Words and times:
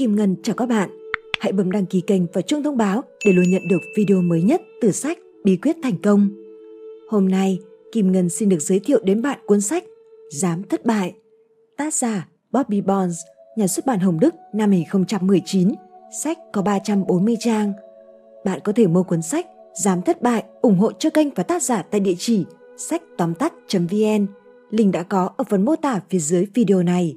Kim 0.00 0.16
Ngân 0.16 0.36
chào 0.42 0.56
các 0.56 0.66
bạn. 0.66 0.90
Hãy 1.40 1.52
bấm 1.52 1.70
đăng 1.70 1.86
ký 1.86 2.00
kênh 2.00 2.22
và 2.32 2.42
chuông 2.42 2.62
thông 2.62 2.76
báo 2.76 3.02
để 3.26 3.32
luôn 3.32 3.50
nhận 3.50 3.68
được 3.68 3.80
video 3.96 4.22
mới 4.22 4.42
nhất 4.42 4.62
từ 4.80 4.92
sách 4.92 5.18
Bí 5.44 5.56
quyết 5.56 5.76
thành 5.82 5.98
công. 6.02 6.28
Hôm 7.10 7.28
nay, 7.28 7.58
Kim 7.92 8.12
Ngân 8.12 8.28
xin 8.28 8.48
được 8.48 8.58
giới 8.58 8.80
thiệu 8.80 9.00
đến 9.04 9.22
bạn 9.22 9.38
cuốn 9.46 9.60
sách 9.60 9.84
Dám 10.32 10.62
thất 10.62 10.86
bại. 10.86 11.14
Tác 11.76 11.94
giả 11.94 12.28
Bobby 12.52 12.80
Bonds, 12.80 13.16
nhà 13.56 13.66
xuất 13.66 13.86
bản 13.86 13.98
Hồng 13.98 14.20
Đức 14.20 14.34
năm 14.54 14.70
2019. 14.70 15.72
Sách 16.22 16.38
có 16.52 16.62
340 16.62 17.36
trang. 17.40 17.72
Bạn 18.44 18.60
có 18.64 18.72
thể 18.72 18.86
mua 18.86 19.02
cuốn 19.02 19.22
sách 19.22 19.46
Dám 19.84 20.02
thất 20.02 20.22
bại 20.22 20.44
ủng 20.62 20.78
hộ 20.78 20.92
cho 20.92 21.10
kênh 21.10 21.30
và 21.30 21.42
tác 21.42 21.62
giả 21.62 21.82
tại 21.82 22.00
địa 22.00 22.14
chỉ 22.18 22.44
sách 22.76 23.02
tóm 23.18 23.34
tắt.vn. 23.34 24.26
Link 24.70 24.92
đã 24.92 25.02
có 25.02 25.30
ở 25.36 25.44
phần 25.48 25.64
mô 25.64 25.76
tả 25.76 26.00
phía 26.10 26.18
dưới 26.18 26.46
video 26.54 26.82
này. 26.82 27.16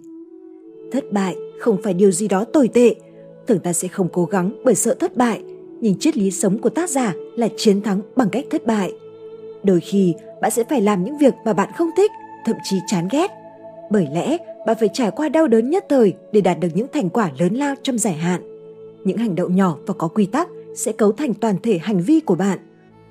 Thất 0.92 1.04
bại 1.12 1.36
không 1.64 1.82
phải 1.84 1.94
điều 1.94 2.12
gì 2.12 2.28
đó 2.28 2.46
tồi 2.54 2.68
tệ, 2.68 2.96
thường 3.48 3.60
ta 3.60 3.74
sẽ 3.74 3.88
không 3.88 4.08
cố 4.14 4.26
gắng 4.26 4.52
bởi 4.66 4.76
sợ 4.76 4.94
thất 4.94 5.18
bại, 5.18 5.42
nhưng 5.82 6.00
triết 6.00 6.18
lý 6.18 6.32
sống 6.32 6.58
của 6.58 6.70
tác 6.70 6.90
giả 6.90 7.14
là 7.36 7.48
chiến 7.58 7.82
thắng 7.82 8.02
bằng 8.16 8.30
cách 8.30 8.46
thất 8.50 8.66
bại. 8.66 8.92
Đôi 9.64 9.80
khi 9.80 10.14
bạn 10.42 10.52
sẽ 10.52 10.64
phải 10.70 10.82
làm 10.82 11.04
những 11.04 11.18
việc 11.18 11.34
mà 11.46 11.54
bạn 11.54 11.70
không 11.78 11.90
thích, 11.98 12.12
thậm 12.46 12.56
chí 12.64 12.78
chán 12.88 13.08
ghét. 13.12 13.32
Bởi 13.92 14.08
lẽ 14.14 14.38
bạn 14.68 14.78
phải 14.80 14.90
trải 14.94 15.12
qua 15.12 15.30
đau 15.30 15.48
đớn 15.48 15.70
nhất 15.70 15.86
thời 15.90 16.14
để 16.32 16.42
đạt 16.42 16.60
được 16.60 16.68
những 16.74 16.88
thành 16.94 17.10
quả 17.10 17.32
lớn 17.40 17.54
lao 17.54 17.76
trong 17.84 17.98
dài 17.98 18.14
hạn. 18.14 18.42
Những 19.04 19.18
hành 19.18 19.36
động 19.36 19.56
nhỏ 19.56 19.78
và 19.88 19.94
có 19.94 20.08
quy 20.08 20.26
tắc 20.26 20.48
sẽ 20.76 20.92
cấu 20.92 21.12
thành 21.12 21.34
toàn 21.34 21.56
thể 21.64 21.78
hành 21.78 22.02
vi 22.02 22.20
của 22.20 22.36
bạn. 22.36 22.60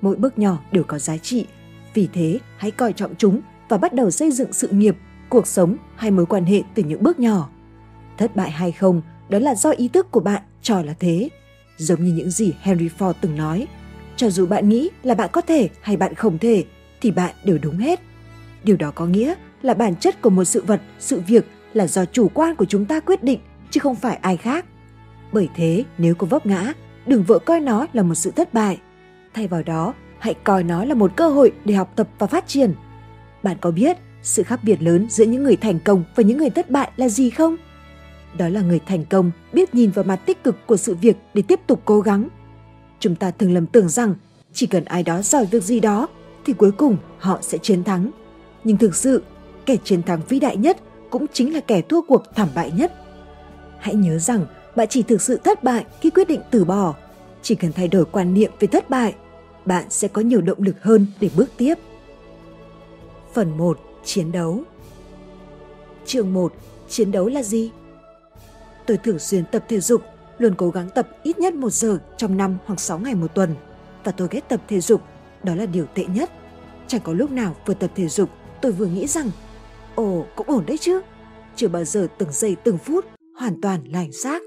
Mỗi 0.01 0.15
bước 0.15 0.39
nhỏ 0.39 0.59
đều 0.71 0.83
có 0.83 0.99
giá 0.99 1.17
trị, 1.17 1.45
vì 1.93 2.07
thế 2.13 2.39
hãy 2.57 2.71
coi 2.71 2.93
trọng 2.93 3.15
chúng 3.17 3.41
và 3.69 3.77
bắt 3.77 3.93
đầu 3.93 4.11
xây 4.11 4.31
dựng 4.31 4.53
sự 4.53 4.67
nghiệp, 4.67 4.95
cuộc 5.29 5.47
sống 5.47 5.75
hay 5.95 6.11
mối 6.11 6.25
quan 6.25 6.45
hệ 6.45 6.61
từ 6.75 6.83
những 6.83 7.03
bước 7.03 7.19
nhỏ. 7.19 7.49
Thất 8.17 8.35
bại 8.35 8.51
hay 8.51 8.71
không, 8.71 9.01
đó 9.29 9.39
là 9.39 9.55
do 9.55 9.69
ý 9.69 9.87
thức 9.87 10.11
của 10.11 10.19
bạn 10.19 10.41
cho 10.61 10.81
là 10.81 10.93
thế. 10.99 11.29
Giống 11.77 12.03
như 12.03 12.13
những 12.13 12.31
gì 12.31 12.53
Henry 12.61 12.89
Ford 12.99 13.13
từng 13.21 13.35
nói, 13.35 13.67
cho 14.15 14.29
dù 14.29 14.45
bạn 14.45 14.69
nghĩ 14.69 14.89
là 15.03 15.15
bạn 15.15 15.29
có 15.33 15.41
thể 15.41 15.69
hay 15.81 15.97
bạn 15.97 16.15
không 16.15 16.37
thể, 16.37 16.63
thì 17.01 17.11
bạn 17.11 17.35
đều 17.43 17.57
đúng 17.57 17.77
hết. 17.77 17.99
Điều 18.63 18.77
đó 18.77 18.91
có 18.95 19.05
nghĩa 19.05 19.33
là 19.61 19.73
bản 19.73 19.95
chất 19.95 20.21
của 20.21 20.29
một 20.29 20.43
sự 20.43 20.63
vật, 20.67 20.81
sự 20.99 21.21
việc 21.27 21.45
là 21.73 21.87
do 21.87 22.05
chủ 22.05 22.27
quan 22.33 22.55
của 22.55 22.65
chúng 22.65 22.85
ta 22.85 22.99
quyết 22.99 23.23
định, 23.23 23.39
chứ 23.71 23.79
không 23.79 23.95
phải 23.95 24.15
ai 24.15 24.37
khác. 24.37 24.65
Bởi 25.31 25.49
thế, 25.55 25.83
nếu 25.97 26.15
có 26.15 26.27
vấp 26.27 26.45
ngã, 26.45 26.73
đừng 27.05 27.23
vội 27.23 27.39
coi 27.39 27.59
nó 27.59 27.87
là 27.93 28.03
một 28.03 28.15
sự 28.15 28.31
thất 28.31 28.53
bại. 28.53 28.77
Thay 29.33 29.47
vào 29.47 29.63
đó, 29.63 29.93
hãy 30.19 30.33
coi 30.33 30.63
nó 30.63 30.85
là 30.85 30.95
một 30.95 31.11
cơ 31.15 31.29
hội 31.29 31.51
để 31.65 31.73
học 31.73 31.93
tập 31.95 32.07
và 32.19 32.27
phát 32.27 32.47
triển. 32.47 32.73
Bạn 33.43 33.57
có 33.61 33.71
biết 33.71 33.97
sự 34.21 34.43
khác 34.43 34.59
biệt 34.63 34.81
lớn 34.81 35.07
giữa 35.09 35.25
những 35.25 35.43
người 35.43 35.55
thành 35.55 35.79
công 35.79 36.03
và 36.15 36.23
những 36.23 36.37
người 36.37 36.49
thất 36.49 36.69
bại 36.69 36.91
là 36.95 37.09
gì 37.09 37.29
không? 37.29 37.57
Đó 38.37 38.49
là 38.49 38.61
người 38.61 38.79
thành 38.79 39.05
công, 39.05 39.31
biết 39.53 39.75
nhìn 39.75 39.91
vào 39.91 40.05
mặt 40.05 40.15
tích 40.15 40.43
cực 40.43 40.67
của 40.67 40.77
sự 40.77 40.95
việc 40.95 41.17
để 41.33 41.43
tiếp 41.47 41.59
tục 41.67 41.81
cố 41.85 42.01
gắng. 42.01 42.27
Chúng 42.99 43.15
ta 43.15 43.31
thường 43.31 43.53
lầm 43.53 43.65
tưởng 43.65 43.89
rằng 43.89 44.15
chỉ 44.53 44.67
cần 44.67 44.85
ai 44.85 45.03
đó 45.03 45.21
giỏi 45.21 45.45
việc 45.45 45.63
gì 45.63 45.79
đó 45.79 46.07
thì 46.45 46.53
cuối 46.53 46.71
cùng 46.71 46.97
họ 47.19 47.39
sẽ 47.41 47.57
chiến 47.57 47.83
thắng. 47.83 48.11
Nhưng 48.63 48.77
thực 48.77 48.95
sự, 48.95 49.23
kẻ 49.65 49.77
chiến 49.83 50.03
thắng 50.03 50.21
vĩ 50.29 50.39
đại 50.39 50.57
nhất 50.57 50.77
cũng 51.09 51.25
chính 51.33 51.53
là 51.53 51.59
kẻ 51.59 51.81
thua 51.81 52.01
cuộc 52.01 52.23
thảm 52.35 52.49
bại 52.55 52.71
nhất. 52.71 52.93
Hãy 53.79 53.95
nhớ 53.95 54.19
rằng 54.19 54.45
bạn 54.75 54.87
chỉ 54.89 55.03
thực 55.03 55.21
sự 55.21 55.39
thất 55.43 55.63
bại 55.63 55.85
khi 56.01 56.09
quyết 56.09 56.27
định 56.27 56.41
từ 56.51 56.65
bỏ. 56.65 56.95
Chỉ 57.41 57.55
cần 57.55 57.71
thay 57.73 57.87
đổi 57.87 58.05
quan 58.05 58.33
niệm 58.33 58.51
về 58.59 58.67
thất 58.67 58.89
bại, 58.89 59.15
bạn 59.65 59.85
sẽ 59.89 60.07
có 60.07 60.21
nhiều 60.21 60.41
động 60.41 60.61
lực 60.61 60.83
hơn 60.83 61.05
để 61.19 61.29
bước 61.35 61.49
tiếp. 61.57 61.75
Phần 63.33 63.57
1 63.57 63.79
chiến 64.03 64.31
đấu. 64.31 64.63
Chương 66.05 66.33
1 66.33 66.53
chiến 66.89 67.11
đấu 67.11 67.27
là 67.27 67.43
gì? 67.43 67.71
Tôi 68.85 68.97
thường 68.97 69.19
xuyên 69.19 69.45
tập 69.45 69.65
thể 69.69 69.79
dục, 69.79 70.01
luôn 70.37 70.55
cố 70.57 70.69
gắng 70.69 70.89
tập 70.95 71.07
ít 71.23 71.39
nhất 71.39 71.53
một 71.53 71.69
giờ 71.69 71.99
trong 72.17 72.37
năm 72.37 72.57
hoặc 72.65 72.79
6 72.79 72.99
ngày 72.99 73.15
một 73.15 73.35
tuần. 73.35 73.55
Và 74.03 74.11
tôi 74.11 74.27
ghét 74.31 74.49
tập 74.49 74.61
thể 74.67 74.79
dục, 74.79 75.01
đó 75.43 75.55
là 75.55 75.65
điều 75.65 75.85
tệ 75.85 76.05
nhất. 76.05 76.29
Chẳng 76.87 77.01
có 77.03 77.13
lúc 77.13 77.31
nào 77.31 77.55
vừa 77.65 77.73
tập 77.73 77.91
thể 77.95 78.07
dục 78.07 78.29
tôi 78.61 78.71
vừa 78.71 78.85
nghĩ 78.85 79.07
rằng 79.07 79.31
Ồ, 79.95 80.25
cũng 80.35 80.49
ổn 80.49 80.65
đấy 80.67 80.77
chứ. 80.77 81.01
Chưa 81.55 81.67
bao 81.67 81.83
giờ 81.83 82.07
từng 82.17 82.29
giây 82.31 82.55
từng 82.63 82.77
phút 82.77 83.05
hoàn 83.35 83.61
toàn 83.61 83.79
lành 83.91 84.11
xác. 84.11 84.41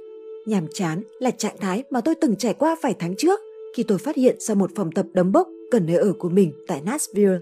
Nhàm 0.46 0.66
chán 0.74 1.02
là 1.20 1.30
trạng 1.30 1.58
thái 1.58 1.84
mà 1.90 2.00
tôi 2.00 2.14
từng 2.14 2.36
trải 2.36 2.54
qua 2.54 2.76
vài 2.82 2.94
tháng 2.98 3.14
trước 3.18 3.40
khi 3.76 3.82
tôi 3.82 3.98
phát 3.98 4.16
hiện 4.16 4.36
ra 4.40 4.54
một 4.54 4.70
phòng 4.76 4.92
tập 4.92 5.06
đấm 5.12 5.32
bốc 5.32 5.48
gần 5.72 5.86
nơi 5.86 5.96
ở 5.96 6.12
của 6.18 6.28
mình 6.28 6.52
tại 6.66 6.80
Nashville. 6.84 7.38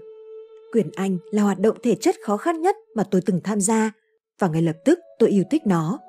Quyền 0.73 0.89
Anh 0.95 1.17
là 1.31 1.43
hoạt 1.43 1.59
động 1.59 1.77
thể 1.83 1.95
chất 1.95 2.15
khó 2.23 2.37
khăn 2.37 2.61
nhất 2.61 2.75
mà 2.95 3.03
tôi 3.03 3.21
từng 3.25 3.39
tham 3.43 3.61
gia 3.61 3.91
và 4.39 4.47
ngay 4.47 4.61
lập 4.61 4.75
tức 4.85 4.99
tôi 5.19 5.29
yêu 5.29 5.43
thích 5.51 5.61
nó. 5.65 5.99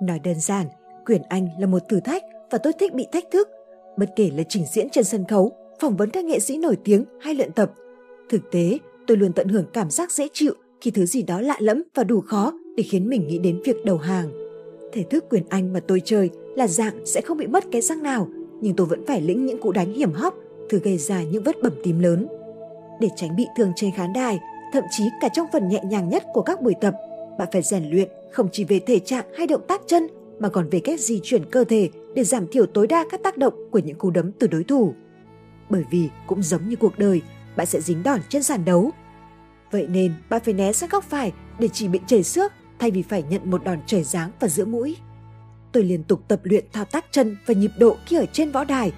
Nói 0.00 0.18
đơn 0.18 0.40
giản, 0.40 0.66
quyền 1.06 1.22
Anh 1.28 1.48
là 1.58 1.66
một 1.66 1.88
thử 1.88 2.00
thách 2.00 2.22
và 2.50 2.58
tôi 2.58 2.72
thích 2.72 2.94
bị 2.94 3.06
thách 3.12 3.24
thức. 3.32 3.48
Bất 3.96 4.10
kể 4.16 4.30
là 4.36 4.42
trình 4.48 4.64
diễn 4.72 4.90
trên 4.90 5.04
sân 5.04 5.24
khấu, 5.24 5.52
phỏng 5.80 5.96
vấn 5.96 6.10
các 6.10 6.24
nghệ 6.24 6.40
sĩ 6.40 6.58
nổi 6.58 6.76
tiếng 6.84 7.04
hay 7.20 7.34
luyện 7.34 7.52
tập. 7.52 7.72
Thực 8.28 8.50
tế, 8.50 8.78
tôi 9.06 9.16
luôn 9.16 9.32
tận 9.32 9.48
hưởng 9.48 9.64
cảm 9.72 9.90
giác 9.90 10.12
dễ 10.12 10.28
chịu 10.32 10.54
khi 10.80 10.90
thứ 10.90 11.06
gì 11.06 11.22
đó 11.22 11.40
lạ 11.40 11.56
lẫm 11.58 11.82
và 11.94 12.04
đủ 12.04 12.20
khó 12.20 12.52
để 12.76 12.82
khiến 12.82 13.08
mình 13.08 13.26
nghĩ 13.26 13.38
đến 13.38 13.60
việc 13.64 13.76
đầu 13.84 13.96
hàng. 13.96 14.30
Thể 14.92 15.02
thức 15.02 15.24
quyền 15.30 15.42
Anh 15.48 15.72
mà 15.72 15.80
tôi 15.80 16.02
chơi 16.04 16.30
là 16.56 16.66
dạng 16.66 17.06
sẽ 17.06 17.20
không 17.20 17.38
bị 17.38 17.46
mất 17.46 17.64
cái 17.72 17.80
răng 17.80 18.02
nào, 18.02 18.28
nhưng 18.60 18.76
tôi 18.76 18.86
vẫn 18.86 19.06
phải 19.06 19.20
lĩnh 19.20 19.46
những 19.46 19.60
cú 19.60 19.72
đánh 19.72 19.92
hiểm 19.92 20.12
hóc, 20.12 20.34
thử 20.70 20.78
gây 20.78 20.98
ra 20.98 21.22
những 21.22 21.42
vết 21.42 21.56
bầm 21.62 21.72
tím 21.84 21.98
lớn. 21.98 22.26
Để 23.00 23.08
tránh 23.16 23.36
bị 23.36 23.46
thương 23.56 23.72
trên 23.76 23.90
khán 23.96 24.12
đài, 24.12 24.38
thậm 24.72 24.84
chí 24.90 25.04
cả 25.20 25.28
trong 25.28 25.46
phần 25.52 25.68
nhẹ 25.68 25.80
nhàng 25.84 26.08
nhất 26.08 26.22
của 26.32 26.42
các 26.42 26.62
buổi 26.62 26.74
tập, 26.80 26.94
bạn 27.38 27.48
phải 27.52 27.62
rèn 27.62 27.90
luyện 27.90 28.08
không 28.32 28.48
chỉ 28.52 28.64
về 28.64 28.80
thể 28.86 28.98
trạng 28.98 29.26
hay 29.36 29.46
động 29.46 29.64
tác 29.68 29.80
chân 29.86 30.08
mà 30.40 30.48
còn 30.48 30.68
về 30.68 30.80
cách 30.80 31.00
di 31.00 31.20
chuyển 31.22 31.50
cơ 31.50 31.64
thể 31.64 31.90
để 32.14 32.24
giảm 32.24 32.46
thiểu 32.46 32.66
tối 32.66 32.86
đa 32.86 33.04
các 33.10 33.22
tác 33.22 33.36
động 33.36 33.54
của 33.70 33.78
những 33.78 33.98
cú 33.98 34.10
đấm 34.10 34.32
từ 34.32 34.46
đối 34.46 34.64
thủ. 34.64 34.94
Bởi 35.68 35.84
vì 35.90 36.08
cũng 36.26 36.42
giống 36.42 36.68
như 36.68 36.76
cuộc 36.76 36.98
đời, 36.98 37.22
bạn 37.56 37.66
sẽ 37.66 37.80
dính 37.80 38.02
đòn 38.02 38.20
trên 38.28 38.42
sàn 38.42 38.64
đấu. 38.64 38.90
Vậy 39.70 39.86
nên 39.86 40.12
bạn 40.30 40.42
phải 40.44 40.54
né 40.54 40.72
sang 40.72 40.90
góc 40.90 41.04
phải 41.04 41.32
để 41.58 41.68
chỉ 41.68 41.88
bị 41.88 42.00
chảy 42.06 42.22
xước 42.22 42.52
thay 42.78 42.90
vì 42.90 43.02
phải 43.02 43.22
nhận 43.22 43.50
một 43.50 43.64
đòn 43.64 43.78
trời 43.86 44.02
giáng 44.02 44.30
vào 44.40 44.48
giữa 44.48 44.64
mũi. 44.64 44.96
Tôi 45.72 45.84
liên 45.84 46.04
tục 46.04 46.22
tập 46.28 46.40
luyện 46.42 46.64
thao 46.72 46.84
tác 46.84 47.04
chân 47.10 47.36
và 47.46 47.54
nhịp 47.54 47.70
độ 47.78 47.96
khi 48.06 48.16
ở 48.16 48.26
trên 48.32 48.50
võ 48.50 48.64
đài. 48.64 48.92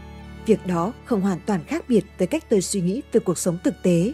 Việc 0.47 0.67
đó 0.67 0.93
không 1.05 1.21
hoàn 1.21 1.39
toàn 1.47 1.61
khác 1.67 1.85
biệt 1.89 2.05
với 2.19 2.27
cách 2.27 2.45
tôi 2.49 2.61
suy 2.61 2.81
nghĩ 2.81 3.03
về 3.13 3.21
cuộc 3.21 3.39
sống 3.39 3.59
thực 3.65 3.75
tế. 3.83 4.13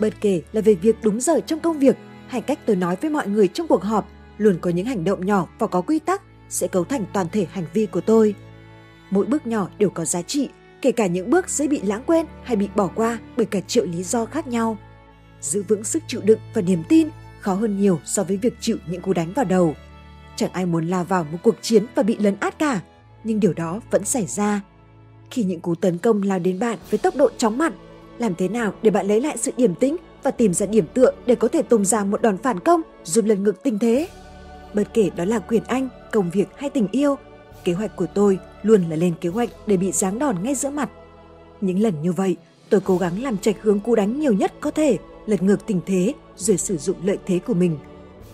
Bất 0.00 0.14
kể 0.20 0.42
là 0.52 0.60
về 0.60 0.74
việc 0.74 0.96
đúng 1.02 1.20
giờ 1.20 1.40
trong 1.40 1.60
công 1.60 1.78
việc 1.78 1.96
hay 2.26 2.40
cách 2.40 2.58
tôi 2.66 2.76
nói 2.76 2.96
với 3.00 3.10
mọi 3.10 3.28
người 3.28 3.48
trong 3.48 3.66
cuộc 3.66 3.82
họp 3.82 4.08
luôn 4.40 4.58
có 4.60 4.70
những 4.70 4.86
hành 4.86 5.04
động 5.04 5.26
nhỏ 5.26 5.46
và 5.58 5.66
có 5.66 5.80
quy 5.80 5.98
tắc 5.98 6.22
sẽ 6.48 6.68
cấu 6.68 6.84
thành 6.84 7.04
toàn 7.12 7.26
thể 7.32 7.46
hành 7.52 7.64
vi 7.72 7.86
của 7.86 8.00
tôi. 8.00 8.34
Mỗi 9.10 9.26
bước 9.26 9.46
nhỏ 9.46 9.68
đều 9.78 9.90
có 9.90 10.04
giá 10.04 10.22
trị, 10.22 10.48
kể 10.82 10.92
cả 10.92 11.06
những 11.06 11.30
bước 11.30 11.48
dễ 11.48 11.68
bị 11.68 11.80
lãng 11.82 12.02
quên 12.06 12.26
hay 12.42 12.56
bị 12.56 12.68
bỏ 12.74 12.90
qua 12.94 13.18
bởi 13.36 13.46
cả 13.46 13.60
triệu 13.60 13.84
lý 13.84 14.02
do 14.02 14.24
khác 14.24 14.46
nhau. 14.46 14.78
Giữ 15.40 15.62
vững 15.68 15.84
sức 15.84 16.02
chịu 16.06 16.20
đựng 16.24 16.40
và 16.54 16.62
niềm 16.62 16.82
tin 16.88 17.08
khó 17.40 17.54
hơn 17.54 17.80
nhiều 17.80 18.00
so 18.04 18.24
với 18.24 18.36
việc 18.36 18.54
chịu 18.60 18.76
những 18.90 19.02
cú 19.02 19.12
đánh 19.12 19.32
vào 19.32 19.44
đầu. 19.44 19.74
Chẳng 20.36 20.52
ai 20.52 20.66
muốn 20.66 20.86
lao 20.86 21.04
vào 21.04 21.24
một 21.32 21.38
cuộc 21.42 21.54
chiến 21.62 21.86
và 21.94 22.02
bị 22.02 22.16
lấn 22.16 22.36
át 22.40 22.58
cả, 22.58 22.80
nhưng 23.24 23.40
điều 23.40 23.52
đó 23.52 23.80
vẫn 23.90 24.04
xảy 24.04 24.26
ra. 24.26 24.60
Khi 25.30 25.44
những 25.44 25.60
cú 25.60 25.74
tấn 25.74 25.98
công 25.98 26.22
lao 26.22 26.38
đến 26.38 26.58
bạn 26.58 26.78
với 26.90 26.98
tốc 26.98 27.16
độ 27.16 27.30
chóng 27.38 27.58
mặt, 27.58 27.72
làm 28.18 28.34
thế 28.34 28.48
nào 28.48 28.74
để 28.82 28.90
bạn 28.90 29.06
lấy 29.06 29.20
lại 29.20 29.36
sự 29.36 29.52
điềm 29.56 29.74
tĩnh 29.74 29.96
và 30.22 30.30
tìm 30.30 30.54
ra 30.54 30.66
điểm 30.66 30.84
tựa 30.94 31.12
để 31.26 31.34
có 31.34 31.48
thể 31.48 31.62
tung 31.62 31.84
ra 31.84 32.04
một 32.04 32.22
đòn 32.22 32.36
phản 32.38 32.60
công 32.60 32.80
giúp 33.04 33.24
lần 33.24 33.42
ngược 33.42 33.62
tình 33.62 33.78
thế? 33.78 34.08
Bất 34.74 34.94
kể 34.94 35.10
đó 35.16 35.24
là 35.24 35.38
quyền 35.38 35.64
anh, 35.64 35.88
công 36.12 36.30
việc 36.30 36.48
hay 36.56 36.70
tình 36.70 36.88
yêu, 36.92 37.16
kế 37.64 37.72
hoạch 37.72 37.96
của 37.96 38.06
tôi 38.14 38.38
luôn 38.62 38.82
là 38.88 38.96
lên 38.96 39.14
kế 39.20 39.28
hoạch 39.28 39.48
để 39.66 39.76
bị 39.76 39.92
giáng 39.92 40.18
đòn 40.18 40.42
ngay 40.42 40.54
giữa 40.54 40.70
mặt. 40.70 40.90
Những 41.60 41.82
lần 41.82 42.02
như 42.02 42.12
vậy, 42.12 42.36
tôi 42.70 42.80
cố 42.80 42.98
gắng 42.98 43.22
làm 43.22 43.38
trạch 43.38 43.56
hướng 43.62 43.80
cú 43.80 43.94
đánh 43.94 44.20
nhiều 44.20 44.32
nhất 44.32 44.52
có 44.60 44.70
thể, 44.70 44.98
lật 45.26 45.42
ngược 45.42 45.66
tình 45.66 45.80
thế 45.86 46.14
rồi 46.36 46.56
sử 46.56 46.76
dụng 46.76 46.96
lợi 47.04 47.18
thế 47.26 47.38
của 47.38 47.54
mình. 47.54 47.78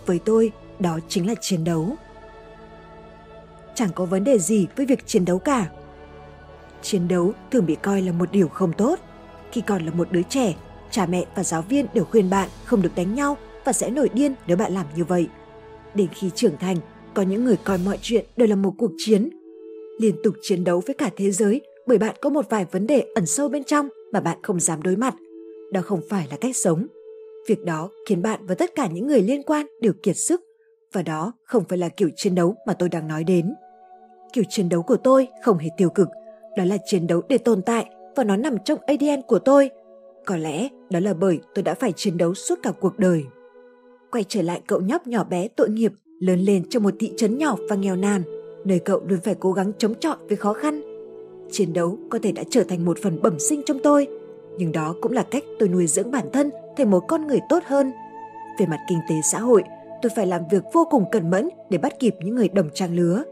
Với 0.06 0.18
tôi, 0.18 0.52
đó 0.78 0.98
chính 1.08 1.26
là 1.26 1.34
chiến 1.40 1.64
đấu. 1.64 1.94
Chẳng 3.74 3.90
có 3.94 4.04
vấn 4.04 4.24
đề 4.24 4.38
gì 4.38 4.66
với 4.76 4.86
việc 4.86 5.06
chiến 5.06 5.24
đấu 5.24 5.38
cả. 5.38 5.66
Chiến 6.82 7.08
đấu 7.08 7.32
thường 7.50 7.66
bị 7.66 7.74
coi 7.74 8.02
là 8.02 8.12
một 8.12 8.32
điều 8.32 8.48
không 8.48 8.72
tốt. 8.72 8.98
Khi 9.52 9.60
còn 9.60 9.84
là 9.86 9.92
một 9.92 10.08
đứa 10.10 10.22
trẻ, 10.22 10.54
cha 10.90 11.06
mẹ 11.06 11.24
và 11.34 11.44
giáo 11.44 11.62
viên 11.62 11.86
đều 11.94 12.04
khuyên 12.04 12.30
bạn 12.30 12.48
không 12.64 12.82
được 12.82 12.94
đánh 12.94 13.14
nhau 13.14 13.36
và 13.64 13.72
sẽ 13.72 13.90
nổi 13.90 14.08
điên 14.12 14.34
nếu 14.46 14.56
bạn 14.56 14.72
làm 14.72 14.86
như 14.96 15.04
vậy– 15.04 15.28
Đến 15.96 16.08
khi 16.14 16.30
trưởng 16.34 16.56
thành, 16.60 16.76
có 17.14 17.22
những 17.22 17.44
người 17.44 17.56
coi 17.64 17.78
mọi 17.78 17.98
chuyện 18.02 18.24
đều 18.36 18.48
là 18.48 18.56
một 18.56 18.72
cuộc 18.78 18.90
chiến. 18.96 19.30
Liên 20.00 20.14
tục 20.22 20.34
chiến 20.42 20.64
đấu 20.64 20.82
với 20.86 20.94
cả 20.94 21.10
thế 21.16 21.30
giới 21.30 21.60
bởi 21.86 21.98
bạn 21.98 22.16
có 22.20 22.30
một 22.30 22.50
vài 22.50 22.66
vấn 22.70 22.86
đề 22.86 23.04
ẩn 23.14 23.26
sâu 23.26 23.48
bên 23.48 23.64
trong 23.64 23.88
mà 24.12 24.20
bạn 24.20 24.38
không 24.42 24.60
dám 24.60 24.82
đối 24.82 24.96
mặt. 24.96 25.14
Đó 25.72 25.80
không 25.84 26.00
phải 26.08 26.26
là 26.30 26.36
cách 26.36 26.56
sống. 26.56 26.86
Việc 27.48 27.64
đó 27.64 27.90
khiến 28.08 28.22
bạn 28.22 28.46
và 28.46 28.54
tất 28.54 28.70
cả 28.74 28.86
những 28.86 29.06
người 29.06 29.22
liên 29.22 29.42
quan 29.42 29.66
đều 29.80 29.92
kiệt 30.02 30.16
sức 30.16 30.40
và 30.92 31.02
đó 31.02 31.32
không 31.44 31.64
phải 31.68 31.78
là 31.78 31.88
kiểu 31.88 32.08
chiến 32.16 32.34
đấu 32.34 32.54
mà 32.66 32.72
tôi 32.72 32.88
đang 32.88 33.08
nói 33.08 33.24
đến. 33.24 33.54
Kiểu 34.32 34.44
chiến 34.48 34.68
đấu 34.68 34.82
của 34.82 34.96
tôi 34.96 35.28
không 35.44 35.58
hề 35.58 35.68
tiêu 35.76 35.90
cực, 35.90 36.08
đó 36.56 36.64
là 36.64 36.76
chiến 36.86 37.06
đấu 37.06 37.22
để 37.28 37.38
tồn 37.38 37.62
tại 37.62 37.86
và 38.16 38.24
nó 38.24 38.36
nằm 38.36 38.56
trong 38.64 38.78
ADN 38.86 39.22
của 39.26 39.38
tôi. 39.38 39.70
Có 40.26 40.36
lẽ 40.36 40.68
đó 40.90 41.00
là 41.00 41.14
bởi 41.14 41.38
tôi 41.54 41.62
đã 41.62 41.74
phải 41.74 41.92
chiến 41.92 42.18
đấu 42.18 42.34
suốt 42.34 42.58
cả 42.62 42.72
cuộc 42.80 42.98
đời 42.98 43.24
quay 44.16 44.24
trở 44.28 44.42
lại 44.42 44.60
cậu 44.66 44.80
nhóc 44.80 45.06
nhỏ 45.06 45.24
bé 45.24 45.48
tội 45.48 45.70
nghiệp 45.70 45.92
lớn 46.20 46.40
lên 46.40 46.68
trong 46.68 46.82
một 46.82 46.94
thị 46.98 47.12
trấn 47.16 47.38
nhỏ 47.38 47.56
và 47.70 47.76
nghèo 47.76 47.96
nàn. 47.96 48.22
nơi 48.64 48.78
cậu 48.78 49.00
luôn 49.06 49.18
phải 49.24 49.34
cố 49.40 49.52
gắng 49.52 49.72
chống 49.78 49.94
chọi 50.00 50.16
với 50.28 50.36
khó 50.36 50.52
khăn. 50.52 50.82
Chiến 51.50 51.72
đấu 51.72 51.98
có 52.10 52.18
thể 52.22 52.32
đã 52.32 52.42
trở 52.50 52.64
thành 52.64 52.84
một 52.84 52.98
phần 53.02 53.22
bẩm 53.22 53.38
sinh 53.38 53.62
trong 53.66 53.78
tôi, 53.82 54.06
nhưng 54.58 54.72
đó 54.72 54.94
cũng 55.00 55.12
là 55.12 55.22
cách 55.22 55.42
tôi 55.58 55.68
nuôi 55.68 55.86
dưỡng 55.86 56.10
bản 56.10 56.24
thân 56.32 56.50
thành 56.76 56.90
một 56.90 57.04
con 57.08 57.26
người 57.26 57.40
tốt 57.48 57.62
hơn. 57.66 57.92
Về 58.58 58.66
mặt 58.66 58.78
kinh 58.88 58.98
tế 59.08 59.14
xã 59.32 59.38
hội, 59.38 59.62
tôi 60.02 60.12
phải 60.16 60.26
làm 60.26 60.42
việc 60.50 60.62
vô 60.72 60.86
cùng 60.90 61.04
cẩn 61.12 61.30
mẫn 61.30 61.48
để 61.70 61.78
bắt 61.78 62.00
kịp 62.00 62.14
những 62.20 62.34
người 62.34 62.48
đồng 62.48 62.68
trang 62.74 62.96
lứa. 62.96 63.22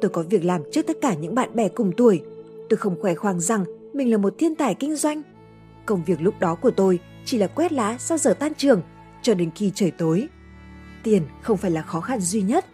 Tôi 0.00 0.10
có 0.10 0.24
việc 0.30 0.44
làm 0.44 0.62
trước 0.72 0.86
tất 0.86 0.96
cả 1.00 1.14
những 1.14 1.34
bạn 1.34 1.54
bè 1.54 1.68
cùng 1.68 1.92
tuổi. 1.96 2.22
Tôi 2.68 2.76
không 2.76 3.00
khoe 3.02 3.14
khoang 3.14 3.40
rằng 3.40 3.64
mình 3.92 4.10
là 4.10 4.16
một 4.16 4.34
thiên 4.38 4.54
tài 4.54 4.74
kinh 4.74 4.96
doanh. 4.96 5.22
Công 5.86 6.02
việc 6.06 6.22
lúc 6.22 6.34
đó 6.40 6.54
của 6.54 6.70
tôi 6.70 6.98
chỉ 7.24 7.38
là 7.38 7.46
quét 7.46 7.72
lá 7.72 7.96
sau 7.98 8.18
giờ 8.18 8.34
tan 8.34 8.54
trường 8.54 8.82
cho 9.22 9.34
đến 9.34 9.50
khi 9.54 9.72
trời 9.74 9.90
tối. 9.90 10.28
Tiền 11.02 11.22
không 11.42 11.56
phải 11.56 11.70
là 11.70 11.82
khó 11.82 12.00
khăn 12.00 12.20
duy 12.20 12.42
nhất. 12.42 12.66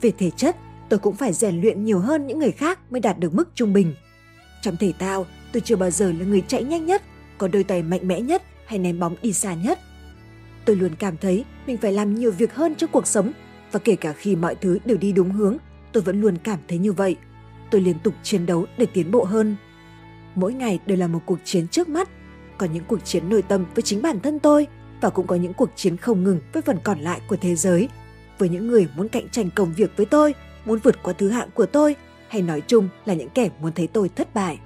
Về 0.00 0.12
thể 0.18 0.30
chất, 0.30 0.56
tôi 0.88 0.98
cũng 0.98 1.16
phải 1.16 1.32
rèn 1.32 1.60
luyện 1.60 1.84
nhiều 1.84 1.98
hơn 1.98 2.26
những 2.26 2.38
người 2.38 2.52
khác 2.52 2.78
mới 2.90 3.00
đạt 3.00 3.18
được 3.18 3.34
mức 3.34 3.48
trung 3.54 3.72
bình. 3.72 3.94
Trong 4.62 4.76
thể 4.76 4.92
thao, 4.98 5.26
tôi 5.52 5.60
chưa 5.60 5.76
bao 5.76 5.90
giờ 5.90 6.12
là 6.12 6.24
người 6.24 6.42
chạy 6.48 6.64
nhanh 6.64 6.86
nhất, 6.86 7.02
có 7.38 7.48
đôi 7.48 7.64
tay 7.64 7.82
mạnh 7.82 8.08
mẽ 8.08 8.20
nhất 8.20 8.42
hay 8.66 8.78
ném 8.78 8.98
bóng 8.98 9.16
đi 9.22 9.32
xa 9.32 9.54
nhất. 9.54 9.78
Tôi 10.64 10.76
luôn 10.76 10.94
cảm 10.98 11.16
thấy 11.16 11.44
mình 11.66 11.76
phải 11.76 11.92
làm 11.92 12.14
nhiều 12.14 12.32
việc 12.32 12.54
hơn 12.54 12.74
trong 12.74 12.90
cuộc 12.92 13.06
sống 13.06 13.32
và 13.72 13.78
kể 13.78 13.96
cả 13.96 14.12
khi 14.12 14.36
mọi 14.36 14.54
thứ 14.54 14.78
đều 14.84 14.96
đi 14.96 15.12
đúng 15.12 15.30
hướng, 15.30 15.56
tôi 15.92 16.02
vẫn 16.02 16.20
luôn 16.20 16.36
cảm 16.44 16.58
thấy 16.68 16.78
như 16.78 16.92
vậy. 16.92 17.16
Tôi 17.70 17.80
liên 17.80 17.98
tục 17.98 18.14
chiến 18.22 18.46
đấu 18.46 18.66
để 18.78 18.86
tiến 18.86 19.10
bộ 19.10 19.24
hơn. 19.24 19.56
Mỗi 20.34 20.52
ngày 20.52 20.78
đều 20.86 20.98
là 20.98 21.06
một 21.06 21.20
cuộc 21.26 21.38
chiến 21.44 21.68
trước 21.68 21.88
mắt, 21.88 22.08
có 22.58 22.66
những 22.66 22.84
cuộc 22.84 23.04
chiến 23.04 23.28
nội 23.28 23.42
tâm 23.42 23.64
với 23.74 23.82
chính 23.82 24.02
bản 24.02 24.20
thân 24.20 24.38
tôi 24.38 24.66
và 25.00 25.10
cũng 25.10 25.26
có 25.26 25.36
những 25.36 25.54
cuộc 25.54 25.70
chiến 25.76 25.96
không 25.96 26.24
ngừng 26.24 26.40
với 26.52 26.62
phần 26.62 26.78
còn 26.84 27.00
lại 27.00 27.20
của 27.28 27.36
thế 27.36 27.54
giới. 27.54 27.88
Với 28.38 28.48
những 28.48 28.66
người 28.68 28.88
muốn 28.96 29.08
cạnh 29.08 29.28
tranh 29.28 29.50
công 29.54 29.72
việc 29.74 29.90
với 29.96 30.06
tôi, 30.06 30.34
muốn 30.64 30.78
vượt 30.78 31.02
qua 31.02 31.14
thứ 31.18 31.28
hạng 31.28 31.48
của 31.54 31.66
tôi, 31.66 31.96
hay 32.28 32.42
nói 32.42 32.60
chung 32.60 32.88
là 33.04 33.14
những 33.14 33.28
kẻ 33.28 33.48
muốn 33.60 33.72
thấy 33.72 33.86
tôi 33.86 34.08
thất 34.08 34.34
bại. 34.34 34.58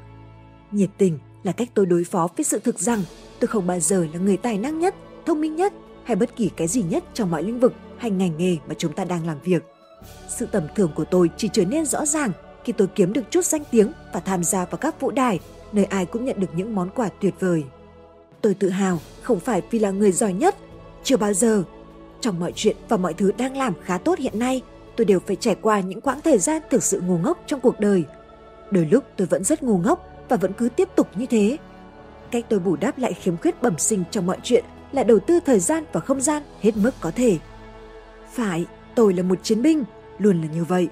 Nhiệt 0.71 0.91
tình 0.99 1.19
là 1.43 1.53
cách 1.53 1.69
tôi 1.75 1.87
đối 1.87 2.05
phó 2.05 2.29
với 2.37 2.45
sự 2.45 2.59
thực 2.59 2.79
rằng 2.79 3.03
tôi 3.41 3.49
không 3.49 3.67
bao 3.67 3.81
giờ 3.81 4.07
là 4.13 4.21
người 4.21 4.37
tài 4.37 4.59
năng 4.59 4.79
nhất, 4.79 4.95
thông 5.27 5.41
minh 5.41 5.57
nhất 5.57 5.73
hay 6.05 6.17
bất 6.17 6.37
kỳ 6.37 6.51
cái 6.57 6.69
gì 6.69 6.83
nhất 6.83 7.05
trong 7.15 7.31
mọi 7.31 7.43
lĩnh 7.43 7.61
vực 7.61 7.73
hay 7.99 8.11
ngành 8.11 8.37
nghề 8.39 8.57
mà 8.69 8.75
chúng 8.79 8.93
ta 8.93 9.05
đang 9.05 9.27
làm 9.27 9.37
việc. 9.45 9.65
Sự 10.29 10.47
tầm 10.47 10.63
thường 10.77 10.93
của 10.95 11.05
tôi 11.05 11.31
chỉ 11.37 11.49
trở 11.53 11.65
nên 11.65 11.87
rõ 11.87 12.07
ràng 12.07 12.33
khi 12.65 12.73
tôi 12.73 12.89
kiếm 12.95 13.13
được 13.13 13.31
chút 13.31 13.45
danh 13.45 13.63
tiếng 13.71 13.93
và 14.13 14.21
tham 14.21 14.45
gia 14.45 14.65
vào 14.65 14.77
các 14.77 15.01
vũ 15.01 15.11
đài 15.11 15.41
nơi 15.73 15.85
ai 15.85 16.07
cũng 16.07 16.25
nhận 16.25 16.41
được 16.41 16.51
những 16.55 16.75
món 16.75 16.91
quà 16.91 17.09
tuyệt 17.21 17.35
vời. 17.41 17.65
Tôi 18.43 18.55
tự 18.55 18.69
hào 18.69 18.99
không 19.23 19.41
phải 19.41 19.63
vì 19.71 19.79
là 19.79 19.91
người 19.91 20.13
giỏi 20.13 20.33
nhất, 20.33 20.57
chưa 21.03 21.17
bao 21.17 21.33
giờ. 21.33 21.65
Trong 22.21 22.41
mọi 22.41 22.53
chuyện 22.55 22.77
và 22.89 22.97
mọi 22.97 23.15
thứ 23.15 23.33
đang 23.39 23.57
làm 23.57 23.75
khá 23.83 23.99
tốt 23.99 24.19
hiện 24.19 24.39
nay, 24.39 24.63
tôi 24.97 25.05
đều 25.05 25.21
phải 25.21 25.37
trải 25.37 25.57
qua 25.63 25.81
những 25.81 26.01
quãng 26.01 26.21
thời 26.25 26.39
gian 26.39 26.63
thực 26.71 26.83
sự 26.83 27.01
ngu 27.01 27.19
ngốc 27.19 27.43
trong 27.47 27.61
cuộc 27.61 27.81
đời. 27.81 28.05
Đôi 28.71 28.87
lúc 28.91 29.05
tôi 29.17 29.27
vẫn 29.27 29.45
rất 29.45 29.63
ngu 29.63 29.79
ngốc 29.79 30.07
và 30.29 30.37
vẫn 30.37 30.53
cứ 30.53 30.69
tiếp 30.69 30.89
tục 30.97 31.09
như 31.15 31.27
thế. 31.27 31.57
Cách 32.31 32.45
tôi 32.49 32.59
bù 32.59 32.77
đắp 32.77 32.99
lại 32.99 33.13
khiếm 33.13 33.37
khuyết 33.37 33.63
bẩm 33.63 33.79
sinh 33.79 34.05
trong 34.11 34.27
mọi 34.27 34.39
chuyện 34.43 34.65
là 34.93 35.05
đầu 35.05 35.19
tư 35.19 35.41
thời 35.47 35.61
gian 35.61 35.85
và 35.93 36.01
không 36.01 36.21
gian 36.21 36.43
hết 36.61 36.77
mức 36.77 36.91
có 37.01 37.11
thể. 37.11 37.39
Phải, 38.33 38.67
tôi 38.95 39.15
là 39.15 39.23
một 39.23 39.39
chiến 39.43 39.63
binh, 39.63 39.85
luôn 40.19 40.41
là 40.41 40.49
như 40.55 40.65
vậy. 40.65 40.89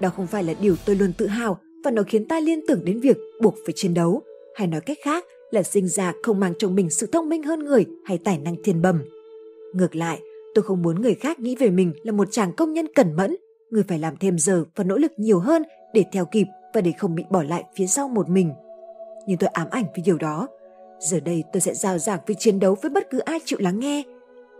Đó 0.00 0.08
không 0.16 0.26
phải 0.26 0.44
là 0.44 0.54
điều 0.60 0.76
tôi 0.86 0.96
luôn 0.96 1.12
tự 1.12 1.26
hào 1.26 1.58
và 1.84 1.90
nó 1.90 2.02
khiến 2.02 2.28
ta 2.28 2.40
liên 2.40 2.60
tưởng 2.68 2.84
đến 2.84 3.00
việc 3.00 3.16
buộc 3.42 3.54
phải 3.66 3.72
chiến 3.76 3.94
đấu, 3.94 4.22
hay 4.54 4.66
nói 4.66 4.80
cách 4.80 4.98
khác 5.04 5.24
là 5.50 5.62
sinh 5.62 5.88
ra 5.88 6.12
không 6.22 6.40
mang 6.40 6.52
trong 6.58 6.74
mình 6.74 6.90
sự 6.90 7.06
thông 7.06 7.28
minh 7.28 7.42
hơn 7.42 7.64
người 7.64 7.86
hay 8.04 8.18
tài 8.18 8.38
năng 8.38 8.56
thiên 8.64 8.82
bẩm. 8.82 9.02
Ngược 9.74 9.96
lại, 9.96 10.20
tôi 10.54 10.62
không 10.62 10.82
muốn 10.82 11.02
người 11.02 11.14
khác 11.14 11.40
nghĩ 11.40 11.56
về 11.56 11.70
mình 11.70 11.92
là 12.02 12.12
một 12.12 12.28
chàng 12.30 12.52
công 12.52 12.72
nhân 12.72 12.86
cẩn 12.94 13.16
mẫn, 13.16 13.36
người 13.70 13.82
phải 13.88 13.98
làm 13.98 14.16
thêm 14.16 14.38
giờ 14.38 14.64
và 14.76 14.84
nỗ 14.84 14.96
lực 14.96 15.12
nhiều 15.16 15.38
hơn 15.38 15.62
để 15.94 16.04
theo 16.12 16.24
kịp 16.24 16.46
và 16.74 16.80
để 16.80 16.92
không 16.98 17.14
bị 17.14 17.24
bỏ 17.30 17.42
lại 17.42 17.64
phía 17.74 17.86
sau 17.86 18.08
một 18.08 18.28
mình. 18.28 18.52
Nhưng 19.26 19.38
tôi 19.38 19.48
ám 19.48 19.68
ảnh 19.70 19.84
với 19.84 20.02
điều 20.04 20.18
đó. 20.18 20.48
Giờ 21.00 21.20
đây 21.20 21.44
tôi 21.52 21.60
sẽ 21.60 21.74
giao 21.74 21.98
giảng 21.98 22.20
với 22.26 22.36
chiến 22.38 22.60
đấu 22.60 22.76
với 22.82 22.90
bất 22.90 23.10
cứ 23.10 23.18
ai 23.18 23.38
chịu 23.44 23.58
lắng 23.62 23.78
nghe. 23.78 24.02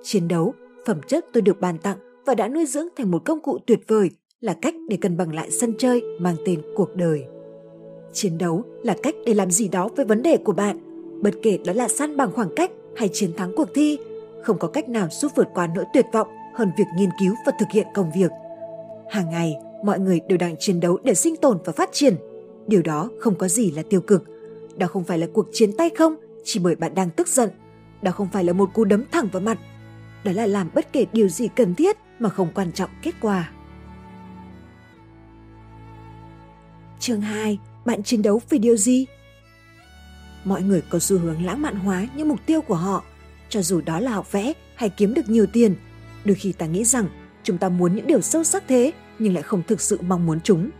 Chiến 0.02 0.28
đấu, 0.28 0.54
phẩm 0.86 1.00
chất 1.08 1.26
tôi 1.32 1.42
được 1.42 1.60
bàn 1.60 1.78
tặng 1.78 1.98
và 2.26 2.34
đã 2.34 2.48
nuôi 2.48 2.66
dưỡng 2.66 2.86
thành 2.96 3.10
một 3.10 3.22
công 3.24 3.40
cụ 3.40 3.58
tuyệt 3.66 3.80
vời 3.88 4.10
là 4.40 4.56
cách 4.62 4.74
để 4.88 4.96
cân 5.00 5.16
bằng 5.16 5.34
lại 5.34 5.50
sân 5.50 5.74
chơi 5.78 6.02
mang 6.20 6.36
tên 6.46 6.62
cuộc 6.76 6.96
đời. 6.96 7.24
Chiến 8.12 8.38
đấu 8.38 8.64
là 8.82 8.96
cách 9.02 9.14
để 9.26 9.34
làm 9.34 9.50
gì 9.50 9.68
đó 9.68 9.88
với 9.96 10.04
vấn 10.04 10.22
đề 10.22 10.36
của 10.36 10.52
bạn, 10.52 10.78
bất 11.22 11.34
kể 11.42 11.58
đó 11.64 11.72
là 11.72 11.88
săn 11.88 12.16
bằng 12.16 12.32
khoảng 12.32 12.54
cách 12.56 12.70
hay 12.96 13.10
chiến 13.12 13.32
thắng 13.36 13.52
cuộc 13.56 13.68
thi, 13.74 13.98
không 14.42 14.58
có 14.58 14.68
cách 14.68 14.88
nào 14.88 15.08
giúp 15.10 15.32
vượt 15.36 15.48
qua 15.54 15.66
nỗi 15.74 15.84
tuyệt 15.94 16.06
vọng 16.12 16.28
hơn 16.54 16.70
việc 16.78 16.84
nghiên 16.96 17.10
cứu 17.20 17.34
và 17.46 17.52
thực 17.58 17.68
hiện 17.72 17.86
công 17.94 18.10
việc. 18.16 18.30
Hàng 19.10 19.30
ngày, 19.30 19.56
mọi 19.84 19.98
người 19.98 20.20
đều 20.28 20.38
đang 20.38 20.56
chiến 20.58 20.80
đấu 20.80 20.98
để 21.04 21.14
sinh 21.14 21.36
tồn 21.36 21.58
và 21.64 21.72
phát 21.72 21.88
triển. 21.92 22.16
Điều 22.66 22.82
đó 22.82 23.08
không 23.20 23.34
có 23.34 23.48
gì 23.48 23.70
là 23.70 23.82
tiêu 23.90 24.00
cực. 24.00 24.24
Đó 24.76 24.86
không 24.86 25.04
phải 25.04 25.18
là 25.18 25.26
cuộc 25.32 25.46
chiến 25.52 25.72
tay 25.76 25.90
không 25.90 26.16
chỉ 26.44 26.60
bởi 26.60 26.76
bạn 26.76 26.94
đang 26.94 27.10
tức 27.10 27.28
giận. 27.28 27.50
Đó 28.02 28.10
không 28.10 28.28
phải 28.32 28.44
là 28.44 28.52
một 28.52 28.70
cú 28.74 28.84
đấm 28.84 29.04
thẳng 29.12 29.28
vào 29.32 29.42
mặt. 29.42 29.58
Đó 30.24 30.32
là 30.32 30.46
làm 30.46 30.70
bất 30.74 30.92
kể 30.92 31.06
điều 31.12 31.28
gì 31.28 31.48
cần 31.56 31.74
thiết 31.74 31.96
mà 32.18 32.28
không 32.28 32.48
quan 32.54 32.72
trọng 32.72 32.90
kết 33.02 33.14
quả. 33.20 33.50
Chương 36.98 37.20
2. 37.20 37.58
Bạn 37.90 38.02
chiến 38.02 38.22
đấu 38.22 38.42
vì 38.50 38.58
điều 38.58 38.76
gì? 38.76 39.06
Mọi 40.44 40.62
người 40.62 40.82
có 40.90 40.98
xu 40.98 41.18
hướng 41.18 41.44
lãng 41.44 41.62
mạn 41.62 41.74
hóa 41.74 42.06
những 42.16 42.28
mục 42.28 42.38
tiêu 42.46 42.60
của 42.60 42.74
họ, 42.74 43.04
cho 43.48 43.62
dù 43.62 43.80
đó 43.80 44.00
là 44.00 44.10
học 44.10 44.32
vẽ 44.32 44.52
hay 44.74 44.88
kiếm 44.88 45.14
được 45.14 45.28
nhiều 45.28 45.46
tiền. 45.46 45.74
Đôi 46.24 46.34
khi 46.34 46.52
ta 46.52 46.66
nghĩ 46.66 46.84
rằng 46.84 47.06
chúng 47.42 47.58
ta 47.58 47.68
muốn 47.68 47.96
những 47.96 48.06
điều 48.06 48.20
sâu 48.20 48.44
sắc 48.44 48.64
thế 48.68 48.92
nhưng 49.18 49.34
lại 49.34 49.42
không 49.42 49.62
thực 49.68 49.80
sự 49.80 49.98
mong 50.02 50.26
muốn 50.26 50.40
chúng. 50.40 50.70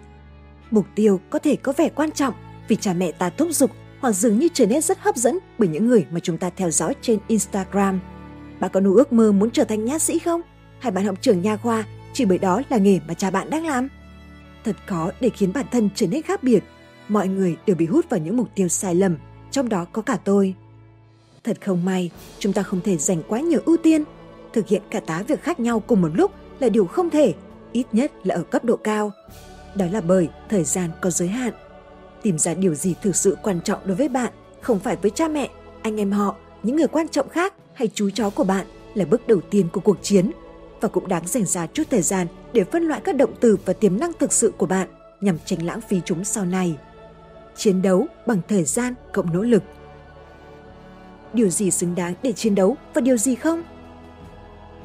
Mục 0.71 0.87
tiêu 0.95 1.21
có 1.31 1.39
thể 1.39 1.57
có 1.57 1.73
vẻ 1.77 1.89
quan 1.89 2.11
trọng 2.11 2.35
vì 2.69 2.77
cha 2.77 2.93
mẹ 2.93 3.13
ta 3.13 3.31
thúc 3.31 3.49
giục 3.53 3.71
hoặc 4.01 4.13
dường 4.13 4.39
như 4.39 4.49
trở 4.55 4.67
nên 4.67 4.83
rất 4.83 4.99
hấp 5.01 5.17
dẫn 5.17 5.39
bởi 5.59 5.69
những 5.69 5.87
người 5.87 6.07
mà 6.11 6.21
chúng 6.21 6.39
ta 6.39 6.51
theo 6.51 6.71
dõi 6.71 6.95
trên 7.03 7.19
Instagram. 7.29 8.01
Bạn 8.61 8.71
có 8.75 8.81
nụ 8.81 8.95
ước 8.95 9.13
mơ 9.13 9.33
muốn 9.33 9.51
trở 9.51 9.65
thành 9.65 9.85
nhạc 9.85 10.03
sĩ 10.03 10.19
không? 10.19 10.41
Hay 10.79 10.93
bạn 10.93 11.05
học 11.05 11.17
trường 11.21 11.43
nha 11.43 11.57
khoa 11.57 11.85
chỉ 12.13 12.25
bởi 12.25 12.39
đó 12.39 12.63
là 12.69 12.79
nghề 12.79 13.01
mà 13.09 13.15
cha 13.15 13.31
bạn 13.31 13.51
đang 13.51 13.67
làm? 13.67 13.89
Thật 14.65 14.77
khó 14.87 15.11
để 15.21 15.29
khiến 15.29 15.53
bản 15.53 15.67
thân 15.71 15.89
trở 15.95 16.07
nên 16.07 16.23
khác 16.23 16.43
biệt. 16.43 16.61
Mọi 17.11 17.29
người 17.29 17.57
đều 17.67 17.77
bị 17.77 17.87
hút 17.87 18.11
vào 18.11 18.21
những 18.21 18.37
mục 18.37 18.49
tiêu 18.55 18.69
sai 18.69 18.95
lầm, 18.95 19.17
trong 19.51 19.69
đó 19.69 19.87
có 19.93 20.03
cả 20.03 20.19
tôi. 20.25 20.55
Thật 21.45 21.59
không 21.65 21.85
may, 21.85 22.11
chúng 22.39 22.53
ta 22.53 22.63
không 22.63 22.81
thể 22.81 22.97
dành 22.97 23.23
quá 23.29 23.41
nhiều 23.41 23.61
ưu 23.65 23.77
tiên. 23.77 24.05
Thực 24.53 24.69
hiện 24.69 24.83
cả 24.91 25.01
tá 25.01 25.23
việc 25.29 25.43
khác 25.43 25.61
nhau 25.61 25.81
cùng 25.81 26.03
một 26.03 26.11
lúc 26.15 26.31
là 26.61 26.69
điều 26.69 26.87
không 26.87 27.11
thể, 27.11 27.35
ít 27.73 27.87
nhất 27.93 28.13
là 28.25 28.35
ở 28.35 28.43
cấp 28.43 28.65
độ 28.65 28.77
cao. 28.77 29.13
Đó 29.75 29.87
là 29.93 30.01
bởi 30.01 30.29
thời 30.49 30.65
gian 30.65 30.91
có 31.01 31.11
giới 31.11 31.29
hạn. 31.29 31.53
Tìm 32.23 32.39
ra 32.39 32.55
điều 32.55 32.75
gì 32.75 32.95
thực 33.03 33.17
sự 33.17 33.37
quan 33.43 33.61
trọng 33.61 33.79
đối 33.85 33.97
với 33.97 34.09
bạn, 34.09 34.33
không 34.61 34.79
phải 34.79 34.97
với 34.97 35.11
cha 35.11 35.29
mẹ, 35.29 35.51
anh 35.83 36.01
em 36.01 36.13
họ, 36.13 36.37
những 36.63 36.77
người 36.77 36.89
quan 36.89 37.09
trọng 37.09 37.29
khác 37.29 37.55
hay 37.75 37.89
chú 37.95 38.11
chó 38.11 38.31
của 38.31 38.45
bạn 38.45 38.67
là 38.95 39.05
bước 39.05 39.29
đầu 39.29 39.41
tiên 39.51 39.69
của 39.73 39.81
cuộc 39.81 40.03
chiến 40.03 40.31
và 40.81 40.89
cũng 40.89 41.09
đáng 41.09 41.27
dành 41.27 41.45
ra 41.45 41.67
chút 41.67 41.85
thời 41.91 42.03
gian 42.03 42.27
để 42.53 42.65
phân 42.65 42.83
loại 42.83 43.01
các 43.05 43.17
động 43.17 43.35
từ 43.41 43.57
và 43.65 43.73
tiềm 43.73 44.01
năng 44.01 44.13
thực 44.13 44.33
sự 44.33 44.53
của 44.57 44.67
bạn 44.67 44.89
nhằm 45.21 45.39
tránh 45.45 45.67
lãng 45.67 45.81
phí 45.81 46.01
chúng 46.05 46.25
sau 46.25 46.45
này. 46.45 46.77
Chiến 47.61 47.83
đấu 47.83 48.07
bằng 48.27 48.41
thời 48.49 48.65
gian 48.65 48.95
cộng 49.13 49.33
nỗ 49.33 49.43
lực. 49.43 49.63
Điều 51.33 51.49
gì 51.49 51.71
xứng 51.71 51.95
đáng 51.95 52.15
để 52.23 52.33
chiến 52.33 52.55
đấu 52.55 52.77
và 52.95 53.01
điều 53.01 53.17
gì 53.17 53.35
không? 53.35 53.63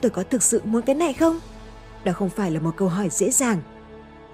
Tôi 0.01 0.09
có 0.09 0.23
thực 0.23 0.43
sự 0.43 0.61
muốn 0.63 0.81
cái 0.81 0.95
này 0.95 1.13
không? 1.13 1.39
Đó 2.05 2.11
không 2.13 2.29
phải 2.29 2.51
là 2.51 2.59
một 2.59 2.71
câu 2.77 2.87
hỏi 2.87 3.09
dễ 3.11 3.31
dàng. 3.31 3.61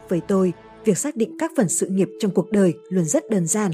Với 0.10 0.21
tôi, 0.27 0.53
việc 0.86 0.98
xác 0.98 1.15
định 1.15 1.38
các 1.39 1.51
phần 1.57 1.69
sự 1.69 1.88
nghiệp 1.88 2.10
trong 2.19 2.31
cuộc 2.31 2.51
đời 2.51 2.74
luôn 2.89 3.05
rất 3.05 3.29
đơn 3.29 3.48
giản. 3.48 3.71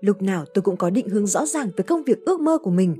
Lúc 0.00 0.22
nào 0.22 0.44
tôi 0.54 0.62
cũng 0.62 0.76
có 0.76 0.90
định 0.90 1.08
hướng 1.08 1.26
rõ 1.26 1.46
ràng 1.46 1.70
về 1.76 1.84
công 1.86 2.02
việc 2.02 2.24
ước 2.24 2.40
mơ 2.40 2.58
của 2.58 2.70
mình. 2.70 2.96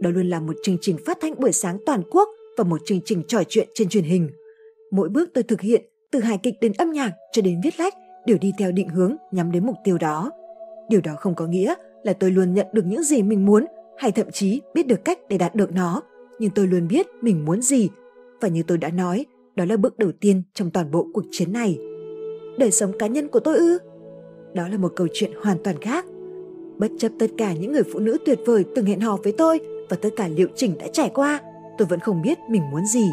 Đó 0.00 0.10
luôn 0.10 0.28
là 0.28 0.40
một 0.40 0.56
chương 0.62 0.78
trình 0.80 0.96
phát 1.06 1.18
thanh 1.20 1.40
buổi 1.40 1.52
sáng 1.52 1.78
toàn 1.86 2.02
quốc 2.10 2.28
và 2.56 2.64
một 2.64 2.80
chương 2.84 3.00
trình 3.04 3.22
trò 3.28 3.42
chuyện 3.48 3.68
trên 3.74 3.88
truyền 3.88 4.04
hình. 4.04 4.30
Mỗi 4.90 5.08
bước 5.08 5.30
tôi 5.34 5.44
thực 5.44 5.60
hiện, 5.60 5.84
từ 6.10 6.20
hài 6.20 6.38
kịch 6.38 6.54
đến 6.60 6.72
âm 6.72 6.92
nhạc 6.92 7.12
cho 7.32 7.42
đến 7.42 7.60
viết 7.64 7.80
lách, 7.80 7.94
đều 8.26 8.38
đi 8.40 8.52
theo 8.58 8.72
định 8.72 8.88
hướng 8.88 9.16
nhắm 9.30 9.52
đến 9.52 9.66
mục 9.66 9.76
tiêu 9.84 9.98
đó. 9.98 10.30
Điều 10.88 11.00
đó 11.00 11.14
không 11.18 11.34
có 11.34 11.46
nghĩa 11.46 11.74
là 12.02 12.12
tôi 12.12 12.30
luôn 12.30 12.54
nhận 12.54 12.66
được 12.72 12.86
những 12.86 13.02
gì 13.02 13.22
mình 13.22 13.46
muốn 13.46 13.66
hay 13.98 14.12
thậm 14.12 14.30
chí 14.30 14.62
biết 14.74 14.86
được 14.86 15.04
cách 15.04 15.18
để 15.28 15.38
đạt 15.38 15.54
được 15.54 15.72
nó, 15.72 16.02
nhưng 16.38 16.50
tôi 16.50 16.66
luôn 16.66 16.88
biết 16.88 17.06
mình 17.20 17.44
muốn 17.44 17.62
gì. 17.62 17.88
Và 18.40 18.48
như 18.48 18.62
tôi 18.62 18.78
đã 18.78 18.90
nói, 18.90 19.26
đó 19.56 19.64
là 19.64 19.76
bước 19.76 19.98
đầu 19.98 20.12
tiên 20.20 20.42
trong 20.54 20.70
toàn 20.70 20.90
bộ 20.90 21.06
cuộc 21.14 21.24
chiến 21.30 21.52
này. 21.52 21.78
Đời 22.58 22.70
sống 22.70 22.92
cá 22.98 23.06
nhân 23.06 23.28
của 23.28 23.40
tôi 23.40 23.56
ư? 23.56 23.78
Đó 24.54 24.68
là 24.68 24.76
một 24.76 24.92
câu 24.96 25.06
chuyện 25.12 25.30
hoàn 25.42 25.58
toàn 25.64 25.76
khác. 25.80 26.04
Bất 26.76 26.90
chấp 26.98 27.12
tất 27.18 27.26
cả 27.38 27.52
những 27.52 27.72
người 27.72 27.82
phụ 27.92 27.98
nữ 27.98 28.18
tuyệt 28.26 28.38
vời 28.46 28.64
từng 28.74 28.86
hẹn 28.86 29.00
hò 29.00 29.16
với 29.16 29.32
tôi 29.32 29.60
và 29.88 29.96
tất 29.96 30.08
cả 30.16 30.28
liệu 30.28 30.48
trình 30.56 30.78
đã 30.78 30.86
trải 30.92 31.10
qua, 31.14 31.40
tôi 31.78 31.86
vẫn 31.86 32.00
không 32.00 32.22
biết 32.22 32.38
mình 32.50 32.62
muốn 32.70 32.86
gì. 32.86 33.06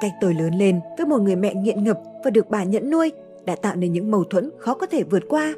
Cách 0.00 0.12
tôi 0.20 0.34
lớn 0.34 0.54
lên 0.58 0.80
với 0.98 1.06
một 1.06 1.20
người 1.20 1.36
mẹ 1.36 1.54
nghiện 1.54 1.84
ngập 1.84 2.00
và 2.24 2.30
được 2.30 2.50
bà 2.50 2.64
nhẫn 2.64 2.90
nuôi 2.90 3.12
đã 3.44 3.56
tạo 3.56 3.76
nên 3.76 3.92
những 3.92 4.10
mâu 4.10 4.24
thuẫn 4.24 4.50
khó 4.58 4.74
có 4.74 4.86
thể 4.86 5.02
vượt 5.02 5.22
qua. 5.28 5.54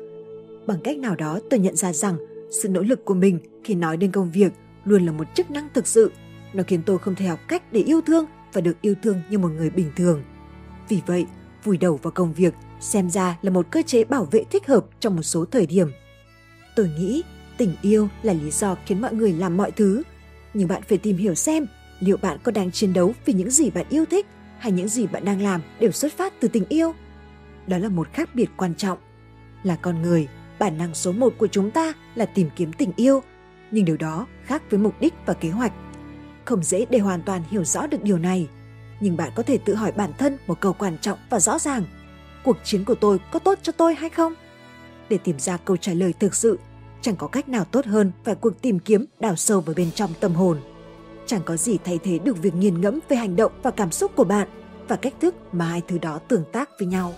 Bằng 0.66 0.80
cách 0.84 0.98
nào 0.98 1.14
đó 1.14 1.40
tôi 1.50 1.60
nhận 1.60 1.76
ra 1.76 1.92
rằng 1.92 2.16
sự 2.50 2.68
nỗ 2.68 2.82
lực 2.82 3.04
của 3.04 3.14
mình 3.14 3.38
khi 3.64 3.74
nói 3.74 3.96
đến 3.96 4.12
công 4.12 4.30
việc 4.30 4.52
luôn 4.84 5.06
là 5.06 5.12
một 5.12 5.24
chức 5.34 5.50
năng 5.50 5.68
thực 5.74 5.86
sự. 5.86 6.12
Nó 6.52 6.62
khiến 6.66 6.82
tôi 6.86 6.98
không 6.98 7.14
thể 7.14 7.26
học 7.26 7.40
cách 7.48 7.72
để 7.72 7.80
yêu 7.80 8.00
thương 8.00 8.24
và 8.52 8.60
được 8.60 8.80
yêu 8.80 8.94
thương 9.02 9.20
như 9.30 9.38
một 9.38 9.48
người 9.48 9.70
bình 9.70 9.92
thường. 9.96 10.22
Vì 10.88 11.00
vậy, 11.06 11.26
vùi 11.64 11.76
đầu 11.76 12.00
vào 12.02 12.10
công 12.10 12.32
việc 12.32 12.54
xem 12.80 13.10
ra 13.10 13.38
là 13.42 13.50
một 13.50 13.66
cơ 13.70 13.82
chế 13.82 14.04
bảo 14.04 14.24
vệ 14.24 14.44
thích 14.50 14.66
hợp 14.66 14.86
trong 15.00 15.16
một 15.16 15.22
số 15.22 15.44
thời 15.44 15.66
điểm. 15.66 15.88
Tôi 16.76 16.90
nghĩ 16.98 17.22
tình 17.56 17.74
yêu 17.82 18.08
là 18.22 18.32
lý 18.32 18.50
do 18.50 18.76
khiến 18.86 19.00
mọi 19.00 19.14
người 19.14 19.32
làm 19.32 19.56
mọi 19.56 19.70
thứ, 19.70 20.02
nhưng 20.54 20.68
bạn 20.68 20.82
phải 20.88 20.98
tìm 20.98 21.16
hiểu 21.16 21.34
xem 21.34 21.66
liệu 22.00 22.16
bạn 22.16 22.38
có 22.42 22.52
đang 22.52 22.70
chiến 22.70 22.92
đấu 22.92 23.14
vì 23.24 23.32
những 23.32 23.50
gì 23.50 23.70
bạn 23.70 23.86
yêu 23.88 24.04
thích 24.04 24.26
hay 24.58 24.72
những 24.72 24.88
gì 24.88 25.06
bạn 25.06 25.24
đang 25.24 25.42
làm 25.42 25.60
đều 25.80 25.92
xuất 25.92 26.12
phát 26.12 26.32
từ 26.40 26.48
tình 26.48 26.64
yêu. 26.68 26.92
Đó 27.66 27.78
là 27.78 27.88
một 27.88 28.08
khác 28.12 28.34
biệt 28.34 28.50
quan 28.56 28.74
trọng. 28.74 28.98
Là 29.62 29.76
con 29.76 30.02
người, 30.02 30.28
bản 30.58 30.78
năng 30.78 30.94
số 30.94 31.12
một 31.12 31.34
của 31.38 31.46
chúng 31.46 31.70
ta 31.70 31.92
là 32.14 32.26
tìm 32.26 32.48
kiếm 32.56 32.72
tình 32.72 32.92
yêu, 32.96 33.22
nhưng 33.70 33.84
điều 33.84 33.96
đó 33.96 34.26
khác 34.44 34.62
với 34.70 34.78
mục 34.78 34.94
đích 35.00 35.14
và 35.26 35.34
kế 35.34 35.50
hoạch. 35.50 35.72
Không 36.44 36.62
dễ 36.62 36.86
để 36.90 36.98
hoàn 36.98 37.22
toàn 37.22 37.42
hiểu 37.50 37.64
rõ 37.64 37.86
được 37.86 38.02
điều 38.02 38.18
này, 38.18 38.48
nhưng 39.00 39.16
bạn 39.16 39.30
có 39.34 39.42
thể 39.42 39.58
tự 39.58 39.74
hỏi 39.74 39.92
bản 39.92 40.12
thân 40.18 40.38
một 40.46 40.60
câu 40.60 40.72
quan 40.72 40.98
trọng 41.00 41.18
và 41.30 41.40
rõ 41.40 41.58
ràng. 41.58 41.84
Cuộc 42.44 42.56
chiến 42.64 42.84
của 42.84 42.94
tôi 42.94 43.20
có 43.32 43.38
tốt 43.38 43.58
cho 43.62 43.72
tôi 43.72 43.94
hay 43.94 44.10
không? 44.10 44.34
Để 45.08 45.18
tìm 45.18 45.38
ra 45.38 45.56
câu 45.56 45.76
trả 45.76 45.92
lời 45.92 46.14
thực 46.20 46.34
sự, 46.34 46.58
chẳng 47.00 47.16
có 47.16 47.26
cách 47.26 47.48
nào 47.48 47.64
tốt 47.64 47.86
hơn 47.86 48.12
phải 48.24 48.34
cuộc 48.34 48.62
tìm 48.62 48.78
kiếm 48.78 49.04
đào 49.20 49.36
sâu 49.36 49.60
vào 49.60 49.74
bên 49.76 49.90
trong 49.90 50.10
tâm 50.20 50.34
hồn. 50.34 50.60
Chẳng 51.26 51.40
có 51.44 51.56
gì 51.56 51.78
thay 51.84 51.98
thế 52.02 52.18
được 52.18 52.42
việc 52.42 52.54
nghiền 52.54 52.80
ngẫm 52.80 53.00
về 53.08 53.16
hành 53.16 53.36
động 53.36 53.52
và 53.62 53.70
cảm 53.70 53.90
xúc 53.90 54.12
của 54.16 54.24
bạn 54.24 54.48
và 54.88 54.96
cách 54.96 55.14
thức 55.20 55.34
mà 55.52 55.64
hai 55.64 55.82
thứ 55.88 55.98
đó 55.98 56.18
tương 56.28 56.44
tác 56.52 56.70
với 56.78 56.88
nhau. 56.88 57.14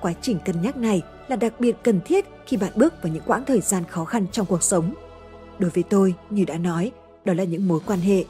Quá 0.00 0.12
trình 0.22 0.38
cân 0.44 0.62
nhắc 0.62 0.76
này 0.76 1.02
là 1.28 1.36
đặc 1.36 1.60
biệt 1.60 1.76
cần 1.82 2.00
thiết 2.04 2.24
khi 2.50 2.56
bạn 2.56 2.72
bước 2.76 3.02
vào 3.02 3.12
những 3.12 3.22
quãng 3.26 3.44
thời 3.44 3.60
gian 3.60 3.84
khó 3.84 4.04
khăn 4.04 4.26
trong 4.32 4.46
cuộc 4.46 4.62
sống. 4.62 4.94
Đối 5.58 5.70
với 5.70 5.84
tôi, 5.90 6.14
như 6.30 6.44
đã 6.44 6.58
nói, 6.58 6.92
đó 7.24 7.34
là 7.34 7.44
những 7.44 7.68
mối 7.68 7.80
quan 7.86 8.00
hệ. 8.00 8.24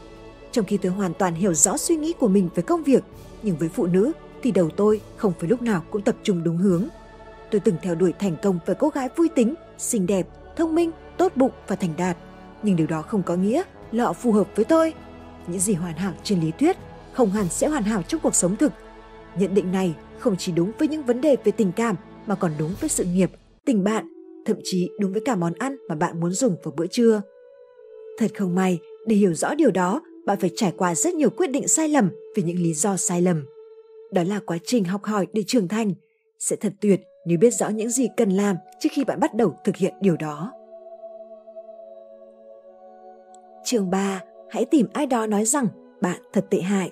Trong 0.53 0.65
khi 0.65 0.77
tôi 0.77 0.93
hoàn 0.93 1.15
toàn 1.15 1.35
hiểu 1.35 1.55
rõ 1.55 1.77
suy 1.77 1.97
nghĩ 1.97 2.13
của 2.13 2.29
mình 2.29 2.49
về 2.55 2.63
công 2.63 2.83
việc, 2.83 3.05
nhưng 3.43 3.57
với 3.57 3.69
phụ 3.69 3.87
nữ 3.87 4.13
thì 4.43 4.51
đầu 4.51 4.71
tôi 4.77 5.01
không 5.17 5.33
phải 5.39 5.49
lúc 5.49 5.63
nào 5.63 5.83
cũng 5.91 6.03
tập 6.03 6.17
trung 6.23 6.43
đúng 6.45 6.57
hướng. 6.57 6.85
Tôi 7.51 7.61
từng 7.61 7.77
theo 7.83 7.95
đuổi 7.95 8.13
thành 8.19 8.37
công 8.43 8.59
với 8.67 8.77
cô 8.79 8.89
gái 8.89 9.09
vui 9.17 9.29
tính, 9.29 9.55
xinh 9.79 10.07
đẹp, 10.07 10.27
thông 10.57 10.75
minh, 10.75 10.91
tốt 11.17 11.33
bụng 11.37 11.53
và 11.69 11.77
thành 11.77 11.93
đạt. 11.97 12.17
Nhưng 12.63 12.77
điều 12.77 12.87
đó 12.87 13.03
không 13.03 13.23
có 13.23 13.37
nghĩa 13.37 13.63
là 13.93 14.05
họ 14.05 14.13
phù 14.13 14.33
hợp 14.33 14.49
với 14.57 14.65
tôi. 14.65 14.95
Những 15.47 15.61
gì 15.61 15.75
hoàn 15.75 15.95
hảo 15.95 16.13
trên 16.23 16.41
lý 16.41 16.51
thuyết 16.59 16.77
không 17.13 17.31
hẳn 17.31 17.49
sẽ 17.49 17.69
hoàn 17.69 17.83
hảo 17.83 18.03
trong 18.03 18.21
cuộc 18.21 18.35
sống 18.35 18.57
thực. 18.57 18.73
Nhận 19.37 19.55
định 19.55 19.73
này 19.73 19.95
không 20.19 20.37
chỉ 20.37 20.53
đúng 20.53 20.73
với 20.79 20.89
những 20.89 21.03
vấn 21.03 21.21
đề 21.21 21.37
về 21.45 21.53
tình 21.53 21.73
cảm 21.73 21.97
mà 22.27 22.35
còn 22.35 22.53
đúng 22.59 22.75
với 22.81 22.89
sự 22.89 23.05
nghiệp, 23.05 23.31
tình 23.65 23.85
bạn, 23.85 24.09
thậm 24.45 24.57
chí 24.65 24.91
đúng 24.99 25.13
với 25.13 25.23
cả 25.25 25.37
món 25.37 25.53
ăn 25.53 25.77
mà 25.89 25.95
bạn 25.95 26.21
muốn 26.21 26.33
dùng 26.33 26.57
vào 26.63 26.75
bữa 26.77 26.87
trưa. 26.87 27.23
Thật 28.19 28.31
không 28.39 28.55
may, 28.55 28.79
để 29.07 29.17
hiểu 29.17 29.35
rõ 29.35 29.55
điều 29.55 29.71
đó, 29.71 30.03
bạn 30.27 30.39
phải 30.41 30.51
trải 30.57 30.73
qua 30.77 30.95
rất 30.95 31.15
nhiều 31.15 31.31
quyết 31.31 31.47
định 31.47 31.69
sai 31.69 31.89
lầm 31.89 32.11
vì 32.35 32.43
những 32.43 32.59
lý 32.59 32.75
do 32.75 32.97
sai 32.97 33.23
lầm. 33.23 33.45
Đó 34.13 34.23
là 34.23 34.41
quá 34.47 34.59
trình 34.65 34.85
học 34.85 35.05
hỏi 35.05 35.27
để 35.33 35.43
trưởng 35.47 35.69
thành. 35.69 35.95
Sẽ 36.39 36.57
thật 36.57 36.73
tuyệt 36.81 37.01
nếu 37.27 37.39
biết 37.39 37.51
rõ 37.51 37.69
những 37.69 37.91
gì 37.91 38.09
cần 38.17 38.31
làm 38.31 38.57
trước 38.81 38.89
khi 38.93 39.05
bạn 39.05 39.21
bắt 39.21 39.35
đầu 39.35 39.55
thực 39.65 39.77
hiện 39.77 39.95
điều 40.01 40.17
đó. 40.17 40.53
Chương 43.65 43.91
3. 43.91 44.23
Hãy 44.51 44.65
tìm 44.65 44.87
ai 44.93 45.07
đó 45.07 45.27
nói 45.27 45.45
rằng 45.45 45.67
bạn 46.01 46.21
thật 46.33 46.47
tệ 46.51 46.61
hại. 46.61 46.91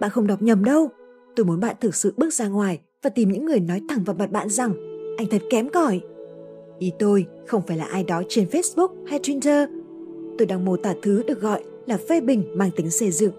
Bạn 0.00 0.10
không 0.10 0.26
đọc 0.26 0.42
nhầm 0.42 0.64
đâu. 0.64 0.88
Tôi 1.36 1.46
muốn 1.46 1.60
bạn 1.60 1.76
thực 1.80 1.94
sự 1.94 2.14
bước 2.16 2.34
ra 2.34 2.48
ngoài 2.48 2.80
và 3.02 3.10
tìm 3.10 3.32
những 3.32 3.44
người 3.44 3.60
nói 3.60 3.80
thẳng 3.88 4.04
vào 4.04 4.16
mặt 4.16 4.30
bạn 4.30 4.48
rằng 4.48 4.89
anh 5.20 5.26
thật 5.26 5.42
kém 5.50 5.68
cỏi. 5.68 6.00
Ý 6.78 6.92
tôi 6.98 7.26
không 7.46 7.62
phải 7.66 7.76
là 7.76 7.84
ai 7.84 8.04
đó 8.04 8.22
trên 8.28 8.48
Facebook 8.48 8.88
hay 9.06 9.18
Twitter. 9.18 9.66
Tôi 10.38 10.46
đang 10.46 10.64
mô 10.64 10.76
tả 10.76 10.94
thứ 11.02 11.22
được 11.26 11.40
gọi 11.40 11.62
là 11.86 11.98
phê 12.08 12.20
bình 12.20 12.44
mang 12.54 12.70
tính 12.76 12.90
xây 12.90 13.10
dựng 13.10 13.32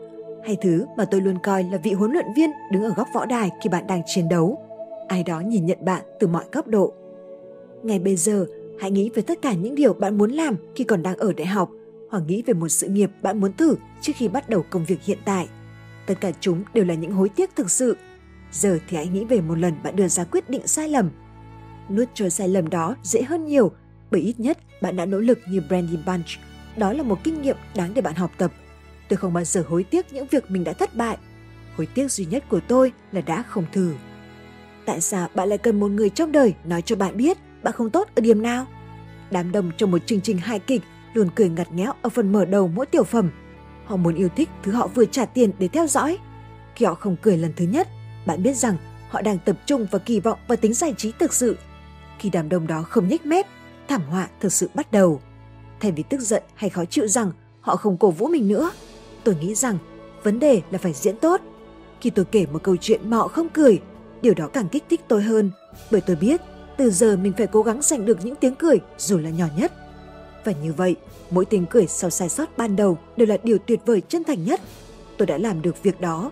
hay 0.45 0.57
thứ 0.61 0.85
mà 0.97 1.05
tôi 1.05 1.21
luôn 1.21 1.37
coi 1.43 1.63
là 1.63 1.77
vị 1.77 1.93
huấn 1.93 2.11
luyện 2.11 2.25
viên 2.35 2.49
đứng 2.71 2.83
ở 2.83 2.93
góc 2.97 3.07
võ 3.15 3.25
đài 3.25 3.49
khi 3.63 3.69
bạn 3.69 3.87
đang 3.87 4.01
chiến 4.05 4.29
đấu. 4.29 4.61
Ai 5.07 5.23
đó 5.23 5.39
nhìn 5.39 5.65
nhận 5.65 5.85
bạn 5.85 6.01
từ 6.19 6.27
mọi 6.27 6.43
góc 6.51 6.67
độ. 6.67 6.93
Ngay 7.83 7.99
bây 7.99 8.15
giờ, 8.15 8.45
hãy 8.79 8.91
nghĩ 8.91 9.09
về 9.13 9.21
tất 9.21 9.41
cả 9.41 9.53
những 9.53 9.75
điều 9.75 9.93
bạn 9.93 10.17
muốn 10.17 10.31
làm 10.31 10.55
khi 10.75 10.83
còn 10.83 11.03
đang 11.03 11.17
ở 11.17 11.33
đại 11.33 11.47
học 11.47 11.69
hoặc 12.09 12.23
nghĩ 12.27 12.43
về 12.45 12.53
một 12.53 12.69
sự 12.69 12.87
nghiệp 12.87 13.11
bạn 13.21 13.39
muốn 13.39 13.53
thử 13.53 13.75
trước 14.01 14.13
khi 14.15 14.27
bắt 14.27 14.49
đầu 14.49 14.65
công 14.69 14.85
việc 14.85 15.01
hiện 15.03 15.17
tại. 15.25 15.47
Tất 16.07 16.15
cả 16.21 16.31
chúng 16.39 16.63
đều 16.73 16.85
là 16.85 16.93
những 16.93 17.11
hối 17.11 17.29
tiếc 17.29 17.55
thực 17.55 17.71
sự. 17.71 17.97
Giờ 18.51 18.79
thì 18.89 18.97
hãy 18.97 19.07
nghĩ 19.07 19.25
về 19.25 19.41
một 19.41 19.57
lần 19.57 19.73
bạn 19.83 19.95
đưa 19.95 20.07
ra 20.07 20.23
quyết 20.23 20.49
định 20.49 20.67
sai 20.67 20.89
lầm. 20.89 21.09
Nuốt 21.95 22.07
trôi 22.13 22.29
sai 22.29 22.47
lầm 22.47 22.69
đó 22.69 22.95
dễ 23.03 23.21
hơn 23.21 23.45
nhiều, 23.45 23.71
bởi 24.11 24.21
ít 24.21 24.39
nhất 24.39 24.57
bạn 24.81 24.95
đã 24.95 25.05
nỗ 25.05 25.17
lực 25.17 25.39
như 25.49 25.61
Brandy 25.67 25.97
Bunch. 26.05 26.25
Đó 26.77 26.93
là 26.93 27.03
một 27.03 27.19
kinh 27.23 27.41
nghiệm 27.41 27.57
đáng 27.75 27.93
để 27.93 28.01
bạn 28.01 28.15
học 28.15 28.31
tập. 28.37 28.51
Tôi 29.09 29.17
không 29.17 29.33
bao 29.33 29.43
giờ 29.43 29.63
hối 29.67 29.83
tiếc 29.83 30.13
những 30.13 30.27
việc 30.27 30.51
mình 30.51 30.63
đã 30.63 30.73
thất 30.73 30.95
bại. 30.95 31.17
Hối 31.77 31.85
tiếc 31.85 32.11
duy 32.11 32.25
nhất 32.25 32.43
của 32.49 32.59
tôi 32.67 32.91
là 33.11 33.21
đã 33.21 33.43
không 33.43 33.65
thử. 33.71 33.93
Tại 34.85 35.01
sao 35.01 35.27
bạn 35.35 35.49
lại 35.49 35.57
cần 35.57 35.79
một 35.79 35.91
người 35.91 36.09
trong 36.09 36.31
đời 36.31 36.53
nói 36.63 36.81
cho 36.81 36.95
bạn 36.95 37.17
biết 37.17 37.37
bạn 37.63 37.73
không 37.73 37.89
tốt 37.89 38.07
ở 38.15 38.21
điểm 38.21 38.41
nào? 38.41 38.65
Đám 39.31 39.51
đông 39.51 39.71
trong 39.77 39.91
một 39.91 40.05
chương 40.05 40.21
trình 40.21 40.37
hài 40.37 40.59
kịch 40.59 40.81
luôn 41.13 41.29
cười 41.35 41.49
ngặt 41.49 41.71
nghẽo 41.71 41.93
ở 42.01 42.09
phần 42.09 42.31
mở 42.31 42.45
đầu 42.45 42.67
mỗi 42.67 42.85
tiểu 42.85 43.03
phẩm. 43.03 43.31
Họ 43.85 43.95
muốn 43.95 44.15
yêu 44.15 44.29
thích 44.35 44.49
thứ 44.63 44.71
họ 44.71 44.87
vừa 44.87 45.05
trả 45.05 45.25
tiền 45.25 45.51
để 45.59 45.67
theo 45.67 45.87
dõi. 45.87 46.17
Khi 46.75 46.85
họ 46.85 46.93
không 46.93 47.15
cười 47.21 47.37
lần 47.37 47.53
thứ 47.55 47.65
nhất, 47.65 47.87
bạn 48.25 48.43
biết 48.43 48.53
rằng 48.53 48.77
họ 49.09 49.21
đang 49.21 49.37
tập 49.39 49.55
trung 49.65 49.87
và 49.91 49.99
kỳ 49.99 50.19
vọng 50.19 50.39
vào 50.47 50.55
tính 50.55 50.73
giải 50.73 50.93
trí 50.97 51.11
thực 51.19 51.33
sự. 51.33 51.57
Khi 52.21 52.29
đám 52.29 52.49
đông 52.49 52.67
đó 52.67 52.83
không 52.83 53.07
nhếch 53.07 53.25
mép, 53.25 53.45
thảm 53.87 54.01
họa 54.01 54.27
thực 54.39 54.53
sự 54.53 54.69
bắt 54.73 54.91
đầu. 54.91 55.21
Thay 55.79 55.91
vì 55.91 56.03
tức 56.03 56.21
giận 56.21 56.43
hay 56.55 56.69
khó 56.69 56.85
chịu 56.85 57.07
rằng 57.07 57.31
họ 57.61 57.75
không 57.75 57.97
cổ 57.97 58.11
vũ 58.11 58.27
mình 58.27 58.47
nữa, 58.47 58.71
tôi 59.23 59.35
nghĩ 59.35 59.55
rằng 59.55 59.77
vấn 60.23 60.39
đề 60.39 60.61
là 60.71 60.77
phải 60.77 60.93
diễn 60.93 61.17
tốt. 61.17 61.41
Khi 62.01 62.09
tôi 62.09 62.25
kể 62.25 62.45
một 62.51 62.63
câu 62.63 62.77
chuyện 62.77 63.09
mà 63.09 63.17
họ 63.17 63.27
không 63.27 63.49
cười, 63.49 63.81
điều 64.21 64.33
đó 64.33 64.47
càng 64.47 64.69
kích 64.69 64.83
thích 64.89 65.01
tôi 65.07 65.21
hơn, 65.21 65.51
bởi 65.91 66.01
tôi 66.01 66.15
biết 66.15 66.41
từ 66.77 66.89
giờ 66.91 67.17
mình 67.17 67.33
phải 67.37 67.47
cố 67.47 67.61
gắng 67.61 67.81
giành 67.81 68.05
được 68.05 68.25
những 68.25 68.35
tiếng 68.35 68.55
cười 68.55 68.79
dù 68.97 69.17
là 69.17 69.29
nhỏ 69.29 69.45
nhất. 69.57 69.71
Và 70.45 70.51
như 70.63 70.73
vậy, 70.73 70.95
mỗi 71.29 71.45
tiếng 71.45 71.65
cười 71.65 71.87
sau 71.87 72.09
sai 72.09 72.29
sót 72.29 72.57
ban 72.57 72.75
đầu 72.75 72.97
đều 73.17 73.27
là 73.27 73.37
điều 73.43 73.57
tuyệt 73.57 73.79
vời 73.85 74.01
chân 74.07 74.23
thành 74.23 74.45
nhất. 74.45 74.61
Tôi 75.17 75.25
đã 75.25 75.37
làm 75.37 75.61
được 75.61 75.83
việc 75.83 76.01
đó. 76.01 76.31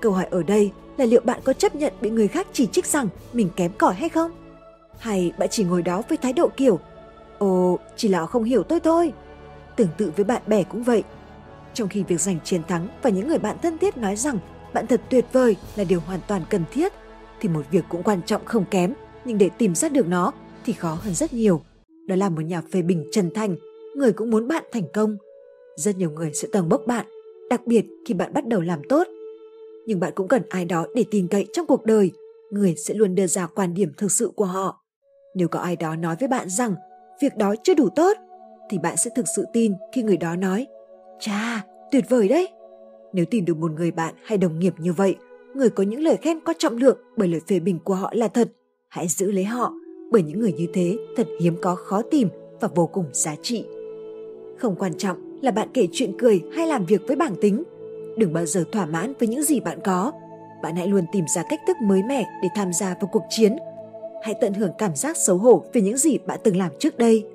Câu 0.00 0.12
hỏi 0.12 0.26
ở 0.30 0.42
đây 0.42 0.72
là 0.96 1.04
liệu 1.04 1.20
bạn 1.20 1.40
có 1.44 1.52
chấp 1.52 1.74
nhận 1.74 1.92
bị 2.00 2.10
người 2.10 2.28
khác 2.28 2.46
chỉ 2.52 2.66
trích 2.66 2.86
rằng 2.86 3.08
mình 3.32 3.48
kém 3.56 3.72
cỏi 3.78 3.94
hay 3.94 4.08
không? 4.08 4.30
Hay 4.98 5.32
bạn 5.38 5.48
chỉ 5.50 5.64
ngồi 5.64 5.82
đó 5.82 6.02
với 6.08 6.18
thái 6.18 6.32
độ 6.32 6.50
kiểu 6.56 6.80
Ồ, 7.38 7.78
chỉ 7.96 8.08
là 8.08 8.20
họ 8.20 8.26
không 8.26 8.44
hiểu 8.44 8.62
tôi 8.62 8.80
thôi. 8.80 9.12
Tương 9.76 9.88
tự 9.98 10.12
với 10.16 10.24
bạn 10.24 10.42
bè 10.46 10.62
cũng 10.62 10.82
vậy. 10.82 11.02
Trong 11.74 11.88
khi 11.88 12.02
việc 12.02 12.20
giành 12.20 12.38
chiến 12.44 12.62
thắng 12.68 12.88
và 13.02 13.10
những 13.10 13.28
người 13.28 13.38
bạn 13.38 13.56
thân 13.62 13.78
thiết 13.78 13.96
nói 13.96 14.16
rằng 14.16 14.38
bạn 14.72 14.86
thật 14.86 15.00
tuyệt 15.10 15.24
vời 15.32 15.56
là 15.76 15.84
điều 15.84 16.00
hoàn 16.00 16.20
toàn 16.28 16.42
cần 16.50 16.64
thiết, 16.72 16.92
thì 17.40 17.48
một 17.48 17.62
việc 17.70 17.84
cũng 17.88 18.02
quan 18.02 18.22
trọng 18.22 18.44
không 18.44 18.64
kém, 18.70 18.94
nhưng 19.24 19.38
để 19.38 19.50
tìm 19.58 19.74
ra 19.74 19.88
được 19.88 20.06
nó 20.06 20.32
thì 20.64 20.72
khó 20.72 20.98
hơn 21.02 21.14
rất 21.14 21.32
nhiều 21.32 21.62
đó 22.08 22.16
là 22.16 22.28
một 22.28 22.40
nhà 22.40 22.62
phê 22.72 22.82
bình 22.82 23.08
chân 23.12 23.30
thành, 23.34 23.56
người 23.96 24.12
cũng 24.12 24.30
muốn 24.30 24.48
bạn 24.48 24.64
thành 24.72 24.84
công. 24.94 25.16
Rất 25.76 25.96
nhiều 25.96 26.10
người 26.10 26.30
sẽ 26.34 26.48
tầng 26.52 26.68
bốc 26.68 26.82
bạn, 26.86 27.06
đặc 27.50 27.66
biệt 27.66 27.86
khi 28.06 28.14
bạn 28.14 28.32
bắt 28.32 28.46
đầu 28.46 28.60
làm 28.60 28.80
tốt. 28.88 29.08
Nhưng 29.86 30.00
bạn 30.00 30.12
cũng 30.14 30.28
cần 30.28 30.42
ai 30.48 30.64
đó 30.64 30.86
để 30.94 31.04
tin 31.10 31.28
cậy 31.28 31.46
trong 31.52 31.66
cuộc 31.66 31.84
đời, 31.84 32.10
người 32.50 32.74
sẽ 32.76 32.94
luôn 32.94 33.14
đưa 33.14 33.26
ra 33.26 33.46
quan 33.46 33.74
điểm 33.74 33.92
thực 33.96 34.12
sự 34.12 34.30
của 34.36 34.44
họ. 34.44 34.84
Nếu 35.34 35.48
có 35.48 35.58
ai 35.58 35.76
đó 35.76 35.96
nói 35.96 36.16
với 36.20 36.28
bạn 36.28 36.48
rằng 36.48 36.74
việc 37.20 37.36
đó 37.36 37.54
chưa 37.62 37.74
đủ 37.74 37.88
tốt, 37.88 38.16
thì 38.70 38.78
bạn 38.78 38.96
sẽ 38.96 39.10
thực 39.14 39.24
sự 39.36 39.44
tin 39.52 39.74
khi 39.92 40.02
người 40.02 40.16
đó 40.16 40.36
nói 40.36 40.66
Chà, 41.20 41.64
tuyệt 41.90 42.04
vời 42.08 42.28
đấy! 42.28 42.48
Nếu 43.12 43.24
tìm 43.24 43.44
được 43.44 43.56
một 43.56 43.72
người 43.72 43.90
bạn 43.90 44.14
hay 44.24 44.38
đồng 44.38 44.58
nghiệp 44.58 44.74
như 44.78 44.92
vậy, 44.92 45.16
người 45.54 45.70
có 45.70 45.82
những 45.82 46.00
lời 46.00 46.16
khen 46.16 46.40
có 46.40 46.54
trọng 46.58 46.76
lượng 46.76 46.98
bởi 47.16 47.28
lời 47.28 47.40
phê 47.48 47.60
bình 47.60 47.78
của 47.84 47.94
họ 47.94 48.12
là 48.14 48.28
thật, 48.28 48.48
hãy 48.88 49.08
giữ 49.08 49.30
lấy 49.30 49.44
họ 49.44 49.72
bởi 50.10 50.22
những 50.22 50.40
người 50.40 50.52
như 50.52 50.66
thế 50.72 50.96
thật 51.16 51.26
hiếm 51.40 51.56
có 51.62 51.74
khó 51.74 52.02
tìm 52.02 52.28
và 52.60 52.68
vô 52.74 52.86
cùng 52.86 53.04
giá 53.12 53.34
trị. 53.42 53.64
Không 54.58 54.76
quan 54.78 54.94
trọng 54.98 55.40
là 55.42 55.50
bạn 55.50 55.68
kể 55.74 55.88
chuyện 55.92 56.12
cười 56.18 56.42
hay 56.52 56.66
làm 56.66 56.86
việc 56.86 57.00
với 57.06 57.16
bảng 57.16 57.34
tính, 57.40 57.62
đừng 58.16 58.32
bao 58.32 58.46
giờ 58.46 58.64
thỏa 58.72 58.86
mãn 58.86 59.12
với 59.18 59.28
những 59.28 59.42
gì 59.42 59.60
bạn 59.60 59.78
có. 59.84 60.12
Bạn 60.62 60.76
hãy 60.76 60.88
luôn 60.88 61.04
tìm 61.12 61.24
ra 61.34 61.42
cách 61.50 61.60
thức 61.66 61.76
mới 61.82 62.02
mẻ 62.02 62.24
để 62.42 62.48
tham 62.54 62.72
gia 62.72 62.86
vào 62.86 63.08
cuộc 63.12 63.22
chiến. 63.28 63.56
Hãy 64.22 64.34
tận 64.40 64.54
hưởng 64.54 64.72
cảm 64.78 64.96
giác 64.96 65.16
xấu 65.16 65.38
hổ 65.38 65.64
về 65.72 65.80
những 65.80 65.96
gì 65.96 66.18
bạn 66.18 66.40
từng 66.44 66.56
làm 66.56 66.72
trước 66.78 66.98
đây. 66.98 67.26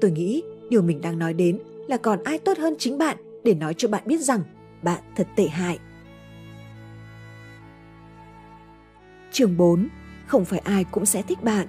Tôi 0.00 0.10
nghĩ 0.10 0.42
điều 0.70 0.82
mình 0.82 1.00
đang 1.00 1.18
nói 1.18 1.34
đến 1.34 1.58
là 1.88 1.96
còn 1.96 2.24
ai 2.24 2.38
tốt 2.38 2.58
hơn 2.58 2.74
chính 2.78 2.98
bạn 2.98 3.16
để 3.44 3.54
nói 3.54 3.74
cho 3.76 3.88
bạn 3.88 4.02
biết 4.06 4.20
rằng 4.20 4.40
bạn 4.82 5.02
thật 5.16 5.26
tệ 5.36 5.46
hại. 5.46 5.78
Chương 9.32 9.56
4. 9.56 9.88
Không 10.26 10.44
phải 10.44 10.58
ai 10.58 10.84
cũng 10.84 11.06
sẽ 11.06 11.22
thích 11.22 11.42
bạn. 11.42 11.66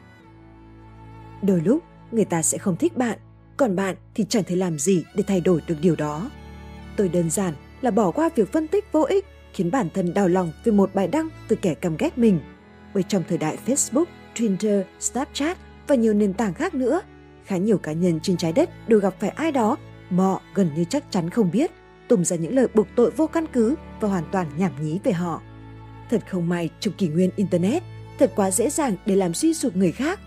Đôi 1.41 1.61
lúc, 1.61 1.83
người 2.11 2.25
ta 2.25 2.41
sẽ 2.41 2.57
không 2.57 2.75
thích 2.75 2.97
bạn, 2.97 3.19
còn 3.57 3.75
bạn 3.75 3.95
thì 4.15 4.25
chẳng 4.29 4.43
thể 4.43 4.55
làm 4.55 4.79
gì 4.79 5.03
để 5.15 5.23
thay 5.27 5.41
đổi 5.41 5.61
được 5.67 5.75
điều 5.81 5.95
đó. 5.95 6.31
Tôi 6.97 7.09
đơn 7.09 7.29
giản 7.29 7.53
là 7.81 7.91
bỏ 7.91 8.11
qua 8.11 8.29
việc 8.35 8.51
phân 8.51 8.67
tích 8.67 8.91
vô 8.91 9.01
ích 9.01 9.25
khiến 9.53 9.71
bản 9.71 9.89
thân 9.93 10.13
đau 10.13 10.27
lòng 10.27 10.51
về 10.63 10.71
một 10.71 10.95
bài 10.95 11.07
đăng 11.07 11.29
từ 11.47 11.55
kẻ 11.55 11.73
căm 11.73 11.97
ghét 11.97 12.17
mình. 12.17 12.39
Bởi 12.93 13.03
trong 13.03 13.23
thời 13.29 13.37
đại 13.37 13.57
Facebook, 13.65 14.05
Twitter, 14.37 14.83
Snapchat 14.99 15.57
và 15.87 15.95
nhiều 15.95 16.13
nền 16.13 16.33
tảng 16.33 16.53
khác 16.53 16.73
nữa, 16.73 17.01
khá 17.45 17.57
nhiều 17.57 17.77
cá 17.77 17.91
nhân 17.91 18.19
trên 18.19 18.37
trái 18.37 18.53
đất 18.53 18.69
đều 18.87 18.99
gặp 18.99 19.15
phải 19.19 19.29
ai 19.29 19.51
đó 19.51 19.77
mà 20.09 20.23
họ 20.23 20.41
gần 20.53 20.69
như 20.75 20.83
chắc 20.83 21.11
chắn 21.11 21.29
không 21.29 21.51
biết, 21.51 21.71
tung 22.07 22.25
ra 22.25 22.35
những 22.35 22.55
lời 22.55 22.67
buộc 22.73 22.87
tội 22.95 23.11
vô 23.11 23.27
căn 23.27 23.45
cứ 23.53 23.75
và 24.01 24.07
hoàn 24.07 24.23
toàn 24.31 24.47
nhảm 24.57 24.71
nhí 24.81 24.99
về 25.03 25.11
họ. 25.11 25.41
Thật 26.09 26.21
không 26.29 26.49
may 26.49 26.69
trong 26.79 26.93
kỷ 26.93 27.07
nguyên 27.07 27.29
Internet, 27.35 27.83
thật 28.19 28.31
quá 28.35 28.51
dễ 28.51 28.69
dàng 28.69 28.95
để 29.05 29.15
làm 29.15 29.33
suy 29.33 29.53
sụp 29.53 29.75
người 29.75 29.91
khác. 29.91 30.19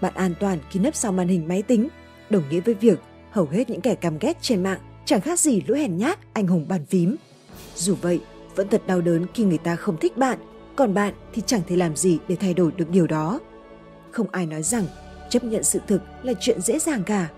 Bạn 0.00 0.14
an 0.14 0.34
toàn 0.40 0.58
khi 0.70 0.80
nấp 0.80 0.94
sau 0.94 1.12
màn 1.12 1.28
hình 1.28 1.48
máy 1.48 1.62
tính, 1.62 1.88
đồng 2.30 2.42
nghĩa 2.50 2.60
với 2.60 2.74
việc 2.74 2.98
hầu 3.30 3.46
hết 3.46 3.70
những 3.70 3.80
kẻ 3.80 3.94
căm 3.94 4.18
ghét 4.18 4.36
trên 4.40 4.62
mạng 4.62 4.78
chẳng 5.04 5.20
khác 5.20 5.40
gì 5.40 5.62
lũ 5.66 5.74
hèn 5.74 5.96
nhát 5.96 6.18
anh 6.32 6.46
hùng 6.46 6.68
bàn 6.68 6.86
phím. 6.86 7.16
Dù 7.74 7.94
vậy, 8.02 8.20
vẫn 8.56 8.68
thật 8.68 8.82
đau 8.86 9.00
đớn 9.00 9.26
khi 9.34 9.44
người 9.44 9.58
ta 9.58 9.76
không 9.76 9.96
thích 9.96 10.16
bạn, 10.16 10.38
còn 10.76 10.94
bạn 10.94 11.14
thì 11.32 11.42
chẳng 11.46 11.60
thể 11.68 11.76
làm 11.76 11.96
gì 11.96 12.18
để 12.28 12.36
thay 12.36 12.54
đổi 12.54 12.72
được 12.76 12.90
điều 12.90 13.06
đó. 13.06 13.40
Không 14.18 14.26
ai 14.32 14.46
nói 14.46 14.62
rằng 14.62 14.84
chấp 15.28 15.44
nhận 15.44 15.64
sự 15.64 15.80
thực 15.86 16.02
là 16.22 16.32
chuyện 16.40 16.60
dễ 16.60 16.78
dàng 16.78 17.02
cả, 17.04 17.28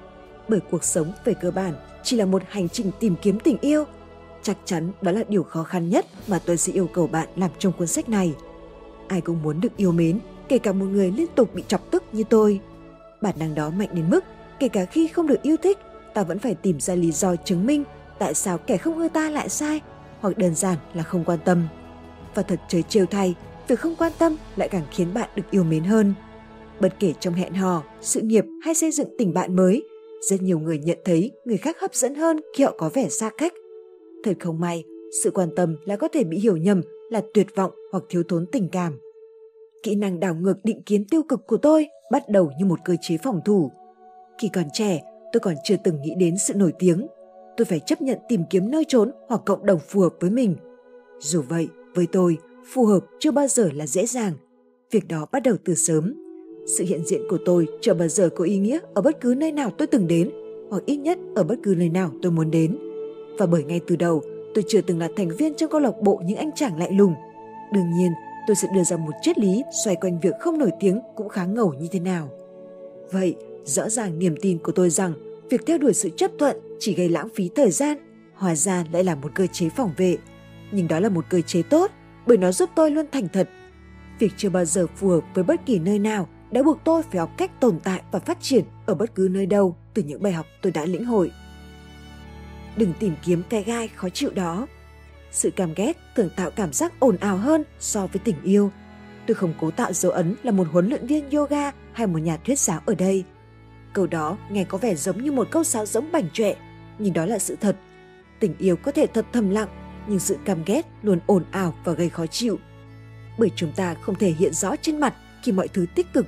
bởi 0.49 0.61
cuộc 0.71 0.85
sống 0.85 1.13
về 1.25 1.35
cơ 1.35 1.51
bản 1.51 1.75
chỉ 2.03 2.17
là 2.17 2.25
một 2.25 2.43
hành 2.49 2.69
trình 2.69 2.91
tìm 3.01 3.15
kiếm 3.23 3.41
tình 3.41 3.57
yêu. 3.61 3.85
Chắc 4.43 4.57
chắn 4.65 4.93
đó 5.03 5.13
là 5.13 5.25
điều 5.29 5.43
khó 5.43 5.63
khăn 5.63 5.91
nhất 5.91 6.07
mà 6.27 6.39
tôi 6.39 6.57
sẽ 6.57 6.73
yêu 6.73 6.89
cầu 6.95 7.07
bạn 7.07 7.29
làm 7.37 7.51
trong 7.59 7.73
cuốn 7.73 7.87
sách 7.87 8.09
này. 8.09 8.35
Ai 9.09 9.21
cũng 9.21 9.43
muốn 9.43 9.61
được 9.61 9.77
yêu 9.77 9.93
mến, 9.93 10.19
kể 10.49 10.59
cả 10.59 10.73
một 10.73 10.85
người 10.85 11.11
liên 11.11 11.27
tục 11.35 11.55
bị 11.55 11.65
chọc 11.69 11.91
tức 11.91 12.05
như 12.13 12.25
tôi. 12.31 12.61
Bản 13.21 13.35
năng 13.39 13.55
đó 13.55 13.71
mạnh 13.71 13.89
đến 13.93 14.11
mức, 14.11 14.25
kể 14.59 14.69
cả 14.69 14.85
khi 14.85 15.09
không 15.09 15.27
được 15.27 15.43
yêu 15.43 15.57
thích, 15.63 15.79
ta 16.15 16.23
vẫn 16.23 16.39
phải 16.39 16.55
tìm 16.55 16.81
ra 16.81 16.95
lý 16.95 17.13
do 17.13 17.37
chứng 17.37 17.67
minh 17.67 17.85
tại 18.19 18.35
sao 18.35 18.59
kẻ 18.59 18.77
không 18.77 18.99
ưa 18.99 19.09
ta 19.09 19.31
lại 19.31 19.49
sai, 19.49 19.81
hoặc 20.21 20.39
đơn 20.39 20.55
giản 20.55 20.79
là 20.95 21.03
không 21.03 21.25
quan 21.25 21.39
tâm. 21.45 21.69
Và 22.35 22.43
thật 22.43 22.61
trời 22.69 22.83
trêu 22.83 23.07
thay, 23.07 23.35
việc 23.69 23.81
không 23.81 23.97
quan 23.97 24.13
tâm 24.19 24.37
lại 24.57 24.69
càng 24.69 24.85
khiến 24.91 25.15
bạn 25.15 25.29
được 25.37 25.51
yêu 25.51 25.65
mến 25.65 25.85
hơn. 25.85 26.15
Bất 26.81 26.93
kể 27.01 27.13
trong 27.21 27.35
hẹn 27.35 27.53
hò, 27.53 27.85
sự 28.01 28.21
nghiệp 28.21 28.45
hay 28.63 28.75
xây 28.75 28.91
dựng 28.91 29.09
tình 29.19 29.35
bạn 29.35 29.57
mới, 29.57 29.83
rất 30.31 30.43
nhiều 30.43 30.59
người 30.59 30.79
nhận 30.79 30.99
thấy 31.05 31.33
người 31.45 31.57
khác 31.57 31.81
hấp 31.81 31.95
dẫn 31.95 32.15
hơn 32.15 32.41
khi 32.57 32.65
họ 32.65 32.75
có 32.79 32.91
vẻ 32.95 33.09
xa 33.09 33.31
cách. 33.39 33.53
Thật 34.25 34.33
không 34.41 34.61
may, 34.61 34.85
sự 35.23 35.31
quan 35.31 35.49
tâm 35.57 35.77
là 35.85 35.97
có 35.97 36.09
thể 36.09 36.25
bị 36.25 36.39
hiểu 36.39 36.57
nhầm 36.57 36.81
là 37.11 37.23
tuyệt 37.35 37.47
vọng 37.55 37.71
hoặc 37.93 38.05
thiếu 38.09 38.23
thốn 38.29 38.47
tình 38.53 38.69
cảm. 38.69 38.99
Kỹ 39.83 39.95
năng 39.95 40.21
đảo 40.21 40.35
ngược 40.35 40.57
định 40.65 40.83
kiến 40.83 41.05
tiêu 41.11 41.23
cực 41.23 41.47
của 41.47 41.57
tôi 41.57 41.87
bắt 42.13 42.29
đầu 42.29 42.51
như 42.59 42.67
một 42.67 42.79
cơ 42.85 42.97
chế 43.01 43.17
phòng 43.25 43.41
thủ. 43.45 43.71
Khi 44.43 44.51
còn 44.53 44.65
trẻ, 44.73 45.03
tôi 45.33 45.41
còn 45.41 45.55
chưa 45.65 45.77
từng 45.85 46.01
nghĩ 46.03 46.15
đến 46.19 46.35
sự 46.47 46.55
nổi 46.55 46.73
tiếng. 46.79 47.07
Tôi 47.57 47.65
phải 47.65 47.81
chấp 47.81 48.03
nhận 48.03 48.19
tìm 48.29 48.43
kiếm 48.51 48.71
nơi 48.71 48.85
trốn 48.89 49.11
hoặc 49.29 49.41
cộng 49.47 49.67
đồng 49.67 49.79
phù 49.89 50.01
hợp 50.01 50.15
với 50.21 50.31
mình. 50.31 50.57
Dù 51.19 51.43
vậy, 51.49 51.69
với 51.95 52.07
tôi, 52.13 52.39
phù 52.73 52.85
hợp 52.85 53.01
chưa 53.19 53.31
bao 53.31 53.49
giờ 53.49 53.71
là 53.75 53.87
dễ 53.87 54.07
dàng. 54.07 54.33
Việc 54.91 55.09
đó 55.09 55.27
bắt 55.33 55.43
đầu 55.43 55.57
từ 55.65 55.75
sớm. 55.75 56.20
Sự 56.79 56.85
hiện 56.85 57.05
diện 57.05 57.21
của 57.29 57.39
tôi 57.45 57.69
chưa 57.81 57.95
bao 57.95 58.09
giờ 58.09 58.29
có 58.29 58.45
ý 58.45 58.59
nghĩa 58.59 58.79
ở 58.95 59.03
bất 59.03 59.21
cứ 59.21 59.35
nơi 59.39 59.53
nào 59.53 59.71
tôi 59.71 59.87
từng 59.87 60.07
đến, 60.07 60.31
hoặc 60.71 60.83
ít 60.87 60.97
nhất 60.97 61.19
ở 61.35 61.43
bất 61.43 61.57
cứ 61.63 61.75
nơi 61.79 61.89
nào 61.89 62.11
tôi 62.23 62.33
muốn 62.33 62.51
đến. 62.51 62.79
Và 63.39 63.47
bởi 63.47 63.65
ngay 63.65 63.81
từ 63.87 63.97
đầu, 63.97 64.23
tôi 64.55 64.65
chưa 64.69 64.81
từng 64.81 64.99
là 64.99 65.09
thành 65.17 65.29
viên 65.39 65.55
trong 65.55 65.71
câu 65.71 65.81
lạc 65.81 66.01
bộ 66.03 66.21
những 66.25 66.39
anh 66.39 66.51
chàng 66.55 66.79
lạnh 66.79 66.97
lùng. 66.97 67.15
Đương 67.73 67.91
nhiên, 67.99 68.13
tôi 68.47 68.57
sẽ 68.57 68.69
đưa 68.75 68.83
ra 68.83 68.97
một 68.97 69.13
triết 69.23 69.39
lý 69.39 69.63
xoay 69.85 69.97
quanh 69.97 70.21
việc 70.21 70.35
không 70.41 70.59
nổi 70.59 70.71
tiếng 70.81 71.01
cũng 71.17 71.29
khá 71.29 71.45
ngầu 71.45 71.75
như 71.81 71.87
thế 71.93 72.01
nào. 72.01 72.29
Vậy, 73.13 73.37
rõ 73.65 73.89
ràng 73.89 74.19
niềm 74.19 74.35
tin 74.41 74.59
của 74.59 74.73
tôi 74.73 74.91
rằng 74.91 75.13
việc 75.51 75.67
theo 75.67 75.79
đuổi 75.79 75.95
sự 75.95 76.11
chấp 76.17 76.31
thuận 76.39 76.57
chỉ 76.79 76.95
gây 76.95 77.09
lãng 77.09 77.29
phí 77.35 77.51
thời 77.55 77.71
gian, 77.71 77.99
hóa 78.35 78.55
ra 78.55 78.85
lại 78.93 79.05
là 79.05 79.15
một 79.15 79.31
cơ 79.35 79.47
chế 79.53 79.69
phòng 79.69 79.91
vệ. 79.97 80.17
Nhưng 80.73 80.89
đó 80.89 81.01
là 81.01 81.09
một 81.09 81.25
cơ 81.31 81.41
chế 81.41 81.63
tốt 81.63 81.91
bởi 82.27 82.37
nó 82.37 82.53
giúp 82.53 82.71
tôi 82.77 82.91
luôn 82.91 83.07
thành 83.13 83.29
thật. 83.33 83.49
Việc 84.19 84.33
chưa 84.37 84.51
bao 84.51 84.65
giờ 84.65 84.87
phù 84.97 85.09
hợp 85.09 85.25
với 85.35 85.45
bất 85.45 85.67
kỳ 85.67 85.79
nơi 85.79 85.99
nào 85.99 86.29
đã 86.51 86.63
buộc 86.63 86.85
tôi 86.85 87.03
phải 87.03 87.19
học 87.19 87.31
cách 87.37 87.61
tồn 87.61 87.79
tại 87.85 88.03
và 88.13 88.19
phát 88.19 88.39
triển 88.41 88.65
ở 88.87 88.95
bất 88.95 89.15
cứ 89.15 89.29
nơi 89.31 89.47
đâu 89.47 89.77
từ 89.95 90.03
những 90.03 90.23
bài 90.23 90.33
học 90.33 90.47
tôi 90.63 90.73
đã 90.73 90.85
lĩnh 90.85 91.05
hội. 91.05 91.33
Đừng 92.77 92.93
tìm 92.99 93.15
kiếm 93.25 93.43
cái 93.49 93.63
gai 93.63 93.89
khó 93.89 94.09
chịu 94.09 94.31
đó. 94.35 94.67
Sự 95.31 95.51
cam 95.51 95.75
ghét 95.77 95.97
thường 96.17 96.31
tạo 96.37 96.51
cảm 96.51 96.73
giác 96.73 96.93
ồn 97.01 97.17
ào 97.17 97.37
hơn 97.37 97.65
so 97.79 98.07
với 98.07 98.21
tình 98.25 98.43
yêu. 98.43 98.71
Tôi 99.27 99.35
không 99.35 99.55
cố 99.61 99.71
tạo 99.71 99.93
dấu 99.93 100.13
ấn 100.13 100.35
là 100.43 100.51
một 100.51 100.67
huấn 100.73 100.89
luyện 100.89 101.07
viên 101.07 101.31
yoga 101.31 101.73
hay 101.93 102.07
một 102.07 102.19
nhà 102.19 102.37
thuyết 102.37 102.59
giáo 102.59 102.81
ở 102.87 102.95
đây. 102.95 103.25
Câu 103.93 104.07
đó 104.07 104.39
nghe 104.51 104.65
có 104.65 104.79
vẻ 104.79 104.95
giống 104.95 105.25
như 105.25 105.33
một 105.33 105.49
câu 105.51 105.65
sáo 105.65 105.87
giống 105.87 106.13
bảnh 106.13 106.31
trệ, 106.33 106.55
nhưng 106.99 107.13
đó 107.13 107.27
là 107.27 107.39
sự 107.39 107.57
thật. 107.61 107.77
Tình 108.41 108.55
yêu 108.59 108.77
có 108.77 108.93
thể 108.93 109.07
thật 109.07 109.27
thầm 109.33 109.51
lặng, 109.51 109.69
nhưng 110.07 110.19
sự 110.19 110.37
căm 110.45 110.65
ghét 110.67 110.87
luôn 111.03 111.21
ồn 111.27 111.45
ào 111.51 111.75
và 111.85 111.93
gây 111.93 112.09
khó 112.09 112.27
chịu. 112.27 112.59
Bởi 113.39 113.51
chúng 113.57 113.73
ta 113.73 113.95
không 113.95 114.15
thể 114.15 114.31
hiện 114.31 114.55
rõ 114.55 114.77
trên 114.77 115.01
mặt 115.01 115.15
khi 115.43 115.53
mọi 115.53 115.69
thứ 115.69 115.87
tích 115.95 116.13
cực, 116.13 116.27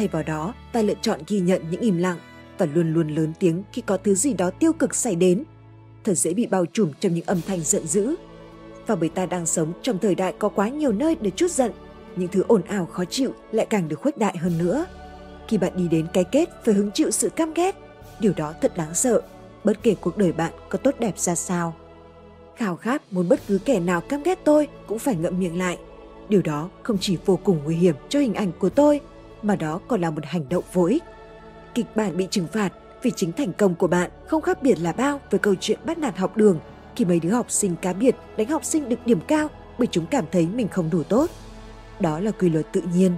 thay 0.00 0.08
vào 0.08 0.22
đó 0.22 0.54
ta 0.72 0.82
lựa 0.82 0.94
chọn 1.02 1.20
ghi 1.26 1.40
nhận 1.40 1.62
những 1.70 1.80
im 1.80 1.98
lặng 1.98 2.18
và 2.58 2.66
luôn 2.66 2.94
luôn 2.94 3.08
lớn 3.08 3.32
tiếng 3.38 3.62
khi 3.72 3.82
có 3.82 3.96
thứ 3.96 4.14
gì 4.14 4.34
đó 4.34 4.50
tiêu 4.50 4.72
cực 4.72 4.94
xảy 4.94 5.14
đến. 5.14 5.44
Thật 6.04 6.14
dễ 6.14 6.34
bị 6.34 6.46
bao 6.46 6.66
trùm 6.66 6.92
trong 7.00 7.14
những 7.14 7.24
âm 7.26 7.40
thanh 7.46 7.60
giận 7.60 7.86
dữ. 7.86 8.14
Và 8.86 8.96
bởi 8.96 9.08
ta 9.08 9.26
đang 9.26 9.46
sống 9.46 9.72
trong 9.82 9.98
thời 9.98 10.14
đại 10.14 10.34
có 10.38 10.48
quá 10.48 10.68
nhiều 10.68 10.92
nơi 10.92 11.16
để 11.20 11.30
chút 11.30 11.50
giận, 11.50 11.72
những 12.16 12.28
thứ 12.28 12.44
ồn 12.48 12.62
ào 12.62 12.86
khó 12.86 13.04
chịu 13.04 13.32
lại 13.52 13.66
càng 13.70 13.88
được 13.88 14.00
khuếch 14.00 14.18
đại 14.18 14.36
hơn 14.36 14.58
nữa. 14.58 14.86
Khi 15.48 15.58
bạn 15.58 15.72
đi 15.76 15.88
đến 15.88 16.06
cái 16.12 16.24
kết 16.24 16.48
phải 16.64 16.74
hứng 16.74 16.90
chịu 16.90 17.10
sự 17.10 17.30
cam 17.30 17.54
ghét, 17.54 17.76
điều 18.20 18.32
đó 18.36 18.54
thật 18.62 18.76
đáng 18.76 18.94
sợ, 18.94 19.22
bất 19.64 19.82
kể 19.82 19.94
cuộc 20.00 20.16
đời 20.16 20.32
bạn 20.32 20.52
có 20.68 20.78
tốt 20.78 20.94
đẹp 20.98 21.18
ra 21.18 21.34
sao. 21.34 21.74
Khao 22.56 22.76
khát 22.76 23.02
muốn 23.12 23.28
bất 23.28 23.40
cứ 23.48 23.58
kẻ 23.64 23.80
nào 23.80 24.00
cam 24.00 24.22
ghét 24.22 24.38
tôi 24.44 24.68
cũng 24.86 24.98
phải 24.98 25.16
ngậm 25.16 25.38
miệng 25.38 25.58
lại. 25.58 25.78
Điều 26.28 26.42
đó 26.42 26.68
không 26.82 26.98
chỉ 27.00 27.18
vô 27.26 27.38
cùng 27.44 27.60
nguy 27.64 27.76
hiểm 27.76 27.94
cho 28.08 28.18
hình 28.18 28.34
ảnh 28.34 28.52
của 28.58 28.70
tôi, 28.70 29.00
mà 29.42 29.56
đó 29.56 29.80
còn 29.88 30.00
là 30.00 30.10
một 30.10 30.24
hành 30.24 30.48
động 30.48 30.64
vô 30.72 30.84
ích. 30.84 31.02
Kịch 31.74 31.86
bản 31.94 32.16
bị 32.16 32.26
trừng 32.30 32.46
phạt 32.52 32.72
vì 33.02 33.10
chính 33.16 33.32
thành 33.32 33.52
công 33.52 33.74
của 33.74 33.86
bạn 33.86 34.10
không 34.26 34.42
khác 34.42 34.62
biệt 34.62 34.78
là 34.80 34.92
bao 34.92 35.20
với 35.30 35.38
câu 35.38 35.54
chuyện 35.60 35.78
bắt 35.84 35.98
nạt 35.98 36.16
học 36.16 36.36
đường 36.36 36.58
khi 36.96 37.04
mấy 37.04 37.20
đứa 37.20 37.30
học 37.30 37.50
sinh 37.50 37.76
cá 37.82 37.92
biệt 37.92 38.16
đánh 38.36 38.48
học 38.48 38.64
sinh 38.64 38.88
được 38.88 39.06
điểm 39.06 39.20
cao 39.26 39.48
bởi 39.78 39.86
chúng 39.86 40.06
cảm 40.10 40.24
thấy 40.32 40.46
mình 40.54 40.68
không 40.68 40.90
đủ 40.92 41.02
tốt. 41.02 41.30
Đó 42.00 42.20
là 42.20 42.30
quy 42.30 42.48
luật 42.48 42.72
tự 42.72 42.82
nhiên. 42.94 43.12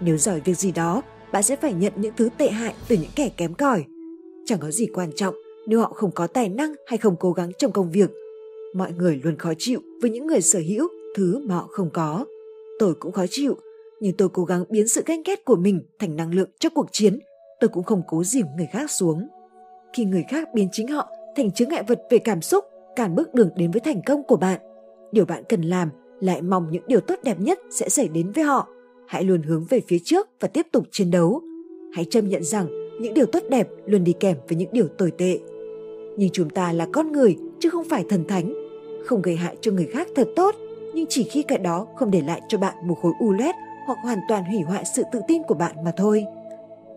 Nếu 0.00 0.16
giỏi 0.16 0.40
việc 0.40 0.58
gì 0.58 0.72
đó 0.72 1.02
bạn 1.32 1.42
sẽ 1.42 1.56
phải 1.56 1.72
nhận 1.72 1.92
những 1.96 2.14
thứ 2.16 2.28
tệ 2.38 2.48
hại 2.50 2.74
từ 2.88 2.96
những 2.96 3.10
kẻ 3.16 3.30
kém 3.36 3.54
cỏi. 3.54 3.84
Chẳng 4.46 4.58
có 4.58 4.70
gì 4.70 4.86
quan 4.94 5.10
trọng 5.16 5.34
nếu 5.66 5.80
họ 5.80 5.92
không 5.94 6.10
có 6.10 6.26
tài 6.26 6.48
năng 6.48 6.74
hay 6.86 6.98
không 6.98 7.16
cố 7.20 7.32
gắng 7.32 7.50
trong 7.58 7.72
công 7.72 7.90
việc. 7.90 8.10
Mọi 8.74 8.92
người 8.92 9.20
luôn 9.24 9.36
khó 9.36 9.52
chịu 9.58 9.80
với 10.02 10.10
những 10.10 10.26
người 10.26 10.40
sở 10.40 10.58
hữu 10.58 10.88
thứ 11.16 11.38
mà 11.38 11.54
họ 11.54 11.68
không 11.70 11.90
có. 11.90 12.24
Tôi 12.78 12.94
cũng 12.94 13.12
khó 13.12 13.24
chịu, 13.30 13.56
nhưng 14.00 14.16
tôi 14.16 14.28
cố 14.28 14.44
gắng 14.44 14.64
biến 14.70 14.88
sự 14.88 15.02
ganh 15.06 15.22
ghét 15.26 15.44
của 15.44 15.56
mình 15.56 15.82
thành 15.98 16.16
năng 16.16 16.34
lượng 16.34 16.50
cho 16.58 16.68
cuộc 16.70 16.86
chiến. 16.92 17.18
Tôi 17.60 17.68
cũng 17.68 17.84
không 17.84 18.02
cố 18.08 18.24
dìm 18.24 18.46
người 18.56 18.68
khác 18.72 18.90
xuống. 18.90 19.28
Khi 19.92 20.04
người 20.04 20.24
khác 20.28 20.48
biến 20.54 20.68
chính 20.72 20.88
họ 20.88 21.10
thành 21.36 21.50
chướng 21.50 21.68
ngại 21.68 21.82
vật 21.88 22.00
về 22.10 22.18
cảm 22.18 22.42
xúc, 22.42 22.64
cản 22.96 23.14
bước 23.14 23.34
đường 23.34 23.50
đến 23.56 23.70
với 23.70 23.80
thành 23.80 24.02
công 24.06 24.22
của 24.22 24.36
bạn, 24.36 24.60
điều 25.12 25.24
bạn 25.24 25.42
cần 25.48 25.62
làm 25.62 25.90
lại 26.20 26.42
mong 26.42 26.66
những 26.70 26.82
điều 26.86 27.00
tốt 27.00 27.18
đẹp 27.24 27.40
nhất 27.40 27.58
sẽ 27.70 27.88
xảy 27.88 28.08
đến 28.08 28.32
với 28.32 28.44
họ 28.44 28.68
hãy 29.08 29.24
luôn 29.24 29.42
hướng 29.42 29.64
về 29.64 29.80
phía 29.88 29.98
trước 30.04 30.28
và 30.40 30.48
tiếp 30.48 30.66
tục 30.72 30.84
chiến 30.90 31.10
đấu. 31.10 31.42
Hãy 31.92 32.04
chấp 32.10 32.20
nhận 32.20 32.44
rằng 32.44 32.66
những 33.00 33.14
điều 33.14 33.26
tốt 33.26 33.42
đẹp 33.50 33.68
luôn 33.86 34.04
đi 34.04 34.14
kèm 34.20 34.36
với 34.48 34.58
những 34.58 34.68
điều 34.72 34.88
tồi 34.88 35.10
tệ. 35.10 35.38
Nhưng 36.16 36.30
chúng 36.32 36.50
ta 36.50 36.72
là 36.72 36.86
con 36.92 37.12
người 37.12 37.36
chứ 37.60 37.70
không 37.70 37.84
phải 37.84 38.04
thần 38.08 38.24
thánh. 38.28 38.54
Không 39.06 39.22
gây 39.22 39.36
hại 39.36 39.56
cho 39.60 39.72
người 39.72 39.86
khác 39.86 40.08
thật 40.16 40.28
tốt, 40.36 40.54
nhưng 40.94 41.06
chỉ 41.08 41.24
khi 41.24 41.42
cái 41.42 41.58
đó 41.58 41.86
không 41.96 42.10
để 42.10 42.22
lại 42.26 42.40
cho 42.48 42.58
bạn 42.58 42.74
một 42.88 42.94
khối 43.02 43.12
u 43.20 43.32
loét 43.32 43.54
hoặc 43.88 43.98
hoàn 44.02 44.20
toàn 44.28 44.44
hủy 44.44 44.60
hoại 44.60 44.84
sự 44.84 45.02
tự 45.12 45.20
tin 45.28 45.42
của 45.42 45.54
bạn 45.54 45.84
mà 45.84 45.92
thôi. 45.96 46.24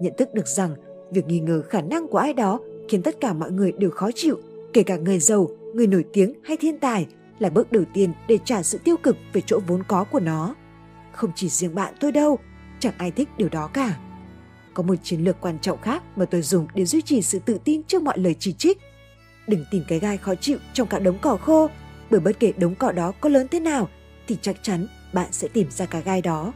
Nhận 0.01 0.13
thức 0.17 0.33
được 0.33 0.47
rằng 0.47 0.75
việc 1.11 1.27
nghi 1.27 1.39
ngờ 1.39 1.61
khả 1.69 1.81
năng 1.81 2.07
của 2.07 2.17
ai 2.17 2.33
đó 2.33 2.59
khiến 2.89 3.01
tất 3.01 3.15
cả 3.21 3.33
mọi 3.33 3.51
người 3.51 3.71
đều 3.71 3.89
khó 3.89 4.09
chịu, 4.15 4.39
kể 4.73 4.83
cả 4.83 4.97
người 4.97 5.19
giàu, 5.19 5.49
người 5.73 5.87
nổi 5.87 6.05
tiếng 6.13 6.33
hay 6.43 6.57
thiên 6.57 6.79
tài 6.79 7.07
là 7.39 7.49
bước 7.49 7.71
đầu 7.71 7.83
tiên 7.93 8.13
để 8.27 8.37
trả 8.45 8.63
sự 8.63 8.77
tiêu 8.83 8.97
cực 8.97 9.17
về 9.33 9.41
chỗ 9.45 9.59
vốn 9.67 9.83
có 9.87 10.03
của 10.03 10.19
nó. 10.19 10.55
Không 11.11 11.31
chỉ 11.35 11.49
riêng 11.49 11.75
bạn 11.75 11.93
tôi 11.99 12.11
đâu, 12.11 12.39
chẳng 12.79 12.93
ai 12.97 13.11
thích 13.11 13.29
điều 13.37 13.49
đó 13.49 13.69
cả. 13.73 13.97
Có 14.73 14.83
một 14.83 14.95
chiến 15.03 15.23
lược 15.23 15.41
quan 15.41 15.59
trọng 15.59 15.81
khác 15.81 16.03
mà 16.15 16.25
tôi 16.25 16.41
dùng 16.41 16.67
để 16.75 16.85
duy 16.85 17.01
trì 17.01 17.21
sự 17.21 17.39
tự 17.45 17.59
tin 17.63 17.83
trước 17.83 18.01
mọi 18.01 18.19
lời 18.19 18.35
chỉ 18.39 18.53
trích. 18.53 18.77
Đừng 19.47 19.65
tìm 19.71 19.83
cái 19.87 19.99
gai 19.99 20.17
khó 20.17 20.35
chịu 20.35 20.57
trong 20.73 20.87
cả 20.87 20.99
đống 20.99 21.17
cỏ 21.21 21.37
khô, 21.37 21.69
bởi 22.09 22.19
bất 22.19 22.39
kể 22.39 22.53
đống 22.57 22.75
cỏ 22.75 22.91
đó 22.91 23.11
có 23.21 23.29
lớn 23.29 23.47
thế 23.51 23.59
nào 23.59 23.87
thì 24.27 24.37
chắc 24.41 24.55
chắn 24.61 24.87
bạn 25.13 25.27
sẽ 25.31 25.47
tìm 25.47 25.67
ra 25.71 25.85
cái 25.85 26.01
gai 26.01 26.21
đó. 26.21 26.53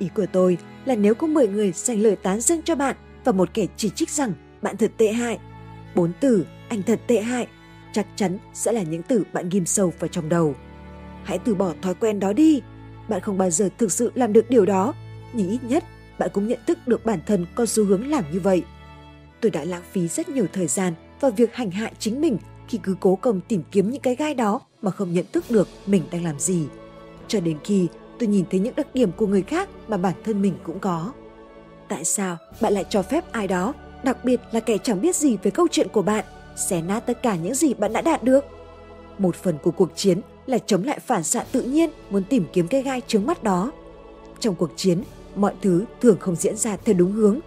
Ý 0.00 0.08
của 0.14 0.26
tôi 0.32 0.58
là 0.84 0.94
nếu 0.94 1.14
có 1.14 1.26
10 1.26 1.48
người 1.48 1.72
dành 1.72 2.02
lời 2.02 2.16
tán 2.16 2.40
dương 2.40 2.62
cho 2.62 2.74
bạn 2.74 2.96
và 3.24 3.32
một 3.32 3.54
kẻ 3.54 3.66
chỉ 3.76 3.90
trích 3.90 4.10
rằng 4.10 4.32
bạn 4.62 4.76
thật 4.76 4.92
tệ 4.96 5.12
hại, 5.12 5.38
bốn 5.94 6.12
từ 6.20 6.46
anh 6.68 6.82
thật 6.82 7.00
tệ 7.06 7.20
hại 7.20 7.46
chắc 7.92 8.06
chắn 8.16 8.38
sẽ 8.54 8.72
là 8.72 8.82
những 8.82 9.02
từ 9.02 9.24
bạn 9.32 9.48
ghim 9.48 9.66
sâu 9.66 9.92
vào 9.98 10.08
trong 10.08 10.28
đầu. 10.28 10.54
Hãy 11.24 11.38
từ 11.38 11.54
bỏ 11.54 11.72
thói 11.82 11.94
quen 11.94 12.20
đó 12.20 12.32
đi 12.32 12.62
bạn 13.08 13.20
không 13.20 13.38
bao 13.38 13.50
giờ 13.50 13.68
thực 13.78 13.92
sự 13.92 14.12
làm 14.14 14.32
được 14.32 14.50
điều 14.50 14.66
đó, 14.66 14.94
nhưng 15.32 15.50
ít 15.50 15.58
nhất 15.62 15.84
bạn 16.18 16.30
cũng 16.32 16.48
nhận 16.48 16.58
thức 16.66 16.78
được 16.86 17.04
bản 17.04 17.20
thân 17.26 17.46
có 17.54 17.66
xu 17.66 17.84
hướng 17.84 18.10
làm 18.10 18.24
như 18.32 18.40
vậy. 18.40 18.62
Tôi 19.40 19.50
đã 19.50 19.64
lãng 19.64 19.82
phí 19.92 20.08
rất 20.08 20.28
nhiều 20.28 20.46
thời 20.52 20.66
gian 20.66 20.94
vào 21.20 21.30
việc 21.30 21.54
hành 21.54 21.70
hạ 21.70 21.90
chính 21.98 22.20
mình 22.20 22.38
khi 22.68 22.78
cứ 22.82 22.96
cố 23.00 23.16
công 23.16 23.40
tìm 23.40 23.62
kiếm 23.70 23.90
những 23.90 24.02
cái 24.02 24.16
gai 24.16 24.34
đó 24.34 24.60
mà 24.82 24.90
không 24.90 25.12
nhận 25.12 25.24
thức 25.32 25.44
được 25.50 25.68
mình 25.86 26.02
đang 26.10 26.24
làm 26.24 26.38
gì. 26.38 26.66
Cho 27.28 27.40
đến 27.40 27.58
khi 27.64 27.88
tôi 28.20 28.28
nhìn 28.28 28.44
thấy 28.50 28.60
những 28.60 28.74
đặc 28.76 28.86
điểm 28.94 29.12
của 29.16 29.26
người 29.26 29.42
khác 29.42 29.68
mà 29.88 29.96
bản 29.96 30.14
thân 30.24 30.42
mình 30.42 30.54
cũng 30.62 30.78
có. 30.78 31.12
Tại 31.88 32.04
sao 32.04 32.36
bạn 32.60 32.72
lại 32.72 32.84
cho 32.88 33.02
phép 33.02 33.32
ai 33.32 33.48
đó, 33.48 33.74
đặc 34.02 34.24
biệt 34.24 34.40
là 34.52 34.60
kẻ 34.60 34.78
chẳng 34.78 35.00
biết 35.00 35.16
gì 35.16 35.36
về 35.42 35.50
câu 35.50 35.68
chuyện 35.70 35.88
của 35.88 36.02
bạn, 36.02 36.24
xé 36.56 36.82
nát 36.82 37.00
tất 37.00 37.22
cả 37.22 37.36
những 37.36 37.54
gì 37.54 37.74
bạn 37.74 37.92
đã 37.92 38.00
đạt 38.00 38.22
được? 38.22 38.44
Một 39.18 39.36
phần 39.36 39.58
của 39.62 39.70
cuộc 39.70 39.90
chiến 39.96 40.20
là 40.46 40.58
chống 40.66 40.84
lại 40.84 40.98
phản 40.98 41.22
xạ 41.22 41.44
tự 41.52 41.62
nhiên 41.62 41.90
muốn 42.10 42.24
tìm 42.24 42.44
kiếm 42.52 42.68
cái 42.68 42.82
gai 42.82 43.00
trướng 43.06 43.26
mắt 43.26 43.42
đó. 43.42 43.72
Trong 44.40 44.54
cuộc 44.54 44.70
chiến, 44.76 45.02
mọi 45.36 45.54
thứ 45.62 45.84
thường 46.00 46.16
không 46.20 46.36
diễn 46.36 46.56
ra 46.56 46.76
theo 46.76 46.94
đúng 46.94 47.12
hướng. 47.12 47.40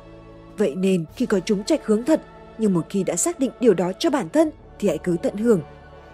Vậy 0.58 0.76
nên 0.76 1.06
khi 1.16 1.26
có 1.26 1.40
chúng 1.40 1.64
trạch 1.64 1.86
hướng 1.86 2.04
thật, 2.04 2.22
nhưng 2.58 2.74
một 2.74 2.86
khi 2.90 3.04
đã 3.04 3.16
xác 3.16 3.40
định 3.40 3.52
điều 3.60 3.74
đó 3.74 3.92
cho 4.00 4.10
bản 4.10 4.30
thân 4.30 4.50
thì 4.80 4.88
hãy 4.88 4.98
cứ 4.98 5.18
tận 5.24 5.36
hưởng. 5.36 5.62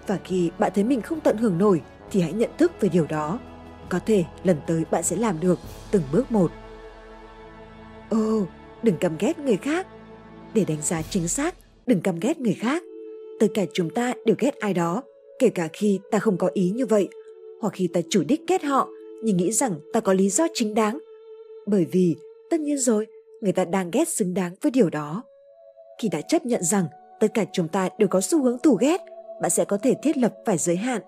Và 0.08 0.20
khi 0.24 0.52
bạn 0.60 0.72
thấy 0.76 0.84
mình 0.84 1.02
không 1.02 1.20
tận 1.20 1.38
hưởng 1.38 1.58
nổi 1.58 1.82
thì 2.12 2.22
hãy 2.22 2.34
nhận 2.34 2.50
thức 2.58 2.72
về 2.80 2.90
điều 2.90 3.06
đó. 3.06 3.40
Có 3.90 4.00
thể 4.06 4.24
lần 4.44 4.58
tới 4.68 4.84
bạn 4.92 5.04
sẽ 5.04 5.16
làm 5.16 5.40
được 5.40 5.60
từng 5.92 6.04
bước 6.12 6.32
một. 6.32 6.52
Ồ, 8.10 8.46
đừng 8.84 8.98
căm 8.98 9.16
ghét 9.20 9.40
người 9.40 9.58
khác. 9.58 9.88
Để 10.54 10.66
đánh 10.66 10.82
giá 10.82 11.02
chính 11.02 11.28
xác, 11.28 11.56
đừng 11.88 12.02
căm 12.02 12.20
ghét 12.20 12.40
người 12.40 12.54
khác. 12.54 12.84
Tất 13.40 13.48
cả 13.54 13.66
chúng 13.74 13.90
ta 13.90 14.14
đều 14.26 14.36
ghét 14.40 14.60
ai 14.60 14.74
đó, 14.74 15.04
kể 15.40 15.50
cả 15.50 15.68
khi 15.74 16.00
ta 16.12 16.20
không 16.20 16.38
có 16.38 16.50
ý 16.54 16.70
như 16.70 16.86
vậy, 16.86 17.10
hoặc 17.62 17.74
khi 17.74 17.90
ta 17.94 18.00
chủ 18.10 18.24
đích 18.28 18.42
ghét 18.48 18.64
họ 18.64 18.90
nhưng 19.24 19.38
nghĩ 19.38 19.52
rằng 19.52 19.80
ta 19.94 20.00
có 20.00 20.14
lý 20.14 20.30
do 20.30 20.48
chính 20.54 20.74
đáng. 20.74 21.00
Bởi 21.66 21.86
vì, 21.92 22.16
tất 22.50 22.60
nhiên 22.60 22.78
rồi, 22.78 23.08
người 23.42 23.52
ta 23.52 23.66
đang 23.66 23.92
ghét 23.92 24.08
xứng 24.08 24.34
đáng 24.34 24.56
với 24.62 24.72
điều 24.72 24.90
đó. 24.90 25.24
Khi 26.02 26.10
đã 26.10 26.22
chấp 26.22 26.46
nhận 26.46 26.64
rằng 26.64 26.86
tất 27.20 27.28
cả 27.34 27.46
chúng 27.54 27.68
ta 27.68 27.90
đều 27.98 28.08
có 28.08 28.22
xu 28.22 28.44
hướng 28.44 28.58
thù 28.64 28.76
ghét, 28.76 29.02
bạn 29.42 29.50
sẽ 29.50 29.66
có 29.66 29.78
thể 29.78 29.94
thiết 30.04 30.18
lập 30.18 30.34
phải 30.46 30.58
giới 30.58 30.76
hạn. 30.76 31.02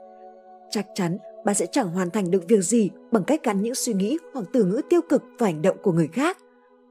Chắc 0.70 0.86
chắn 0.96 1.18
bạn 1.46 1.56
sẽ 1.56 1.66
chẳng 1.72 1.90
hoàn 1.90 2.10
thành 2.10 2.32
được 2.32 2.48
việc 2.48 2.62
gì 2.62 2.90
bằng 3.12 3.24
cách 3.24 3.44
gắn 3.44 3.62
những 3.62 3.76
suy 3.76 3.94
nghĩ 3.94 4.18
hoặc 4.34 4.46
từ 4.54 4.64
ngữ 4.64 4.82
tiêu 4.90 5.02
cực 5.10 5.24
vào 5.40 5.52
hành 5.52 5.62
động 5.62 5.78
của 5.84 5.92
người 5.92 6.08
khác. 6.08 6.38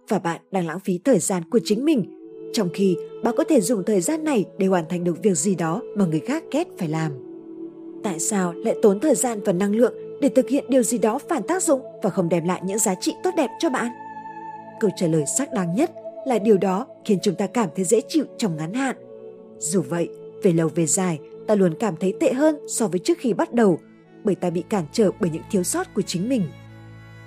Và 0.09 0.19
bạn 0.19 0.41
đang 0.51 0.67
lãng 0.67 0.81
phí 0.81 0.99
thời 1.05 1.19
gian 1.19 1.43
của 1.51 1.61
chính 1.65 1.85
mình, 1.85 2.17
trong 2.53 2.69
khi 2.75 2.97
bạn 3.25 3.35
có 3.37 3.45
thể 3.45 3.61
dùng 3.61 3.85
thời 3.85 4.01
gian 4.01 4.25
này 4.25 4.45
để 4.59 4.67
hoàn 4.67 4.89
thành 4.89 5.05
được 5.05 5.23
việc 5.23 5.35
gì 5.35 5.55
đó 5.55 5.83
mà 5.97 6.07
người 6.07 6.21
khác 6.21 6.45
ghét 6.51 6.69
phải 6.79 6.89
làm. 6.89 7.13
Tại 8.03 8.19
sao 8.19 8.53
lại 8.53 8.77
tốn 8.83 9.01
thời 9.01 9.15
gian 9.15 9.41
và 9.45 9.53
năng 9.53 9.77
lượng 9.77 9.95
để 10.21 10.29
thực 10.29 10.49
hiện 10.49 10.65
điều 10.69 10.83
gì 10.83 10.99
đó 10.99 11.19
phản 11.29 11.43
tác 11.43 11.63
dụng 11.63 11.81
và 12.03 12.11
không 12.11 12.29
đem 12.29 12.45
lại 12.45 12.61
những 12.65 12.79
giá 12.79 12.95
trị 12.95 13.15
tốt 13.23 13.31
đẹp 13.37 13.49
cho 13.59 13.71
bạn? 13.71 13.93
Câu 14.81 14.91
trả 14.97 15.07
lời 15.07 15.25
xác 15.39 15.53
đáng 15.53 15.75
nhất 15.75 15.91
là 16.27 16.39
điều 16.39 16.59
đó 16.59 16.87
khiến 17.05 17.19
chúng 17.23 17.35
ta 17.35 17.47
cảm 17.47 17.69
thấy 17.77 17.85
dễ 17.85 18.01
chịu 18.09 18.25
trong 18.39 18.57
ngắn 18.57 18.75
hạn. 18.75 18.97
Dù 19.59 19.83
vậy, 19.89 20.09
về 20.43 20.53
lâu 20.53 20.69
về 20.75 20.87
dài, 20.87 21.19
ta 21.47 21.55
luôn 21.55 21.75
cảm 21.81 21.97
thấy 21.97 22.15
tệ 22.21 22.33
hơn 22.33 22.59
so 22.69 22.87
với 22.87 22.99
trước 22.99 23.19
khi 23.19 23.33
bắt 23.33 23.53
đầu 23.53 23.79
bởi 24.25 24.35
ta 24.35 24.51
bị 24.51 24.65
cản 24.69 24.85
trở 24.93 25.11
bởi 25.21 25.31
những 25.31 25.43
thiếu 25.51 25.63
sót 25.63 25.95
của 25.95 26.03
chính 26.03 26.29
mình. 26.29 26.49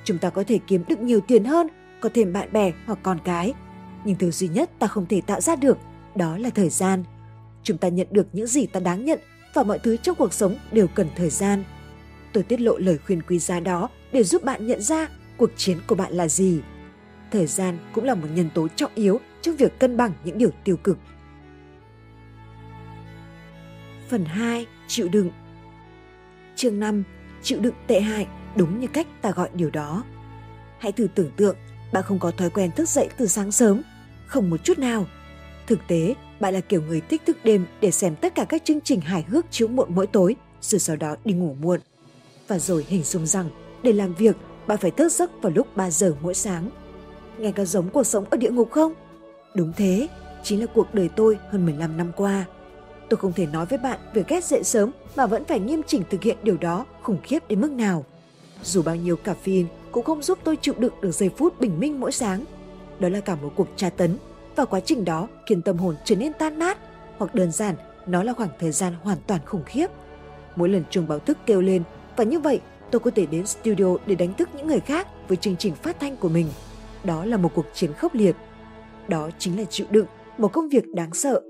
Chúng 0.03 0.17
ta 0.17 0.29
có 0.29 0.43
thể 0.47 0.59
kiếm 0.67 0.83
được 0.87 0.99
nhiều 0.99 1.19
tiền 1.21 1.43
hơn, 1.45 1.67
có 2.01 2.09
thêm 2.13 2.33
bạn 2.33 2.53
bè 2.53 2.71
hoặc 2.85 2.99
con 3.03 3.17
cái, 3.23 3.53
nhưng 4.05 4.15
thứ 4.15 4.31
duy 4.31 4.47
nhất 4.47 4.69
ta 4.79 4.87
không 4.87 5.05
thể 5.05 5.21
tạo 5.21 5.41
ra 5.41 5.55
được 5.55 5.77
đó 6.15 6.37
là 6.37 6.49
thời 6.49 6.69
gian. 6.69 7.03
Chúng 7.63 7.77
ta 7.77 7.87
nhận 7.87 8.07
được 8.11 8.27
những 8.33 8.47
gì 8.47 8.65
ta 8.65 8.79
đáng 8.79 9.05
nhận 9.05 9.19
và 9.53 9.63
mọi 9.63 9.79
thứ 9.79 9.97
trong 9.97 10.15
cuộc 10.15 10.33
sống 10.33 10.55
đều 10.71 10.87
cần 10.87 11.07
thời 11.15 11.29
gian. 11.29 11.63
Tôi 12.33 12.43
tiết 12.43 12.61
lộ 12.61 12.77
lời 12.77 12.97
khuyên 12.97 13.21
quý 13.21 13.39
giá 13.39 13.59
đó 13.59 13.89
để 14.11 14.23
giúp 14.23 14.43
bạn 14.43 14.67
nhận 14.67 14.81
ra 14.81 15.07
cuộc 15.37 15.49
chiến 15.57 15.77
của 15.87 15.95
bạn 15.95 16.13
là 16.13 16.27
gì. 16.27 16.61
Thời 17.31 17.47
gian 17.47 17.77
cũng 17.93 18.03
là 18.03 18.15
một 18.15 18.27
nhân 18.35 18.49
tố 18.53 18.67
trọng 18.67 18.91
yếu 18.95 19.19
trong 19.41 19.55
việc 19.55 19.79
cân 19.79 19.97
bằng 19.97 20.11
những 20.23 20.37
điều 20.37 20.49
tiêu 20.63 20.77
cực. 20.77 20.97
Phần 24.09 24.25
2. 24.25 24.65
Chịu 24.87 25.07
đựng 25.09 25.29
Chương 26.55 26.79
5. 26.79 27.03
Chịu 27.41 27.59
đựng 27.59 27.75
tệ 27.87 27.99
hại 27.99 28.27
đúng 28.55 28.79
như 28.79 28.87
cách 28.87 29.07
ta 29.21 29.31
gọi 29.31 29.49
điều 29.53 29.69
đó. 29.69 30.03
Hãy 30.79 30.91
thử 30.91 31.07
tưởng 31.15 31.31
tượng 31.35 31.55
bạn 31.93 32.03
không 32.03 32.19
có 32.19 32.31
thói 32.31 32.49
quen 32.49 32.71
thức 32.71 32.89
dậy 32.89 33.09
từ 33.17 33.27
sáng 33.27 33.51
sớm, 33.51 33.81
không 34.25 34.49
một 34.49 34.63
chút 34.63 34.79
nào. 34.79 35.05
Thực 35.67 35.79
tế, 35.87 36.15
bạn 36.39 36.53
là 36.53 36.59
kiểu 36.59 36.81
người 36.81 37.01
thích 37.01 37.21
thức 37.25 37.37
đêm 37.43 37.65
để 37.81 37.91
xem 37.91 38.15
tất 38.15 38.35
cả 38.35 38.45
các 38.45 38.65
chương 38.65 38.81
trình 38.81 39.01
hài 39.01 39.23
hước 39.23 39.45
chiếu 39.51 39.67
muộn 39.67 39.95
mỗi 39.95 40.07
tối, 40.07 40.35
rồi 40.61 40.79
sau 40.79 40.95
đó 40.95 41.15
đi 41.25 41.33
ngủ 41.33 41.55
muộn. 41.61 41.79
Và 42.47 42.59
rồi 42.59 42.85
hình 42.87 43.03
dung 43.03 43.25
rằng 43.25 43.49
để 43.83 43.91
làm 43.93 44.13
việc, 44.13 44.35
bạn 44.67 44.77
phải 44.77 44.91
thức 44.91 45.11
giấc 45.11 45.31
vào 45.41 45.51
lúc 45.55 45.75
3 45.75 45.91
giờ 45.91 46.15
mỗi 46.21 46.33
sáng. 46.33 46.69
Nghe 47.37 47.51
có 47.51 47.65
giống 47.65 47.89
cuộc 47.89 48.03
sống 48.03 48.25
ở 48.29 48.37
địa 48.37 48.51
ngục 48.51 48.71
không? 48.71 48.93
Đúng 49.55 49.73
thế, 49.77 50.07
chính 50.43 50.59
là 50.59 50.65
cuộc 50.65 50.93
đời 50.93 51.09
tôi 51.15 51.37
hơn 51.49 51.65
15 51.65 51.97
năm 51.97 52.11
qua. 52.15 52.45
Tôi 53.09 53.17
không 53.17 53.33
thể 53.33 53.45
nói 53.45 53.65
với 53.65 53.77
bạn 53.77 53.99
việc 54.13 54.27
ghét 54.27 54.43
dậy 54.43 54.63
sớm 54.63 54.91
mà 55.15 55.25
vẫn 55.25 55.45
phải 55.45 55.59
nghiêm 55.59 55.81
chỉnh 55.87 56.03
thực 56.09 56.23
hiện 56.23 56.37
điều 56.43 56.57
đó 56.57 56.85
khủng 57.01 57.17
khiếp 57.23 57.47
đến 57.47 57.61
mức 57.61 57.71
nào. 57.71 58.05
Dù 58.63 58.81
bao 58.81 58.95
nhiêu 58.95 59.17
caffeine 59.23 59.65
cũng 59.91 60.03
không 60.03 60.21
giúp 60.21 60.39
tôi 60.43 60.57
chịu 60.61 60.73
đựng 60.77 60.93
được 61.01 61.11
giây 61.11 61.29
phút 61.37 61.59
bình 61.59 61.79
minh 61.79 61.99
mỗi 61.99 62.11
sáng. 62.11 62.45
Đó 62.99 63.09
là 63.09 63.19
cả 63.19 63.35
một 63.35 63.51
cuộc 63.55 63.67
tra 63.75 63.89
tấn 63.89 64.17
và 64.55 64.65
quá 64.65 64.79
trình 64.79 65.05
đó 65.05 65.27
khiến 65.45 65.61
tâm 65.61 65.77
hồn 65.77 65.95
trở 66.05 66.15
nên 66.15 66.33
tan 66.33 66.59
nát 66.59 66.77
hoặc 67.17 67.35
đơn 67.35 67.51
giản 67.51 67.75
nó 68.07 68.23
là 68.23 68.33
khoảng 68.33 68.49
thời 68.59 68.71
gian 68.71 68.93
hoàn 69.03 69.17
toàn 69.27 69.41
khủng 69.45 69.63
khiếp. 69.65 69.87
Mỗi 70.55 70.69
lần 70.69 70.83
chuông 70.89 71.07
báo 71.07 71.19
thức 71.19 71.37
kêu 71.45 71.61
lên 71.61 71.83
và 72.15 72.23
như 72.23 72.39
vậy 72.39 72.61
tôi 72.91 72.99
có 72.99 73.11
thể 73.15 73.25
đến 73.25 73.45
studio 73.45 73.97
để 74.05 74.15
đánh 74.15 74.33
thức 74.33 74.49
những 74.53 74.67
người 74.67 74.79
khác 74.79 75.07
với 75.27 75.37
chương 75.37 75.57
trình 75.57 75.75
phát 75.75 75.99
thanh 75.99 76.17
của 76.17 76.29
mình. 76.29 76.47
Đó 77.03 77.25
là 77.25 77.37
một 77.37 77.51
cuộc 77.55 77.65
chiến 77.73 77.93
khốc 77.93 78.15
liệt. 78.15 78.35
Đó 79.07 79.29
chính 79.39 79.59
là 79.59 79.65
chịu 79.69 79.87
đựng, 79.89 80.05
một 80.37 80.47
công 80.53 80.69
việc 80.69 80.83
đáng 80.93 81.13
sợ. 81.13 81.41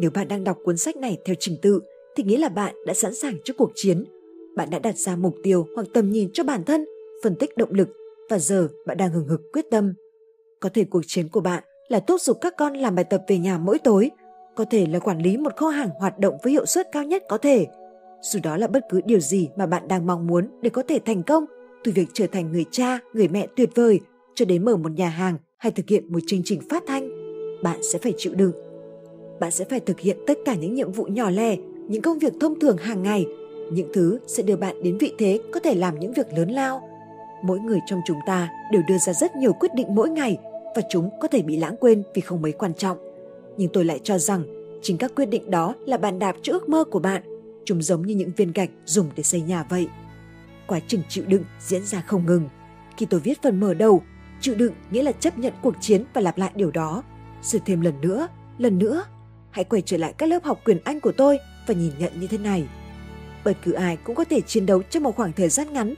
Nếu 0.00 0.10
bạn 0.10 0.28
đang 0.28 0.44
đọc 0.44 0.58
cuốn 0.64 0.76
sách 0.76 0.96
này 0.96 1.18
theo 1.24 1.36
trình 1.38 1.56
tự 1.62 1.80
thì 2.16 2.22
nghĩa 2.22 2.38
là 2.38 2.48
bạn 2.48 2.74
đã 2.86 2.94
sẵn 2.94 3.14
sàng 3.14 3.34
cho 3.44 3.54
cuộc 3.58 3.70
chiến. 3.74 4.04
Bạn 4.56 4.70
đã 4.70 4.78
đặt 4.78 4.98
ra 4.98 5.16
mục 5.16 5.34
tiêu 5.42 5.66
hoặc 5.74 5.86
tầm 5.94 6.10
nhìn 6.10 6.30
cho 6.32 6.44
bản 6.44 6.64
thân, 6.64 6.84
phân 7.22 7.36
tích 7.36 7.56
động 7.56 7.72
lực 7.72 7.88
và 8.30 8.38
giờ 8.38 8.68
bạn 8.86 8.96
đang 8.96 9.10
hừng 9.10 9.28
hực 9.28 9.40
quyết 9.52 9.64
tâm. 9.70 9.94
Có 10.60 10.68
thể 10.68 10.84
cuộc 10.84 11.02
chiến 11.06 11.28
của 11.28 11.40
bạn 11.40 11.62
là 11.88 12.00
thúc 12.00 12.20
giục 12.20 12.38
các 12.40 12.54
con 12.58 12.74
làm 12.74 12.94
bài 12.94 13.04
tập 13.04 13.22
về 13.28 13.38
nhà 13.38 13.58
mỗi 13.58 13.78
tối, 13.78 14.10
có 14.56 14.64
thể 14.70 14.86
là 14.86 14.98
quản 14.98 15.22
lý 15.22 15.36
một 15.36 15.56
kho 15.56 15.68
hàng 15.68 15.90
hoạt 15.90 16.18
động 16.18 16.34
với 16.42 16.52
hiệu 16.52 16.66
suất 16.66 16.86
cao 16.92 17.04
nhất 17.04 17.22
có 17.28 17.38
thể. 17.38 17.66
Dù 18.22 18.40
đó 18.42 18.56
là 18.56 18.66
bất 18.66 18.84
cứ 18.90 19.00
điều 19.04 19.20
gì 19.20 19.48
mà 19.56 19.66
bạn 19.66 19.88
đang 19.88 20.06
mong 20.06 20.26
muốn 20.26 20.48
để 20.62 20.70
có 20.70 20.82
thể 20.88 20.98
thành 21.04 21.22
công, 21.22 21.44
từ 21.84 21.92
việc 21.94 22.06
trở 22.12 22.26
thành 22.26 22.52
người 22.52 22.64
cha, 22.70 22.98
người 23.12 23.28
mẹ 23.28 23.46
tuyệt 23.56 23.70
vời 23.74 24.00
cho 24.34 24.44
đến 24.44 24.64
mở 24.64 24.76
một 24.76 24.92
nhà 24.92 25.08
hàng 25.08 25.36
hay 25.58 25.72
thực 25.72 25.88
hiện 25.88 26.12
một 26.12 26.20
chương 26.26 26.42
trình 26.44 26.60
phát 26.70 26.82
thanh, 26.86 27.08
bạn 27.62 27.80
sẽ 27.92 27.98
phải 27.98 28.14
chịu 28.16 28.34
đựng. 28.34 28.71
Bạn 29.42 29.50
sẽ 29.50 29.64
phải 29.64 29.80
thực 29.80 30.00
hiện 30.00 30.16
tất 30.26 30.38
cả 30.44 30.54
những 30.54 30.74
nhiệm 30.74 30.92
vụ 30.92 31.04
nhỏ 31.04 31.30
lẻ, 31.30 31.56
những 31.88 32.02
công 32.02 32.18
việc 32.18 32.32
thông 32.40 32.60
thường 32.60 32.76
hàng 32.76 33.02
ngày, 33.02 33.26
những 33.72 33.88
thứ 33.94 34.18
sẽ 34.26 34.42
đưa 34.42 34.56
bạn 34.56 34.82
đến 34.82 34.98
vị 34.98 35.12
thế 35.18 35.40
có 35.52 35.60
thể 35.60 35.74
làm 35.74 35.98
những 35.98 36.12
việc 36.12 36.32
lớn 36.32 36.50
lao. 36.50 36.88
Mỗi 37.44 37.60
người 37.60 37.78
trong 37.86 38.00
chúng 38.06 38.18
ta 38.26 38.50
đều 38.72 38.82
đưa 38.88 38.98
ra 38.98 39.12
rất 39.12 39.36
nhiều 39.36 39.52
quyết 39.52 39.74
định 39.74 39.94
mỗi 39.94 40.10
ngày 40.10 40.38
và 40.76 40.82
chúng 40.90 41.10
có 41.20 41.28
thể 41.28 41.42
bị 41.42 41.56
lãng 41.56 41.76
quên 41.76 42.02
vì 42.14 42.20
không 42.20 42.42
mấy 42.42 42.52
quan 42.52 42.74
trọng. 42.74 42.98
Nhưng 43.56 43.68
tôi 43.72 43.84
lại 43.84 44.00
cho 44.02 44.18
rằng 44.18 44.44
chính 44.82 44.98
các 44.98 45.12
quyết 45.16 45.26
định 45.26 45.50
đó 45.50 45.74
là 45.86 45.96
bàn 45.96 46.18
đạp 46.18 46.36
cho 46.42 46.52
ước 46.52 46.68
mơ 46.68 46.84
của 46.84 46.98
bạn. 46.98 47.22
Chúng 47.64 47.82
giống 47.82 48.02
như 48.06 48.14
những 48.14 48.32
viên 48.36 48.52
gạch 48.52 48.70
dùng 48.84 49.06
để 49.16 49.22
xây 49.22 49.40
nhà 49.40 49.66
vậy. 49.70 49.88
Quá 50.66 50.80
trình 50.86 51.02
chịu 51.08 51.24
đựng 51.26 51.44
diễn 51.60 51.84
ra 51.84 52.00
không 52.06 52.26
ngừng. 52.26 52.48
Khi 52.96 53.06
tôi 53.06 53.20
viết 53.20 53.42
phần 53.42 53.60
mở 53.60 53.74
đầu, 53.74 54.02
chịu 54.40 54.54
đựng 54.54 54.72
nghĩa 54.90 55.02
là 55.02 55.12
chấp 55.12 55.38
nhận 55.38 55.52
cuộc 55.62 55.74
chiến 55.80 56.04
và 56.14 56.20
lặp 56.20 56.38
lại 56.38 56.50
điều 56.54 56.70
đó. 56.70 57.02
Rồi 57.42 57.62
thêm 57.66 57.80
lần 57.80 58.00
nữa, 58.00 58.28
lần 58.58 58.78
nữa. 58.78 59.04
Hãy 59.52 59.64
quay 59.64 59.82
trở 59.82 59.96
lại 59.96 60.14
các 60.18 60.28
lớp 60.28 60.44
học 60.44 60.60
quyền 60.64 60.78
Anh 60.84 61.00
của 61.00 61.12
tôi 61.12 61.38
và 61.66 61.74
nhìn 61.74 61.92
nhận 61.98 62.20
như 62.20 62.26
thế 62.26 62.38
này. 62.38 62.68
Bất 63.44 63.52
cứ 63.62 63.72
ai 63.72 63.96
cũng 63.96 64.16
có 64.16 64.24
thể 64.24 64.40
chiến 64.40 64.66
đấu 64.66 64.82
trong 64.82 65.02
một 65.02 65.16
khoảng 65.16 65.32
thời 65.32 65.48
gian 65.48 65.72
ngắn. 65.72 65.94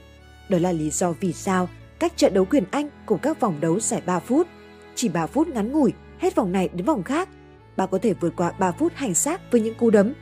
Đó 0.49 0.57
là 0.57 0.71
lý 0.71 0.89
do 0.89 1.11
vì 1.11 1.33
sao 1.33 1.69
các 1.99 2.17
trận 2.17 2.33
đấu 2.33 2.45
quyền 2.45 2.63
Anh 2.71 2.89
cùng 3.05 3.19
các 3.19 3.39
vòng 3.39 3.57
đấu 3.61 3.79
dài 3.79 4.01
3 4.05 4.19
phút 4.19 4.47
chỉ 4.95 5.09
3 5.09 5.27
phút 5.27 5.47
ngắn 5.47 5.71
ngủi, 5.71 5.93
hết 6.19 6.35
vòng 6.35 6.51
này 6.51 6.69
đến 6.73 6.85
vòng 6.85 7.03
khác. 7.03 7.29
Bạn 7.77 7.89
có 7.91 7.97
thể 7.97 8.13
vượt 8.13 8.33
qua 8.35 8.51
3 8.59 8.71
phút 8.71 8.93
hành 8.95 9.13
xác 9.13 9.51
với 9.51 9.61
những 9.61 9.75
cú 9.75 9.89
đấm. 9.89 10.13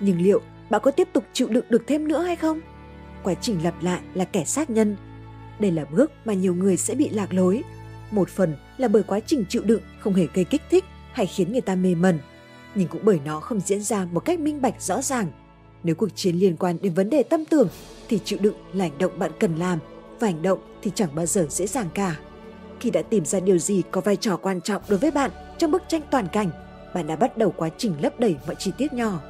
Nhưng 0.00 0.20
liệu 0.20 0.40
bạn 0.70 0.80
có 0.84 0.90
tiếp 0.90 1.08
tục 1.12 1.24
chịu 1.32 1.48
đựng 1.48 1.64
được 1.68 1.82
thêm 1.86 2.08
nữa 2.08 2.22
hay 2.22 2.36
không? 2.36 2.60
Quá 3.22 3.34
trình 3.34 3.64
lặp 3.64 3.82
lại 3.82 4.00
là 4.14 4.24
kẻ 4.24 4.44
sát 4.44 4.70
nhân. 4.70 4.96
Đây 5.58 5.70
là 5.70 5.84
bước 5.84 6.12
mà 6.24 6.32
nhiều 6.32 6.54
người 6.54 6.76
sẽ 6.76 6.94
bị 6.94 7.08
lạc 7.08 7.34
lối. 7.34 7.62
Một 8.10 8.28
phần 8.28 8.56
là 8.78 8.88
bởi 8.88 9.02
quá 9.02 9.20
trình 9.20 9.44
chịu 9.48 9.62
đựng 9.62 9.82
không 9.98 10.14
hề 10.14 10.26
gây 10.34 10.44
kích 10.44 10.62
thích 10.70 10.84
hay 11.12 11.26
khiến 11.26 11.52
người 11.52 11.60
ta 11.60 11.74
mê 11.74 11.94
mẩn, 11.94 12.18
nhưng 12.76 12.88
cũng 12.88 13.00
bởi 13.04 13.20
nó 13.24 13.40
không 13.40 13.60
diễn 13.60 13.82
ra 13.82 14.06
một 14.12 14.20
cách 14.20 14.40
minh 14.40 14.62
bạch 14.62 14.82
rõ 14.82 15.02
ràng. 15.02 15.26
Nếu 15.82 15.94
cuộc 15.94 16.08
chiến 16.14 16.36
liên 16.36 16.56
quan 16.56 16.76
đến 16.82 16.94
vấn 16.94 17.10
đề 17.10 17.22
tâm 17.22 17.44
tưởng 17.44 17.68
thì 18.08 18.20
chịu 18.24 18.38
đựng 18.42 18.54
là 18.72 18.84
hành 18.84 18.98
động 18.98 19.18
bạn 19.18 19.30
cần 19.40 19.56
làm 19.56 19.78
và 20.20 20.26
hành 20.26 20.42
động 20.42 20.58
thì 20.82 20.90
chẳng 20.94 21.14
bao 21.14 21.26
giờ 21.26 21.46
dễ 21.50 21.66
dàng 21.66 21.88
cả. 21.94 22.16
Khi 22.80 22.90
đã 22.90 23.02
tìm 23.02 23.24
ra 23.24 23.40
điều 23.40 23.58
gì 23.58 23.82
có 23.90 24.00
vai 24.00 24.16
trò 24.16 24.36
quan 24.36 24.60
trọng 24.60 24.82
đối 24.88 24.98
với 24.98 25.10
bạn 25.10 25.30
trong 25.58 25.70
bức 25.70 25.82
tranh 25.88 26.02
toàn 26.10 26.28
cảnh, 26.32 26.50
bạn 26.94 27.06
đã 27.06 27.16
bắt 27.16 27.38
đầu 27.38 27.54
quá 27.56 27.68
trình 27.78 27.94
lấp 28.02 28.20
đầy 28.20 28.36
mọi 28.46 28.56
chi 28.58 28.72
tiết 28.78 28.92
nhỏ. 28.92 29.20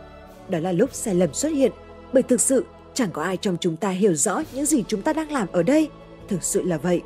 Đó 0.48 0.58
là 0.58 0.72
lúc 0.72 0.94
sai 0.94 1.14
lầm 1.14 1.34
xuất 1.34 1.48
hiện, 1.48 1.72
bởi 2.12 2.22
thực 2.22 2.40
sự 2.40 2.64
chẳng 2.94 3.10
có 3.12 3.22
ai 3.22 3.36
trong 3.36 3.56
chúng 3.60 3.76
ta 3.76 3.90
hiểu 3.90 4.14
rõ 4.14 4.42
những 4.54 4.66
gì 4.66 4.84
chúng 4.88 5.02
ta 5.02 5.12
đang 5.12 5.32
làm 5.32 5.48
ở 5.52 5.62
đây. 5.62 5.88
Thực 6.28 6.42
sự 6.42 6.62
là 6.62 6.76
vậy. 6.76 7.02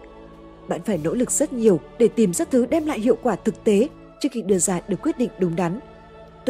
Bạn 0.69 0.81
phải 0.83 0.99
nỗ 0.99 1.15
lực 1.15 1.31
rất 1.31 1.53
nhiều 1.53 1.81
để 1.99 2.09
tìm 2.09 2.35
ra 2.35 2.45
thứ 2.45 2.67
đem 2.67 2.87
lại 2.87 3.01
hiệu 3.01 3.17
quả 3.23 3.37
thực 3.37 3.65
tế 3.65 3.89
trước 4.21 4.29
khi 4.33 4.43
đưa 4.43 4.59
ra 4.59 4.81
được 4.89 4.97
quyết 5.03 5.19
định 5.19 5.31
đúng 5.39 5.57
đắn. 5.57 5.81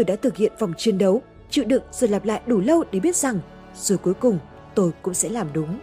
Tôi 0.01 0.05
đã 0.05 0.17
thực 0.17 0.37
hiện 0.37 0.53
vòng 0.59 0.73
chiến 0.77 0.99
đấu, 0.99 1.23
chịu 1.51 1.65
đựng 1.65 1.83
rồi 1.93 2.11
lặp 2.11 2.25
lại 2.25 2.41
đủ 2.47 2.61
lâu 2.61 2.85
để 2.93 3.01
biết 3.01 3.17
rằng 3.17 3.39
rồi 3.75 3.99
cuối 3.99 4.15
cùng 4.15 4.39
tôi 4.75 4.91
cũng 5.03 5.15
sẽ 5.15 5.29
làm 5.29 5.47
đúng. 5.53 5.79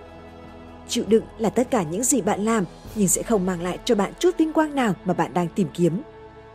Chịu 0.87 1.03
đựng 1.07 1.23
là 1.39 1.49
tất 1.49 1.71
cả 1.71 1.83
những 1.83 2.03
gì 2.03 2.21
bạn 2.21 2.45
làm 2.45 2.65
nhưng 2.95 3.07
sẽ 3.07 3.23
không 3.23 3.45
mang 3.45 3.61
lại 3.61 3.79
cho 3.85 3.95
bạn 3.95 4.13
chút 4.19 4.37
vinh 4.37 4.53
quang 4.53 4.75
nào 4.75 4.93
mà 5.05 5.13
bạn 5.13 5.33
đang 5.33 5.47
tìm 5.55 5.67
kiếm. 5.73 6.01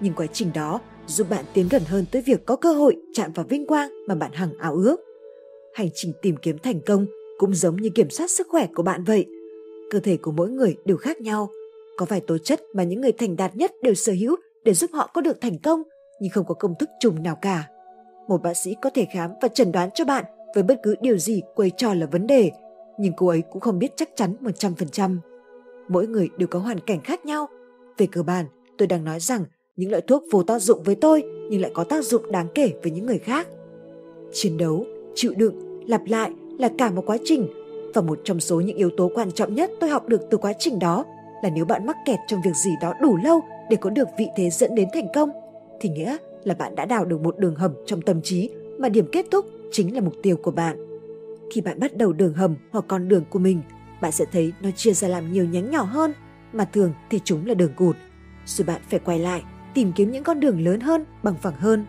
Nhưng 0.01 0.15
quá 0.15 0.27
trình 0.33 0.51
đó 0.55 0.81
giúp 1.07 1.31
bạn 1.31 1.45
tiến 1.55 1.69
gần 1.71 1.83
hơn 1.87 2.05
tới 2.13 2.23
việc 2.23 2.47
có 2.47 2.57
cơ 2.57 2.73
hội 2.73 2.97
chạm 3.15 3.33
vào 3.33 3.47
vinh 3.49 3.67
quang 3.67 3.91
mà 4.07 4.15
bạn 4.15 4.33
hằng 4.33 4.59
ao 4.59 4.75
ước. 4.75 4.97
Hành 5.75 5.89
trình 5.95 6.13
tìm 6.23 6.37
kiếm 6.37 6.59
thành 6.59 6.81
công 6.87 7.07
cũng 7.39 7.55
giống 7.55 7.77
như 7.77 7.91
kiểm 7.91 8.11
soát 8.11 8.31
sức 8.31 8.47
khỏe 8.51 8.67
của 8.75 8.83
bạn 8.83 9.05
vậy. 9.05 9.27
Cơ 9.91 10.01
thể 10.01 10.17
của 10.17 10.33
mỗi 10.33 10.51
người 10.51 10.77
đều 10.85 10.97
khác 10.97 11.21
nhau. 11.21 11.51
Có 11.97 12.07
vài 12.09 12.21
tố 12.21 12.39
chất 12.39 12.61
mà 12.75 12.83
những 12.83 13.01
người 13.01 13.13
thành 13.13 13.37
đạt 13.37 13.57
nhất 13.57 13.73
đều 13.83 13.95
sở 13.95 14.13
hữu 14.13 14.37
để 14.65 14.75
giúp 14.75 14.91
họ 14.93 15.11
có 15.15 15.21
được 15.21 15.41
thành 15.41 15.59
công, 15.59 15.83
nhưng 16.23 16.31
không 16.31 16.47
có 16.47 16.55
công 16.55 16.75
thức 16.75 16.91
chung 17.01 17.23
nào 17.23 17.37
cả. 17.37 17.69
Một 18.29 18.43
bác 18.43 18.55
sĩ 18.55 18.77
có 18.83 18.91
thể 18.91 19.05
khám 19.05 19.31
và 19.41 19.49
chẩn 19.49 19.73
đoán 19.73 19.91
cho 19.95 20.05
bạn 20.05 20.25
với 20.55 20.63
bất 20.63 20.81
cứ 20.83 20.95
điều 21.01 21.19
gì 21.19 21.43
cô 21.55 21.65
ấy 21.65 21.73
cho 21.77 21.95
là 21.95 22.07
vấn 22.07 22.27
đề, 22.27 22.51
nhưng 22.99 23.13
cô 23.17 23.27
ấy 23.27 23.43
cũng 23.51 23.61
không 23.61 23.79
biết 23.79 23.93
chắc 23.97 24.09
chắn 24.17 24.37
100%. 24.41 25.17
Mỗi 25.89 26.07
người 26.07 26.29
đều 26.39 26.49
có 26.49 26.59
hoàn 26.59 26.81
cảnh 26.81 27.01
khác 27.01 27.27
nhau. 27.27 27.47
Về 27.99 28.07
cơ 28.13 28.23
bản, 28.23 28.47
tôi 28.79 28.89
đang 28.89 29.05
nói 29.05 29.21
rằng 29.21 29.45
những 29.77 29.91
loại 29.91 30.03
thuốc 30.07 30.25
vô 30.31 30.43
tác 30.43 30.59
dụng 30.59 30.83
với 30.83 30.95
tôi 30.95 31.23
nhưng 31.51 31.61
lại 31.61 31.71
có 31.75 31.85
tác 31.85 32.05
dụng 32.05 32.33
đáng 32.33 32.49
kể 32.55 32.73
với 32.83 32.93
những 32.93 33.07
người 33.07 33.19
khác. 33.19 33.49
Chiến 34.33 34.57
đấu, 34.57 34.85
chịu 35.15 35.33
đựng, 35.37 35.85
lặp 35.89 36.01
lại 36.07 36.31
là 36.59 36.71
cả 36.79 36.91
một 36.91 37.03
quá 37.07 37.17
trình 37.25 37.49
và 37.95 38.03
một 38.03 38.21
trong 38.25 38.41
số 38.41 38.61
những 38.61 38.77
yếu 38.77 38.91
tố 38.97 39.11
quan 39.15 39.33
trọng 39.33 39.55
nhất 39.55 39.71
tôi 39.81 39.91
học 39.91 40.09
được 40.09 40.21
từ 40.31 40.39
quá 40.39 40.53
trình 40.59 40.79
đó 40.79 41.05
là 41.43 41.51
nếu 41.51 41.65
bạn 41.65 41.87
mắc 41.87 41.97
kẹt 42.07 42.19
trong 42.29 42.41
việc 42.45 42.55
gì 42.65 42.71
đó 42.83 42.93
đủ 43.01 43.17
lâu 43.25 43.41
để 43.71 43.77
có 43.77 43.91
được 43.91 44.09
vị 44.19 44.27
thế 44.37 44.51
dẫn 44.51 44.75
đến 44.75 44.89
thành 44.93 45.09
công 45.15 45.31
thì 45.83 45.89
nghĩa 45.89 46.17
là 46.45 46.55
bạn 46.55 46.75
đã 46.75 46.85
đào 46.85 47.05
được 47.05 47.21
một 47.21 47.39
đường 47.39 47.55
hầm 47.55 47.75
trong 47.87 48.03
tâm 48.03 48.23
trí 48.23 48.51
mà 48.79 48.89
điểm 48.89 49.07
kết 49.13 49.27
thúc 49.31 49.47
chính 49.73 49.95
là 49.95 50.01
mục 50.01 50.15
tiêu 50.23 50.37
của 50.37 50.51
bạn. 50.51 50.77
Khi 51.55 51.61
bạn 51.61 51.81
bắt 51.81 51.97
đầu 51.97 52.13
đường 52.13 52.35
hầm 52.35 52.57
hoặc 52.71 52.85
con 52.89 53.09
đường 53.09 53.25
của 53.31 53.39
mình, 53.39 53.63
bạn 54.01 54.13
sẽ 54.13 54.25
thấy 54.33 54.53
nó 54.61 54.71
chia 54.71 54.93
ra 54.93 55.09
làm 55.09 55.33
nhiều 55.33 55.45
nhánh 55.45 55.71
nhỏ 55.71 55.83
hơn, 55.83 56.13
mà 56.53 56.65
thường 56.65 56.93
thì 57.11 57.21
chúng 57.25 57.47
là 57.47 57.55
đường 57.55 57.73
cụt. 57.77 57.97
Rồi 58.47 58.67
bạn 58.67 58.81
phải 58.91 59.01
quay 59.05 59.19
lại, 59.19 59.43
tìm 59.75 59.93
kiếm 59.93 60.13
những 60.13 60.25
con 60.25 60.41
đường 60.41 60.65
lớn 60.65 60.81
hơn, 60.81 61.05
bằng 61.23 61.35
phẳng 61.43 61.57
hơn. 61.57 61.87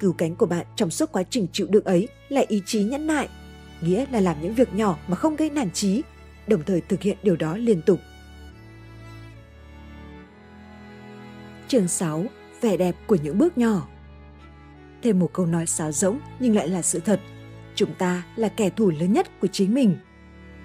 Cứu 0.00 0.12
cánh 0.12 0.36
của 0.36 0.46
bạn 0.46 0.66
trong 0.76 0.90
suốt 0.90 1.12
quá 1.12 1.22
trình 1.30 1.46
chịu 1.52 1.66
đựng 1.70 1.84
ấy 1.84 2.08
là 2.28 2.42
ý 2.48 2.62
chí 2.66 2.84
nhẫn 2.84 3.06
nại, 3.06 3.28
nghĩa 3.80 4.06
là 4.10 4.20
làm 4.20 4.36
những 4.42 4.54
việc 4.54 4.74
nhỏ 4.74 4.98
mà 5.08 5.16
không 5.16 5.36
gây 5.36 5.50
nản 5.50 5.70
trí, 5.70 6.02
đồng 6.46 6.62
thời 6.66 6.80
thực 6.80 7.02
hiện 7.02 7.16
điều 7.22 7.36
đó 7.36 7.56
liên 7.56 7.82
tục. 7.82 7.98
Chương 11.68 11.88
6. 11.88 12.24
Vẻ 12.64 12.76
đẹp 12.76 12.96
của 13.06 13.16
những 13.22 13.38
bước 13.38 13.58
nhỏ 13.58 13.86
Thêm 15.02 15.18
một 15.18 15.30
câu 15.32 15.46
nói 15.46 15.66
sáo 15.66 15.92
rỗng 15.92 16.18
nhưng 16.38 16.56
lại 16.56 16.68
là 16.68 16.82
sự 16.82 16.98
thật. 16.98 17.20
Chúng 17.74 17.94
ta 17.94 18.22
là 18.36 18.48
kẻ 18.48 18.70
thù 18.70 18.90
lớn 18.90 19.12
nhất 19.12 19.40
của 19.40 19.48
chính 19.52 19.74
mình. 19.74 19.96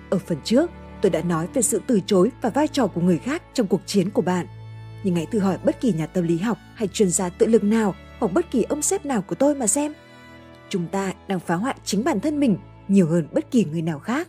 Ở 0.09 0.19
phần 0.19 0.38
trước, 0.43 0.71
tôi 1.01 1.09
đã 1.09 1.21
nói 1.21 1.47
về 1.53 1.62
sự 1.62 1.81
từ 1.88 1.99
chối 2.05 2.31
và 2.41 2.49
vai 2.49 2.67
trò 2.67 2.88
của 2.88 3.01
người 3.01 3.17
khác 3.17 3.43
trong 3.53 3.67
cuộc 3.67 3.81
chiến 3.85 4.09
của 4.09 4.21
bạn. 4.21 4.47
Nhưng 5.03 5.15
hãy 5.15 5.25
thử 5.25 5.39
hỏi 5.39 5.57
bất 5.63 5.81
kỳ 5.81 5.93
nhà 5.93 6.05
tâm 6.05 6.27
lý 6.27 6.38
học 6.38 6.57
hay 6.75 6.88
chuyên 6.88 7.09
gia 7.09 7.29
tự 7.29 7.45
lực 7.45 7.63
nào 7.63 7.95
hoặc 8.19 8.33
bất 8.33 8.51
kỳ 8.51 8.63
ông 8.63 8.81
sếp 8.81 9.05
nào 9.05 9.21
của 9.21 9.35
tôi 9.35 9.55
mà 9.55 9.67
xem. 9.67 9.93
Chúng 10.69 10.88
ta 10.88 11.13
đang 11.27 11.39
phá 11.39 11.55
hoại 11.55 11.75
chính 11.85 12.03
bản 12.03 12.19
thân 12.19 12.39
mình 12.39 12.57
nhiều 12.88 13.07
hơn 13.07 13.27
bất 13.31 13.51
kỳ 13.51 13.65
người 13.65 13.81
nào 13.81 13.99
khác. 13.99 14.27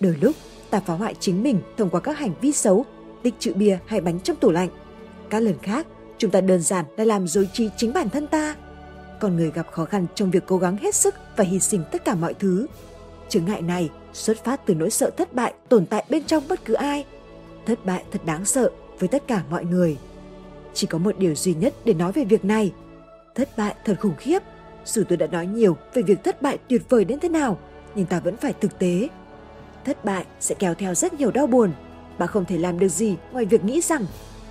Đôi 0.00 0.16
lúc, 0.20 0.36
ta 0.70 0.80
phá 0.80 0.94
hoại 0.94 1.14
chính 1.20 1.42
mình 1.42 1.60
thông 1.76 1.90
qua 1.90 2.00
các 2.00 2.18
hành 2.18 2.34
vi 2.40 2.52
xấu, 2.52 2.84
tích 3.22 3.34
trữ 3.38 3.54
bia 3.54 3.78
hay 3.86 4.00
bánh 4.00 4.20
trong 4.20 4.36
tủ 4.36 4.50
lạnh. 4.50 4.68
Các 5.30 5.40
lần 5.40 5.58
khác, 5.58 5.86
chúng 6.18 6.30
ta 6.30 6.40
đơn 6.40 6.60
giản 6.60 6.84
là 6.96 7.04
làm 7.04 7.28
dối 7.28 7.48
trí 7.52 7.70
chính 7.76 7.92
bản 7.92 8.08
thân 8.08 8.26
ta. 8.26 8.56
Con 9.20 9.36
người 9.36 9.50
gặp 9.50 9.66
khó 9.70 9.84
khăn 9.84 10.06
trong 10.14 10.30
việc 10.30 10.42
cố 10.46 10.58
gắng 10.58 10.76
hết 10.76 10.94
sức 10.94 11.14
và 11.36 11.44
hy 11.44 11.60
sinh 11.60 11.84
tất 11.92 12.04
cả 12.04 12.14
mọi 12.14 12.34
thứ. 12.34 12.66
Chứng 13.28 13.44
ngại 13.44 13.62
này 13.62 13.90
xuất 14.12 14.44
phát 14.44 14.66
từ 14.66 14.74
nỗi 14.74 14.90
sợ 14.90 15.10
thất 15.10 15.34
bại 15.34 15.54
tồn 15.68 15.86
tại 15.86 16.04
bên 16.08 16.24
trong 16.24 16.48
bất 16.48 16.64
cứ 16.64 16.74
ai. 16.74 17.04
Thất 17.66 17.84
bại 17.84 18.04
thật 18.12 18.20
đáng 18.24 18.44
sợ 18.44 18.70
với 18.98 19.08
tất 19.08 19.22
cả 19.26 19.42
mọi 19.50 19.64
người. 19.64 19.96
Chỉ 20.74 20.86
có 20.86 20.98
một 20.98 21.18
điều 21.18 21.34
duy 21.34 21.54
nhất 21.54 21.74
để 21.84 21.94
nói 21.94 22.12
về 22.12 22.24
việc 22.24 22.44
này. 22.44 22.72
Thất 23.34 23.48
bại 23.56 23.74
thật 23.84 23.94
khủng 24.00 24.16
khiếp. 24.18 24.42
Dù 24.84 25.02
tôi 25.08 25.18
đã 25.18 25.26
nói 25.26 25.46
nhiều 25.46 25.76
về 25.94 26.02
việc 26.02 26.24
thất 26.24 26.42
bại 26.42 26.58
tuyệt 26.68 26.82
vời 26.88 27.04
đến 27.04 27.20
thế 27.20 27.28
nào, 27.28 27.58
nhưng 27.94 28.06
ta 28.06 28.20
vẫn 28.20 28.36
phải 28.36 28.52
thực 28.52 28.78
tế. 28.78 29.08
Thất 29.84 30.04
bại 30.04 30.24
sẽ 30.40 30.54
kéo 30.58 30.74
theo 30.74 30.94
rất 30.94 31.14
nhiều 31.14 31.30
đau 31.30 31.46
buồn. 31.46 31.72
Bạn 32.18 32.28
không 32.28 32.44
thể 32.44 32.58
làm 32.58 32.78
được 32.78 32.88
gì 32.88 33.16
ngoài 33.32 33.44
việc 33.44 33.64
nghĩ 33.64 33.80
rằng 33.80 34.06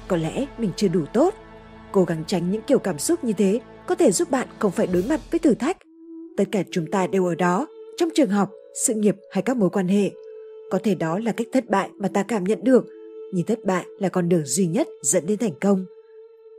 có 0.07 0.17
lẽ 0.17 0.45
mình 0.57 0.71
chưa 0.75 0.87
đủ 0.87 1.05
tốt. 1.13 1.33
Cố 1.93 2.03
gắng 2.03 2.23
tránh 2.27 2.51
những 2.51 2.61
kiểu 2.67 2.79
cảm 2.79 2.99
xúc 2.99 3.23
như 3.23 3.33
thế 3.33 3.59
có 3.87 3.95
thể 3.95 4.11
giúp 4.11 4.31
bạn 4.31 4.47
không 4.59 4.71
phải 4.71 4.87
đối 4.87 5.03
mặt 5.03 5.19
với 5.31 5.39
thử 5.39 5.53
thách. 5.53 5.77
Tất 6.37 6.43
cả 6.51 6.63
chúng 6.71 6.85
ta 6.91 7.07
đều 7.07 7.25
ở 7.25 7.35
đó, 7.35 7.67
trong 7.97 8.09
trường 8.15 8.29
học, 8.29 8.51
sự 8.85 8.93
nghiệp 8.93 9.15
hay 9.31 9.41
các 9.41 9.57
mối 9.57 9.69
quan 9.69 9.87
hệ. 9.87 10.11
Có 10.71 10.79
thể 10.83 10.95
đó 10.95 11.19
là 11.19 11.31
cách 11.31 11.47
thất 11.53 11.69
bại 11.69 11.89
mà 11.97 12.07
ta 12.07 12.23
cảm 12.23 12.43
nhận 12.43 12.63
được, 12.63 12.85
nhưng 13.33 13.45
thất 13.45 13.59
bại 13.65 13.85
là 13.99 14.09
con 14.09 14.29
đường 14.29 14.45
duy 14.45 14.67
nhất 14.67 14.87
dẫn 15.01 15.25
đến 15.25 15.37
thành 15.37 15.53
công. 15.61 15.85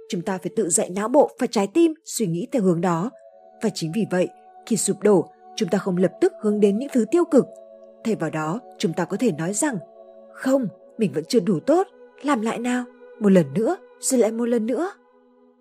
Chúng 0.08 0.22
ta 0.22 0.38
phải 0.38 0.50
tự 0.56 0.68
dạy 0.68 0.90
não 0.90 1.08
bộ 1.08 1.30
và 1.38 1.46
trái 1.46 1.68
tim 1.74 1.94
suy 2.04 2.26
nghĩ 2.26 2.46
theo 2.52 2.62
hướng 2.62 2.80
đó. 2.80 3.10
Và 3.62 3.70
chính 3.74 3.92
vì 3.94 4.04
vậy, 4.10 4.28
khi 4.66 4.76
sụp 4.76 4.96
đổ, 5.02 5.30
chúng 5.56 5.68
ta 5.68 5.78
không 5.78 5.96
lập 5.96 6.12
tức 6.20 6.32
hướng 6.42 6.60
đến 6.60 6.78
những 6.78 6.88
thứ 6.92 7.04
tiêu 7.10 7.24
cực. 7.30 7.44
Thay 8.04 8.14
vào 8.14 8.30
đó, 8.30 8.60
chúng 8.78 8.92
ta 8.92 9.04
có 9.04 9.16
thể 9.16 9.32
nói 9.32 9.54
rằng, 9.54 9.78
không, 10.32 10.68
mình 10.98 11.12
vẫn 11.12 11.24
chưa 11.24 11.40
đủ 11.40 11.60
tốt, 11.60 11.86
làm 12.22 12.40
lại 12.40 12.58
nào, 12.58 12.84
một 13.20 13.32
lần 13.32 13.46
nữa, 13.54 13.76
rồi 14.00 14.20
lại 14.20 14.32
một 14.32 14.48
lần 14.48 14.66
nữa. 14.66 14.90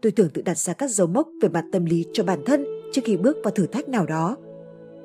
Tôi 0.04 0.12
thường 0.12 0.30
tự 0.30 0.42
đặt 0.42 0.58
ra 0.58 0.74
các 0.74 0.89
dấu 0.89 1.08
mốc 1.08 1.28
về 1.42 1.50
mặt 1.50 1.66
tâm 1.72 1.86
lý 1.86 2.06
cho 2.13 2.24
bản 2.24 2.39
thân 2.46 2.66
trước 2.92 3.02
khi 3.06 3.18
bước 3.18 3.38
vào 3.44 3.52
thử 3.52 3.68
thách 3.68 3.89
nào 3.89 4.06
đó. 4.06 4.38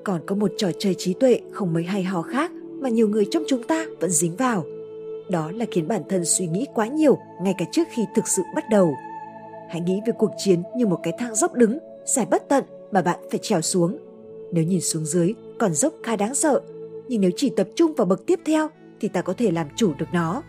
Còn 0.05 0.21
có 0.27 0.35
một 0.35 0.51
trò 0.57 0.71
chơi 0.79 0.95
trí 0.95 1.15
tuệ 1.15 1.41
không 1.53 1.73
mấy 1.73 1.85
hay 1.85 2.03
ho 2.03 2.23
khác 2.23 2.53
mà 2.81 2.89
nhiều 2.89 3.09
người 3.09 3.27
trong 3.31 3.43
chúng 3.49 3.63
ta 3.63 3.87
vẫn 4.01 4.11
dính 4.11 4.37
vào. 4.37 4.65
Đó 5.31 5.51
là 5.55 5.67
khiến 5.71 5.89
bản 5.89 6.03
thân 6.09 6.25
suy 6.25 6.47
nghĩ 6.47 6.67
quá 6.75 6.87
nhiều 6.87 7.19
ngay 7.43 7.55
cả 7.59 7.65
trước 7.73 7.89
khi 7.91 8.03
thực 8.15 8.29
sự 8.29 8.43
bắt 8.55 8.65
đầu. 8.71 8.95
Hãy 9.71 9.81
nghĩ 9.81 10.01
về 10.07 10.13
cuộc 10.19 10.31
chiến 10.39 10.63
như 10.77 10.87
một 10.87 11.01
cái 11.03 11.13
thang 11.19 11.35
dốc 11.35 11.55
đứng, 11.55 11.79
dài 12.07 12.27
bất 12.31 12.49
tận 12.49 12.65
mà 12.93 13.03
bạn 13.03 13.19
phải 13.31 13.39
trèo 13.43 13.61
xuống. 13.61 13.99
Nếu 14.53 14.65
nhìn 14.65 14.81
xuống 14.81 15.07
dưới, 15.07 15.35
còn 15.59 15.75
dốc 15.75 15.93
khá 16.03 16.17
đáng 16.17 16.35
sợ, 16.35 16.61
nhưng 17.09 17.21
nếu 17.21 17.31
chỉ 17.37 17.51
tập 17.51 17.69
trung 17.75 17.95
vào 17.95 18.07
bậc 18.07 18.27
tiếp 18.27 18.41
theo 18.45 18.69
thì 19.01 19.09
ta 19.09 19.23
có 19.23 19.33
thể 19.33 19.51
làm 19.51 19.67
chủ 19.77 19.93
được 19.99 20.07
nó. 20.13 20.43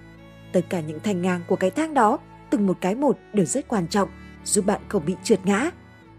Tất 0.54 0.62
cả 0.70 0.82
những 0.82 1.00
thành 1.04 1.22
ngang 1.22 1.42
của 1.48 1.56
cái 1.56 1.72
thang 1.72 1.94
đó, 1.94 2.18
từng 2.50 2.68
một 2.68 2.78
cái 2.82 2.96
một 2.96 3.18
đều 3.34 3.46
rất 3.46 3.68
quan 3.68 3.88
trọng, 3.88 4.10
giúp 4.45 4.65
bạn 4.65 4.82
không 4.88 5.06
bị 5.06 5.15
trượt 5.23 5.39
ngã. 5.45 5.69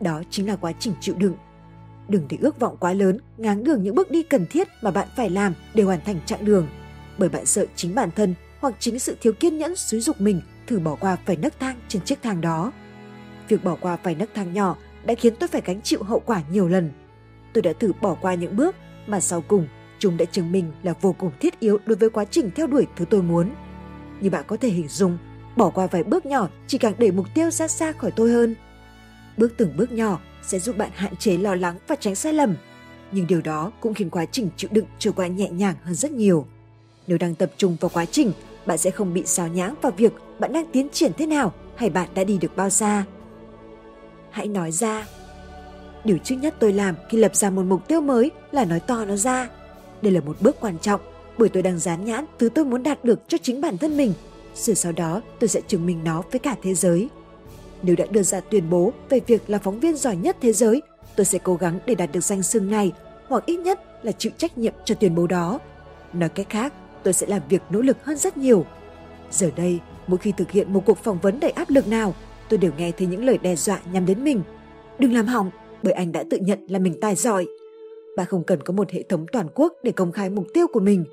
Đó 0.01 0.23
chính 0.31 0.47
là 0.47 0.57
quá 0.57 0.73
trình 0.79 0.95
chịu 1.01 1.15
đựng. 1.19 1.35
Đừng 2.09 2.27
để 2.29 2.39
ước 2.41 2.61
vọng 2.61 2.77
quá 2.81 2.93
lớn 2.93 3.19
ngáng 3.39 3.65
đường 3.65 3.83
những 3.83 3.95
bước 3.95 4.11
đi 4.11 4.23
cần 4.23 4.47
thiết 4.51 4.69
mà 4.83 4.91
bạn 4.91 5.09
phải 5.17 5.31
làm 5.31 5.55
để 5.75 5.83
hoàn 5.83 6.01
thành 6.05 6.21
chặng 6.27 6.45
đường. 6.45 6.69
Bởi 7.19 7.29
bạn 7.29 7.47
sợ 7.47 7.67
chính 7.77 7.95
bản 7.95 8.11
thân 8.11 8.35
hoặc 8.61 8.75
chính 8.79 8.99
sự 8.99 9.17
thiếu 9.21 9.33
kiên 9.33 9.59
nhẫn 9.59 9.77
xúi 9.77 10.01
dục 10.01 10.21
mình 10.21 10.41
thử 10.67 10.79
bỏ 10.79 10.95
qua 10.95 11.17
phải 11.27 11.37
nấc 11.37 11.61
thang 11.61 11.77
trên 11.89 12.03
chiếc 12.03 12.23
thang 12.23 12.41
đó. 12.41 12.73
Việc 13.49 13.65
bỏ 13.65 13.77
qua 13.81 13.97
phải 13.97 14.15
nấc 14.15 14.35
thang 14.35 14.53
nhỏ 14.53 14.77
đã 15.05 15.15
khiến 15.15 15.35
tôi 15.37 15.49
phải 15.49 15.63
gánh 15.65 15.83
chịu 15.83 16.03
hậu 16.03 16.21
quả 16.21 16.43
nhiều 16.51 16.69
lần. 16.69 16.91
Tôi 17.53 17.63
đã 17.63 17.73
thử 17.73 17.93
bỏ 18.01 18.17
qua 18.21 18.35
những 18.35 18.57
bước 18.57 18.77
mà 19.07 19.21
sau 19.21 19.41
cùng 19.41 19.67
chúng 19.99 20.17
đã 20.17 20.25
chứng 20.25 20.53
minh 20.53 20.73
là 20.83 20.95
vô 21.01 21.13
cùng 21.19 21.31
thiết 21.41 21.61
yếu 21.61 21.79
đối 21.87 21.97
với 21.97 22.11
quá 22.11 22.25
trình 22.25 22.51
theo 22.55 22.67
đuổi 22.67 22.87
thứ 22.97 23.05
tôi 23.11 23.23
muốn. 23.23 23.51
Như 24.21 24.31
bạn 24.31 24.45
có 24.47 24.57
thể 24.57 24.69
hình 24.69 24.89
dung, 24.89 25.19
bỏ 25.57 25.71
qua 25.71 25.87
vài 25.87 26.03
bước 26.03 26.27
nhỏ 26.27 26.49
chỉ 26.67 26.79
càng 26.79 26.95
để 26.99 27.11
mục 27.11 27.27
tiêu 27.35 27.51
ra 27.51 27.69
xa 27.69 27.93
khỏi 27.93 28.11
tôi 28.17 28.31
hơn. 28.31 28.55
Bước 29.37 29.53
từng 29.57 29.77
bước 29.77 29.93
nhỏ 29.93 30.21
sẽ 30.43 30.59
giúp 30.59 30.77
bạn 30.77 30.91
hạn 30.95 31.17
chế 31.17 31.37
lo 31.37 31.55
lắng 31.55 31.79
và 31.89 31.97
tránh 32.01 32.15
sai 32.15 32.33
lầm. 32.33 32.57
Nhưng 33.13 33.27
điều 33.27 33.41
đó 33.41 33.73
cũng 33.81 33.95
khiến 33.95 34.11
quá 34.11 34.25
trình 34.33 34.49
chịu 34.57 34.71
đựng 34.73 34.87
trở 34.99 35.13
qua 35.13 35.27
nhẹ 35.27 35.51
nhàng 35.51 35.75
hơn 35.85 35.95
rất 35.95 36.13
nhiều. 36.13 36.47
Nếu 37.07 37.19
đang 37.19 37.35
tập 37.35 37.51
trung 37.57 37.77
vào 37.81 37.91
quá 37.95 38.05
trình, 38.05 38.33
bạn 38.67 38.79
sẽ 38.79 38.91
không 38.91 39.15
bị 39.15 39.23
sao 39.27 39.49
nhãng 39.49 39.75
vào 39.83 39.93
việc 39.97 40.13
bạn 40.39 40.53
đang 40.53 40.67
tiến 40.73 40.89
triển 40.93 41.13
thế 41.19 41.27
nào 41.27 41.53
hay 41.77 41.91
bạn 41.91 42.09
đã 42.15 42.25
đi 42.25 42.39
được 42.39 42.57
bao 42.57 42.71
xa. 42.71 43.05
Hãy 44.31 44.49
nói 44.49 44.73
ra. 44.73 45.07
Điều 46.05 46.19
trước 46.19 46.35
nhất 46.35 46.55
tôi 46.59 46.73
làm 46.73 46.95
khi 47.09 47.19
lập 47.19 47.37
ra 47.37 47.51
một 47.51 47.63
mục 47.63 47.89
tiêu 47.89 48.01
mới 48.01 48.31
là 48.53 48.65
nói 48.65 48.81
to 48.81 49.05
nó 49.05 49.17
ra. 49.17 49.49
Đây 50.03 50.13
là 50.13 50.21
một 50.21 50.37
bước 50.41 50.57
quan 50.61 50.79
trọng 50.79 51.01
bởi 51.39 51.49
tôi 51.49 51.63
đang 51.63 51.79
dán 51.79 52.05
nhãn 52.05 52.25
thứ 52.39 52.49
tôi 52.49 52.65
muốn 52.65 52.83
đạt 52.83 53.05
được 53.05 53.21
cho 53.29 53.39
chính 53.39 53.61
bản 53.61 53.79
thân 53.79 53.97
mình. 53.97 54.15
Rồi 54.55 54.77
sau 54.77 54.93
đó 54.93 55.23
tôi 55.39 55.49
sẽ 55.49 55.61
chứng 55.67 55.87
minh 55.87 56.01
nó 56.05 56.23
với 56.31 56.39
cả 56.39 56.57
thế 56.63 56.75
giới. 56.75 57.09
Nếu 57.83 57.97
đã 57.97 58.05
đưa 58.11 58.23
ra 58.23 58.41
tuyên 58.41 58.71
bố 58.71 58.93
về 59.09 59.21
việc 59.27 59.51
là 59.51 59.59
phóng 59.59 59.81
viên 59.81 59.97
giỏi 59.97 60.17
nhất 60.17 60.37
thế 60.41 60.53
giới, 60.53 60.83
tôi 61.17 61.25
sẽ 61.25 61.39
cố 61.43 61.55
gắng 61.55 61.79
để 61.87 61.95
đạt 61.95 62.13
được 62.13 62.21
danh 62.21 62.43
xưng 62.43 62.71
này 62.71 62.93
hoặc 63.29 63.47
ít 63.47 63.57
nhất 63.57 63.81
là 64.03 64.13
chịu 64.13 64.33
trách 64.39 64.59
nhiệm 64.59 64.73
cho 64.85 64.95
tuyên 64.95 65.15
bố 65.15 65.27
đó. 65.27 65.59
Nói 66.13 66.29
cách 66.29 66.47
khác, 66.51 66.73
tôi 67.03 67.13
sẽ 67.13 67.27
làm 67.27 67.43
việc 67.49 67.63
nỗ 67.71 67.81
lực 67.81 68.05
hơn 68.05 68.17
rất 68.17 68.37
nhiều. 68.37 68.65
Giờ 69.31 69.51
đây, 69.57 69.81
mỗi 70.07 70.19
khi 70.19 70.33
thực 70.33 70.51
hiện 70.51 70.73
một 70.73 70.83
cuộc 70.87 70.99
phỏng 70.99 71.19
vấn 71.23 71.41
đầy 71.41 71.51
áp 71.51 71.71
lực 71.71 71.89
nào, 71.89 72.15
tôi 72.49 72.59
đều 72.59 72.73
nghe 72.79 72.93
thấy 72.93 73.07
những 73.07 73.25
lời 73.25 73.39
đe 73.39 73.57
dọa 73.57 73.81
nhằm 73.93 74.07
đến 74.07 74.25
mình. 74.25 74.43
Đừng 74.99 75.13
làm 75.13 75.27
hỏng, 75.27 75.51
bởi 75.83 75.93
anh 75.93 76.13
đã 76.13 76.25
tự 76.31 76.37
nhận 76.37 76.67
là 76.69 76.79
mình 76.79 77.01
tài 77.01 77.15
giỏi. 77.15 77.47
Bạn 78.17 78.27
không 78.27 78.45
cần 78.45 78.63
có 78.63 78.73
một 78.73 78.91
hệ 78.91 79.03
thống 79.03 79.27
toàn 79.33 79.47
quốc 79.55 79.73
để 79.83 79.93
công 79.93 80.13
khai 80.13 80.31
mục 80.31 80.47
tiêu 80.55 80.67
của 80.73 80.81
mình. 80.81 81.05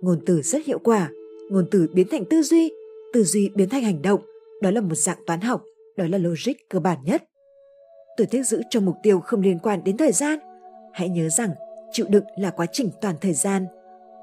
Ngôn 0.00 0.20
từ 0.26 0.42
rất 0.42 0.66
hiệu 0.66 0.78
quả, 0.78 1.10
ngôn 1.50 1.66
từ 1.70 1.86
biến 1.92 2.08
thành 2.10 2.24
tư 2.24 2.42
duy, 2.42 2.72
tư 3.12 3.24
duy 3.24 3.50
biến 3.54 3.68
thành 3.68 3.82
hành 3.82 4.02
động. 4.02 4.20
Đó 4.62 4.70
là 4.70 4.80
một 4.80 4.94
dạng 4.94 5.18
toán 5.26 5.40
học, 5.40 5.62
đó 5.96 6.04
là 6.08 6.18
logic 6.18 6.52
cơ 6.70 6.80
bản 6.80 6.98
nhất. 7.04 7.24
Tôi 8.16 8.26
thích 8.26 8.46
giữ 8.46 8.60
cho 8.70 8.80
mục 8.80 8.94
tiêu 9.02 9.20
không 9.20 9.40
liên 9.40 9.58
quan 9.58 9.84
đến 9.84 9.96
thời 9.96 10.12
gian. 10.12 10.38
Hãy 10.92 11.08
nhớ 11.08 11.28
rằng 11.28 11.50
chịu 11.92 12.06
đựng 12.08 12.24
là 12.38 12.50
quá 12.50 12.66
trình 12.72 12.90
toàn 13.00 13.14
thời 13.20 13.32
gian. 13.32 13.66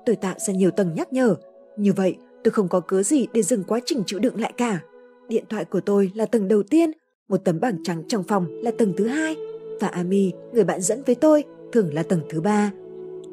Tôi 0.05 0.15
tạo 0.15 0.35
ra 0.37 0.53
nhiều 0.53 0.71
tầng 0.71 0.93
nhắc 0.95 1.13
nhở. 1.13 1.35
Như 1.77 1.93
vậy, 1.93 2.15
tôi 2.43 2.51
không 2.51 2.67
có 2.67 2.79
cớ 2.79 3.03
gì 3.03 3.27
để 3.33 3.41
dừng 3.41 3.63
quá 3.63 3.79
trình 3.85 4.03
chịu 4.05 4.19
đựng 4.19 4.41
lại 4.41 4.53
cả. 4.57 4.81
Điện 5.27 5.43
thoại 5.49 5.65
của 5.65 5.81
tôi 5.81 6.11
là 6.15 6.25
tầng 6.25 6.47
đầu 6.47 6.63
tiên, 6.63 6.91
một 7.29 7.37
tấm 7.37 7.59
bảng 7.59 7.83
trắng 7.83 8.03
trong 8.07 8.23
phòng 8.23 8.47
là 8.63 8.71
tầng 8.71 8.93
thứ 8.97 9.07
hai 9.07 9.35
và 9.81 9.87
Ami, 9.87 10.31
người 10.53 10.63
bạn 10.63 10.81
dẫn 10.81 11.03
với 11.05 11.15
tôi, 11.15 11.43
thường 11.71 11.93
là 11.93 12.03
tầng 12.03 12.21
thứ 12.29 12.41
ba. 12.41 12.71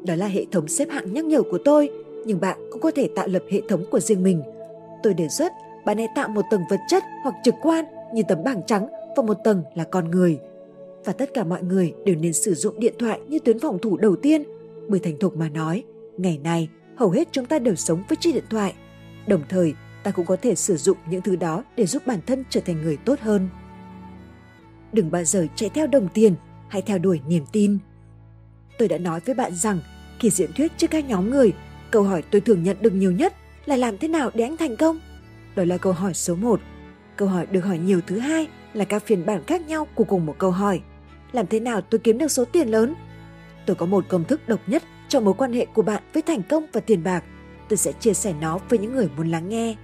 Đó 0.05 0.15
là 0.15 0.27
hệ 0.27 0.45
thống 0.51 0.67
xếp 0.67 0.89
hạng 0.89 1.13
nhắc 1.13 1.25
nhở 1.25 1.41
của 1.41 1.57
tôi, 1.65 1.89
nhưng 2.29 2.39
bạn 2.39 2.57
cũng 2.71 2.81
có 2.81 2.91
thể 2.95 3.09
tạo 3.15 3.27
lập 3.27 3.43
hệ 3.49 3.61
thống 3.69 3.85
của 3.91 3.99
riêng 3.99 4.23
mình. 4.23 4.41
Tôi 5.03 5.13
đề 5.13 5.27
xuất 5.29 5.53
bạn 5.85 5.97
hãy 5.97 6.07
tạo 6.15 6.29
một 6.29 6.41
tầng 6.51 6.61
vật 6.69 6.79
chất 6.87 7.03
hoặc 7.23 7.35
trực 7.43 7.55
quan 7.61 7.85
như 8.13 8.21
tấm 8.27 8.43
bảng 8.43 8.61
trắng 8.67 8.87
và 9.17 9.23
một 9.23 9.37
tầng 9.43 9.63
là 9.75 9.83
con 9.83 10.11
người. 10.11 10.39
Và 11.05 11.13
tất 11.13 11.33
cả 11.33 11.43
mọi 11.43 11.63
người 11.63 11.93
đều 12.05 12.15
nên 12.15 12.33
sử 12.33 12.53
dụng 12.53 12.79
điện 12.79 12.93
thoại 12.99 13.19
như 13.27 13.39
tuyến 13.39 13.59
phòng 13.59 13.79
thủ 13.79 13.97
đầu 13.97 14.15
tiên, 14.15 14.43
bởi 14.87 14.99
thành 14.99 15.19
thục 15.19 15.37
mà 15.37 15.49
nói, 15.49 15.83
ngày 16.17 16.39
nay 16.43 16.69
hầu 16.95 17.09
hết 17.09 17.27
chúng 17.31 17.45
ta 17.45 17.59
đều 17.59 17.75
sống 17.75 18.03
với 18.09 18.15
chiếc 18.15 18.31
điện 18.33 18.43
thoại. 18.49 18.73
Đồng 19.27 19.41
thời, 19.49 19.73
ta 20.03 20.11
cũng 20.11 20.25
có 20.25 20.35
thể 20.35 20.55
sử 20.55 20.77
dụng 20.77 20.97
những 21.09 21.21
thứ 21.21 21.35
đó 21.35 21.63
để 21.77 21.85
giúp 21.85 22.03
bản 22.05 22.19
thân 22.27 22.43
trở 22.49 22.61
thành 22.65 22.81
người 22.81 22.97
tốt 22.97 23.19
hơn. 23.19 23.49
Đừng 24.93 25.11
bao 25.11 25.23
giờ 25.23 25.47
chạy 25.55 25.69
theo 25.73 25.87
đồng 25.87 26.07
tiền, 26.13 26.35
hãy 26.67 26.81
theo 26.81 26.97
đuổi 26.97 27.21
niềm 27.27 27.43
tin. 27.51 27.77
Tôi 28.77 28.87
đã 28.87 28.97
nói 28.97 29.19
với 29.25 29.35
bạn 29.35 29.55
rằng, 29.55 29.79
khi 30.19 30.29
diễn 30.29 30.53
thuyết 30.53 30.71
trước 30.77 30.87
các 30.91 31.05
nhóm 31.05 31.29
người, 31.29 31.53
câu 31.91 32.03
hỏi 32.03 32.23
tôi 32.31 32.41
thường 32.41 32.63
nhận 32.63 32.77
được 32.81 32.93
nhiều 32.93 33.11
nhất 33.11 33.33
là 33.65 33.75
làm 33.75 33.97
thế 33.97 34.07
nào 34.07 34.31
để 34.33 34.43
anh 34.43 34.57
thành 34.57 34.75
công? 34.77 34.99
Đó 35.55 35.63
là 35.63 35.77
câu 35.77 35.93
hỏi 35.93 36.13
số 36.13 36.35
1. 36.35 36.59
Câu 37.15 37.27
hỏi 37.27 37.45
được 37.45 37.61
hỏi 37.61 37.77
nhiều 37.77 38.01
thứ 38.07 38.19
hai 38.19 38.47
là 38.73 38.85
các 38.85 39.03
phiên 39.05 39.25
bản 39.25 39.43
khác 39.47 39.67
nhau 39.67 39.87
của 39.95 40.03
cùng 40.03 40.25
một 40.25 40.35
câu 40.37 40.51
hỏi. 40.51 40.81
Làm 41.31 41.47
thế 41.47 41.59
nào 41.59 41.81
tôi 41.81 41.99
kiếm 41.99 42.17
được 42.17 42.31
số 42.31 42.45
tiền 42.45 42.67
lớn? 42.67 42.95
Tôi 43.65 43.75
có 43.75 43.85
một 43.85 44.05
công 44.07 44.23
thức 44.23 44.41
độc 44.47 44.59
nhất 44.67 44.83
cho 45.07 45.19
mối 45.19 45.33
quan 45.37 45.53
hệ 45.53 45.65
của 45.65 45.81
bạn 45.81 46.03
với 46.13 46.21
thành 46.21 46.43
công 46.43 46.65
và 46.73 46.81
tiền 46.81 47.03
bạc. 47.03 47.23
Tôi 47.69 47.77
sẽ 47.77 47.91
chia 47.91 48.13
sẻ 48.13 48.33
nó 48.41 48.59
với 48.69 48.79
những 48.79 48.95
người 48.95 49.09
muốn 49.17 49.31
lắng 49.31 49.49
nghe. 49.49 49.75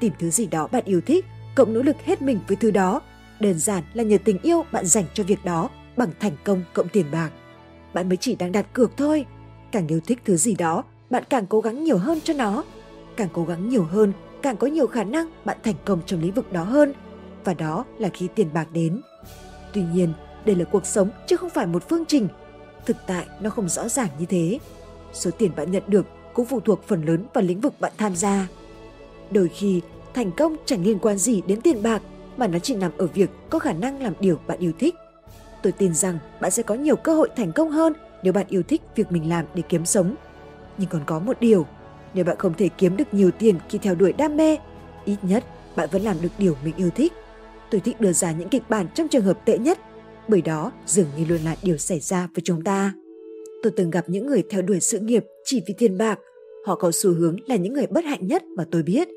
Tìm 0.00 0.12
thứ 0.18 0.30
gì 0.30 0.46
đó 0.46 0.66
bạn 0.66 0.84
yêu 0.84 1.00
thích, 1.00 1.24
cộng 1.54 1.74
nỗ 1.74 1.82
lực 1.82 1.96
hết 2.04 2.22
mình 2.22 2.40
với 2.48 2.56
thứ 2.56 2.70
đó. 2.70 3.00
Đơn 3.40 3.58
giản 3.58 3.82
là 3.94 4.02
nhờ 4.02 4.18
tình 4.24 4.38
yêu 4.42 4.64
bạn 4.72 4.86
dành 4.86 5.04
cho 5.14 5.24
việc 5.24 5.44
đó 5.44 5.70
bằng 5.96 6.10
thành 6.20 6.36
công 6.44 6.62
cộng 6.74 6.88
tiền 6.88 7.06
bạc. 7.12 7.30
Bạn 7.94 8.08
mới 8.08 8.16
chỉ 8.16 8.36
đang 8.36 8.52
đặt 8.52 8.72
cược 8.72 8.96
thôi. 8.96 9.26
Càng 9.72 9.88
yêu 9.88 10.00
thích 10.06 10.18
thứ 10.24 10.36
gì 10.36 10.54
đó, 10.54 10.84
bạn 11.10 11.22
càng 11.28 11.46
cố 11.46 11.60
gắng 11.60 11.84
nhiều 11.84 11.98
hơn 11.98 12.20
cho 12.24 12.34
nó. 12.34 12.64
Càng 13.16 13.28
cố 13.32 13.44
gắng 13.44 13.68
nhiều 13.68 13.84
hơn, 13.84 14.12
càng 14.42 14.56
có 14.56 14.66
nhiều 14.66 14.86
khả 14.86 15.04
năng 15.04 15.30
bạn 15.44 15.56
thành 15.62 15.74
công 15.84 16.00
trong 16.06 16.20
lĩnh 16.20 16.32
vực 16.32 16.52
đó 16.52 16.62
hơn. 16.62 16.92
Và 17.44 17.54
đó 17.54 17.84
là 17.98 18.08
khi 18.08 18.28
tiền 18.34 18.48
bạc 18.54 18.68
đến. 18.72 19.00
Tuy 19.72 19.82
nhiên, 19.94 20.12
đây 20.44 20.56
là 20.56 20.64
cuộc 20.64 20.86
sống 20.86 21.10
chứ 21.26 21.36
không 21.36 21.50
phải 21.50 21.66
một 21.66 21.88
phương 21.88 22.04
trình. 22.08 22.28
Thực 22.86 22.96
tại 23.06 23.26
nó 23.40 23.50
không 23.50 23.68
rõ 23.68 23.88
ràng 23.88 24.08
như 24.18 24.26
thế. 24.26 24.58
Số 25.12 25.30
tiền 25.30 25.50
bạn 25.56 25.70
nhận 25.70 25.82
được 25.86 26.06
cũng 26.34 26.46
phụ 26.46 26.60
thuộc 26.60 26.82
phần 26.86 27.02
lớn 27.02 27.24
vào 27.34 27.44
lĩnh 27.44 27.60
vực 27.60 27.80
bạn 27.80 27.92
tham 27.98 28.16
gia. 28.16 28.48
Đôi 29.30 29.48
khi, 29.48 29.80
thành 30.14 30.30
công 30.32 30.56
chẳng 30.64 30.84
liên 30.84 30.98
quan 30.98 31.18
gì 31.18 31.42
đến 31.46 31.60
tiền 31.60 31.82
bạc 31.82 32.02
mà 32.36 32.46
nó 32.46 32.58
chỉ 32.58 32.74
nằm 32.74 32.92
ở 32.98 33.06
việc 33.06 33.30
có 33.50 33.58
khả 33.58 33.72
năng 33.72 34.02
làm 34.02 34.12
điều 34.20 34.38
bạn 34.46 34.58
yêu 34.58 34.72
thích. 34.78 34.94
Tôi 35.62 35.72
tin 35.72 35.94
rằng 35.94 36.18
bạn 36.40 36.50
sẽ 36.50 36.62
có 36.62 36.74
nhiều 36.74 36.96
cơ 36.96 37.14
hội 37.14 37.28
thành 37.36 37.52
công 37.52 37.70
hơn 37.70 37.92
nếu 38.22 38.32
bạn 38.32 38.46
yêu 38.48 38.62
thích 38.62 38.82
việc 38.96 39.12
mình 39.12 39.28
làm 39.28 39.44
để 39.54 39.62
kiếm 39.68 39.84
sống. 39.84 40.14
Nhưng 40.78 40.88
còn 40.88 41.02
có 41.06 41.18
một 41.18 41.40
điều, 41.40 41.66
nếu 42.14 42.24
bạn 42.24 42.36
không 42.38 42.54
thể 42.54 42.68
kiếm 42.78 42.96
được 42.96 43.14
nhiều 43.14 43.30
tiền 43.30 43.58
khi 43.68 43.78
theo 43.78 43.94
đuổi 43.94 44.12
đam 44.12 44.36
mê, 44.36 44.56
ít 45.04 45.16
nhất 45.22 45.44
bạn 45.76 45.88
vẫn 45.92 46.02
làm 46.02 46.16
được 46.22 46.28
điều 46.38 46.56
mình 46.64 46.74
yêu 46.76 46.90
thích. 46.90 47.12
Tôi 47.70 47.80
thích 47.80 48.00
đưa 48.00 48.12
ra 48.12 48.32
những 48.32 48.48
kịch 48.48 48.62
bản 48.68 48.86
trong 48.94 49.08
trường 49.08 49.24
hợp 49.24 49.38
tệ 49.44 49.58
nhất, 49.58 49.78
bởi 50.28 50.42
đó 50.42 50.72
dường 50.86 51.06
như 51.18 51.24
luôn 51.24 51.40
là 51.44 51.56
điều 51.62 51.76
xảy 51.76 52.00
ra 52.00 52.28
với 52.34 52.42
chúng 52.44 52.62
ta. 52.62 52.92
Tôi 53.62 53.72
từng 53.76 53.90
gặp 53.90 54.04
những 54.08 54.26
người 54.26 54.42
theo 54.50 54.62
đuổi 54.62 54.80
sự 54.80 54.98
nghiệp 54.98 55.24
chỉ 55.44 55.62
vì 55.66 55.74
tiền 55.78 55.98
bạc. 55.98 56.18
Họ 56.66 56.74
có 56.74 56.90
xu 56.92 57.10
hướng 57.10 57.36
là 57.46 57.56
những 57.56 57.72
người 57.72 57.86
bất 57.86 58.04
hạnh 58.04 58.26
nhất 58.26 58.42
mà 58.56 58.64
tôi 58.70 58.82
biết. 58.82 59.08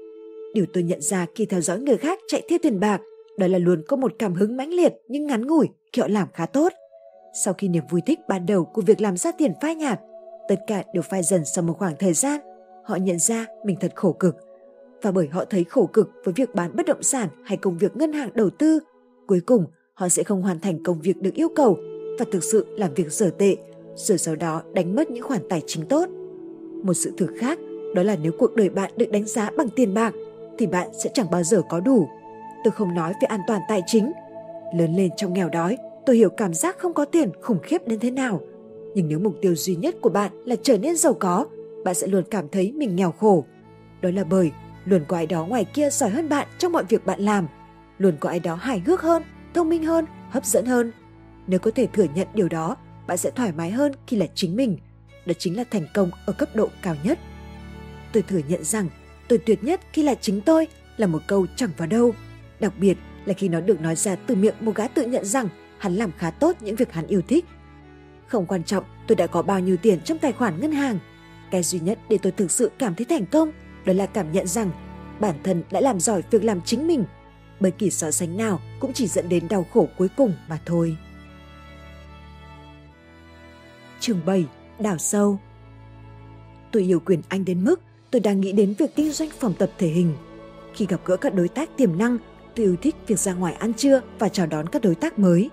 Điều 0.53 0.65
tôi 0.73 0.83
nhận 0.83 1.01
ra 1.01 1.25
khi 1.35 1.45
theo 1.45 1.61
dõi 1.61 1.79
người 1.79 1.97
khác 1.97 2.19
chạy 2.27 2.41
theo 2.49 2.59
tiền 2.61 2.79
bạc 2.79 3.01
đó 3.37 3.47
là 3.47 3.57
luôn 3.57 3.81
có 3.87 3.97
một 3.97 4.13
cảm 4.19 4.33
hứng 4.33 4.57
mãnh 4.57 4.69
liệt 4.69 4.93
nhưng 5.07 5.27
ngắn 5.27 5.47
ngủi 5.47 5.67
khi 5.93 6.01
họ 6.01 6.07
làm 6.07 6.27
khá 6.33 6.45
tốt. 6.45 6.73
Sau 7.45 7.53
khi 7.53 7.67
niềm 7.67 7.83
vui 7.89 8.01
thích 8.05 8.19
ban 8.27 8.45
đầu 8.45 8.65
của 8.65 8.81
việc 8.81 9.01
làm 9.01 9.17
ra 9.17 9.31
tiền 9.31 9.53
phai 9.61 9.75
nhạt, 9.75 9.99
tất 10.47 10.55
cả 10.67 10.83
đều 10.93 11.03
phai 11.03 11.23
dần 11.23 11.45
sau 11.45 11.63
một 11.63 11.73
khoảng 11.79 11.95
thời 11.99 12.13
gian. 12.13 12.41
Họ 12.83 12.95
nhận 12.95 13.19
ra 13.19 13.45
mình 13.63 13.77
thật 13.79 13.91
khổ 13.95 14.11
cực. 14.13 14.35
Và 15.01 15.11
bởi 15.11 15.27
họ 15.27 15.45
thấy 15.45 15.63
khổ 15.63 15.85
cực 15.93 16.09
với 16.23 16.33
việc 16.33 16.55
bán 16.55 16.75
bất 16.75 16.85
động 16.85 17.03
sản 17.03 17.29
hay 17.43 17.57
công 17.57 17.77
việc 17.77 17.97
ngân 17.97 18.13
hàng 18.13 18.29
đầu 18.33 18.49
tư, 18.49 18.79
cuối 19.27 19.41
cùng 19.45 19.65
họ 19.93 20.09
sẽ 20.09 20.23
không 20.23 20.41
hoàn 20.41 20.59
thành 20.59 20.83
công 20.83 21.01
việc 21.01 21.17
được 21.21 21.33
yêu 21.33 21.49
cầu 21.55 21.77
và 22.19 22.25
thực 22.31 22.43
sự 22.43 22.65
làm 22.77 22.93
việc 22.93 23.11
dở 23.11 23.31
tệ, 23.37 23.55
rồi 23.95 24.17
sau 24.17 24.35
đó 24.35 24.61
đánh 24.73 24.95
mất 24.95 25.09
những 25.11 25.23
khoản 25.23 25.41
tài 25.49 25.61
chính 25.67 25.85
tốt. 25.85 26.09
Một 26.83 26.93
sự 26.93 27.13
thực 27.17 27.29
khác 27.37 27.59
đó 27.95 28.03
là 28.03 28.15
nếu 28.21 28.31
cuộc 28.39 28.55
đời 28.55 28.69
bạn 28.69 28.91
được 28.97 29.11
đánh 29.11 29.25
giá 29.25 29.49
bằng 29.57 29.69
tiền 29.69 29.93
bạc 29.93 30.13
thì 30.57 30.67
bạn 30.67 30.89
sẽ 31.03 31.09
chẳng 31.13 31.31
bao 31.31 31.43
giờ 31.43 31.61
có 31.69 31.79
đủ. 31.79 32.07
Tôi 32.63 32.71
không 32.71 32.95
nói 32.95 33.13
về 33.21 33.25
an 33.25 33.39
toàn 33.47 33.61
tài 33.69 33.81
chính. 33.85 34.11
Lớn 34.75 34.95
lên 34.95 35.09
trong 35.17 35.33
nghèo 35.33 35.49
đói, 35.49 35.77
tôi 36.05 36.15
hiểu 36.15 36.29
cảm 36.29 36.53
giác 36.53 36.77
không 36.79 36.93
có 36.93 37.05
tiền 37.05 37.29
khủng 37.41 37.59
khiếp 37.63 37.87
đến 37.87 37.99
thế 37.99 38.11
nào. 38.11 38.41
Nhưng 38.95 39.07
nếu 39.07 39.19
mục 39.19 39.35
tiêu 39.41 39.55
duy 39.55 39.75
nhất 39.75 39.95
của 40.01 40.09
bạn 40.09 40.31
là 40.45 40.55
trở 40.63 40.77
nên 40.77 40.95
giàu 40.95 41.13
có, 41.13 41.45
bạn 41.85 41.95
sẽ 41.95 42.07
luôn 42.07 42.23
cảm 42.31 42.49
thấy 42.49 42.71
mình 42.71 42.95
nghèo 42.95 43.11
khổ. 43.11 43.45
Đó 44.01 44.09
là 44.13 44.23
bởi 44.23 44.51
luôn 44.85 45.05
có 45.07 45.17
ai 45.17 45.27
đó 45.27 45.45
ngoài 45.45 45.65
kia 45.65 45.89
giỏi 45.89 46.09
hơn 46.09 46.29
bạn 46.29 46.47
trong 46.57 46.71
mọi 46.71 46.83
việc 46.83 47.05
bạn 47.05 47.21
làm. 47.21 47.47
Luôn 47.97 48.17
có 48.19 48.29
ai 48.29 48.39
đó 48.39 48.55
hài 48.55 48.79
hước 48.79 49.01
hơn, 49.01 49.23
thông 49.53 49.69
minh 49.69 49.83
hơn, 49.83 50.05
hấp 50.29 50.45
dẫn 50.45 50.65
hơn. 50.65 50.91
Nếu 51.47 51.59
có 51.59 51.71
thể 51.71 51.87
thừa 51.93 52.05
nhận 52.15 52.27
điều 52.33 52.49
đó, 52.49 52.77
bạn 53.07 53.17
sẽ 53.17 53.31
thoải 53.31 53.51
mái 53.51 53.71
hơn 53.71 53.91
khi 54.07 54.17
là 54.17 54.25
chính 54.35 54.55
mình. 54.55 54.77
Đó 55.25 55.33
chính 55.39 55.57
là 55.57 55.63
thành 55.71 55.85
công 55.93 56.11
ở 56.25 56.33
cấp 56.33 56.49
độ 56.55 56.67
cao 56.83 56.95
nhất. 57.03 57.19
Tôi 58.13 58.23
thừa 58.23 58.41
nhận 58.47 58.63
rằng 58.63 58.87
tôi 59.27 59.39
tuyệt 59.39 59.63
nhất 59.63 59.81
khi 59.93 60.03
là 60.03 60.15
chính 60.15 60.41
tôi 60.41 60.67
là 60.97 61.07
một 61.07 61.21
câu 61.27 61.45
chẳng 61.55 61.69
vào 61.77 61.87
đâu. 61.87 62.13
Đặc 62.59 62.73
biệt 62.79 62.97
là 63.25 63.33
khi 63.33 63.49
nó 63.49 63.61
được 63.61 63.81
nói 63.81 63.95
ra 63.95 64.15
từ 64.15 64.35
miệng 64.35 64.55
một 64.59 64.75
gã 64.75 64.87
tự 64.87 65.05
nhận 65.05 65.25
rằng 65.25 65.49
hắn 65.77 65.95
làm 65.95 66.11
khá 66.17 66.31
tốt 66.31 66.55
những 66.61 66.75
việc 66.75 66.91
hắn 66.91 67.07
yêu 67.07 67.21
thích. 67.27 67.45
Không 68.31 68.45
quan 68.45 68.63
trọng 68.63 68.83
tôi 69.07 69.15
đã 69.15 69.27
có 69.27 69.41
bao 69.41 69.59
nhiêu 69.59 69.77
tiền 69.77 70.01
trong 70.01 70.17
tài 70.17 70.31
khoản 70.31 70.61
ngân 70.61 70.71
hàng. 70.71 70.99
Cái 71.51 71.63
duy 71.63 71.79
nhất 71.79 71.99
để 72.09 72.17
tôi 72.21 72.31
thực 72.31 72.51
sự 72.51 72.71
cảm 72.77 72.95
thấy 72.95 73.05
thành 73.05 73.25
công 73.25 73.51
đó 73.85 73.93
là 73.93 74.05
cảm 74.05 74.31
nhận 74.31 74.47
rằng 74.47 74.71
bản 75.19 75.35
thân 75.43 75.63
đã 75.71 75.81
làm 75.81 75.99
giỏi 75.99 76.23
việc 76.31 76.43
làm 76.43 76.61
chính 76.61 76.87
mình. 76.87 77.03
Bởi 77.59 77.71
kỳ 77.71 77.89
so 77.89 78.11
sánh 78.11 78.37
nào 78.37 78.59
cũng 78.79 78.93
chỉ 78.93 79.07
dẫn 79.07 79.29
đến 79.29 79.47
đau 79.47 79.65
khổ 79.73 79.87
cuối 79.97 80.07
cùng 80.17 80.33
mà 80.49 80.59
thôi. 80.65 80.97
Trường 83.99 84.19
7. 84.25 84.45
Đào 84.79 84.97
sâu 84.97 85.39
Tôi 86.71 86.83
yêu 86.83 86.99
quyền 86.99 87.21
Anh 87.29 87.45
đến 87.45 87.63
mức 87.63 87.81
tôi 88.11 88.19
đang 88.19 88.41
nghĩ 88.41 88.51
đến 88.51 88.73
việc 88.77 88.95
kinh 88.95 89.11
doanh 89.11 89.29
phòng 89.39 89.53
tập 89.53 89.71
thể 89.77 89.87
hình. 89.87 90.13
Khi 90.73 90.85
gặp 90.85 91.01
gỡ 91.05 91.17
các 91.17 91.33
đối 91.33 91.47
tác 91.47 91.77
tiềm 91.77 91.97
năng, 91.97 92.17
tôi 92.55 92.65
yêu 92.65 92.75
thích 92.81 92.95
việc 93.07 93.19
ra 93.19 93.33
ngoài 93.33 93.53
ăn 93.53 93.73
trưa 93.73 94.01
và 94.19 94.29
chào 94.29 94.45
đón 94.45 94.69
các 94.69 94.81
đối 94.81 94.95
tác 94.95 95.19
mới. 95.19 95.49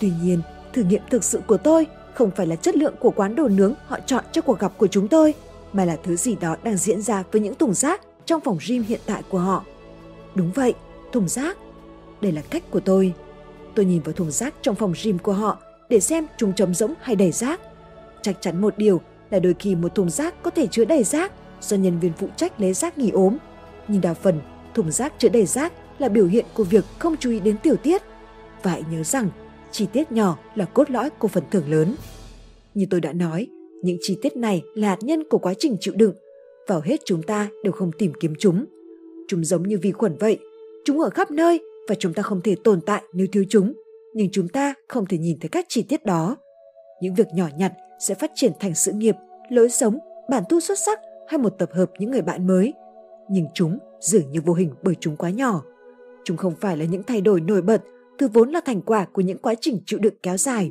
Tuy 0.00 0.12
nhiên, 0.22 0.40
thử 0.72 0.82
nghiệm 0.82 1.02
thực 1.10 1.24
sự 1.24 1.40
của 1.46 1.56
tôi 1.56 1.86
không 2.18 2.30
phải 2.30 2.46
là 2.46 2.56
chất 2.56 2.76
lượng 2.76 2.94
của 3.00 3.10
quán 3.10 3.36
đồ 3.36 3.48
nướng 3.48 3.74
họ 3.86 3.98
chọn 4.06 4.24
cho 4.32 4.42
cuộc 4.42 4.58
gặp 4.58 4.72
của 4.76 4.86
chúng 4.86 5.08
tôi, 5.08 5.34
mà 5.72 5.84
là 5.84 5.96
thứ 6.02 6.16
gì 6.16 6.36
đó 6.40 6.56
đang 6.62 6.76
diễn 6.76 7.02
ra 7.02 7.24
với 7.32 7.40
những 7.40 7.54
thùng 7.54 7.74
rác 7.74 8.00
trong 8.26 8.40
phòng 8.40 8.58
gym 8.66 8.82
hiện 8.82 9.00
tại 9.06 9.22
của 9.28 9.38
họ. 9.38 9.64
Đúng 10.34 10.52
vậy, 10.52 10.74
thùng 11.12 11.28
rác. 11.28 11.56
Đây 12.20 12.32
là 12.32 12.42
cách 12.50 12.62
của 12.70 12.80
tôi. 12.80 13.12
Tôi 13.74 13.84
nhìn 13.84 14.02
vào 14.02 14.12
thùng 14.12 14.30
rác 14.30 14.54
trong 14.62 14.74
phòng 14.74 14.92
gym 15.02 15.18
của 15.18 15.32
họ 15.32 15.58
để 15.88 16.00
xem 16.00 16.26
chúng 16.36 16.52
trống 16.52 16.74
rỗng 16.74 16.94
hay 17.00 17.16
đầy 17.16 17.32
rác. 17.32 17.60
Chắc 18.22 18.36
chắn 18.40 18.60
một 18.60 18.78
điều 18.78 19.00
là 19.30 19.38
đôi 19.38 19.54
khi 19.58 19.74
một 19.74 19.94
thùng 19.94 20.10
rác 20.10 20.42
có 20.42 20.50
thể 20.50 20.66
chứa 20.66 20.84
đầy 20.84 21.04
rác 21.04 21.32
do 21.60 21.76
nhân 21.76 21.98
viên 21.98 22.12
phụ 22.12 22.28
trách 22.36 22.60
lấy 22.60 22.72
rác 22.72 22.98
nghỉ 22.98 23.10
ốm. 23.10 23.36
Nhưng 23.88 24.00
đa 24.00 24.14
phần, 24.14 24.40
thùng 24.74 24.90
rác 24.90 25.12
chứa 25.18 25.28
đầy 25.28 25.46
rác 25.46 25.72
là 25.98 26.08
biểu 26.08 26.26
hiện 26.26 26.46
của 26.54 26.64
việc 26.64 26.84
không 26.98 27.16
chú 27.16 27.30
ý 27.30 27.40
đến 27.40 27.58
tiểu 27.62 27.76
tiết. 27.76 28.02
Phải 28.62 28.82
nhớ 28.90 29.02
rằng, 29.02 29.30
chi 29.72 29.86
tiết 29.92 30.12
nhỏ 30.12 30.38
là 30.54 30.64
cốt 30.64 30.90
lõi 30.90 31.10
của 31.10 31.28
phần 31.28 31.44
thưởng 31.50 31.70
lớn. 31.70 31.94
Như 32.74 32.86
tôi 32.90 33.00
đã 33.00 33.12
nói, 33.12 33.46
những 33.82 33.98
chi 34.00 34.18
tiết 34.22 34.36
này 34.36 34.62
là 34.74 34.88
hạt 34.88 34.98
nhân 35.00 35.24
của 35.30 35.38
quá 35.38 35.54
trình 35.58 35.76
chịu 35.80 35.94
đựng. 35.96 36.14
Vào 36.68 36.80
hết 36.80 37.00
chúng 37.04 37.22
ta 37.22 37.48
đều 37.64 37.72
không 37.72 37.90
tìm 37.98 38.12
kiếm 38.20 38.34
chúng. 38.38 38.64
Chúng 39.28 39.44
giống 39.44 39.62
như 39.62 39.78
vi 39.78 39.92
khuẩn 39.92 40.16
vậy. 40.20 40.38
Chúng 40.84 41.00
ở 41.00 41.10
khắp 41.10 41.30
nơi 41.30 41.60
và 41.88 41.94
chúng 41.94 42.14
ta 42.14 42.22
không 42.22 42.40
thể 42.40 42.56
tồn 42.64 42.80
tại 42.80 43.02
nếu 43.12 43.26
thiếu 43.32 43.44
chúng. 43.48 43.72
Nhưng 44.14 44.28
chúng 44.32 44.48
ta 44.48 44.74
không 44.88 45.06
thể 45.06 45.18
nhìn 45.18 45.38
thấy 45.40 45.48
các 45.48 45.66
chi 45.68 45.82
tiết 45.82 46.04
đó. 46.04 46.36
Những 47.02 47.14
việc 47.14 47.26
nhỏ 47.34 47.48
nhặt 47.58 47.72
sẽ 48.00 48.14
phát 48.14 48.30
triển 48.34 48.52
thành 48.60 48.74
sự 48.74 48.92
nghiệp, 48.92 49.14
lối 49.50 49.68
sống, 49.68 49.98
bản 50.30 50.42
thu 50.48 50.60
xuất 50.60 50.78
sắc 50.78 51.00
hay 51.28 51.38
một 51.38 51.58
tập 51.58 51.70
hợp 51.72 51.90
những 51.98 52.10
người 52.10 52.22
bạn 52.22 52.46
mới. 52.46 52.72
Nhưng 53.30 53.46
chúng 53.54 53.78
dường 54.00 54.30
như 54.30 54.40
vô 54.40 54.52
hình 54.52 54.70
bởi 54.82 54.94
chúng 55.00 55.16
quá 55.16 55.30
nhỏ. 55.30 55.62
Chúng 56.24 56.36
không 56.36 56.54
phải 56.60 56.76
là 56.76 56.84
những 56.84 57.02
thay 57.02 57.20
đổi 57.20 57.40
nổi 57.40 57.62
bật, 57.62 57.82
thứ 58.18 58.28
vốn 58.28 58.50
là 58.50 58.60
thành 58.60 58.80
quả 58.80 59.04
của 59.04 59.22
những 59.22 59.38
quá 59.38 59.54
trình 59.60 59.80
chịu 59.86 59.98
đựng 59.98 60.14
kéo 60.22 60.36
dài. 60.36 60.70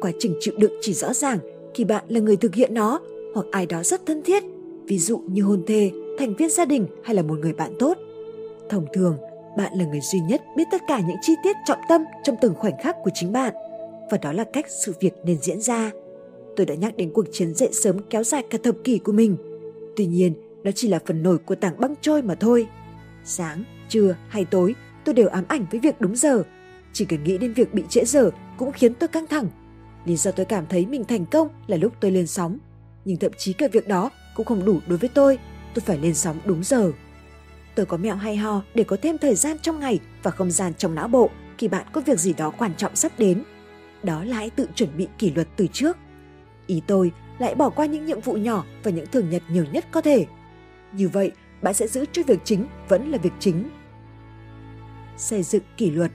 Quá 0.00 0.10
trình 0.18 0.34
chịu 0.40 0.54
đựng 0.58 0.72
chỉ 0.80 0.92
rõ 0.92 1.12
ràng 1.12 1.38
khi 1.74 1.84
bạn 1.84 2.04
là 2.08 2.20
người 2.20 2.36
thực 2.36 2.54
hiện 2.54 2.74
nó 2.74 3.00
hoặc 3.34 3.46
ai 3.50 3.66
đó 3.66 3.82
rất 3.82 4.06
thân 4.06 4.22
thiết, 4.22 4.42
ví 4.84 4.98
dụ 4.98 5.18
như 5.18 5.42
hôn 5.42 5.62
thê, 5.66 5.90
thành 6.18 6.36
viên 6.36 6.50
gia 6.50 6.64
đình 6.64 6.86
hay 7.04 7.14
là 7.14 7.22
một 7.22 7.38
người 7.38 7.52
bạn 7.52 7.72
tốt. 7.78 7.98
Thông 8.68 8.86
thường, 8.92 9.16
bạn 9.56 9.72
là 9.74 9.84
người 9.84 10.00
duy 10.00 10.20
nhất 10.28 10.42
biết 10.56 10.64
tất 10.70 10.82
cả 10.88 11.00
những 11.08 11.16
chi 11.22 11.32
tiết 11.42 11.56
trọng 11.66 11.78
tâm 11.88 12.04
trong 12.24 12.36
từng 12.40 12.54
khoảnh 12.54 12.82
khắc 12.82 12.96
của 13.04 13.10
chính 13.14 13.32
bạn 13.32 13.54
và 14.10 14.18
đó 14.18 14.32
là 14.32 14.44
cách 14.44 14.66
sự 14.68 14.94
việc 15.00 15.14
nên 15.24 15.38
diễn 15.40 15.60
ra. 15.60 15.90
Tôi 16.56 16.66
đã 16.66 16.74
nhắc 16.74 16.96
đến 16.96 17.10
cuộc 17.12 17.26
chiến 17.32 17.54
dậy 17.54 17.68
sớm 17.72 17.96
kéo 18.10 18.24
dài 18.24 18.42
cả 18.50 18.58
thập 18.62 18.74
kỷ 18.84 18.98
của 18.98 19.12
mình. 19.12 19.36
Tuy 19.96 20.06
nhiên, 20.06 20.32
đó 20.62 20.70
chỉ 20.74 20.88
là 20.88 20.98
phần 21.06 21.22
nổi 21.22 21.38
của 21.38 21.54
tảng 21.54 21.80
băng 21.80 21.94
trôi 22.00 22.22
mà 22.22 22.34
thôi. 22.34 22.66
Sáng, 23.24 23.64
trưa 23.88 24.16
hay 24.28 24.44
tối, 24.44 24.74
tôi 25.08 25.14
đều 25.14 25.28
ám 25.28 25.44
ảnh 25.48 25.66
với 25.70 25.80
việc 25.80 26.00
đúng 26.00 26.16
giờ. 26.16 26.42
Chỉ 26.92 27.04
cần 27.04 27.24
nghĩ 27.24 27.38
đến 27.38 27.52
việc 27.52 27.74
bị 27.74 27.82
trễ 27.88 28.04
giờ 28.04 28.30
cũng 28.56 28.72
khiến 28.72 28.94
tôi 28.94 29.08
căng 29.08 29.26
thẳng. 29.26 29.46
Lý 30.04 30.16
do 30.16 30.30
tôi 30.30 30.46
cảm 30.46 30.66
thấy 30.66 30.86
mình 30.86 31.04
thành 31.04 31.26
công 31.26 31.48
là 31.66 31.76
lúc 31.76 31.92
tôi 32.00 32.10
lên 32.10 32.26
sóng. 32.26 32.58
Nhưng 33.04 33.16
thậm 33.16 33.32
chí 33.38 33.52
cả 33.52 33.68
việc 33.72 33.88
đó 33.88 34.10
cũng 34.36 34.46
không 34.46 34.64
đủ 34.64 34.80
đối 34.86 34.98
với 34.98 35.10
tôi. 35.14 35.38
Tôi 35.74 35.82
phải 35.86 35.98
lên 35.98 36.14
sóng 36.14 36.36
đúng 36.44 36.64
giờ. 36.64 36.92
Tôi 37.74 37.86
có 37.86 37.96
mẹo 37.96 38.16
hay 38.16 38.36
ho 38.36 38.62
để 38.74 38.84
có 38.84 38.96
thêm 39.02 39.18
thời 39.18 39.34
gian 39.34 39.56
trong 39.62 39.80
ngày 39.80 39.98
và 40.22 40.30
không 40.30 40.50
gian 40.50 40.72
trong 40.74 40.94
não 40.94 41.08
bộ 41.08 41.30
khi 41.58 41.68
bạn 41.68 41.86
có 41.92 42.00
việc 42.00 42.20
gì 42.20 42.32
đó 42.32 42.50
quan 42.58 42.74
trọng 42.76 42.96
sắp 42.96 43.12
đến. 43.18 43.42
Đó 44.02 44.24
là 44.24 44.36
hãy 44.36 44.50
tự 44.50 44.68
chuẩn 44.74 44.96
bị 44.96 45.08
kỷ 45.18 45.30
luật 45.30 45.48
từ 45.56 45.66
trước. 45.72 45.96
Ý 46.66 46.82
tôi 46.86 47.12
lại 47.38 47.54
bỏ 47.54 47.70
qua 47.70 47.86
những 47.86 48.06
nhiệm 48.06 48.20
vụ 48.20 48.34
nhỏ 48.34 48.64
và 48.82 48.90
những 48.90 49.06
thường 49.06 49.30
nhật 49.30 49.42
nhiều 49.48 49.64
nhất 49.72 49.84
có 49.90 50.00
thể. 50.00 50.26
Như 50.92 51.08
vậy, 51.08 51.32
bạn 51.62 51.74
sẽ 51.74 51.88
giữ 51.88 52.04
cho 52.12 52.22
việc 52.26 52.38
chính 52.44 52.66
vẫn 52.88 53.10
là 53.10 53.18
việc 53.18 53.32
chính. 53.38 53.64
Xây 55.18 55.42
dựng 55.42 55.62
kỷ 55.76 55.90
luật 55.90 56.10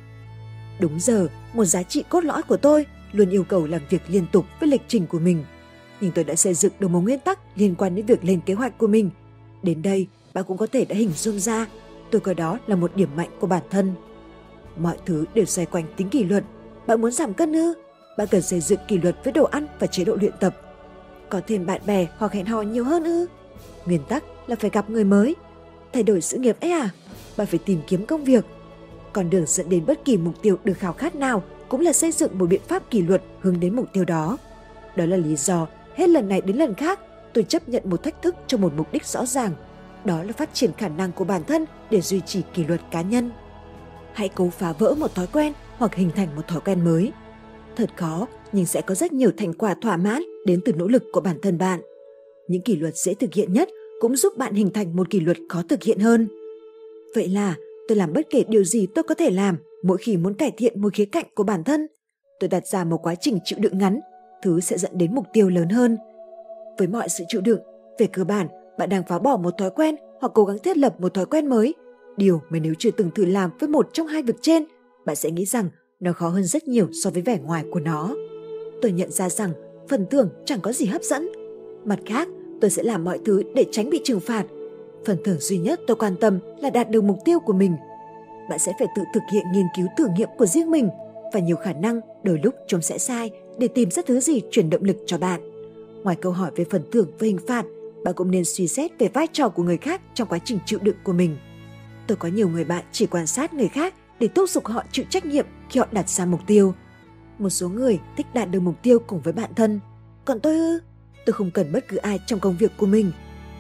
Đúng 0.80 1.00
giờ, 1.00 1.28
một 1.54 1.66
giá 1.66 1.84
trị 1.84 2.04
cốt 2.10 2.24
lõi 2.24 2.44
của 2.44 2.58
tôi 2.58 2.86
luôn 3.12 3.30
yêu 3.30 3.44
cầu 3.44 3.68
làm 3.68 3.82
việc 3.90 4.02
liên 4.08 4.26
tục 4.32 4.46
với 4.60 4.70
lịch 4.70 4.82
trình 4.88 5.08
của 5.08 5.20
mình. 5.20 5.44
Nhưng 6.02 6.12
tôi 6.12 6.24
đã 6.24 6.36
xây 6.36 6.54
dựng 6.54 6.74
được 6.80 6.88
một 6.88 7.00
nguyên 7.00 7.20
tắc 7.20 7.40
liên 7.56 7.76
quan 7.76 7.96
đến 7.96 8.06
việc 8.06 8.24
lên 8.24 8.42
kế 8.46 8.54
hoạch 8.54 8.78
của 8.78 8.88
mình. 8.88 9.10
Đến 9.64 9.82
đây, 9.82 10.08
bạn 10.34 10.44
cũng 10.48 10.58
có 10.58 10.68
thể 10.72 10.86
đã 10.86 10.96
hình 10.96 11.12
dung 11.12 11.40
ra, 11.40 11.68
tôi 12.12 12.22
coi 12.22 12.36
đó 12.36 12.60
là 12.68 12.76
một 12.76 12.96
điểm 12.96 13.10
mạnh 13.16 13.30
của 13.40 13.48
bản 13.48 13.64
thân. 13.70 13.94
Mọi 14.78 14.98
thứ 15.06 15.26
đều 15.34 15.46
xoay 15.46 15.66
quanh 15.66 15.86
tính 15.98 16.10
kỷ 16.10 16.24
luật. 16.24 16.44
Bạn 16.88 17.02
muốn 17.02 17.12
giảm 17.12 17.34
cân 17.34 17.54
ư? 17.54 17.74
Bạn 18.18 18.28
cần 18.32 18.42
xây 18.42 18.60
dựng 18.60 18.80
kỷ 18.88 18.98
luật 18.98 19.16
với 19.24 19.34
đồ 19.34 19.44
ăn 19.44 19.68
và 19.80 19.88
chế 19.88 20.04
độ 20.04 20.18
luyện 20.22 20.34
tập. 20.40 20.56
Có 21.30 21.42
thêm 21.48 21.66
bạn 21.66 21.82
bè 21.86 22.08
hoặc 22.18 22.34
hẹn 22.34 22.46
hò 22.46 22.62
nhiều 22.62 22.84
hơn 22.84 23.04
ư? 23.04 23.26
Nguyên 23.86 24.02
tắc 24.10 24.24
là 24.48 24.56
phải 24.56 24.70
gặp 24.70 24.90
người 24.90 25.04
mới. 25.04 25.36
Thay 25.94 26.04
đổi 26.04 26.22
sự 26.22 26.38
nghiệp 26.38 26.58
ấy 26.62 26.72
à? 26.72 26.90
Bạn 27.38 27.48
phải 27.48 27.60
tìm 27.66 27.80
kiếm 27.88 28.06
công 28.06 28.24
việc 28.24 28.46
con 29.14 29.30
đường 29.30 29.46
dẫn 29.48 29.70
đến 29.70 29.86
bất 29.86 30.06
kỳ 30.06 30.18
mục 30.18 30.42
tiêu 30.42 30.58
được 30.64 30.78
khao 30.78 30.94
khát 30.94 31.16
nào 31.16 31.44
cũng 31.70 31.82
là 31.82 31.94
xây 31.94 32.12
dựng 32.12 32.38
một 32.38 32.46
biện 32.46 32.62
pháp 32.68 32.90
kỷ 32.90 33.02
luật 33.02 33.22
hướng 33.40 33.60
đến 33.60 33.76
mục 33.76 33.86
tiêu 33.94 34.06
đó. 34.06 34.38
Đó 34.96 35.06
là 35.06 35.18
lý 35.18 35.36
do 35.36 35.68
hết 35.96 36.10
lần 36.10 36.30
này 36.30 36.42
đến 36.42 36.58
lần 36.58 36.74
khác 36.74 37.00
tôi 37.34 37.44
chấp 37.44 37.70
nhận 37.70 37.84
một 37.86 38.04
thách 38.04 38.22
thức 38.22 38.36
cho 38.48 38.58
một 38.58 38.74
mục 38.78 38.92
đích 38.92 39.06
rõ 39.06 39.26
ràng. 39.26 39.52
Đó 40.06 40.24
là 40.24 40.34
phát 40.34 40.54
triển 40.54 40.72
khả 40.78 40.88
năng 40.88 41.12
của 41.12 41.24
bản 41.24 41.44
thân 41.44 41.66
để 41.90 42.02
duy 42.02 42.22
trì 42.26 42.42
kỷ 42.54 42.64
luật 42.64 42.82
cá 42.92 43.02
nhân. 43.02 43.32
Hãy 44.14 44.30
cố 44.30 44.50
phá 44.50 44.74
vỡ 44.80 44.96
một 44.98 45.16
thói 45.16 45.28
quen 45.28 45.54
hoặc 45.78 45.96
hình 45.96 46.12
thành 46.16 46.36
một 46.36 46.48
thói 46.48 46.62
quen 46.66 46.86
mới. 46.86 47.12
Thật 47.76 47.90
khó, 47.96 48.28
nhưng 48.52 48.66
sẽ 48.66 48.82
có 48.82 48.96
rất 48.96 49.14
nhiều 49.14 49.32
thành 49.38 49.54
quả 49.54 49.76
thỏa 49.82 49.98
mãn 49.98 50.24
đến 50.46 50.62
từ 50.66 50.74
nỗ 50.74 50.88
lực 50.88 51.04
của 51.14 51.22
bản 51.22 51.38
thân 51.42 51.58
bạn. 51.58 51.82
Những 52.48 52.62
kỷ 52.62 52.76
luật 52.76 52.96
dễ 52.96 53.14
thực 53.14 53.34
hiện 53.34 53.54
nhất 53.54 53.70
cũng 54.00 54.16
giúp 54.16 54.38
bạn 54.38 54.54
hình 54.54 54.70
thành 54.74 54.96
một 54.96 55.10
kỷ 55.10 55.20
luật 55.20 55.38
khó 55.50 55.64
thực 55.70 55.84
hiện 55.84 56.00
hơn. 56.00 56.28
Vậy 57.16 57.28
là 57.28 57.56
tôi 57.88 57.98
làm 57.98 58.14
bất 58.14 58.28
kể 58.30 58.44
điều 58.48 58.64
gì 58.64 58.88
tôi 58.96 59.04
có 59.04 59.16
thể 59.16 59.30
làm 59.30 59.58
mỗi 59.84 59.98
khi 59.98 60.18
muốn 60.18 60.34
cải 60.34 60.52
thiện 60.52 60.82
một 60.82 60.94
khía 60.94 61.06
cạnh 61.06 61.26
của 61.36 61.44
bản 61.44 61.64
thân. 61.64 61.88
Tôi 62.40 62.48
đặt 62.48 62.68
ra 62.68 62.84
một 62.84 62.98
quá 63.04 63.16
trình 63.16 63.40
chịu 63.44 63.60
đựng 63.62 63.78
ngắn, 63.78 64.00
thứ 64.44 64.60
sẽ 64.60 64.78
dẫn 64.78 64.98
đến 64.98 65.16
mục 65.16 65.26
tiêu 65.34 65.50
lớn 65.50 65.70
hơn. 65.70 65.98
Với 66.78 66.88
mọi 66.88 67.10
sự 67.10 67.24
chịu 67.28 67.42
đựng, 67.42 67.60
về 68.00 68.08
cơ 68.08 68.24
bản, 68.24 68.48
bạn 68.78 68.90
đang 68.90 69.04
phá 69.08 69.20
bỏ 69.20 69.38
một 69.38 69.58
thói 69.58 69.70
quen 69.70 69.96
hoặc 70.22 70.32
cố 70.36 70.46
gắng 70.46 70.58
thiết 70.64 70.78
lập 70.78 71.02
một 71.02 71.14
thói 71.14 71.26
quen 71.26 71.48
mới. 71.48 71.74
Điều 72.18 72.42
mà 72.50 72.60
nếu 72.60 72.74
chưa 72.80 72.92
từng 72.92 73.12
thử 73.16 73.26
làm 73.26 73.52
với 73.60 73.70
một 73.70 73.90
trong 73.94 74.08
hai 74.08 74.24
việc 74.24 74.36
trên, 74.42 74.66
bạn 75.06 75.16
sẽ 75.16 75.32
nghĩ 75.32 75.46
rằng 75.46 75.70
nó 76.00 76.14
khó 76.14 76.30
hơn 76.30 76.44
rất 76.44 76.68
nhiều 76.68 76.88
so 77.04 77.10
với 77.10 77.22
vẻ 77.22 77.40
ngoài 77.44 77.66
của 77.72 77.80
nó. 77.80 78.16
Tôi 78.82 78.92
nhận 78.92 79.12
ra 79.12 79.30
rằng 79.30 79.52
phần 79.90 80.06
thưởng 80.12 80.30
chẳng 80.46 80.62
có 80.62 80.72
gì 80.72 80.86
hấp 80.86 81.04
dẫn. 81.04 81.30
Mặt 81.86 82.00
khác, 82.06 82.28
tôi 82.62 82.70
sẽ 82.70 82.84
làm 82.84 83.04
mọi 83.04 83.20
thứ 83.26 83.44
để 83.56 83.66
tránh 83.72 83.90
bị 83.90 84.02
trừng 84.04 84.20
phạt. 84.20 84.46
Phần 85.06 85.18
thưởng 85.26 85.40
duy 85.40 85.58
nhất 85.58 85.80
tôi 85.88 85.98
quan 85.98 86.16
tâm 86.16 86.40
là 86.60 86.70
đạt 86.70 86.90
được 86.90 87.04
mục 87.04 87.18
tiêu 87.26 87.40
của 87.40 87.54
mình. 87.54 87.76
Bạn 88.50 88.60
sẽ 88.60 88.72
phải 88.80 88.88
tự 88.96 89.02
thực 89.14 89.24
hiện 89.32 89.44
nghiên 89.54 89.66
cứu 89.76 89.88
thử 89.98 90.08
nghiệm 90.18 90.30
của 90.38 90.46
riêng 90.46 90.72
mình 90.72 90.90
và 91.34 91.40
nhiều 91.40 91.56
khả 91.56 91.74
năng 91.74 92.02
đôi 92.24 92.40
lúc 92.44 92.56
chúng 92.68 92.82
sẽ 92.82 92.98
sai 92.98 93.32
để 93.58 93.68
tìm 93.68 93.92
ra 93.92 94.04
thứ 94.06 94.20
gì 94.20 94.42
truyền 94.52 94.70
động 94.70 94.84
lực 94.84 94.98
cho 95.06 95.18
bạn. 95.18 95.42
Ngoài 96.04 96.16
câu 96.16 96.32
hỏi 96.32 96.52
về 96.56 96.66
phần 96.70 96.82
thưởng 96.92 97.12
và 97.20 97.26
hình 97.28 97.40
phạt, 97.48 97.66
bạn 98.04 98.14
cũng 98.14 98.32
nên 98.32 98.46
suy 98.46 98.68
xét 98.68 98.92
về 99.00 99.08
vai 99.14 99.28
trò 99.34 99.50
của 99.50 99.64
người 99.64 99.78
khác 99.78 100.02
trong 100.14 100.28
quá 100.28 100.40
trình 100.46 100.60
chịu 100.66 100.80
đựng 100.82 100.96
của 101.04 101.14
mình. 101.14 101.38
Tôi 102.08 102.18
có 102.18 102.30
nhiều 102.30 102.50
người 102.50 102.64
bạn 102.64 102.84
chỉ 102.92 103.06
quan 103.06 103.28
sát 103.28 103.54
người 103.54 103.68
khác 103.68 103.94
để 104.20 104.28
thúc 104.28 104.50
giục 104.50 104.66
họ 104.66 104.84
chịu 104.92 105.06
trách 105.10 105.26
nhiệm 105.26 105.46
khi 105.70 105.80
họ 105.80 105.88
đặt 105.92 106.10
ra 106.10 106.26
mục 106.26 106.40
tiêu. 106.48 106.74
Một 107.40 107.50
số 107.50 107.70
người 107.70 108.00
thích 108.18 108.28
đạt 108.34 108.52
được 108.52 108.60
mục 108.60 108.76
tiêu 108.84 109.00
cùng 109.08 109.22
với 109.22 109.34
bạn 109.34 109.50
thân. 109.56 109.80
Còn 110.26 110.40
tôi 110.40 110.56
ư? 110.56 110.80
Tôi 111.26 111.34
không 111.34 111.52
cần 111.52 111.72
bất 111.72 111.88
cứ 111.88 111.98
ai 111.98 112.20
trong 112.26 112.40
công 112.40 112.58
việc 112.60 112.72
của 112.78 112.86
mình. 112.86 113.12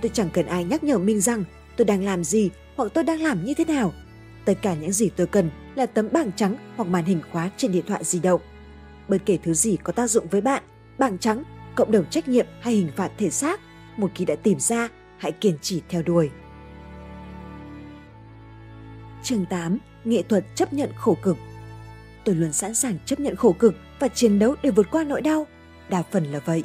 Tôi 0.04 0.12
chẳng 0.14 0.30
cần 0.34 0.46
ai 0.46 0.64
nhắc 0.64 0.84
nhở 0.84 0.98
mình 0.98 1.22
rằng 1.22 1.44
tôi 1.78 1.86
đang 1.86 2.04
làm 2.04 2.24
gì 2.24 2.50
hoặc 2.76 2.92
tôi 2.94 3.04
đang 3.04 3.22
làm 3.22 3.46
như 3.46 3.54
thế 3.54 3.66
nào. 3.66 3.94
Tất 4.46 4.54
cả 4.62 4.74
những 4.74 4.92
gì 4.92 5.10
tôi 5.16 5.28
cần 5.28 5.50
là 5.76 5.86
tấm 5.86 6.10
bảng 6.12 6.32
trắng 6.32 6.56
hoặc 6.76 6.90
màn 6.90 7.06
hình 7.06 7.22
khóa 7.32 7.50
trên 7.58 7.72
điện 7.72 7.86
thoại 7.88 8.04
di 8.04 8.20
động. 8.20 8.42
Bất 9.08 9.18
kể 9.26 9.38
thứ 9.44 9.54
gì 9.54 9.78
có 9.84 9.94
tác 9.94 10.08
dụng 10.08 10.28
với 10.28 10.42
bạn, 10.42 10.64
bảng 10.98 11.18
trắng, 11.18 11.44
cộng 11.76 11.92
đồng 11.92 12.06
trách 12.10 12.28
nhiệm 12.28 12.46
hay 12.62 12.74
hình 12.74 12.90
phạt 12.96 13.12
thể 13.18 13.30
xác, 13.30 13.60
một 13.98 14.12
khi 14.16 14.26
đã 14.26 14.36
tìm 14.36 14.60
ra, 14.60 14.90
hãy 15.18 15.32
kiên 15.32 15.58
trì 15.62 15.82
theo 15.90 16.02
đuổi. 16.02 16.30
Chương 19.24 19.46
8. 19.46 19.78
Nghệ 20.04 20.24
thuật 20.24 20.46
chấp 20.56 20.74
nhận 20.74 20.90
khổ 20.96 21.18
cực 21.24 21.38
Tôi 22.26 22.36
luôn 22.36 22.54
sẵn 22.54 22.76
sàng 22.76 22.98
chấp 23.06 23.20
nhận 23.20 23.36
khổ 23.36 23.56
cực 23.60 23.76
và 24.00 24.08
chiến 24.08 24.40
đấu 24.40 24.56
để 24.64 24.70
vượt 24.70 24.88
qua 24.92 25.04
nỗi 25.04 25.22
đau. 25.22 25.48
Đa 25.90 26.04
phần 26.12 26.24
là 26.24 26.40
vậy. 26.46 26.64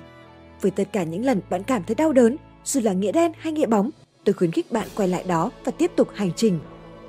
Với 0.60 0.70
tất 0.70 0.88
cả 0.92 1.02
những 1.02 1.24
lần 1.24 1.40
bạn 1.50 1.62
cảm 1.62 1.84
thấy 1.84 1.94
đau 1.94 2.12
đớn, 2.12 2.36
dù 2.68 2.80
là 2.80 2.92
nghĩa 2.92 3.12
đen 3.12 3.32
hay 3.38 3.52
nghĩa 3.52 3.66
bóng, 3.66 3.90
tôi 4.24 4.32
khuyến 4.32 4.52
khích 4.52 4.72
bạn 4.72 4.88
quay 4.96 5.08
lại 5.08 5.24
đó 5.28 5.50
và 5.64 5.72
tiếp 5.72 5.90
tục 5.96 6.08
hành 6.14 6.30
trình. 6.36 6.58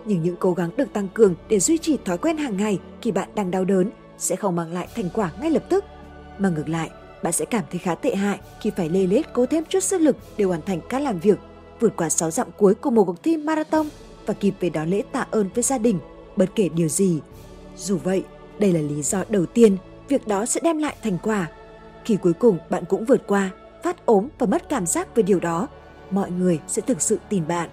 Nhưng 0.05 0.23
những 0.23 0.35
cố 0.39 0.53
gắng 0.53 0.69
được 0.77 0.93
tăng 0.93 1.07
cường 1.13 1.35
để 1.49 1.59
duy 1.59 1.77
trì 1.77 1.97
thói 2.05 2.17
quen 2.17 2.37
hàng 2.37 2.57
ngày 2.57 2.79
khi 3.01 3.11
bạn 3.11 3.29
đang 3.35 3.51
đau 3.51 3.65
đớn 3.65 3.91
sẽ 4.17 4.35
không 4.35 4.55
mang 4.55 4.73
lại 4.73 4.87
thành 4.95 5.09
quả 5.13 5.31
ngay 5.41 5.51
lập 5.51 5.63
tức. 5.69 5.83
Mà 6.37 6.49
ngược 6.49 6.69
lại, 6.69 6.89
bạn 7.23 7.33
sẽ 7.33 7.45
cảm 7.45 7.63
thấy 7.71 7.79
khá 7.79 7.95
tệ 7.95 8.15
hại 8.15 8.39
khi 8.61 8.71
phải 8.77 8.89
lê 8.89 9.07
lết 9.07 9.33
cố 9.33 9.45
thêm 9.45 9.63
chút 9.69 9.79
sức 9.79 10.01
lực 10.01 10.17
để 10.37 10.45
hoàn 10.45 10.61
thành 10.61 10.81
các 10.89 10.99
làm 10.99 11.19
việc, 11.19 11.39
vượt 11.79 11.93
qua 11.95 12.09
6 12.09 12.31
dặm 12.31 12.47
cuối 12.57 12.75
của 12.75 12.89
một 12.89 13.03
cuộc 13.03 13.23
thi 13.23 13.37
marathon 13.37 13.87
và 14.25 14.33
kịp 14.33 14.53
về 14.59 14.69
đón 14.69 14.89
lễ 14.89 15.03
tạ 15.11 15.27
ơn 15.31 15.49
với 15.55 15.63
gia 15.63 15.77
đình, 15.77 15.99
bất 16.35 16.49
kể 16.55 16.69
điều 16.69 16.87
gì. 16.87 17.19
Dù 17.77 17.97
vậy, 18.03 18.23
đây 18.59 18.73
là 18.73 18.81
lý 18.81 19.01
do 19.01 19.23
đầu 19.29 19.45
tiên 19.45 19.77
việc 20.07 20.27
đó 20.27 20.45
sẽ 20.45 20.59
đem 20.63 20.77
lại 20.77 20.95
thành 21.03 21.17
quả. 21.23 21.47
Khi 22.05 22.15
cuối 22.15 22.33
cùng 22.33 22.57
bạn 22.69 22.83
cũng 22.89 23.05
vượt 23.05 23.21
qua, 23.27 23.51
phát 23.83 24.05
ốm 24.05 24.27
và 24.39 24.47
mất 24.47 24.69
cảm 24.69 24.85
giác 24.85 25.15
về 25.15 25.23
điều 25.23 25.39
đó, 25.39 25.67
mọi 26.11 26.31
người 26.31 26.59
sẽ 26.67 26.81
thực 26.81 27.01
sự 27.01 27.19
tin 27.29 27.47
bạn. 27.47 27.69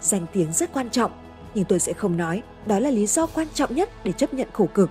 Danh 0.00 0.26
tiếng 0.32 0.52
rất 0.52 0.72
quan 0.72 0.90
trọng, 0.90 1.10
nhưng 1.54 1.64
tôi 1.64 1.80
sẽ 1.80 1.92
không 1.92 2.16
nói 2.16 2.42
đó 2.66 2.78
là 2.78 2.90
lý 2.90 3.06
do 3.06 3.26
quan 3.26 3.46
trọng 3.54 3.74
nhất 3.74 3.90
để 4.04 4.12
chấp 4.12 4.34
nhận 4.34 4.48
khổ 4.52 4.68
cực. 4.74 4.90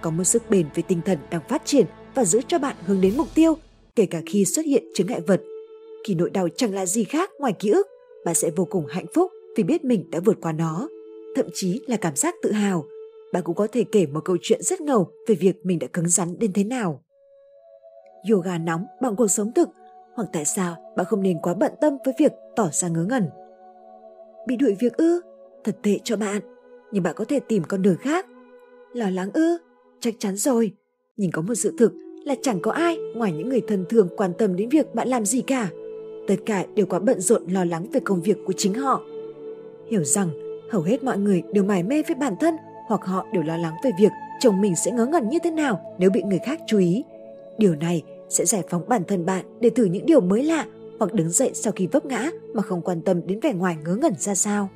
Có 0.00 0.10
một 0.10 0.24
sức 0.24 0.50
bền 0.50 0.66
về 0.74 0.82
tinh 0.88 1.00
thần 1.04 1.18
đang 1.30 1.40
phát 1.48 1.62
triển 1.64 1.86
và 2.14 2.24
giữ 2.24 2.40
cho 2.48 2.58
bạn 2.58 2.76
hướng 2.86 3.00
đến 3.00 3.16
mục 3.16 3.28
tiêu, 3.34 3.56
kể 3.96 4.06
cả 4.06 4.20
khi 4.26 4.44
xuất 4.44 4.66
hiện 4.66 4.84
chứng 4.94 5.06
ngại 5.06 5.20
vật. 5.20 5.40
Khi 6.06 6.14
nỗi 6.14 6.30
đau 6.30 6.48
chẳng 6.56 6.74
là 6.74 6.86
gì 6.86 7.04
khác 7.04 7.30
ngoài 7.38 7.52
ký 7.52 7.70
ức, 7.70 7.86
bạn 8.24 8.34
sẽ 8.34 8.50
vô 8.56 8.64
cùng 8.64 8.86
hạnh 8.86 9.06
phúc 9.14 9.32
vì 9.56 9.62
biết 9.62 9.84
mình 9.84 10.10
đã 10.10 10.20
vượt 10.24 10.38
qua 10.42 10.52
nó. 10.52 10.88
Thậm 11.36 11.46
chí 11.54 11.80
là 11.86 11.96
cảm 11.96 12.16
giác 12.16 12.34
tự 12.42 12.52
hào. 12.52 12.84
Bạn 13.32 13.42
cũng 13.42 13.54
có 13.54 13.66
thể 13.72 13.84
kể 13.92 14.06
một 14.06 14.20
câu 14.24 14.36
chuyện 14.42 14.62
rất 14.62 14.80
ngầu 14.80 15.10
về 15.28 15.34
việc 15.34 15.66
mình 15.66 15.78
đã 15.78 15.86
cứng 15.92 16.08
rắn 16.08 16.38
đến 16.38 16.52
thế 16.52 16.64
nào. 16.64 17.02
Yoga 18.30 18.58
nóng 18.58 18.84
bằng 19.02 19.16
cuộc 19.16 19.28
sống 19.28 19.52
thực 19.54 19.68
hoặc 20.14 20.28
tại 20.32 20.44
sao 20.44 20.76
bạn 20.96 21.06
không 21.06 21.22
nên 21.22 21.38
quá 21.42 21.54
bận 21.54 21.72
tâm 21.80 21.96
với 22.04 22.14
việc 22.18 22.32
tỏ 22.56 22.68
ra 22.72 22.88
ngớ 22.88 23.04
ngẩn. 23.04 23.28
Bị 24.46 24.56
đuổi 24.56 24.76
việc 24.80 24.96
ư? 24.96 25.20
Thật 25.64 25.76
tệ 25.82 25.98
cho 26.04 26.16
bạn, 26.16 26.40
nhưng 26.92 27.02
bạn 27.02 27.14
có 27.16 27.24
thể 27.24 27.40
tìm 27.40 27.62
con 27.68 27.82
đường 27.82 27.96
khác. 28.00 28.26
Lo 28.92 29.10
lắng 29.10 29.30
ư? 29.34 29.58
Chắc 30.00 30.14
chắn 30.18 30.36
rồi, 30.36 30.72
nhưng 31.16 31.30
có 31.30 31.42
một 31.42 31.54
sự 31.54 31.74
thực 31.78 31.92
là 32.24 32.34
chẳng 32.42 32.60
có 32.62 32.72
ai 32.72 32.98
ngoài 33.14 33.32
những 33.32 33.48
người 33.48 33.62
thân 33.68 33.84
thường 33.88 34.08
quan 34.16 34.32
tâm 34.38 34.56
đến 34.56 34.68
việc 34.68 34.94
bạn 34.94 35.08
làm 35.08 35.24
gì 35.24 35.40
cả. 35.40 35.70
Tất 36.28 36.36
cả 36.46 36.64
đều 36.74 36.86
quá 36.86 36.98
bận 36.98 37.20
rộn 37.20 37.42
lo 37.46 37.64
lắng 37.64 37.86
về 37.92 38.00
công 38.04 38.22
việc 38.22 38.38
của 38.46 38.52
chính 38.56 38.74
họ. 38.74 39.02
Hiểu 39.90 40.04
rằng 40.04 40.28
hầu 40.70 40.82
hết 40.82 41.04
mọi 41.04 41.18
người 41.18 41.42
đều 41.52 41.64
mải 41.64 41.82
mê 41.82 42.02
với 42.02 42.14
bản 42.14 42.34
thân 42.40 42.56
hoặc 42.86 43.04
họ 43.04 43.26
đều 43.32 43.42
lo 43.42 43.56
lắng 43.56 43.74
về 43.84 43.90
việc 44.00 44.10
chồng 44.40 44.60
mình 44.60 44.76
sẽ 44.76 44.90
ngớ 44.90 45.06
ngẩn 45.06 45.28
như 45.28 45.38
thế 45.42 45.50
nào 45.50 45.96
nếu 45.98 46.10
bị 46.10 46.22
người 46.22 46.38
khác 46.38 46.60
chú 46.66 46.78
ý. 46.78 47.04
Điều 47.58 47.74
này 47.74 48.02
sẽ 48.32 48.44
giải 48.44 48.62
phóng 48.70 48.88
bản 48.88 49.04
thân 49.04 49.26
bạn 49.26 49.44
để 49.60 49.70
thử 49.70 49.84
những 49.84 50.06
điều 50.06 50.20
mới 50.20 50.42
lạ 50.42 50.66
hoặc 50.98 51.12
đứng 51.12 51.30
dậy 51.30 51.50
sau 51.54 51.72
khi 51.72 51.86
vấp 51.86 52.04
ngã 52.04 52.30
mà 52.54 52.62
không 52.62 52.82
quan 52.82 53.02
tâm 53.02 53.26
đến 53.26 53.40
vẻ 53.40 53.52
ngoài 53.52 53.76
ngớ 53.84 53.94
ngẩn 53.94 54.14
ra 54.18 54.34
sao. 54.34 54.68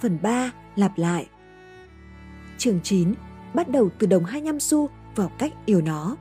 Phần 0.00 0.18
3. 0.22 0.52
Lặp 0.76 0.98
lại 0.98 1.26
Chương 2.58 2.80
9 2.82 3.14
bắt 3.54 3.68
đầu 3.68 3.88
từ 3.98 4.06
đồng 4.06 4.24
25 4.24 4.60
xu 4.60 4.88
vào 5.16 5.32
cách 5.38 5.52
yêu 5.66 5.80
nó. 5.80 6.16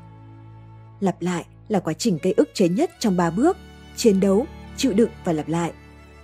Lặp 1.00 1.22
lại 1.22 1.45
là 1.68 1.80
quá 1.80 1.93
trình 1.93 2.18
gây 2.22 2.34
ức 2.38 2.50
chế 2.54 2.70
nhất 2.70 2.91
trong 3.00 3.18
ba 3.18 3.30
bước, 3.30 3.58
chiến 3.95 4.20
đấu, 4.20 4.45
chịu 4.78 4.93
đựng 4.93 5.10
và 5.24 5.34
lặp 5.34 5.47
lại. 5.47 5.72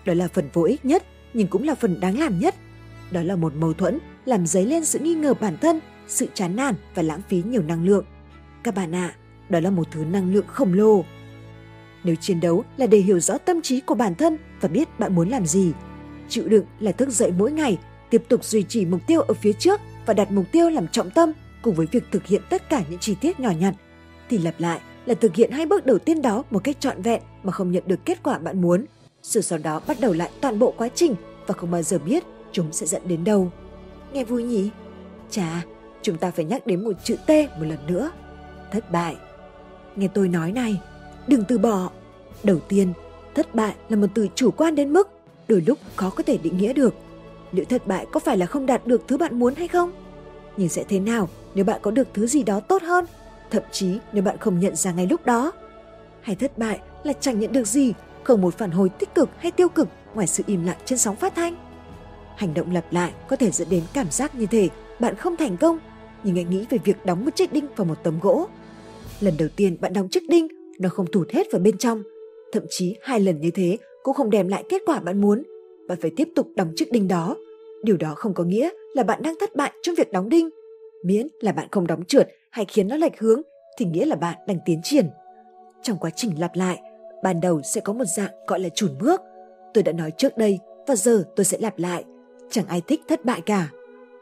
Đó 0.05 0.13
là 0.13 0.27
phần 0.27 0.49
vô 0.53 0.63
ích 0.63 0.85
nhất 0.85 1.03
nhưng 1.33 1.47
cũng 1.47 1.63
là 1.63 1.75
phần 1.75 1.99
đáng 1.99 2.19
làm 2.19 2.39
nhất. 2.39 2.55
Đó 3.11 3.21
là 3.21 3.35
một 3.35 3.53
mâu 3.55 3.73
thuẫn 3.73 3.99
làm 4.25 4.47
dấy 4.47 4.65
lên 4.65 4.85
sự 4.85 4.99
nghi 4.99 5.15
ngờ 5.15 5.33
bản 5.33 5.57
thân, 5.61 5.79
sự 6.07 6.27
chán 6.33 6.55
nản 6.55 6.75
và 6.95 7.01
lãng 7.01 7.21
phí 7.29 7.43
nhiều 7.45 7.61
năng 7.61 7.85
lượng. 7.85 8.05
Các 8.65 8.75
bạn 8.75 8.95
ạ, 8.95 9.13
à, 9.13 9.17
đó 9.49 9.59
là 9.59 9.69
một 9.69 9.87
thứ 9.91 10.05
năng 10.05 10.33
lượng 10.33 10.45
khổng 10.47 10.73
lồ. 10.73 11.05
Nếu 12.03 12.15
chiến 12.15 12.39
đấu 12.39 12.63
là 12.77 12.87
để 12.87 12.97
hiểu 12.97 13.19
rõ 13.19 13.37
tâm 13.37 13.61
trí 13.61 13.79
của 13.79 13.95
bản 13.95 14.15
thân 14.15 14.37
và 14.61 14.69
biết 14.69 14.99
bạn 14.99 15.15
muốn 15.15 15.29
làm 15.29 15.45
gì, 15.45 15.71
chịu 16.29 16.47
đựng 16.47 16.65
là 16.79 16.91
thức 16.91 17.09
dậy 17.09 17.31
mỗi 17.37 17.51
ngày, 17.51 17.77
tiếp 18.09 18.23
tục 18.29 18.43
duy 18.43 18.63
trì 18.63 18.85
mục 18.85 19.01
tiêu 19.07 19.21
ở 19.21 19.33
phía 19.33 19.53
trước 19.53 19.81
và 20.05 20.13
đặt 20.13 20.31
mục 20.31 20.45
tiêu 20.51 20.69
làm 20.69 20.87
trọng 20.87 21.09
tâm 21.09 21.31
cùng 21.61 21.75
với 21.75 21.87
việc 21.91 22.03
thực 22.11 22.25
hiện 22.25 22.41
tất 22.49 22.69
cả 22.69 22.83
những 22.89 22.99
chi 22.99 23.15
tiết 23.21 23.39
nhỏ 23.39 23.49
nhặt 23.49 23.73
thì 24.29 24.37
lặp 24.37 24.59
lại 24.59 24.79
là 25.05 25.13
thực 25.13 25.35
hiện 25.35 25.51
hai 25.51 25.65
bước 25.65 25.85
đầu 25.85 25.99
tiên 25.99 26.21
đó 26.21 26.43
một 26.51 26.63
cách 26.63 26.79
trọn 26.79 27.01
vẹn 27.01 27.21
mà 27.43 27.51
không 27.51 27.71
nhận 27.71 27.83
được 27.87 28.05
kết 28.05 28.23
quả 28.23 28.37
bạn 28.37 28.61
muốn 28.61 28.85
rồi 29.21 29.43
sau 29.43 29.59
đó 29.59 29.81
bắt 29.87 29.97
đầu 29.99 30.13
lại 30.13 30.29
toàn 30.41 30.59
bộ 30.59 30.73
quá 30.77 30.89
trình 30.95 31.15
và 31.47 31.53
không 31.53 31.71
bao 31.71 31.81
giờ 31.81 31.99
biết 31.99 32.23
chúng 32.51 32.71
sẽ 32.71 32.85
dẫn 32.85 33.01
đến 33.07 33.23
đâu. 33.23 33.51
Nghe 34.13 34.23
vui 34.23 34.43
nhỉ? 34.43 34.69
Chà, 35.29 35.63
chúng 36.01 36.17
ta 36.17 36.31
phải 36.31 36.45
nhắc 36.45 36.67
đến 36.67 36.83
một 36.83 36.93
chữ 37.03 37.15
T 37.27 37.29
một 37.29 37.65
lần 37.65 37.87
nữa. 37.87 38.11
Thất 38.71 38.91
bại. 38.91 39.15
Nghe 39.95 40.07
tôi 40.07 40.27
nói 40.27 40.51
này, 40.51 40.81
đừng 41.27 41.43
từ 41.47 41.57
bỏ. 41.57 41.89
Đầu 42.43 42.59
tiên, 42.59 42.93
thất 43.35 43.55
bại 43.55 43.75
là 43.89 43.97
một 43.97 44.07
từ 44.13 44.27
chủ 44.35 44.51
quan 44.51 44.75
đến 44.75 44.93
mức 44.93 45.09
đôi 45.47 45.61
lúc 45.61 45.79
khó 45.95 46.09
có 46.09 46.23
thể 46.23 46.37
định 46.37 46.57
nghĩa 46.57 46.73
được. 46.73 46.95
Liệu 47.51 47.65
thất 47.65 47.87
bại 47.87 48.05
có 48.11 48.19
phải 48.19 48.37
là 48.37 48.45
không 48.45 48.65
đạt 48.65 48.87
được 48.87 49.01
thứ 49.07 49.17
bạn 49.17 49.39
muốn 49.39 49.55
hay 49.55 49.67
không? 49.67 49.91
Nhưng 50.57 50.69
sẽ 50.69 50.83
thế 50.83 50.99
nào 50.99 51.29
nếu 51.55 51.65
bạn 51.65 51.79
có 51.81 51.91
được 51.91 52.07
thứ 52.13 52.27
gì 52.27 52.43
đó 52.43 52.59
tốt 52.59 52.81
hơn, 52.81 53.05
thậm 53.51 53.63
chí 53.71 53.99
nếu 54.11 54.23
bạn 54.23 54.37
không 54.37 54.59
nhận 54.59 54.75
ra 54.75 54.91
ngay 54.91 55.07
lúc 55.07 55.25
đó? 55.25 55.51
Hay 56.21 56.35
thất 56.35 56.57
bại 56.57 56.79
là 57.03 57.13
chẳng 57.13 57.39
nhận 57.39 57.51
được 57.51 57.67
gì, 57.67 57.93
không 58.23 58.41
một 58.41 58.57
phản 58.57 58.71
hồi 58.71 58.89
tích 58.89 59.15
cực 59.15 59.29
hay 59.37 59.51
tiêu 59.51 59.69
cực 59.69 59.87
ngoài 60.13 60.27
sự 60.27 60.43
im 60.47 60.65
lặng 60.65 60.77
trên 60.85 60.99
sóng 60.99 61.15
phát 61.15 61.35
thanh? 61.35 61.55
Hành 62.35 62.53
động 62.53 62.73
lặp 62.73 62.93
lại 62.93 63.13
có 63.27 63.35
thể 63.35 63.51
dẫn 63.51 63.69
đến 63.69 63.83
cảm 63.93 64.11
giác 64.11 64.35
như 64.35 64.45
thể 64.45 64.69
bạn 64.99 65.15
không 65.15 65.37
thành 65.37 65.57
công, 65.57 65.79
nhưng 66.25 66.37
anh 66.37 66.49
nghĩ 66.49 66.65
về 66.69 66.77
việc 66.83 66.97
đóng 67.05 67.25
một 67.25 67.35
chiếc 67.35 67.53
đinh 67.53 67.65
vào 67.75 67.85
một 67.85 67.95
tấm 68.03 68.19
gỗ. 68.21 68.45
Lần 69.19 69.33
đầu 69.39 69.49
tiên 69.55 69.77
bạn 69.81 69.93
đóng 69.93 70.09
chiếc 70.09 70.23
đinh, 70.29 70.47
nó 70.79 70.89
không 70.89 71.05
thụt 71.11 71.31
hết 71.31 71.47
vào 71.51 71.61
bên 71.61 71.77
trong. 71.77 72.03
Thậm 72.51 72.63
chí 72.69 72.95
hai 73.01 73.19
lần 73.19 73.41
như 73.41 73.51
thế 73.51 73.77
cũng 74.03 74.13
không 74.13 74.29
đem 74.29 74.47
lại 74.47 74.63
kết 74.69 74.81
quả 74.85 74.99
bạn 74.99 75.21
muốn. 75.21 75.43
Bạn 75.87 75.97
phải 76.01 76.11
tiếp 76.15 76.29
tục 76.35 76.47
đóng 76.55 76.71
chiếc 76.75 76.91
đinh 76.91 77.07
đó. 77.07 77.35
Điều 77.83 77.97
đó 77.97 78.13
không 78.15 78.33
có 78.33 78.43
nghĩa 78.43 78.69
là 78.93 79.03
bạn 79.03 79.21
đang 79.23 79.35
thất 79.39 79.55
bại 79.55 79.71
trong 79.81 79.95
việc 79.95 80.11
đóng 80.11 80.29
đinh. 80.29 80.49
Miễn 81.03 81.27
là 81.39 81.51
bạn 81.51 81.67
không 81.71 81.87
đóng 81.87 82.05
trượt 82.05 82.29
hay 82.51 82.65
khiến 82.65 82.87
nó 82.87 82.95
lệch 82.95 83.19
hướng 83.19 83.41
thì 83.77 83.85
nghĩa 83.85 84.05
là 84.05 84.15
bạn 84.15 84.35
đang 84.47 84.57
tiến 84.65 84.81
triển. 84.83 85.09
Trong 85.83 85.97
quá 85.97 86.09
trình 86.15 86.39
lặp 86.39 86.55
lại, 86.55 86.81
ban 87.23 87.41
đầu 87.41 87.61
sẽ 87.61 87.81
có 87.81 87.93
một 87.93 88.05
dạng 88.17 88.31
gọi 88.47 88.59
là 88.59 88.69
chùn 88.69 88.89
bước. 88.99 89.21
Tôi 89.73 89.83
đã 89.83 89.91
nói 89.91 90.11
trước 90.17 90.37
đây 90.37 90.59
và 90.87 90.95
giờ 90.95 91.23
tôi 91.35 91.45
sẽ 91.45 91.57
lặp 91.61 91.79
lại. 91.79 92.03
Chẳng 92.49 92.65
ai 92.67 92.81
thích 92.87 93.01
thất 93.07 93.25
bại 93.25 93.41
cả. 93.41 93.69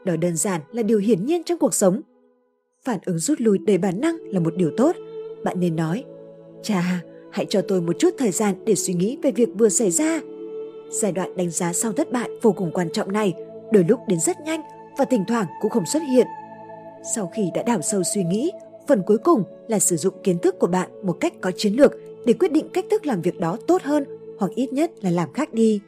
Đó 0.04 0.16
đơn 0.16 0.36
giản 0.36 0.60
là 0.72 0.82
điều 0.82 0.98
hiển 0.98 1.26
nhiên 1.26 1.42
trong 1.44 1.58
cuộc 1.58 1.74
sống. 1.74 2.00
Phản 2.84 2.98
ứng 3.04 3.18
rút 3.18 3.40
lui 3.40 3.58
đầy 3.58 3.78
bản 3.78 4.00
năng 4.00 4.16
là 4.20 4.40
một 4.40 4.56
điều 4.56 4.70
tốt. 4.76 4.96
Bạn 5.44 5.60
nên 5.60 5.76
nói, 5.76 6.04
cha, 6.62 7.00
hãy 7.32 7.46
cho 7.48 7.62
tôi 7.68 7.80
một 7.80 7.96
chút 7.98 8.14
thời 8.18 8.30
gian 8.30 8.64
để 8.64 8.74
suy 8.74 8.94
nghĩ 8.94 9.18
về 9.22 9.30
việc 9.30 9.48
vừa 9.54 9.68
xảy 9.68 9.90
ra. 9.90 10.20
Giai 10.90 11.12
đoạn 11.12 11.36
đánh 11.36 11.50
giá 11.50 11.72
sau 11.72 11.92
thất 11.92 12.12
bại 12.12 12.30
vô 12.42 12.52
cùng 12.52 12.70
quan 12.74 12.92
trọng 12.92 13.12
này, 13.12 13.34
đôi 13.72 13.84
lúc 13.88 14.00
đến 14.08 14.20
rất 14.20 14.40
nhanh 14.40 14.60
và 14.98 15.04
thỉnh 15.04 15.24
thoảng 15.28 15.46
cũng 15.60 15.70
không 15.70 15.86
xuất 15.86 16.02
hiện. 16.10 16.26
Sau 17.14 17.30
khi 17.34 17.50
đã 17.54 17.62
đào 17.62 17.82
sâu 17.82 18.02
suy 18.14 18.24
nghĩ, 18.24 18.50
phần 18.88 19.02
cuối 19.06 19.18
cùng 19.18 19.44
là 19.68 19.78
sử 19.78 19.96
dụng 19.96 20.14
kiến 20.22 20.38
thức 20.38 20.58
của 20.58 20.66
bạn 20.66 21.06
một 21.06 21.16
cách 21.20 21.32
có 21.40 21.50
chiến 21.56 21.72
lược 21.72 21.92
để 22.26 22.32
quyết 22.32 22.52
định 22.52 22.68
cách 22.72 22.84
thức 22.90 23.06
làm 23.06 23.22
việc 23.22 23.40
đó 23.40 23.56
tốt 23.66 23.82
hơn 23.82 24.04
hoặc 24.38 24.50
ít 24.54 24.72
nhất 24.72 24.90
là 25.02 25.10
làm 25.10 25.32
khác 25.32 25.52
đi. 25.54 25.80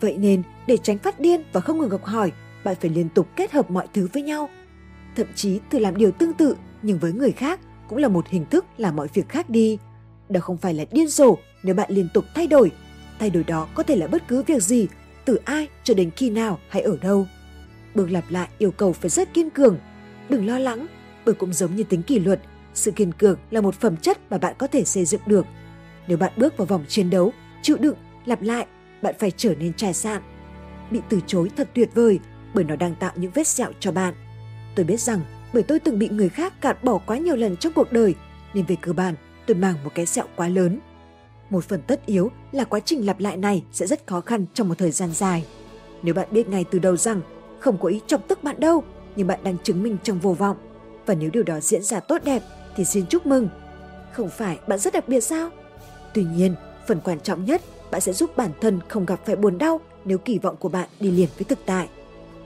Vậy 0.00 0.16
nên, 0.18 0.42
để 0.66 0.76
tránh 0.76 0.98
phát 0.98 1.20
điên 1.20 1.42
và 1.52 1.60
không 1.60 1.78
ngừng 1.78 1.90
học 1.90 2.04
hỏi, 2.04 2.32
bạn 2.64 2.76
phải 2.80 2.90
liên 2.90 3.08
tục 3.08 3.28
kết 3.36 3.52
hợp 3.52 3.70
mọi 3.70 3.86
thứ 3.94 4.08
với 4.12 4.22
nhau. 4.22 4.48
Thậm 5.16 5.26
chí 5.34 5.60
thử 5.70 5.78
làm 5.78 5.96
điều 5.96 6.10
tương 6.10 6.32
tự 6.32 6.56
nhưng 6.82 6.98
với 6.98 7.12
người 7.12 7.32
khác 7.32 7.60
cũng 7.88 7.98
là 7.98 8.08
một 8.08 8.28
hình 8.28 8.44
thức 8.50 8.64
làm 8.76 8.96
mọi 8.96 9.08
việc 9.14 9.28
khác 9.28 9.50
đi. 9.50 9.78
Đó 10.28 10.40
không 10.40 10.56
phải 10.56 10.74
là 10.74 10.84
điên 10.90 11.08
rồ 11.08 11.36
nếu 11.62 11.74
bạn 11.74 11.90
liên 11.92 12.08
tục 12.14 12.24
thay 12.34 12.46
đổi. 12.46 12.70
Thay 13.18 13.30
đổi 13.30 13.44
đó 13.44 13.68
có 13.74 13.82
thể 13.82 13.96
là 13.96 14.06
bất 14.06 14.28
cứ 14.28 14.42
việc 14.42 14.62
gì, 14.62 14.86
từ 15.24 15.38
ai 15.44 15.68
cho 15.84 15.94
đến 15.94 16.10
khi 16.10 16.30
nào 16.30 16.58
hay 16.68 16.82
ở 16.82 16.98
đâu. 17.02 17.26
Bước 17.94 18.10
lặp 18.10 18.24
lại 18.30 18.48
yêu 18.58 18.70
cầu 18.70 18.92
phải 18.92 19.10
rất 19.10 19.34
kiên 19.34 19.50
cường. 19.50 19.78
Đừng 20.28 20.46
lo 20.46 20.58
lắng, 20.58 20.86
bởi 21.24 21.34
cũng 21.34 21.52
giống 21.52 21.76
như 21.76 21.82
tính 21.82 22.02
kỷ 22.02 22.18
luật, 22.18 22.40
sự 22.74 22.90
kiên 22.90 23.12
cường 23.12 23.38
là 23.50 23.60
một 23.60 23.74
phẩm 23.74 23.96
chất 23.96 24.18
mà 24.30 24.38
bạn 24.38 24.54
có 24.58 24.66
thể 24.66 24.84
xây 24.84 25.04
dựng 25.04 25.20
được. 25.26 25.46
Nếu 26.08 26.18
bạn 26.18 26.32
bước 26.36 26.56
vào 26.56 26.66
vòng 26.66 26.84
chiến 26.88 27.10
đấu, 27.10 27.32
chịu 27.62 27.76
đựng, 27.80 27.96
lặp 28.24 28.42
lại, 28.42 28.66
bạn 29.02 29.14
phải 29.18 29.30
trở 29.30 29.54
nên 29.54 29.72
trải 29.74 29.94
sạn. 29.94 30.22
Bị 30.90 31.00
từ 31.08 31.20
chối 31.26 31.50
thật 31.56 31.68
tuyệt 31.74 31.90
vời 31.94 32.18
bởi 32.54 32.64
nó 32.64 32.76
đang 32.76 32.94
tạo 32.94 33.12
những 33.16 33.30
vết 33.34 33.46
sẹo 33.46 33.70
cho 33.80 33.92
bạn. 33.92 34.14
Tôi 34.74 34.84
biết 34.84 35.00
rằng 35.00 35.20
bởi 35.52 35.62
tôi 35.62 35.78
từng 35.78 35.98
bị 35.98 36.08
người 36.08 36.28
khác 36.28 36.60
cạn 36.60 36.76
bỏ 36.82 36.98
quá 36.98 37.16
nhiều 37.16 37.36
lần 37.36 37.56
trong 37.56 37.72
cuộc 37.72 37.92
đời 37.92 38.14
nên 38.54 38.64
về 38.64 38.76
cơ 38.80 38.92
bản 38.92 39.14
tôi 39.46 39.54
mang 39.54 39.74
một 39.84 39.90
cái 39.94 40.06
sẹo 40.06 40.24
quá 40.36 40.48
lớn. 40.48 40.78
Một 41.50 41.64
phần 41.64 41.82
tất 41.86 42.06
yếu 42.06 42.30
là 42.52 42.64
quá 42.64 42.80
trình 42.80 43.06
lặp 43.06 43.20
lại 43.20 43.36
này 43.36 43.64
sẽ 43.72 43.86
rất 43.86 44.06
khó 44.06 44.20
khăn 44.20 44.46
trong 44.54 44.68
một 44.68 44.78
thời 44.78 44.90
gian 44.90 45.12
dài. 45.12 45.46
Nếu 46.02 46.14
bạn 46.14 46.28
biết 46.30 46.48
ngay 46.48 46.64
từ 46.70 46.78
đầu 46.78 46.96
rằng 46.96 47.20
không 47.58 47.78
có 47.78 47.88
ý 47.88 48.00
chọc 48.06 48.28
tức 48.28 48.44
bạn 48.44 48.60
đâu, 48.60 48.84
nhưng 49.16 49.26
bạn 49.26 49.38
đang 49.44 49.58
chứng 49.58 49.82
minh 49.82 49.96
trong 50.02 50.18
vô 50.18 50.32
vọng. 50.32 50.56
Và 51.06 51.14
nếu 51.14 51.30
điều 51.30 51.42
đó 51.42 51.60
diễn 51.60 51.82
ra 51.82 52.00
tốt 52.00 52.24
đẹp 52.24 52.42
thì 52.76 52.84
xin 52.84 53.06
chúc 53.06 53.26
mừng. 53.26 53.48
Không 54.12 54.28
phải 54.28 54.58
bạn 54.66 54.78
rất 54.78 54.92
đặc 54.92 55.08
biệt 55.08 55.20
sao? 55.20 55.50
Tuy 56.14 56.24
nhiên, 56.24 56.54
phần 56.88 57.00
quan 57.04 57.20
trọng 57.20 57.44
nhất, 57.44 57.62
bạn 57.90 58.00
sẽ 58.00 58.12
giúp 58.12 58.36
bản 58.36 58.50
thân 58.60 58.80
không 58.88 59.06
gặp 59.06 59.20
phải 59.26 59.36
buồn 59.36 59.58
đau 59.58 59.80
nếu 60.04 60.18
kỳ 60.18 60.38
vọng 60.38 60.56
của 60.56 60.68
bạn 60.68 60.88
đi 61.00 61.10
liền 61.10 61.28
với 61.38 61.44
thực 61.44 61.58
tại. 61.66 61.88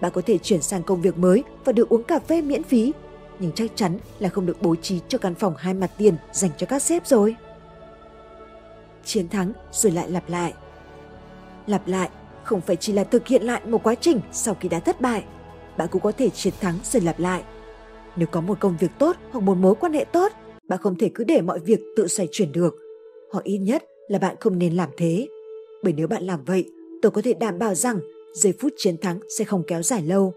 Bạn 0.00 0.12
có 0.14 0.22
thể 0.26 0.38
chuyển 0.38 0.62
sang 0.62 0.82
công 0.82 1.00
việc 1.00 1.18
mới 1.18 1.42
và 1.64 1.72
được 1.72 1.88
uống 1.88 2.02
cà 2.02 2.18
phê 2.18 2.42
miễn 2.42 2.62
phí, 2.62 2.92
nhưng 3.38 3.52
chắc 3.52 3.70
chắn 3.74 3.98
là 4.18 4.28
không 4.28 4.46
được 4.46 4.62
bố 4.62 4.76
trí 4.76 5.00
cho 5.08 5.18
căn 5.18 5.34
phòng 5.34 5.54
hai 5.58 5.74
mặt 5.74 5.90
tiền 5.98 6.16
dành 6.32 6.50
cho 6.58 6.66
các 6.66 6.82
sếp 6.82 7.06
rồi. 7.06 7.36
Chiến 9.04 9.28
thắng 9.28 9.52
rồi 9.72 9.92
lại 9.92 10.10
lặp 10.10 10.28
lại. 10.28 10.54
Lặp 11.66 11.88
lại 11.88 12.08
không 12.44 12.60
phải 12.60 12.76
chỉ 12.76 12.92
là 12.92 13.04
thực 13.04 13.26
hiện 13.26 13.42
lại 13.42 13.60
một 13.66 13.82
quá 13.82 13.94
trình 13.94 14.20
sau 14.32 14.56
khi 14.60 14.68
đã 14.68 14.80
thất 14.80 15.00
bại. 15.00 15.24
Bạn 15.76 15.88
cũng 15.90 16.02
có 16.02 16.12
thể 16.12 16.30
chiến 16.30 16.54
thắng 16.60 16.74
rồi 16.84 17.02
lặp 17.02 17.18
lại. 17.20 17.42
Nếu 18.16 18.26
có 18.30 18.40
một 18.40 18.60
công 18.60 18.76
việc 18.80 18.90
tốt 18.98 19.16
hoặc 19.30 19.40
một 19.40 19.54
mối 19.54 19.74
quan 19.74 19.92
hệ 19.92 20.04
tốt, 20.04 20.32
bạn 20.68 20.78
không 20.82 20.98
thể 20.98 21.10
cứ 21.14 21.24
để 21.24 21.40
mọi 21.40 21.58
việc 21.58 21.80
tự 21.96 22.06
xoay 22.08 22.28
chuyển 22.32 22.52
được. 22.52 22.74
Hoặc 23.32 23.44
ít 23.44 23.58
nhất 23.58 23.84
là 24.08 24.18
bạn 24.18 24.36
không 24.40 24.58
nên 24.58 24.76
làm 24.76 24.88
thế. 24.96 25.28
Bởi 25.82 25.92
nếu 25.92 26.08
bạn 26.08 26.22
làm 26.22 26.44
vậy, 26.44 26.70
tôi 27.02 27.12
có 27.12 27.22
thể 27.22 27.34
đảm 27.34 27.58
bảo 27.58 27.74
rằng 27.74 28.00
giây 28.36 28.54
phút 28.60 28.72
chiến 28.76 28.96
thắng 28.96 29.20
sẽ 29.38 29.44
không 29.44 29.62
kéo 29.66 29.82
dài 29.82 30.02
lâu. 30.02 30.34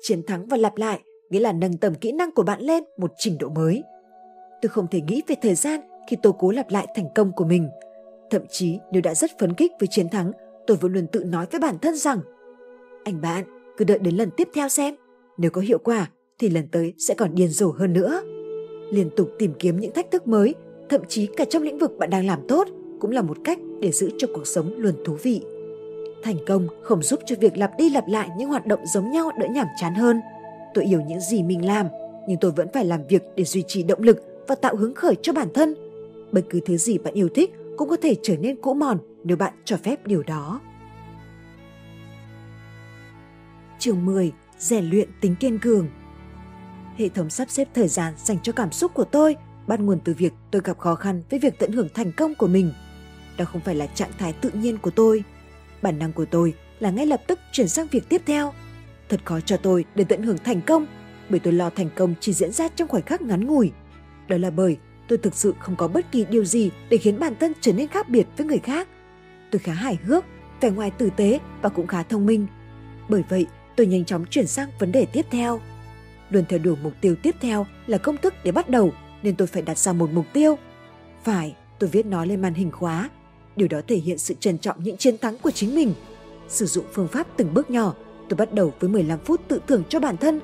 Chiến 0.00 0.22
thắng 0.22 0.46
và 0.46 0.56
lặp 0.56 0.76
lại 0.76 1.00
nghĩa 1.30 1.40
là 1.40 1.52
nâng 1.52 1.76
tầm 1.76 1.94
kỹ 1.94 2.12
năng 2.12 2.32
của 2.32 2.42
bạn 2.42 2.60
lên 2.60 2.84
một 2.98 3.12
trình 3.18 3.36
độ 3.40 3.48
mới. 3.48 3.82
Tôi 4.62 4.68
không 4.68 4.86
thể 4.90 5.00
nghĩ 5.00 5.22
về 5.26 5.36
thời 5.42 5.54
gian 5.54 5.80
khi 6.10 6.16
tôi 6.22 6.32
cố 6.38 6.50
lặp 6.50 6.70
lại 6.70 6.86
thành 6.96 7.06
công 7.14 7.32
của 7.32 7.44
mình. 7.44 7.68
Thậm 8.30 8.42
chí 8.50 8.78
nếu 8.92 9.02
đã 9.02 9.14
rất 9.14 9.30
phấn 9.38 9.54
khích 9.54 9.72
với 9.80 9.88
chiến 9.90 10.08
thắng, 10.08 10.32
tôi 10.66 10.76
vẫn 10.76 10.92
luôn 10.92 11.06
tự 11.06 11.24
nói 11.24 11.46
với 11.50 11.60
bản 11.60 11.78
thân 11.78 11.96
rằng 11.96 12.20
Anh 13.04 13.20
bạn, 13.20 13.44
cứ 13.76 13.84
đợi 13.84 13.98
đến 13.98 14.16
lần 14.16 14.30
tiếp 14.36 14.48
theo 14.54 14.68
xem. 14.68 14.94
Nếu 15.38 15.50
có 15.50 15.60
hiệu 15.60 15.78
quả 15.78 16.10
thì 16.38 16.48
lần 16.48 16.68
tới 16.72 16.94
sẽ 16.98 17.14
còn 17.14 17.34
điên 17.34 17.48
rồ 17.48 17.70
hơn 17.70 17.92
nữa. 17.92 18.22
Liên 18.90 19.10
tục 19.16 19.30
tìm 19.38 19.52
kiếm 19.58 19.80
những 19.80 19.92
thách 19.92 20.10
thức 20.10 20.26
mới, 20.26 20.54
thậm 20.88 21.00
chí 21.08 21.28
cả 21.36 21.44
trong 21.44 21.62
lĩnh 21.62 21.78
vực 21.78 21.98
bạn 21.98 22.10
đang 22.10 22.26
làm 22.26 22.38
tốt 22.48 22.68
cũng 23.00 23.10
là 23.10 23.22
một 23.22 23.36
cách 23.44 23.58
để 23.80 23.92
giữ 23.92 24.10
cho 24.18 24.28
cuộc 24.34 24.46
sống 24.46 24.74
luôn 24.76 24.94
thú 25.04 25.16
vị. 25.22 25.42
Thành 26.22 26.36
công 26.46 26.68
không 26.82 27.02
giúp 27.02 27.20
cho 27.26 27.36
việc 27.40 27.56
lặp 27.56 27.70
đi 27.78 27.90
lặp 27.90 28.08
lại 28.08 28.28
những 28.36 28.48
hoạt 28.48 28.66
động 28.66 28.86
giống 28.86 29.10
nhau 29.10 29.30
đỡ 29.38 29.46
nhảm 29.50 29.66
chán 29.80 29.94
hơn. 29.94 30.20
Tôi 30.74 30.86
hiểu 30.86 31.00
những 31.00 31.20
gì 31.20 31.42
mình 31.42 31.66
làm, 31.66 31.86
nhưng 32.28 32.38
tôi 32.40 32.50
vẫn 32.50 32.68
phải 32.74 32.84
làm 32.84 33.06
việc 33.08 33.22
để 33.36 33.44
duy 33.44 33.64
trì 33.68 33.82
động 33.82 34.02
lực 34.02 34.44
và 34.48 34.54
tạo 34.54 34.76
hứng 34.76 34.94
khởi 34.94 35.14
cho 35.22 35.32
bản 35.32 35.48
thân. 35.54 35.74
Bất 36.32 36.42
cứ 36.50 36.60
thứ 36.66 36.76
gì 36.76 36.98
bạn 36.98 37.14
yêu 37.14 37.28
thích 37.34 37.50
cũng 37.76 37.88
có 37.88 37.96
thể 38.02 38.14
trở 38.22 38.36
nên 38.36 38.56
cũ 38.60 38.74
mòn 38.74 38.98
nếu 39.24 39.36
bạn 39.36 39.52
cho 39.64 39.76
phép 39.76 40.06
điều 40.06 40.22
đó. 40.22 40.60
Chương 43.78 44.06
10. 44.06 44.32
Rèn 44.58 44.84
luyện 44.84 45.08
tính 45.20 45.36
kiên 45.40 45.58
cường 45.58 45.88
Hệ 46.96 47.08
thống 47.08 47.30
sắp 47.30 47.50
xếp 47.50 47.68
thời 47.74 47.88
gian 47.88 48.14
dành 48.16 48.38
cho 48.42 48.52
cảm 48.52 48.72
xúc 48.72 48.94
của 48.94 49.04
tôi 49.04 49.36
bắt 49.66 49.80
nguồn 49.80 49.98
từ 50.04 50.14
việc 50.18 50.32
tôi 50.50 50.62
gặp 50.64 50.78
khó 50.78 50.94
khăn 50.94 51.22
với 51.30 51.38
việc 51.38 51.58
tận 51.58 51.72
hưởng 51.72 51.88
thành 51.94 52.12
công 52.16 52.34
của 52.34 52.46
mình. 52.46 52.72
Đó 53.38 53.44
không 53.44 53.60
phải 53.60 53.74
là 53.74 53.86
trạng 53.86 54.10
thái 54.18 54.32
tự 54.32 54.50
nhiên 54.50 54.78
của 54.78 54.90
tôi. 54.90 55.24
Bản 55.82 55.98
năng 55.98 56.12
của 56.12 56.24
tôi 56.24 56.54
là 56.80 56.90
ngay 56.90 57.06
lập 57.06 57.22
tức 57.26 57.38
chuyển 57.52 57.68
sang 57.68 57.86
việc 57.86 58.08
tiếp 58.08 58.22
theo. 58.26 58.52
Thật 59.08 59.20
khó 59.24 59.40
cho 59.40 59.56
tôi 59.56 59.84
để 59.94 60.04
tận 60.04 60.22
hưởng 60.22 60.38
thành 60.44 60.60
công 60.60 60.86
bởi 61.28 61.40
tôi 61.40 61.52
lo 61.52 61.70
thành 61.70 61.88
công 61.96 62.14
chỉ 62.20 62.32
diễn 62.32 62.52
ra 62.52 62.68
trong 62.68 62.88
khoảnh 62.88 63.02
khắc 63.02 63.22
ngắn 63.22 63.46
ngủi. 63.46 63.72
Đó 64.28 64.36
là 64.36 64.50
bởi 64.50 64.76
tôi 65.08 65.18
thực 65.18 65.34
sự 65.34 65.54
không 65.60 65.76
có 65.76 65.88
bất 65.88 66.12
kỳ 66.12 66.24
điều 66.24 66.44
gì 66.44 66.70
để 66.90 66.96
khiến 66.96 67.18
bản 67.18 67.34
thân 67.40 67.52
trở 67.60 67.72
nên 67.72 67.88
khác 67.88 68.08
biệt 68.08 68.26
với 68.36 68.46
người 68.46 68.58
khác. 68.58 68.88
Tôi 69.50 69.58
khá 69.58 69.72
hài 69.72 69.98
hước, 70.04 70.24
vẻ 70.60 70.70
ngoài 70.70 70.90
tử 70.90 71.10
tế 71.16 71.38
và 71.62 71.68
cũng 71.68 71.86
khá 71.86 72.02
thông 72.02 72.26
minh. 72.26 72.46
Bởi 73.08 73.22
vậy, 73.28 73.46
tôi 73.76 73.86
nhanh 73.86 74.04
chóng 74.04 74.24
chuyển 74.30 74.46
sang 74.46 74.68
vấn 74.78 74.92
đề 74.92 75.06
tiếp 75.06 75.26
theo. 75.30 75.60
Luôn 76.30 76.44
theo 76.48 76.58
đuổi 76.58 76.76
mục 76.82 76.92
tiêu 77.00 77.14
tiếp 77.22 77.36
theo 77.40 77.66
là 77.86 77.98
công 77.98 78.16
thức 78.16 78.34
để 78.44 78.52
bắt 78.52 78.68
đầu 78.68 78.92
nên 79.22 79.36
tôi 79.36 79.46
phải 79.46 79.62
đặt 79.62 79.78
ra 79.78 79.92
một 79.92 80.10
mục 80.12 80.26
tiêu. 80.32 80.58
Phải, 81.24 81.56
tôi 81.78 81.90
viết 81.90 82.06
nó 82.06 82.24
lên 82.24 82.42
màn 82.42 82.54
hình 82.54 82.70
khóa. 82.70 83.10
Điều 83.56 83.68
đó 83.68 83.80
thể 83.88 83.96
hiện 83.96 84.18
sự 84.18 84.34
trân 84.40 84.58
trọng 84.58 84.76
những 84.82 84.96
chiến 84.96 85.18
thắng 85.18 85.38
của 85.38 85.50
chính 85.50 85.74
mình. 85.74 85.94
Sử 86.48 86.66
dụng 86.66 86.84
phương 86.92 87.08
pháp 87.08 87.26
từng 87.36 87.54
bước 87.54 87.70
nhỏ, 87.70 87.94
tôi 88.28 88.36
bắt 88.36 88.52
đầu 88.52 88.72
với 88.80 88.90
15 88.90 89.18
phút 89.24 89.40
tự 89.48 89.60
thưởng 89.66 89.82
cho 89.88 90.00
bản 90.00 90.16
thân. 90.16 90.40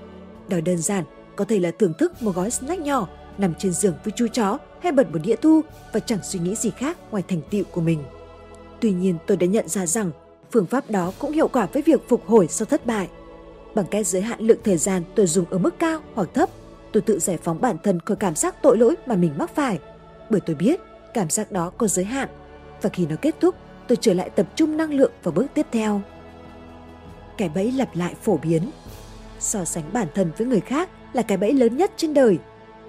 Đó 0.49 0.57
đơn 0.65 0.79
giản, 0.79 1.05
có 1.37 1.45
thể 1.45 1.59
là 1.59 1.71
thưởng 1.71 1.93
thức 1.99 2.23
một 2.23 2.35
gói 2.35 2.51
snack 2.51 2.83
nhỏ, 2.83 3.09
nằm 3.39 3.55
trên 3.59 3.73
giường 3.73 3.95
với 4.05 4.13
chú 4.17 4.27
chó 4.29 4.59
hay 4.83 4.93
bật 4.93 5.11
một 5.13 5.19
đĩa 5.25 5.37
thu 5.37 5.61
và 5.93 6.01
chẳng 6.01 6.19
suy 6.23 6.39
nghĩ 6.39 6.55
gì 6.55 6.71
khác 6.71 6.99
ngoài 7.11 7.23
thành 7.29 7.41
tựu 7.51 7.65
của 7.73 7.81
mình. 7.81 8.03
Tuy 8.81 8.93
nhiên 8.93 9.19
tôi 9.27 9.37
đã 9.37 9.47
nhận 9.47 9.69
ra 9.69 9.87
rằng 9.87 10.11
phương 10.51 10.67
pháp 10.67 10.91
đó 10.91 11.13
cũng 11.19 11.33
hiệu 11.33 11.49
quả 11.49 11.67
với 11.73 11.83
việc 11.83 12.09
phục 12.09 12.27
hồi 12.27 12.49
sau 12.49 12.67
thất 12.67 12.87
bại. 12.87 13.09
Bằng 13.75 13.87
cách 13.91 14.07
giới 14.07 14.23
hạn 14.23 14.41
lượng 14.41 14.59
thời 14.65 14.77
gian 14.77 15.03
tôi 15.15 15.27
dùng 15.27 15.45
ở 15.51 15.59
mức 15.59 15.79
cao 15.79 16.01
hoặc 16.15 16.29
thấp 16.35 16.51
tôi 16.93 17.01
tự 17.01 17.19
giải 17.19 17.39
phóng 17.43 17.61
bản 17.61 17.77
thân 17.85 18.01
khỏi 18.01 18.17
cảm 18.17 18.35
giác 18.35 18.63
tội 18.63 18.79
lỗi 18.79 18.95
mà 19.07 19.15
mình 19.15 19.33
mắc 19.39 19.51
phải. 19.55 19.79
Bởi 20.31 20.41
tôi 20.41 20.57
biết 20.57 20.81
cảm 21.15 21.31
giác 21.31 21.53
đó 21.53 21.71
có 21.79 21.87
giới 21.87 22.05
hạn 22.05 22.29
và 22.83 22.91
khi 22.91 23.07
nó 23.07 23.17
kết 23.23 23.35
thúc, 23.41 23.55
tôi 23.89 23.99
trở 24.01 24.15
lại 24.15 24.31
tập 24.31 24.47
trung 24.57 24.77
năng 24.77 24.95
lượng 24.95 25.13
vào 25.23 25.33
bước 25.33 25.47
tiếp 25.55 25.67
theo. 25.73 26.01
Cái 27.39 27.51
bẫy 27.55 27.73
lặp 27.73 27.97
lại 27.97 28.15
phổ 28.23 28.37
biến. 28.37 28.63
So 29.41 29.65
sánh 29.65 29.93
bản 29.93 30.07
thân 30.15 30.31
với 30.39 30.47
người 30.47 30.61
khác 30.61 30.91
là 31.13 31.23
cái 31.23 31.39
bẫy 31.39 31.53
lớn 31.53 31.77
nhất 31.77 31.91
trên 31.97 32.15
đời 32.15 32.39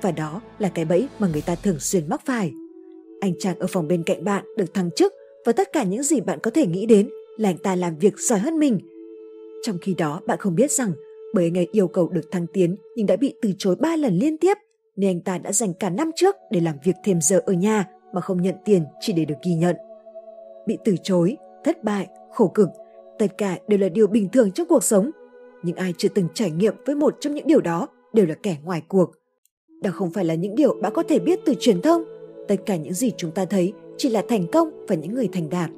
và 0.01 0.11
đó 0.11 0.41
là 0.59 0.69
cái 0.69 0.85
bẫy 0.85 1.07
mà 1.19 1.27
người 1.27 1.41
ta 1.41 1.55
thường 1.55 1.79
xuyên 1.79 2.09
mắc 2.09 2.21
phải. 2.25 2.51
Anh 3.21 3.33
chàng 3.39 3.59
ở 3.59 3.67
phòng 3.67 3.87
bên 3.87 4.03
cạnh 4.03 4.23
bạn 4.23 4.45
được 4.57 4.73
thăng 4.73 4.89
chức 4.95 5.13
và 5.45 5.51
tất 5.51 5.73
cả 5.73 5.83
những 5.83 6.03
gì 6.03 6.21
bạn 6.21 6.39
có 6.39 6.51
thể 6.51 6.67
nghĩ 6.67 6.85
đến 6.85 7.09
là 7.37 7.49
anh 7.49 7.57
ta 7.57 7.75
làm 7.75 7.97
việc 7.97 8.13
giỏi 8.17 8.39
hơn 8.39 8.59
mình. 8.59 8.79
Trong 9.63 9.77
khi 9.81 9.93
đó 9.93 10.21
bạn 10.25 10.37
không 10.39 10.55
biết 10.55 10.71
rằng 10.71 10.93
bởi 11.33 11.45
anh 11.45 11.57
ấy 11.57 11.67
yêu 11.71 11.87
cầu 11.87 12.09
được 12.09 12.31
thăng 12.31 12.47
tiến 12.47 12.75
nhưng 12.95 13.05
đã 13.05 13.15
bị 13.15 13.33
từ 13.41 13.53
chối 13.57 13.75
ba 13.75 13.95
lần 13.95 14.17
liên 14.17 14.37
tiếp 14.37 14.57
nên 14.95 15.09
anh 15.09 15.21
ta 15.21 15.37
đã 15.37 15.51
dành 15.51 15.73
cả 15.73 15.89
năm 15.89 16.11
trước 16.15 16.35
để 16.51 16.59
làm 16.59 16.75
việc 16.83 16.95
thêm 17.03 17.21
giờ 17.21 17.41
ở 17.45 17.53
nhà 17.53 17.85
mà 18.13 18.21
không 18.21 18.41
nhận 18.41 18.55
tiền 18.65 18.83
chỉ 18.99 19.13
để 19.13 19.25
được 19.25 19.35
ghi 19.43 19.53
nhận. 19.53 19.75
Bị 20.65 20.77
từ 20.85 20.95
chối, 21.03 21.37
thất 21.63 21.83
bại, 21.83 22.07
khổ 22.31 22.47
cực, 22.47 22.69
tất 23.19 23.37
cả 23.37 23.57
đều 23.67 23.79
là 23.79 23.89
điều 23.89 24.07
bình 24.07 24.29
thường 24.29 24.51
trong 24.51 24.67
cuộc 24.67 24.83
sống. 24.83 25.11
Nhưng 25.63 25.75
ai 25.75 25.93
chưa 25.97 26.09
từng 26.15 26.27
trải 26.33 26.51
nghiệm 26.51 26.75
với 26.85 26.95
một 26.95 27.15
trong 27.19 27.35
những 27.35 27.47
điều 27.47 27.61
đó 27.61 27.87
đều 28.13 28.25
là 28.25 28.35
kẻ 28.43 28.57
ngoài 28.63 28.81
cuộc. 28.87 29.11
Đó 29.81 29.91
không 29.93 30.09
phải 30.09 30.25
là 30.25 30.35
những 30.35 30.55
điều 30.55 30.73
bạn 30.81 30.93
có 30.95 31.03
thể 31.03 31.19
biết 31.19 31.39
từ 31.45 31.53
truyền 31.59 31.81
thông. 31.81 32.03
Tất 32.47 32.55
cả 32.65 32.75
những 32.75 32.93
gì 32.93 33.11
chúng 33.17 33.31
ta 33.31 33.45
thấy 33.45 33.73
chỉ 33.97 34.09
là 34.09 34.23
thành 34.29 34.47
công 34.51 34.85
và 34.87 34.95
những 34.95 35.13
người 35.13 35.29
thành 35.33 35.49
đạt. 35.49 35.69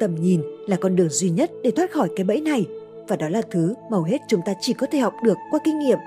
Tầm 0.00 0.14
nhìn 0.14 0.42
là 0.66 0.76
con 0.80 0.96
đường 0.96 1.08
duy 1.08 1.30
nhất 1.30 1.50
để 1.62 1.70
thoát 1.70 1.90
khỏi 1.90 2.08
cái 2.16 2.24
bẫy 2.24 2.40
này 2.40 2.66
và 3.08 3.16
đó 3.16 3.28
là 3.28 3.42
thứ 3.50 3.74
mà 3.90 3.96
hầu 3.96 4.02
hết 4.02 4.18
chúng 4.28 4.40
ta 4.46 4.54
chỉ 4.60 4.72
có 4.72 4.86
thể 4.92 4.98
học 4.98 5.14
được 5.24 5.36
qua 5.50 5.60
kinh 5.64 5.78
nghiệm. 5.78 5.98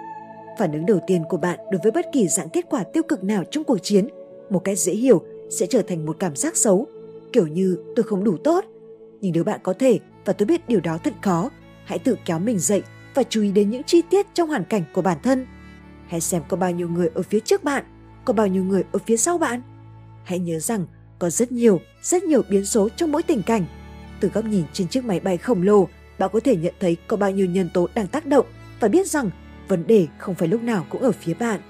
Phản 0.59 0.71
ứng 0.71 0.85
đầu 0.85 0.99
tiên 1.07 1.23
của 1.29 1.37
bạn 1.37 1.59
đối 1.71 1.79
với 1.83 1.91
bất 1.91 2.05
kỳ 2.11 2.27
dạng 2.27 2.49
kết 2.49 2.65
quả 2.69 2.83
tiêu 2.83 3.03
cực 3.03 3.23
nào 3.23 3.43
trong 3.51 3.63
cuộc 3.63 3.77
chiến, 3.77 4.07
một 4.49 4.59
cách 4.63 4.79
dễ 4.79 4.93
hiểu 4.93 5.21
sẽ 5.49 5.65
trở 5.65 5.81
thành 5.81 6.05
một 6.05 6.15
cảm 6.19 6.35
giác 6.35 6.57
xấu, 6.57 6.87
kiểu 7.33 7.47
như 7.47 7.77
tôi 7.95 8.03
không 8.03 8.23
đủ 8.23 8.37
tốt. 8.43 8.65
Nhưng 9.21 9.31
nếu 9.33 9.43
bạn 9.43 9.59
có 9.63 9.73
thể, 9.73 9.99
và 10.25 10.33
tôi 10.33 10.45
biết 10.45 10.67
điều 10.67 10.79
đó 10.79 10.97
thật 11.03 11.13
khó, 11.21 11.49
hãy 11.85 11.99
tự 11.99 12.15
kéo 12.25 12.39
mình 12.39 12.59
dậy 12.59 12.83
và 13.13 13.23
chú 13.23 13.41
ý 13.41 13.51
đến 13.51 13.69
những 13.69 13.83
chi 13.83 14.01
tiết 14.09 14.25
trong 14.33 14.49
hoàn 14.49 14.63
cảnh 14.63 14.83
của 14.93 15.01
bản 15.01 15.17
thân. 15.23 15.45
Hãy 16.07 16.21
xem 16.21 16.41
có 16.47 16.57
bao 16.57 16.71
nhiêu 16.71 16.89
người 16.89 17.09
ở 17.13 17.21
phía 17.21 17.39
trước 17.39 17.63
bạn, 17.63 17.83
có 18.25 18.33
bao 18.33 18.47
nhiêu 18.47 18.63
người 18.63 18.83
ở 18.91 18.99
phía 19.05 19.17
sau 19.17 19.37
bạn. 19.37 19.61
Hãy 20.23 20.39
nhớ 20.39 20.59
rằng 20.59 20.85
có 21.19 21.29
rất 21.29 21.51
nhiều, 21.51 21.79
rất 22.01 22.23
nhiều 22.23 22.41
biến 22.49 22.65
số 22.65 22.89
trong 22.89 23.11
mỗi 23.11 23.23
tình 23.23 23.43
cảnh. 23.43 23.65
Từ 24.19 24.29
góc 24.33 24.45
nhìn 24.45 24.63
trên 24.73 24.87
chiếc 24.87 25.05
máy 25.05 25.19
bay 25.19 25.37
khổng 25.37 25.61
lồ, 25.61 25.87
bạn 26.19 26.29
có 26.33 26.39
thể 26.39 26.55
nhận 26.55 26.73
thấy 26.79 26.97
có 27.07 27.17
bao 27.17 27.31
nhiêu 27.31 27.45
nhân 27.45 27.69
tố 27.73 27.87
đang 27.95 28.07
tác 28.07 28.25
động 28.25 28.45
và 28.79 28.87
biết 28.87 29.07
rằng 29.07 29.29
vấn 29.67 29.87
đề 29.87 30.07
không 30.17 30.35
phải 30.35 30.47
lúc 30.47 30.63
nào 30.63 30.85
cũng 30.89 31.01
ở 31.01 31.11
phía 31.11 31.33
bạn. 31.33 31.61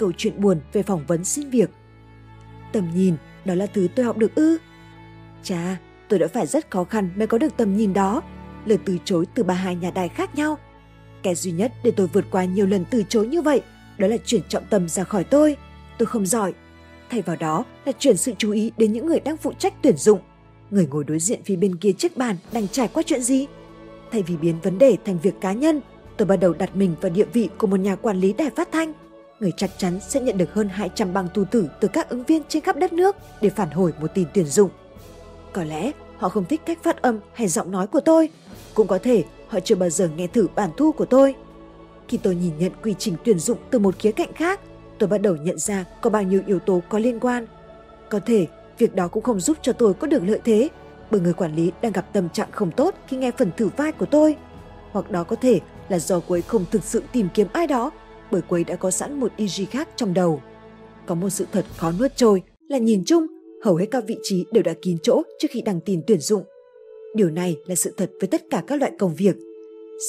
Câu 0.00 0.12
chuyện 0.16 0.40
buồn 0.40 0.60
về 0.72 0.82
phỏng 0.82 1.06
vấn 1.06 1.24
xin 1.24 1.50
việc 1.50 1.70
Tầm 2.72 2.90
nhìn, 2.94 3.16
đó 3.44 3.54
là 3.54 3.66
thứ 3.66 3.88
tôi 3.94 4.06
học 4.06 4.16
được 4.16 4.34
ư? 4.34 4.58
Chà, 5.42 5.76
tôi 6.08 6.18
đã 6.18 6.26
phải 6.28 6.46
rất 6.46 6.70
khó 6.70 6.84
khăn 6.84 7.10
mới 7.16 7.26
có 7.26 7.38
được 7.38 7.56
tầm 7.56 7.76
nhìn 7.76 7.92
đó. 7.92 8.22
Lời 8.66 8.78
từ 8.84 8.98
chối 9.04 9.24
từ 9.34 9.42
ba 9.42 9.54
hai 9.54 9.76
nhà 9.76 9.90
đài 9.90 10.08
khác 10.08 10.34
nhau. 10.34 10.58
Cái 11.22 11.34
duy 11.34 11.52
nhất 11.52 11.72
để 11.84 11.90
tôi 11.90 12.06
vượt 12.06 12.24
qua 12.30 12.44
nhiều 12.44 12.66
lần 12.66 12.84
từ 12.90 13.02
chối 13.08 13.26
như 13.26 13.42
vậy 13.42 13.62
đó 13.98 14.06
là 14.06 14.16
chuyển 14.24 14.42
trọng 14.48 14.64
tâm 14.70 14.88
ra 14.88 15.04
khỏi 15.04 15.24
tôi. 15.24 15.56
Tôi 15.98 16.06
không 16.06 16.26
giỏi. 16.26 16.54
Thay 17.10 17.22
vào 17.22 17.36
đó 17.36 17.64
là 17.84 17.92
chuyển 17.98 18.16
sự 18.16 18.32
chú 18.38 18.52
ý 18.52 18.72
đến 18.76 18.92
những 18.92 19.06
người 19.06 19.20
đang 19.20 19.36
phụ 19.36 19.52
trách 19.58 19.74
tuyển 19.82 19.96
dụng. 19.96 20.20
Người 20.70 20.86
ngồi 20.86 21.04
đối 21.04 21.18
diện 21.18 21.40
phía 21.44 21.56
bên 21.56 21.76
kia 21.76 21.92
chiếc 21.92 22.16
bàn 22.16 22.36
đang 22.52 22.68
trải 22.68 22.88
qua 22.88 23.02
chuyện 23.06 23.22
gì? 23.22 23.46
Thay 24.12 24.22
vì 24.22 24.36
biến 24.36 24.60
vấn 24.62 24.78
đề 24.78 24.96
thành 25.04 25.18
việc 25.18 25.34
cá 25.40 25.52
nhân, 25.52 25.80
tôi 26.16 26.28
bắt 26.28 26.36
đầu 26.36 26.52
đặt 26.52 26.76
mình 26.76 26.94
vào 27.00 27.12
địa 27.12 27.26
vị 27.32 27.48
của 27.58 27.66
một 27.66 27.80
nhà 27.80 27.96
quản 27.96 28.20
lý 28.20 28.32
đài 28.32 28.50
phát 28.50 28.68
thanh. 28.72 28.92
Người 29.40 29.52
chắc 29.56 29.70
chắn 29.78 30.00
sẽ 30.00 30.20
nhận 30.20 30.38
được 30.38 30.54
hơn 30.54 30.68
200 30.68 31.12
bằng 31.12 31.28
tu 31.34 31.44
tử 31.44 31.68
từ 31.80 31.88
các 31.88 32.08
ứng 32.08 32.24
viên 32.24 32.42
trên 32.48 32.62
khắp 32.62 32.76
đất 32.76 32.92
nước 32.92 33.16
để 33.40 33.50
phản 33.50 33.70
hồi 33.70 33.92
một 34.00 34.10
tin 34.14 34.26
tuyển 34.34 34.46
dụng. 34.46 34.70
Có 35.52 35.64
lẽ 35.64 35.92
họ 36.16 36.28
không 36.28 36.44
thích 36.44 36.60
cách 36.66 36.78
phát 36.82 37.02
âm 37.02 37.18
hay 37.32 37.48
giọng 37.48 37.70
nói 37.70 37.86
của 37.86 38.00
tôi. 38.00 38.28
Cũng 38.74 38.86
có 38.86 38.98
thể 39.02 39.24
họ 39.48 39.60
chưa 39.60 39.74
bao 39.74 39.90
giờ 39.90 40.08
nghe 40.16 40.26
thử 40.26 40.46
bản 40.54 40.70
thu 40.76 40.92
của 40.92 41.04
tôi. 41.04 41.34
Khi 42.08 42.16
tôi 42.16 42.34
nhìn 42.34 42.58
nhận 42.58 42.72
quy 42.82 42.94
trình 42.98 43.14
tuyển 43.24 43.38
dụng 43.38 43.58
từ 43.70 43.78
một 43.78 43.98
khía 43.98 44.12
cạnh 44.12 44.32
khác, 44.32 44.60
tôi 44.98 45.08
bắt 45.08 45.18
đầu 45.18 45.36
nhận 45.36 45.58
ra 45.58 45.84
có 46.00 46.10
bao 46.10 46.22
nhiêu 46.22 46.42
yếu 46.46 46.58
tố 46.58 46.82
có 46.88 46.98
liên 46.98 47.20
quan. 47.20 47.46
Có 48.10 48.20
thể 48.26 48.46
việc 48.78 48.94
đó 48.94 49.08
cũng 49.08 49.22
không 49.22 49.40
giúp 49.40 49.56
cho 49.62 49.72
tôi 49.72 49.94
có 49.94 50.06
được 50.06 50.22
lợi 50.24 50.40
thế, 50.44 50.68
bởi 51.10 51.20
người 51.20 51.32
quản 51.32 51.54
lý 51.54 51.72
đang 51.82 51.92
gặp 51.92 52.12
tâm 52.12 52.28
trạng 52.28 52.52
không 52.52 52.70
tốt 52.70 52.94
khi 53.06 53.16
nghe 53.16 53.30
phần 53.38 53.50
thử 53.56 53.68
vai 53.76 53.92
của 53.92 54.06
tôi. 54.06 54.36
Hoặc 54.92 55.10
đó 55.10 55.24
có 55.24 55.36
thể 55.36 55.60
là 55.88 55.98
do 55.98 56.20
cô 56.28 56.34
ấy 56.34 56.42
không 56.42 56.64
thực 56.70 56.84
sự 56.84 57.02
tìm 57.12 57.28
kiếm 57.34 57.46
ai 57.52 57.66
đó, 57.66 57.90
bởi 58.30 58.40
cô 58.48 58.56
ấy 58.56 58.64
đã 58.64 58.76
có 58.76 58.90
sẵn 58.90 59.20
một 59.20 59.32
EG 59.36 59.66
khác 59.70 59.88
trong 59.96 60.14
đầu. 60.14 60.42
Có 61.06 61.14
một 61.14 61.30
sự 61.30 61.46
thật 61.52 61.64
khó 61.76 61.92
nuốt 61.98 62.16
trôi 62.16 62.42
là 62.68 62.78
nhìn 62.78 63.02
chung, 63.06 63.26
hầu 63.64 63.76
hết 63.76 63.86
các 63.90 64.04
vị 64.06 64.18
trí 64.22 64.44
đều 64.52 64.62
đã 64.62 64.74
kín 64.82 64.96
chỗ 65.02 65.22
trước 65.38 65.48
khi 65.50 65.62
đăng 65.62 65.80
tin 65.80 66.02
tuyển 66.06 66.20
dụng. 66.20 66.42
Điều 67.14 67.30
này 67.30 67.56
là 67.66 67.74
sự 67.74 67.94
thật 67.96 68.10
với 68.20 68.28
tất 68.28 68.42
cả 68.50 68.62
các 68.66 68.80
loại 68.80 68.92
công 68.98 69.14
việc. 69.14 69.36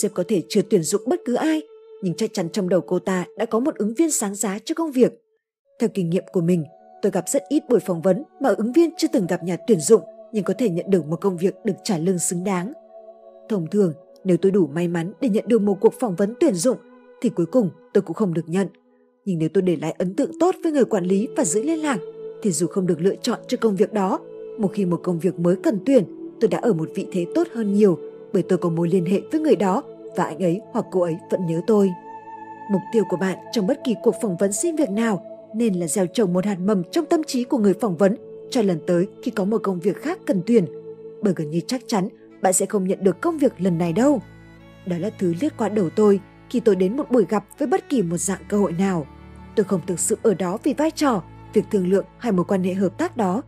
Sếp 0.01 0.13
có 0.13 0.24
thể 0.28 0.41
chưa 0.49 0.61
tuyển 0.69 0.84
dụng 0.84 1.01
bất 1.05 1.22
cứ 1.26 1.36
ai, 1.36 1.61
nhưng 2.01 2.13
chắc 2.13 2.34
chắn 2.34 2.49
trong 2.49 2.69
đầu 2.69 2.82
cô 2.82 2.99
ta 2.99 3.26
đã 3.38 3.45
có 3.45 3.59
một 3.59 3.76
ứng 3.76 3.93
viên 3.93 4.11
sáng 4.11 4.36
giá 4.36 4.59
cho 4.65 4.76
công 4.76 4.91
việc. 4.91 5.13
Theo 5.80 5.89
kinh 5.93 6.09
nghiệm 6.09 6.24
của 6.32 6.41
mình, 6.41 6.65
tôi 7.01 7.11
gặp 7.11 7.30
rất 7.30 7.43
ít 7.49 7.63
buổi 7.69 7.80
phỏng 7.80 8.01
vấn 8.01 8.24
mà 8.41 8.49
ứng 8.49 8.74
viên 8.74 8.89
chưa 8.97 9.07
từng 9.13 9.28
gặp 9.28 9.43
nhà 9.43 9.57
tuyển 9.67 9.80
dụng 9.80 10.01
nhưng 10.32 10.43
có 10.43 10.53
thể 10.57 10.69
nhận 10.69 10.86
được 10.89 11.05
một 11.05 11.22
công 11.22 11.38
việc 11.38 11.55
được 11.63 11.74
trả 11.84 11.97
lương 11.97 12.19
xứng 12.19 12.43
đáng. 12.43 12.74
Thông 13.49 13.67
thường, 13.67 13.93
nếu 14.24 14.38
tôi 14.38 14.51
đủ 14.51 14.67
may 14.67 14.88
mắn 14.88 15.13
để 15.22 15.30
nhận 15.30 15.43
được 15.47 15.61
một 15.61 15.78
cuộc 15.82 15.93
phỏng 15.99 16.15
vấn 16.15 16.34
tuyển 16.39 16.53
dụng 16.53 16.78
thì 17.22 17.30
cuối 17.30 17.45
cùng 17.45 17.69
tôi 17.93 18.01
cũng 18.01 18.15
không 18.15 18.34
được 18.34 18.49
nhận. 18.49 18.67
Nhưng 19.26 19.39
nếu 19.39 19.49
tôi 19.53 19.61
để 19.61 19.76
lại 19.76 19.95
ấn 19.97 20.13
tượng 20.15 20.39
tốt 20.39 20.55
với 20.63 20.72
người 20.72 20.86
quản 20.86 21.05
lý 21.05 21.28
và 21.38 21.45
giữ 21.45 21.63
liên 21.63 21.80
lạc 21.80 21.97
thì 22.41 22.51
dù 22.51 22.67
không 22.67 22.88
được 22.88 23.01
lựa 23.01 23.15
chọn 23.15 23.39
cho 23.47 23.57
công 23.61 23.76
việc 23.76 23.93
đó, 23.93 24.19
một 24.57 24.72
khi 24.74 24.86
một 24.86 24.99
công 25.03 25.19
việc 25.19 25.39
mới 25.39 25.55
cần 25.55 25.80
tuyển, 25.86 26.03
tôi 26.39 26.47
đã 26.47 26.57
ở 26.57 26.74
một 26.74 26.89
vị 26.95 27.07
thế 27.11 27.26
tốt 27.36 27.47
hơn 27.53 27.74
nhiều 27.74 27.99
bởi 28.34 28.43
tôi 28.43 28.57
có 28.57 28.69
mối 28.69 28.89
liên 28.89 29.05
hệ 29.05 29.22
với 29.32 29.41
người 29.41 29.55
đó 29.55 29.84
và 30.15 30.24
anh 30.24 30.43
ấy 30.43 30.61
hoặc 30.72 30.86
cô 30.91 31.01
ấy 31.01 31.15
vẫn 31.32 31.45
nhớ 31.45 31.61
tôi. 31.67 31.89
Mục 32.72 32.82
tiêu 32.93 33.03
của 33.09 33.17
bạn 33.17 33.38
trong 33.51 33.67
bất 33.67 33.80
kỳ 33.84 33.95
cuộc 34.03 34.15
phỏng 34.22 34.38
vấn 34.38 34.53
xin 34.53 34.76
việc 34.76 34.89
nào 34.89 35.26
nên 35.55 35.74
là 35.74 35.88
gieo 35.88 36.05
trồng 36.05 36.34
một 36.34 36.45
hạt 36.45 36.57
mầm 36.59 36.84
trong 36.91 37.05
tâm 37.05 37.24
trí 37.24 37.43
của 37.43 37.57
người 37.57 37.74
phỏng 37.74 37.97
vấn 37.97 38.15
cho 38.49 38.61
lần 38.61 38.80
tới 38.88 39.07
khi 39.24 39.32
có 39.32 39.45
một 39.45 39.63
công 39.63 39.80
việc 39.80 39.97
khác 39.97 40.19
cần 40.26 40.41
tuyển. 40.45 40.65
Bởi 41.22 41.34
gần 41.36 41.49
như 41.49 41.59
chắc 41.67 41.82
chắn 41.88 42.07
bạn 42.41 42.53
sẽ 42.53 42.65
không 42.65 42.88
nhận 42.88 43.03
được 43.03 43.22
công 43.22 43.38
việc 43.38 43.53
lần 43.57 43.78
này 43.78 43.93
đâu. 43.93 44.22
Đó 44.86 44.97
là 44.97 45.09
thứ 45.19 45.34
liếc 45.41 45.57
qua 45.57 45.69
đầu 45.69 45.89
tôi 45.89 46.19
khi 46.52 46.60
tôi 46.60 46.76
đến 46.76 46.97
một 46.97 47.12
buổi 47.12 47.26
gặp 47.30 47.43
với 47.58 47.68
bất 47.68 47.89
kỳ 47.89 48.02
một 48.02 48.18
dạng 48.18 48.41
cơ 48.47 48.58
hội 48.58 48.72
nào. 48.72 49.08
Tôi 49.56 49.64
không 49.64 49.82
thực 49.88 49.99
sự 49.99 50.18
ở 50.24 50.34
đó 50.34 50.58
vì 50.64 50.74
vai 50.74 50.91
trò, 50.91 51.24
việc 51.54 51.66
thương 51.72 51.88
lượng 51.88 52.06
hay 52.18 52.32
một 52.32 52.47
quan 52.47 52.64
hệ 52.64 52.74
hợp 52.74 52.97
tác 52.97 53.18
đó. 53.18 53.41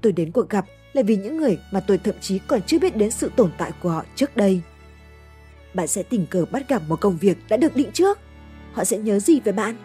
Tôi 0.00 0.12
đến 0.12 0.30
cuộc 0.30 0.50
gặp 0.50 0.64
là 0.92 1.02
vì 1.02 1.16
những 1.16 1.36
người 1.36 1.58
mà 1.72 1.80
tôi 1.80 1.98
thậm 1.98 2.14
chí 2.20 2.38
còn 2.38 2.62
chưa 2.62 2.78
biết 2.78 2.96
đến 2.96 3.10
sự 3.10 3.30
tồn 3.36 3.50
tại 3.58 3.72
của 3.82 3.88
họ 3.88 4.04
trước 4.14 4.36
đây. 4.36 4.60
Bạn 5.74 5.86
sẽ 5.86 6.02
tình 6.02 6.26
cờ 6.26 6.44
bắt 6.50 6.68
gặp 6.68 6.82
một 6.88 7.00
công 7.00 7.16
việc 7.16 7.38
đã 7.48 7.56
được 7.56 7.76
định 7.76 7.90
trước. 7.92 8.18
Họ 8.72 8.84
sẽ 8.84 8.98
nhớ 8.98 9.18
gì 9.18 9.40
về 9.40 9.52
bạn? 9.52 9.76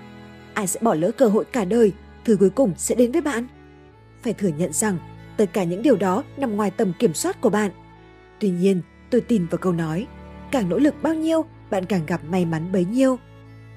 Ai 0.53 0.67
sẽ 0.67 0.79
bỏ 0.83 0.93
lỡ 0.93 1.11
cơ 1.11 1.27
hội 1.27 1.45
cả 1.45 1.65
đời, 1.65 1.91
thứ 2.25 2.37
cuối 2.39 2.49
cùng 2.49 2.73
sẽ 2.77 2.95
đến 2.95 3.11
với 3.11 3.21
bạn? 3.21 3.47
Phải 4.23 4.33
thừa 4.33 4.51
nhận 4.57 4.73
rằng 4.73 4.97
tất 5.37 5.45
cả 5.53 5.63
những 5.63 5.81
điều 5.81 5.95
đó 5.95 6.23
nằm 6.37 6.55
ngoài 6.55 6.71
tầm 6.71 6.93
kiểm 6.99 7.13
soát 7.13 7.41
của 7.41 7.49
bạn. 7.49 7.71
Tuy 8.39 8.49
nhiên, 8.49 8.81
tôi 9.09 9.21
tin 9.21 9.45
vào 9.45 9.57
câu 9.57 9.73
nói, 9.73 10.07
càng 10.51 10.69
nỗ 10.69 10.77
lực 10.77 10.95
bao 11.01 11.13
nhiêu, 11.13 11.45
bạn 11.69 11.85
càng 11.85 12.05
gặp 12.05 12.21
may 12.29 12.45
mắn 12.45 12.71
bấy 12.71 12.85
nhiêu. 12.85 13.19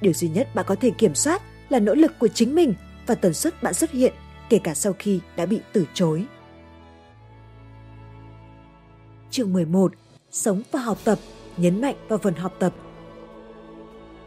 Điều 0.01 0.13
duy 0.13 0.29
nhất 0.29 0.55
bạn 0.55 0.65
có 0.69 0.75
thể 0.75 0.91
kiểm 0.91 1.15
soát 1.15 1.43
là 1.69 1.79
nỗ 1.79 1.95
lực 1.95 2.13
của 2.19 2.29
chính 2.29 2.55
mình 2.55 2.75
và 3.07 3.15
tần 3.15 3.35
suất 3.35 3.63
bạn 3.63 3.75
xuất 3.75 3.91
hiện, 3.91 4.13
kể 4.49 4.59
cả 4.65 4.75
sau 4.75 4.93
khi 4.99 5.21
đã 5.37 5.47
bị 5.47 5.61
từ 5.73 5.85
chối. 5.95 6.25
Chương 9.31 9.53
11. 9.53 9.93
Sống 10.31 10.63
và 10.73 10.81
học 10.81 10.99
tập, 11.05 11.19
nhấn 11.57 11.81
mạnh 11.81 11.95
vào 12.09 12.19
phần 12.19 12.35
học 12.35 12.53
tập. 12.59 12.73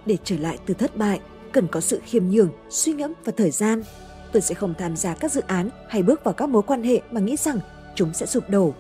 Để 0.05 0.17
trở 0.23 0.37
lại 0.37 0.57
từ 0.65 0.73
thất 0.73 0.97
bại, 0.97 1.19
cần 1.51 1.67
có 1.67 1.81
sự 1.81 2.01
khiêm 2.05 2.29
nhường, 2.29 2.49
suy 2.69 2.93
ngẫm 2.93 3.13
và 3.25 3.33
thời 3.37 3.51
gian. 3.51 3.83
Tôi 4.31 4.41
sẽ 4.41 4.55
không 4.55 4.73
tham 4.77 4.95
gia 4.95 5.13
các 5.13 5.31
dự 5.31 5.41
án 5.47 5.69
hay 5.89 6.03
bước 6.03 6.23
vào 6.23 6.33
các 6.33 6.49
mối 6.49 6.61
quan 6.61 6.83
hệ 6.83 7.01
mà 7.11 7.21
nghĩ 7.21 7.35
rằng 7.35 7.59
chúng 7.95 8.13
sẽ 8.13 8.25
sụp 8.25 8.49
đổ. 8.49 8.73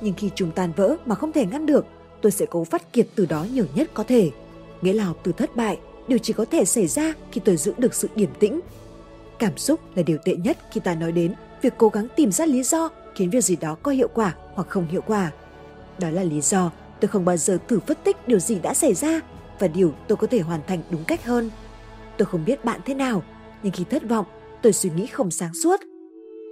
Nhưng 0.00 0.14
khi 0.14 0.30
chúng 0.34 0.50
tan 0.50 0.72
vỡ 0.76 0.96
mà 1.06 1.14
không 1.14 1.32
thể 1.32 1.46
ngăn 1.46 1.66
được, 1.66 1.86
tôi 2.22 2.32
sẽ 2.32 2.46
cố 2.50 2.64
phát 2.64 2.92
kiệt 2.92 3.06
từ 3.14 3.26
đó 3.26 3.46
nhiều 3.52 3.66
nhất 3.74 3.90
có 3.94 4.02
thể. 4.02 4.30
Nghĩa 4.82 4.92
là 4.92 5.04
học 5.04 5.20
từ 5.22 5.32
thất 5.32 5.56
bại, 5.56 5.78
điều 6.08 6.18
chỉ 6.18 6.32
có 6.32 6.44
thể 6.44 6.64
xảy 6.64 6.86
ra 6.86 7.14
khi 7.32 7.40
tôi 7.44 7.56
giữ 7.56 7.72
được 7.78 7.94
sự 7.94 8.08
điềm 8.14 8.30
tĩnh. 8.38 8.60
Cảm 9.38 9.56
xúc 9.56 9.80
là 9.94 10.02
điều 10.02 10.18
tệ 10.24 10.36
nhất 10.36 10.58
khi 10.72 10.80
ta 10.80 10.94
nói 10.94 11.12
đến 11.12 11.34
việc 11.62 11.74
cố 11.78 11.88
gắng 11.88 12.06
tìm 12.16 12.32
ra 12.32 12.46
lý 12.46 12.62
do 12.62 12.88
khiến 13.14 13.30
việc 13.30 13.44
gì 13.44 13.56
đó 13.56 13.76
có 13.82 13.90
hiệu 13.90 14.08
quả 14.14 14.34
hoặc 14.54 14.68
không 14.68 14.86
hiệu 14.88 15.02
quả. 15.06 15.32
Đó 15.98 16.10
là 16.10 16.22
lý 16.22 16.40
do 16.40 16.72
tôi 17.00 17.08
không 17.08 17.24
bao 17.24 17.36
giờ 17.36 17.58
thử 17.68 17.80
phân 17.80 17.96
tích 18.04 18.16
điều 18.28 18.38
gì 18.38 18.58
đã 18.58 18.74
xảy 18.74 18.94
ra 18.94 19.20
và 19.58 19.68
điều 19.68 19.94
tôi 20.08 20.16
có 20.16 20.26
thể 20.26 20.40
hoàn 20.40 20.60
thành 20.66 20.82
đúng 20.90 21.04
cách 21.04 21.24
hơn. 21.24 21.50
Tôi 22.18 22.26
không 22.26 22.44
biết 22.44 22.64
bạn 22.64 22.80
thế 22.84 22.94
nào, 22.94 23.22
nhưng 23.62 23.72
khi 23.72 23.84
thất 23.90 24.08
vọng, 24.08 24.26
tôi 24.62 24.72
suy 24.72 24.90
nghĩ 24.90 25.06
không 25.06 25.30
sáng 25.30 25.54
suốt. 25.54 25.80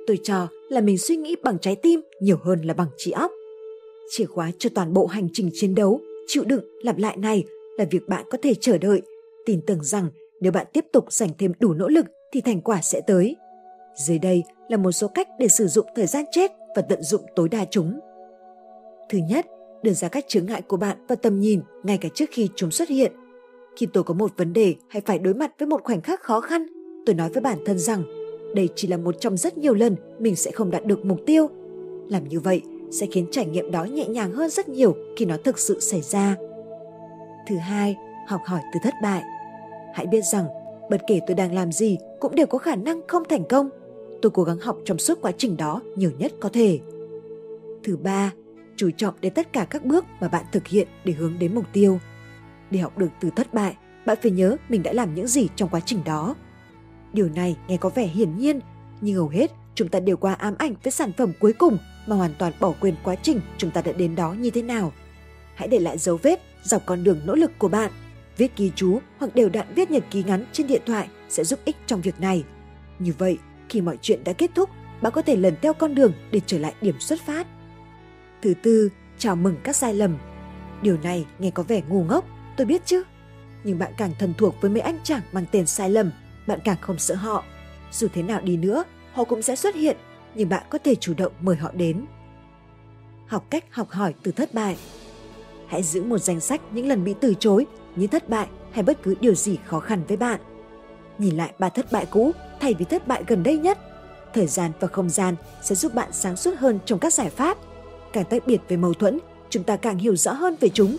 Tôi 0.07 0.19
cho 0.25 0.49
là 0.69 0.81
mình 0.81 0.99
suy 0.99 1.17
nghĩ 1.17 1.37
bằng 1.43 1.59
trái 1.59 1.77
tim 1.77 2.01
nhiều 2.21 2.39
hơn 2.45 2.63
là 2.63 2.75
bằng 2.75 2.89
trí 2.97 3.11
óc. 3.11 3.31
Chìa 4.13 4.25
khóa 4.25 4.51
cho 4.59 4.71
toàn 4.75 4.93
bộ 4.93 5.07
hành 5.07 5.29
trình 5.33 5.51
chiến 5.53 5.75
đấu, 5.75 6.01
chịu 6.27 6.45
đựng, 6.45 6.65
lặp 6.83 6.99
lại 6.99 7.17
này 7.17 7.45
là 7.79 7.85
việc 7.91 8.09
bạn 8.09 8.25
có 8.31 8.39
thể 8.43 8.55
chờ 8.55 8.79
đợi, 8.79 9.03
tin 9.47 9.61
tưởng 9.67 9.85
rằng 9.85 10.09
nếu 10.41 10.53
bạn 10.53 10.67
tiếp 10.73 10.85
tục 10.93 11.13
dành 11.13 11.31
thêm 11.39 11.53
đủ 11.61 11.75
nỗ 11.75 11.89
lực 11.89 12.07
thì 12.33 12.41
thành 12.41 12.61
quả 12.61 12.81
sẽ 12.83 13.01
tới. 13.07 13.37
Dưới 13.95 14.19
đây 14.19 14.43
là 14.69 14.77
một 14.77 14.93
số 14.93 15.09
cách 15.09 15.29
để 15.39 15.49
sử 15.49 15.67
dụng 15.67 15.87
thời 15.97 16.07
gian 16.07 16.25
chết 16.33 16.51
và 16.77 16.83
tận 16.83 17.03
dụng 17.03 17.23
tối 17.37 17.49
đa 17.49 17.65
chúng. 17.71 18.01
Thứ 19.11 19.19
nhất, 19.29 19.47
đưa 19.83 19.93
ra 19.93 20.09
các 20.09 20.25
chướng 20.29 20.47
ngại 20.47 20.63
của 20.63 20.77
bạn 20.77 20.97
và 21.09 21.15
tầm 21.15 21.41
nhìn 21.41 21.61
ngay 21.83 21.99
cả 21.99 22.09
trước 22.15 22.31
khi 22.31 22.49
chúng 22.57 22.71
xuất 22.71 22.89
hiện. 22.89 23.13
Khi 23.77 23.87
tôi 23.93 24.05
có 24.05 24.15
một 24.15 24.31
vấn 24.37 24.53
đề 24.53 24.75
hay 24.89 25.03
phải 25.07 25.19
đối 25.19 25.35
mặt 25.35 25.53
với 25.59 25.67
một 25.67 25.83
khoảnh 25.85 26.01
khắc 26.01 26.23
khó 26.23 26.41
khăn, 26.41 26.67
tôi 27.07 27.15
nói 27.15 27.31
với 27.33 27.41
bản 27.41 27.59
thân 27.67 27.79
rằng 27.79 28.03
đây 28.55 28.69
chỉ 28.75 28.89
là 28.89 28.97
một 28.97 29.21
trong 29.21 29.37
rất 29.37 29.59
nhiều 29.59 29.75
lần 29.75 29.97
mình 30.19 30.37
sẽ 30.37 30.51
không 30.51 30.71
đạt 30.71 30.85
được 30.85 31.05
mục 31.05 31.21
tiêu. 31.27 31.49
Làm 32.09 32.29
như 32.29 32.41
vậy 32.41 32.63
sẽ 32.91 33.07
khiến 33.13 33.27
trải 33.31 33.47
nghiệm 33.47 33.71
đó 33.71 33.85
nhẹ 33.85 34.07
nhàng 34.07 34.33
hơn 34.33 34.51
rất 34.51 34.69
nhiều 34.69 34.97
khi 35.17 35.25
nó 35.25 35.37
thực 35.45 35.59
sự 35.59 35.81
xảy 35.81 36.01
ra. 36.01 36.37
Thứ 37.49 37.57
hai, 37.57 37.97
học 38.29 38.41
hỏi 38.47 38.61
từ 38.73 38.81
thất 38.83 38.95
bại. 39.03 39.23
Hãy 39.95 40.07
biết 40.07 40.21
rằng 40.33 40.47
bất 40.91 41.01
kể 41.07 41.21
tôi 41.27 41.35
đang 41.35 41.55
làm 41.55 41.73
gì 41.73 41.99
cũng 42.21 42.35
đều 42.35 42.47
có 42.47 42.59
khả 42.59 42.77
năng 42.77 43.01
không 43.09 43.23
thành 43.29 43.45
công. 43.49 43.69
Tôi 44.23 44.31
cố 44.31 44.43
gắng 44.43 44.59
học 44.59 44.79
trong 44.85 44.99
suốt 44.99 45.19
quá 45.23 45.33
trình 45.39 45.57
đó 45.57 45.81
nhiều 45.97 46.11
nhất 46.19 46.33
có 46.41 46.49
thể. 46.49 46.81
Thứ 47.85 47.97
ba, 47.97 48.33
chú 48.77 48.91
trọng 48.97 49.15
đến 49.21 49.35
tất 49.35 49.53
cả 49.53 49.65
các 49.65 49.85
bước 49.85 50.05
mà 50.21 50.29
bạn 50.29 50.45
thực 50.53 50.67
hiện 50.67 50.89
để 51.05 51.13
hướng 51.13 51.39
đến 51.39 51.55
mục 51.55 51.65
tiêu. 51.73 51.99
Để 52.71 52.81
học 52.81 52.99
được 52.99 53.09
từ 53.21 53.31
thất 53.37 53.55
bại, 53.55 53.77
bạn 54.07 54.19
phải 54.23 54.31
nhớ 54.31 54.57
mình 54.69 54.83
đã 54.83 54.93
làm 54.93 55.15
những 55.15 55.27
gì 55.27 55.49
trong 55.57 55.69
quá 55.69 55.81
trình 55.81 56.01
đó. 56.05 56.35
Điều 57.13 57.29
này 57.29 57.57
nghe 57.69 57.77
có 57.77 57.89
vẻ 57.89 58.07
hiển 58.07 58.39
nhiên, 58.39 58.61
nhưng 59.01 59.17
hầu 59.17 59.29
hết 59.29 59.51
chúng 59.75 59.89
ta 59.89 60.01
đều 60.01 60.17
qua 60.17 60.33
ám 60.33 60.55
ảnh 60.59 60.75
với 60.83 60.91
sản 60.91 61.13
phẩm 61.19 61.33
cuối 61.41 61.53
cùng 61.53 61.79
mà 62.07 62.17
hoàn 62.17 62.35
toàn 62.39 62.53
bỏ 62.61 62.73
quên 62.81 62.95
quá 63.05 63.15
trình 63.23 63.41
chúng 63.59 63.71
ta 63.71 63.83
đã 63.83 63.93
đến 63.93 64.15
đó 64.15 64.33
như 64.33 64.51
thế 64.51 64.63
nào. 64.63 64.93
Hãy 65.55 65.69
để 65.69 65.79
lại 65.79 65.99
dấu 65.99 66.17
vết 66.17 66.41
dọc 66.63 66.87
con 66.87 67.05
đường 67.05 67.21
nỗ 67.25 67.35
lực 67.35 67.51
của 67.59 67.69
bạn. 67.69 67.91
Viết 68.37 68.57
ghi 68.57 68.73
chú 68.77 69.01
hoặc 69.19 69.35
đều 69.35 69.49
đặn 69.49 69.67
viết 69.75 69.91
nhật 69.91 70.05
ký 70.11 70.23
ngắn 70.23 70.45
trên 70.53 70.67
điện 70.67 70.83
thoại 70.87 71.09
sẽ 71.29 71.45
giúp 71.45 71.59
ích 71.65 71.77
trong 71.87 72.01
việc 72.01 72.21
này. 72.21 72.45
Như 72.99 73.13
vậy, 73.19 73.39
khi 73.69 73.81
mọi 73.81 73.99
chuyện 74.03 74.25
đã 74.25 74.33
kết 74.33 74.51
thúc, 74.55 74.71
bạn 75.03 75.13
có 75.13 75.23
thể 75.23 75.37
lần 75.37 75.55
theo 75.63 75.73
con 75.73 75.95
đường 75.95 76.13
để 76.31 76.41
trở 76.47 76.59
lại 76.59 76.75
điểm 76.81 77.01
xuất 77.01 77.21
phát. 77.27 77.47
Thứ 78.43 78.55
tư, 78.63 78.89
chào 79.19 79.37
mừng 79.37 79.57
các 79.63 79.77
sai 79.77 79.95
lầm. 79.95 80.19
Điều 80.83 80.97
này 81.03 81.27
nghe 81.39 81.51
có 81.51 81.63
vẻ 81.63 81.83
ngu 81.89 82.05
ngốc, 82.05 82.27
tôi 82.57 82.67
biết 82.67 82.83
chứ. 82.85 83.03
Nhưng 83.65 83.79
bạn 83.79 83.93
càng 83.97 84.13
thân 84.19 84.35
thuộc 84.39 84.55
với 84.61 84.71
mấy 84.71 84.81
anh 84.81 84.99
chàng 85.03 85.21
mang 85.33 85.45
tên 85.51 85.67
sai 85.67 85.91
lầm, 85.91 86.11
bạn 86.47 86.59
càng 86.65 86.77
không 86.81 86.99
sợ 86.99 87.15
họ. 87.15 87.45
Dù 87.93 88.09
thế 88.15 88.23
nào 88.23 88.41
đi 88.41 88.57
nữa, 88.57 88.85
họ 89.13 89.25
cũng 89.25 89.43
sẽ 89.43 89.57
xuất 89.57 89.75
hiện, 89.75 89.97
nhưng 90.35 90.49
bạn 90.49 90.63
có 90.71 90.79
thể 90.85 90.95
chủ 90.95 91.15
động 91.17 91.33
mời 91.41 91.57
họ 91.57 91.71
đến. 91.73 92.05
Học 93.27 93.47
cách 93.51 93.65
học 93.71 93.91
hỏi 93.91 94.15
từ 94.23 94.33
thất 94.33 94.55
bại. 94.55 94.77
Hãy 95.67 95.83
giữ 95.83 96.05
một 96.05 96.19
danh 96.19 96.41
sách 96.41 96.61
những 96.71 96.87
lần 96.87 97.05
bị 97.05 97.15
từ 97.21 97.35
chối, 97.41 97.67
những 97.97 98.11
thất 98.11 98.29
bại 98.29 98.47
hay 98.73 98.83
bất 98.83 99.03
cứ 99.03 99.15
điều 99.21 99.35
gì 99.35 99.59
khó 99.65 99.81
khăn 99.81 100.03
với 100.09 100.17
bạn. 100.17 100.41
Nhìn 101.19 101.37
lại 101.37 101.53
ba 101.59 101.69
thất 101.69 101.93
bại 101.93 102.07
cũ 102.11 102.33
thay 102.61 102.75
vì 102.75 102.85
thất 102.85 103.09
bại 103.09 103.25
gần 103.27 103.43
đây 103.43 103.59
nhất. 103.59 103.79
Thời 104.35 104.47
gian 104.47 104.73
và 104.81 104.89
không 104.89 105.11
gian 105.11 105.35
sẽ 105.63 105.75
giúp 105.75 105.95
bạn 105.95 106.09
sáng 106.13 106.37
suốt 106.37 106.55
hơn 106.59 106.79
trong 106.85 106.99
các 106.99 107.13
giải 107.15 107.31
pháp– 107.31 107.59
càng 108.13 108.25
tách 108.25 108.47
biệt 108.47 108.61
về 108.69 108.77
mâu 108.77 108.95
thuẫn, 108.95 109.19
chúng 109.51 109.65
ta 109.65 109.77
càng 109.77 109.99
hiểu 109.99 110.17
rõ 110.17 110.33
hơn 110.33 110.57
về 110.61 110.69
chúng. 110.69 110.97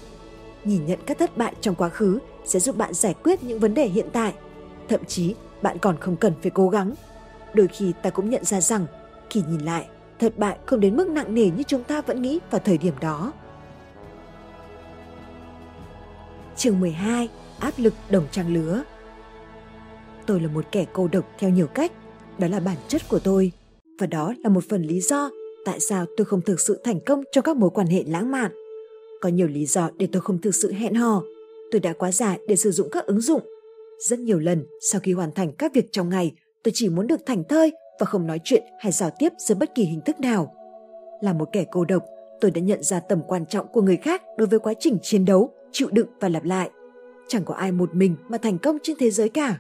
Nhìn 0.64 0.86
nhận 0.86 1.00
các 1.06 1.18
thất 1.18 1.38
bại 1.38 1.54
trong 1.62 1.76
quá 1.76 1.90
khứ 1.90 2.20
sẽ 2.46 2.60
giúp 2.60 2.78
bạn 2.78 2.94
giải 2.94 3.16
quyết 3.24 3.44
những 3.44 3.60
vấn 3.60 3.74
đề 3.74 3.88
hiện 3.88 4.08
tại. 4.14 4.34
Thậm 4.90 5.06
chí, 5.06 5.36
bạn 5.62 5.78
còn 5.78 5.98
không 6.00 6.16
cần 6.16 6.34
phải 6.42 6.52
cố 6.52 6.70
gắng. 6.70 6.94
Đôi 7.54 7.68
khi 7.68 7.94
ta 8.02 8.10
cũng 8.10 8.30
nhận 8.30 8.46
ra 8.46 8.62
rằng, 8.62 8.86
khi 9.32 9.42
nhìn 9.50 9.60
lại, 9.60 9.88
thất 10.20 10.38
bại 10.38 10.58
không 10.66 10.80
đến 10.80 10.96
mức 10.96 11.08
nặng 11.10 11.36
nề 11.36 11.46
như 11.46 11.64
chúng 11.68 11.84
ta 11.84 12.02
vẫn 12.02 12.22
nghĩ 12.22 12.40
vào 12.52 12.62
thời 12.66 12.78
điểm 12.78 12.94
đó. 13.02 13.34
Chương 16.56 16.80
12: 16.80 17.30
Áp 17.60 17.74
lực 17.78 17.94
đồng 18.10 18.26
trang 18.32 18.54
lứa. 18.54 18.84
Tôi 20.26 20.40
là 20.40 20.48
một 20.48 20.66
kẻ 20.72 20.86
cô 20.94 21.08
độc 21.08 21.26
theo 21.40 21.50
nhiều 21.50 21.68
cách, 21.68 21.92
đó 22.40 22.48
là 22.48 22.60
bản 22.60 22.78
chất 22.88 23.02
của 23.10 23.20
tôi 23.20 23.52
và 24.00 24.08
đó 24.08 24.34
là 24.44 24.50
một 24.50 24.64
phần 24.70 24.84
lý 24.84 25.02
do 25.02 25.30
tại 25.66 25.80
sao 25.80 26.06
tôi 26.18 26.26
không 26.26 26.42
thực 26.42 26.60
sự 26.60 26.82
thành 26.84 27.00
công 27.06 27.24
trong 27.32 27.44
các 27.44 27.58
mối 27.58 27.70
quan 27.70 27.88
hệ 27.88 28.04
lãng 28.08 28.32
mạn. 28.32 28.52
Có 29.22 29.30
nhiều 29.30 29.48
lý 29.48 29.66
do 29.66 29.90
để 29.98 30.08
tôi 30.12 30.22
không 30.22 30.42
thực 30.42 30.56
sự 30.56 30.74
hẹn 30.74 30.94
hò. 30.94 31.24
Tôi 31.72 31.82
đã 31.82 31.94
quá 31.94 32.12
già 32.12 32.38
để 32.48 32.56
sử 32.56 32.72
dụng 32.72 32.90
các 32.92 33.06
ứng 33.06 33.22
dụng. 33.22 33.42
Rất 34.00 34.20
nhiều 34.20 34.40
lần 34.40 34.66
sau 34.92 35.02
khi 35.02 35.14
hoàn 35.14 35.32
thành 35.32 35.52
các 35.52 35.74
việc 35.74 35.92
trong 35.92 36.10
ngày, 36.10 36.32
tôi 36.64 36.72
chỉ 36.76 36.90
muốn 36.90 37.08
được 37.08 37.26
thảnh 37.26 37.44
thơi 37.44 37.72
và 38.02 38.06
không 38.06 38.28
nói 38.28 38.40
chuyện 38.44 38.64
hay 38.80 38.92
giao 38.92 39.10
tiếp 39.20 39.34
dưới 39.38 39.56
bất 39.56 39.76
kỳ 39.76 39.84
hình 39.84 40.02
thức 40.02 40.20
nào. 40.20 40.54
Là 41.22 41.34
một 41.34 41.50
kẻ 41.52 41.66
cô 41.72 41.86
độc, 41.86 42.06
tôi 42.42 42.52
đã 42.52 42.62
nhận 42.62 42.84
ra 42.84 43.00
tầm 43.00 43.22
quan 43.28 43.46
trọng 43.46 43.68
của 43.68 43.82
người 43.82 43.98
khác 43.98 44.22
đối 44.38 44.48
với 44.48 44.60
quá 44.60 44.74
trình 44.80 44.98
chiến 45.02 45.26
đấu, 45.26 45.50
chịu 45.72 45.88
đựng 45.92 46.08
và 46.20 46.30
lặp 46.30 46.44
lại. 46.44 46.70
Chẳng 47.28 47.46
có 47.46 47.54
ai 47.54 47.72
một 47.72 47.96
mình 47.96 48.16
mà 48.30 48.38
thành 48.38 48.58
công 48.58 48.78
trên 48.84 48.96
thế 49.00 49.12
giới 49.12 49.30
cả. 49.30 49.58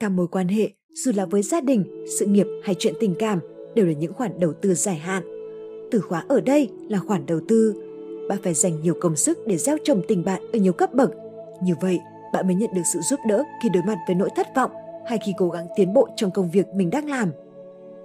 Các 0.00 0.08
mối 0.08 0.26
quan 0.28 0.48
hệ, 0.48 0.70
dù 1.04 1.12
là 1.14 1.26
với 1.26 1.42
gia 1.42 1.60
đình, 1.60 2.04
sự 2.18 2.26
nghiệp 2.26 2.46
hay 2.62 2.74
chuyện 2.78 2.94
tình 3.00 3.14
cảm, 3.18 3.38
đều 3.74 3.86
là 3.86 3.92
những 3.92 4.12
khoản 4.12 4.40
đầu 4.40 4.52
tư 4.52 4.74
dài 4.74 4.96
hạn. 4.96 5.22
Từ 5.90 6.00
khóa 6.00 6.24
ở 6.28 6.40
đây 6.40 6.70
là 6.88 6.98
khoản 6.98 7.26
đầu 7.26 7.40
tư. 7.48 7.74
Bạn 8.28 8.38
phải 8.42 8.54
dành 8.54 8.82
nhiều 8.82 8.94
công 9.00 9.16
sức 9.16 9.38
để 9.46 9.56
gieo 9.56 9.76
trồng 9.84 10.02
tình 10.08 10.24
bạn 10.24 10.42
ở 10.52 10.58
nhiều 10.58 10.72
cấp 10.72 10.94
bậc. 10.94 11.10
Như 11.62 11.74
vậy, 11.80 12.00
bạn 12.32 12.46
mới 12.46 12.54
nhận 12.54 12.70
được 12.74 12.82
sự 12.92 13.00
giúp 13.00 13.20
đỡ 13.28 13.44
khi 13.62 13.68
đối 13.68 13.82
mặt 13.82 13.96
với 14.06 14.16
nỗi 14.16 14.28
thất 14.36 14.46
vọng 14.56 14.70
hay 15.06 15.18
khi 15.26 15.32
cố 15.38 15.48
gắng 15.48 15.66
tiến 15.76 15.92
bộ 15.92 16.08
trong 16.16 16.30
công 16.30 16.50
việc 16.50 16.66
mình 16.74 16.90
đang 16.90 17.10
làm. 17.10 17.32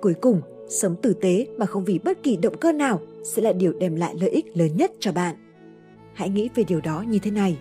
Cuối 0.02 0.14
cùng, 0.22 0.41
sống 0.70 0.96
tử 1.02 1.14
tế 1.14 1.48
mà 1.58 1.66
không 1.66 1.86
vì 1.86 2.00
bất 2.00 2.24
kỳ 2.24 2.38
động 2.38 2.58
cơ 2.58 2.72
nào 2.72 3.02
sẽ 3.24 3.41
là 3.41 3.54
điều 3.54 3.74
đem 3.74 3.96
lại 3.96 4.16
lợi 4.22 4.30
ích 4.30 4.58
lớn 4.58 4.78
nhất 4.78 4.91
cho 5.00 5.12
bạn. 5.12 5.36
Hãy 6.14 6.30
nghĩ 6.30 6.50
về 6.56 6.64
điều 6.64 6.82
đó 6.82 7.04
như 7.08 7.20
thế 7.20 7.32
này. 7.32 7.58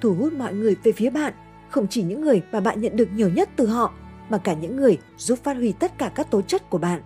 Thu 0.00 0.14
hút 0.14 0.32
mọi 0.32 0.54
người 0.54 0.76
về 0.84 0.92
phía 0.92 1.10
bạn, 1.10 1.32
không 1.70 1.86
chỉ 1.90 2.02
những 2.02 2.20
người 2.20 2.42
mà 2.52 2.60
bạn 2.60 2.80
nhận 2.80 2.96
được 2.96 3.08
nhiều 3.14 3.28
nhất 3.28 3.48
từ 3.56 3.66
họ, 3.66 3.94
mà 4.28 4.38
cả 4.38 4.54
những 4.54 4.76
người 4.76 4.98
giúp 5.16 5.38
phát 5.42 5.56
huy 5.56 5.72
tất 5.72 5.98
cả 5.98 6.12
các 6.14 6.30
tố 6.30 6.42
chất 6.42 6.70
của 6.70 6.78
bạn 6.78 7.00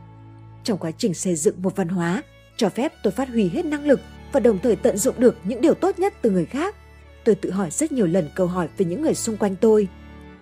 trong 0.67 0.79
quá 0.79 0.91
trình 0.91 1.15
xây 1.15 1.37
dựng 1.37 1.63
một 1.63 1.77
văn 1.77 1.89
hóa, 1.89 2.23
cho 2.57 2.69
phép 2.69 2.93
tôi 3.03 3.11
phát 3.11 3.29
huy 3.29 3.49
hết 3.49 3.65
năng 3.65 3.87
lực 3.87 4.01
và 4.33 4.41
đồng 4.41 4.59
thời 4.59 4.77
tận 4.77 4.97
dụng 4.97 5.15
được 5.19 5.37
những 5.45 5.61
điều 5.61 5.75
tốt 5.75 5.99
nhất 5.99 6.15
từ 6.23 6.31
người 6.31 6.45
khác. 6.47 6.75
Tôi 7.25 7.35
tự 7.35 7.51
hỏi 7.51 7.71
rất 7.71 7.93
nhiều 7.93 8.07
lần 8.07 8.29
câu 8.35 8.47
hỏi 8.47 8.69
về 8.79 8.87
những 8.87 9.03
người 9.03 9.15
xung 9.15 9.37
quanh 9.37 9.57
tôi. 9.57 9.89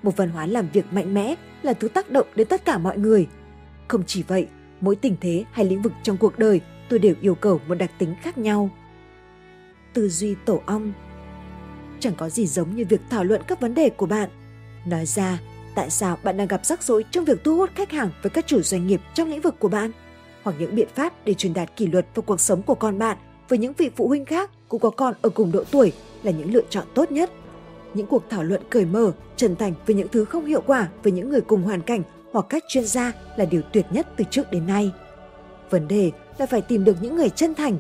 Một 0.03 0.17
văn 0.17 0.29
hóa 0.29 0.47
làm 0.47 0.69
việc 0.73 0.85
mạnh 0.93 1.15
mẽ 1.15 1.35
là 1.63 1.73
thứ 1.73 1.89
tác 1.89 2.11
động 2.11 2.27
đến 2.37 2.49
tất 2.49 2.65
cả 2.65 2.79
mọi 2.79 2.99
người. 2.99 3.27
Không 3.89 4.03
chỉ 4.07 4.23
vậy, 4.23 4.47
mỗi 4.81 4.97
tình 4.97 5.17
thế 5.21 5.45
hay 5.53 5.65
lĩnh 5.65 5.83
vực 5.83 5.93
trong 6.03 6.17
cuộc 6.17 6.39
đời 6.39 6.61
tôi 6.89 6.99
đều 6.99 7.15
yêu 7.21 7.35
cầu 7.35 7.61
một 7.69 7.75
đặc 7.75 7.91
tính 7.99 8.15
khác 8.23 8.39
nhau. 8.39 8.71
Tư 9.93 10.09
duy 10.09 10.35
tổ 10.45 10.63
ong 10.67 10.93
Chẳng 12.01 12.15
có 12.17 12.29
gì 12.29 12.47
giống 12.47 12.77
như 12.77 12.85
việc 12.89 13.01
thảo 13.11 13.25
luận 13.25 13.43
các 13.47 13.61
vấn 13.61 13.75
đề 13.75 13.91
của 13.91 14.07
bạn. 14.07 14.29
Nói 14.87 15.07
ra, 15.07 15.39
tại 15.75 15.91
sao 15.91 16.19
bạn 16.23 16.37
đang 16.37 16.49
gặp 16.49 16.67
rắc 16.67 16.83
rối 16.83 17.05
trong 17.11 17.25
việc 17.25 17.45
thu 17.45 17.57
hút 17.57 17.71
khách 17.75 17.93
hàng 17.93 18.11
với 18.23 18.31
các 18.31 18.47
chủ 18.47 18.63
doanh 18.63 18.87
nghiệp 18.87 19.01
trong 19.15 19.29
lĩnh 19.29 19.41
vực 19.41 19.55
của 19.61 19.69
bạn? 19.69 19.91
hoặc 20.45 20.57
những 20.59 20.75
biện 20.75 20.89
pháp 20.95 21.13
để 21.25 21.35
truyền 21.35 21.55
đạt 21.55 21.77
kỷ 21.77 21.87
luật 21.87 22.07
vào 22.15 22.23
cuộc 22.23 22.41
sống 22.41 22.63
của 22.63 22.75
con 22.75 22.99
bạn 22.99 23.17
với 23.49 23.59
những 23.59 23.73
vị 23.73 23.91
phụ 23.97 24.09
huynh 24.09 24.25
khác 24.25 24.51
cũng 24.69 24.81
có 24.81 24.91
con 24.91 25.15
ở 25.23 25.31
cùng 25.31 25.53
độ 25.53 25.65
tuổi 25.71 25.93
là 26.23 26.31
những 26.31 26.55
lựa 26.55 26.63
chọn 26.71 26.85
tốt 26.95 27.13
nhất. 27.13 27.31
Những 27.95 28.07
cuộc 28.07 28.23
thảo 28.31 28.43
luận 28.43 28.63
cởi 28.71 28.85
mở, 28.85 29.13
chân 29.37 29.57
thành 29.57 29.73
về 29.87 29.95
những 29.95 30.09
thứ 30.09 30.25
không 30.25 30.45
hiệu 30.45 30.61
quả 30.67 30.89
với 31.03 31.13
những 31.13 31.31
người 31.31 31.41
cùng 31.41 31.63
hoàn 31.63 31.81
cảnh 31.81 32.03
hoặc 32.35 32.47
các 32.49 32.65
chuyên 32.69 32.85
gia 32.85 33.13
là 33.37 33.45
điều 33.45 33.63
tuyệt 33.73 33.87
nhất 33.91 34.07
từ 34.17 34.25
trước 34.31 34.51
đến 34.51 34.67
nay. 34.67 34.93
Vấn 35.71 35.89
đề 35.89 36.11
là 36.39 36.47
phải 36.47 36.63
tìm 36.63 36.85
được 36.85 36.97
những 37.01 37.17
người 37.17 37.31
chân 37.31 37.55
thành. 37.55 37.79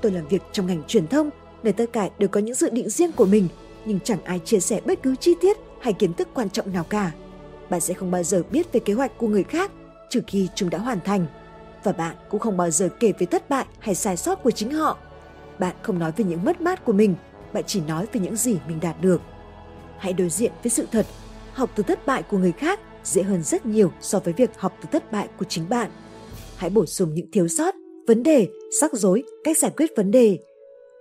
Tôi 0.00 0.12
làm 0.12 0.28
việc 0.28 0.42
trong 0.52 0.66
ngành 0.66 0.82
truyền 0.86 1.06
thông, 1.06 1.30
nơi 1.62 1.72
tất 1.72 1.92
cả 1.92 2.08
đều 2.18 2.28
có 2.28 2.40
những 2.40 2.54
dự 2.54 2.70
định 2.70 2.90
riêng 2.90 3.12
của 3.12 3.26
mình, 3.26 3.48
nhưng 3.84 4.00
chẳng 4.00 4.24
ai 4.24 4.38
chia 4.38 4.60
sẻ 4.60 4.80
bất 4.84 5.02
cứ 5.02 5.16
chi 5.16 5.34
tiết 5.40 5.56
hay 5.80 5.92
kiến 5.92 6.14
thức 6.14 6.28
quan 6.34 6.50
trọng 6.50 6.72
nào 6.72 6.84
cả. 6.84 7.12
Bạn 7.70 7.80
sẽ 7.80 7.94
không 7.94 8.10
bao 8.10 8.22
giờ 8.22 8.42
biết 8.50 8.72
về 8.72 8.80
kế 8.80 8.92
hoạch 8.92 9.18
của 9.18 9.28
người 9.28 9.44
khác 9.44 9.70
trừ 10.10 10.20
khi 10.26 10.48
chúng 10.54 10.70
đã 10.70 10.78
hoàn 10.78 11.00
thành 11.00 11.26
và 11.84 11.92
bạn 11.92 12.16
cũng 12.30 12.40
không 12.40 12.56
bao 12.56 12.70
giờ 12.70 12.88
kể 13.00 13.12
về 13.18 13.26
thất 13.26 13.50
bại 13.50 13.66
hay 13.78 13.94
sai 13.94 14.16
sót 14.16 14.42
của 14.42 14.50
chính 14.50 14.70
họ. 14.70 14.98
Bạn 15.58 15.76
không 15.82 15.98
nói 15.98 16.12
về 16.16 16.24
những 16.24 16.44
mất 16.44 16.60
mát 16.60 16.84
của 16.84 16.92
mình, 16.92 17.14
bạn 17.52 17.64
chỉ 17.66 17.80
nói 17.80 18.06
về 18.12 18.20
những 18.20 18.36
gì 18.36 18.58
mình 18.68 18.80
đạt 18.80 19.00
được. 19.00 19.20
Hãy 19.98 20.12
đối 20.12 20.28
diện 20.28 20.52
với 20.62 20.70
sự 20.70 20.86
thật, 20.92 21.06
học 21.52 21.70
từ 21.74 21.82
thất 21.82 22.06
bại 22.06 22.22
của 22.22 22.38
người 22.38 22.52
khác 22.52 22.80
dễ 23.04 23.22
hơn 23.22 23.42
rất 23.42 23.66
nhiều 23.66 23.92
so 24.00 24.18
với 24.18 24.34
việc 24.36 24.50
học 24.56 24.72
từ 24.82 24.88
thất 24.92 25.12
bại 25.12 25.28
của 25.38 25.44
chính 25.48 25.68
bạn. 25.68 25.90
Hãy 26.56 26.70
bổ 26.70 26.86
sung 26.86 27.14
những 27.14 27.30
thiếu 27.30 27.48
sót, 27.48 27.74
vấn 28.06 28.22
đề, 28.22 28.48
rắc 28.80 28.92
rối, 28.94 29.22
cách 29.44 29.58
giải 29.58 29.72
quyết 29.76 29.90
vấn 29.96 30.10
đề. 30.10 30.38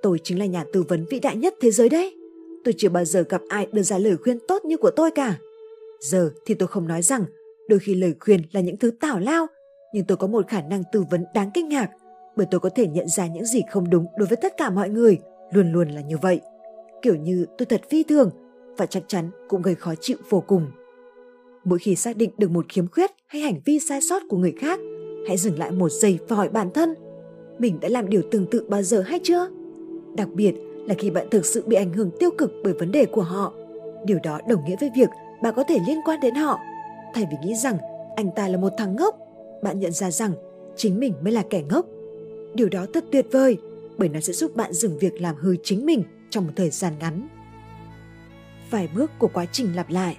Tôi 0.01 0.19
chính 0.23 0.39
là 0.39 0.45
nhà 0.45 0.63
tư 0.73 0.83
vấn 0.83 1.05
vĩ 1.09 1.19
đại 1.19 1.35
nhất 1.35 1.53
thế 1.61 1.71
giới 1.71 1.89
đấy. 1.89 2.15
Tôi 2.63 2.73
chưa 2.77 2.89
bao 2.89 3.05
giờ 3.05 3.23
gặp 3.29 3.41
ai 3.49 3.67
đưa 3.71 3.81
ra 3.81 3.97
lời 3.97 4.17
khuyên 4.17 4.39
tốt 4.47 4.65
như 4.65 4.77
của 4.77 4.91
tôi 4.91 5.11
cả. 5.11 5.37
Giờ 5.99 6.31
thì 6.45 6.53
tôi 6.53 6.67
không 6.67 6.87
nói 6.87 7.01
rằng 7.01 7.25
đôi 7.69 7.79
khi 7.79 7.95
lời 7.95 8.15
khuyên 8.19 8.41
là 8.51 8.61
những 8.61 8.77
thứ 8.77 8.91
tảo 8.91 9.19
lao 9.19 9.47
nhưng 9.93 10.05
tôi 10.05 10.17
có 10.17 10.27
một 10.27 10.47
khả 10.47 10.61
năng 10.61 10.83
tư 10.91 11.03
vấn 11.11 11.25
đáng 11.33 11.51
kinh 11.53 11.69
ngạc 11.69 11.89
bởi 12.35 12.47
tôi 12.51 12.59
có 12.59 12.69
thể 12.75 12.87
nhận 12.87 13.07
ra 13.07 13.27
những 13.27 13.45
gì 13.45 13.61
không 13.69 13.89
đúng 13.89 14.05
đối 14.17 14.27
với 14.27 14.37
tất 14.41 14.57
cả 14.57 14.69
mọi 14.69 14.89
người, 14.89 15.19
luôn 15.51 15.71
luôn 15.71 15.89
là 15.89 16.01
như 16.01 16.17
vậy. 16.17 16.41
Kiểu 17.01 17.15
như 17.15 17.45
tôi 17.57 17.65
thật 17.65 17.81
phi 17.89 18.03
thường 18.03 18.29
và 18.77 18.85
chắc 18.85 19.03
chắn 19.07 19.29
cũng 19.47 19.61
gây 19.61 19.75
khó 19.75 19.93
chịu 20.01 20.17
vô 20.29 20.43
cùng. 20.47 20.71
Mỗi 21.63 21.79
khi 21.79 21.95
xác 21.95 22.17
định 22.17 22.31
được 22.37 22.51
một 22.51 22.65
khiếm 22.69 22.87
khuyết 22.87 23.11
hay 23.27 23.41
hành 23.41 23.61
vi 23.65 23.79
sai 23.79 24.01
sót 24.01 24.21
của 24.29 24.37
người 24.37 24.53
khác, 24.59 24.79
hãy 25.27 25.37
dừng 25.37 25.59
lại 25.59 25.71
một 25.71 25.89
giây 25.89 26.19
và 26.27 26.35
hỏi 26.35 26.49
bản 26.49 26.69
thân, 26.73 26.95
mình 27.59 27.79
đã 27.79 27.89
làm 27.89 28.09
điều 28.09 28.21
tương 28.31 28.45
tự 28.45 28.65
bao 28.69 28.83
giờ 28.83 29.01
hay 29.01 29.19
chưa? 29.23 29.49
Đặc 30.15 30.27
biệt 30.33 30.53
là 30.87 30.95
khi 30.97 31.09
bạn 31.09 31.27
thực 31.31 31.45
sự 31.45 31.63
bị 31.67 31.75
ảnh 31.75 31.93
hưởng 31.93 32.11
tiêu 32.19 32.29
cực 32.37 32.51
bởi 32.63 32.73
vấn 32.73 32.91
đề 32.91 33.05
của 33.05 33.21
họ. 33.21 33.53
Điều 34.05 34.19
đó 34.23 34.39
đồng 34.49 34.65
nghĩa 34.65 34.75
với 34.79 34.89
việc 34.95 35.09
bạn 35.43 35.53
có 35.55 35.63
thể 35.63 35.77
liên 35.87 35.97
quan 36.05 36.19
đến 36.19 36.35
họ, 36.35 36.59
thay 37.13 37.27
vì 37.31 37.37
nghĩ 37.43 37.55
rằng 37.55 37.77
anh 38.15 38.29
ta 38.35 38.47
là 38.47 38.57
một 38.57 38.73
thằng 38.77 38.95
ngốc 38.95 39.17
bạn 39.61 39.79
nhận 39.79 39.91
ra 39.91 40.11
rằng 40.11 40.33
chính 40.75 40.99
mình 40.99 41.13
mới 41.21 41.33
là 41.33 41.43
kẻ 41.49 41.63
ngốc. 41.69 41.85
Điều 42.53 42.69
đó 42.69 42.85
thật 42.93 43.05
tuyệt 43.11 43.25
vời 43.31 43.57
bởi 43.97 44.09
nó 44.09 44.19
sẽ 44.19 44.33
giúp 44.33 44.55
bạn 44.55 44.73
dừng 44.73 44.97
việc 44.97 45.21
làm 45.21 45.35
hư 45.35 45.55
chính 45.63 45.85
mình 45.85 46.03
trong 46.29 46.45
một 46.45 46.53
thời 46.55 46.69
gian 46.69 46.93
ngắn. 46.99 47.27
Vài 48.69 48.89
bước 48.95 49.11
của 49.19 49.27
quá 49.27 49.45
trình 49.51 49.75
lặp 49.75 49.89
lại. 49.89 50.17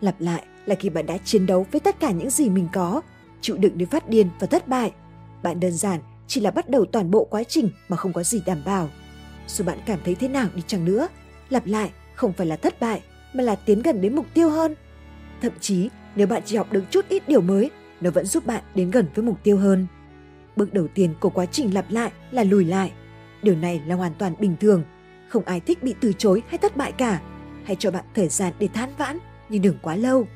Lặp 0.00 0.20
lại 0.20 0.46
là 0.66 0.74
khi 0.74 0.88
bạn 0.88 1.06
đã 1.06 1.18
chiến 1.18 1.46
đấu 1.46 1.66
với 1.72 1.80
tất 1.80 2.00
cả 2.00 2.10
những 2.10 2.30
gì 2.30 2.50
mình 2.50 2.68
có, 2.72 3.02
chịu 3.40 3.56
đựng 3.56 3.78
đến 3.78 3.88
phát 3.88 4.08
điên 4.08 4.28
và 4.40 4.46
thất 4.46 4.68
bại. 4.68 4.92
Bạn 5.42 5.60
đơn 5.60 5.72
giản 5.72 6.00
chỉ 6.26 6.40
là 6.40 6.50
bắt 6.50 6.68
đầu 6.68 6.84
toàn 6.84 7.10
bộ 7.10 7.24
quá 7.24 7.44
trình 7.44 7.70
mà 7.88 7.96
không 7.96 8.12
có 8.12 8.22
gì 8.22 8.42
đảm 8.46 8.58
bảo. 8.64 8.88
Dù 9.46 9.64
bạn 9.64 9.78
cảm 9.86 9.98
thấy 10.04 10.14
thế 10.14 10.28
nào 10.28 10.48
đi 10.54 10.62
chăng 10.66 10.84
nữa, 10.84 11.08
lặp 11.48 11.66
lại 11.66 11.90
không 12.14 12.32
phải 12.32 12.46
là 12.46 12.56
thất 12.56 12.80
bại 12.80 13.02
mà 13.32 13.42
là 13.42 13.54
tiến 13.56 13.82
gần 13.82 14.00
đến 14.00 14.16
mục 14.16 14.26
tiêu 14.34 14.50
hơn. 14.50 14.74
Thậm 15.42 15.52
chí 15.60 15.88
nếu 16.16 16.26
bạn 16.26 16.42
chỉ 16.44 16.56
học 16.56 16.72
được 16.72 16.84
chút 16.90 17.08
ít 17.08 17.28
điều 17.28 17.40
mới, 17.40 17.70
nó 18.00 18.10
vẫn 18.10 18.26
giúp 18.26 18.46
bạn 18.46 18.62
đến 18.74 18.90
gần 18.90 19.06
với 19.14 19.24
mục 19.24 19.38
tiêu 19.42 19.58
hơn. 19.58 19.86
Bước 20.56 20.74
đầu 20.74 20.88
tiên 20.88 21.14
của 21.20 21.30
quá 21.30 21.46
trình 21.46 21.74
lặp 21.74 21.90
lại 21.90 22.12
là 22.30 22.44
lùi 22.44 22.64
lại. 22.64 22.92
Điều 23.42 23.56
này 23.56 23.82
là 23.86 23.94
hoàn 23.94 24.14
toàn 24.14 24.34
bình 24.38 24.56
thường. 24.60 24.84
Không 25.28 25.44
ai 25.44 25.60
thích 25.60 25.82
bị 25.82 25.94
từ 26.00 26.12
chối 26.12 26.42
hay 26.48 26.58
thất 26.58 26.76
bại 26.76 26.92
cả. 26.92 27.20
Hãy 27.64 27.76
cho 27.78 27.90
bạn 27.90 28.04
thời 28.14 28.28
gian 28.28 28.52
để 28.58 28.68
than 28.68 28.90
vãn, 28.98 29.18
nhưng 29.48 29.62
đừng 29.62 29.78
quá 29.82 29.96
lâu. 29.96 30.26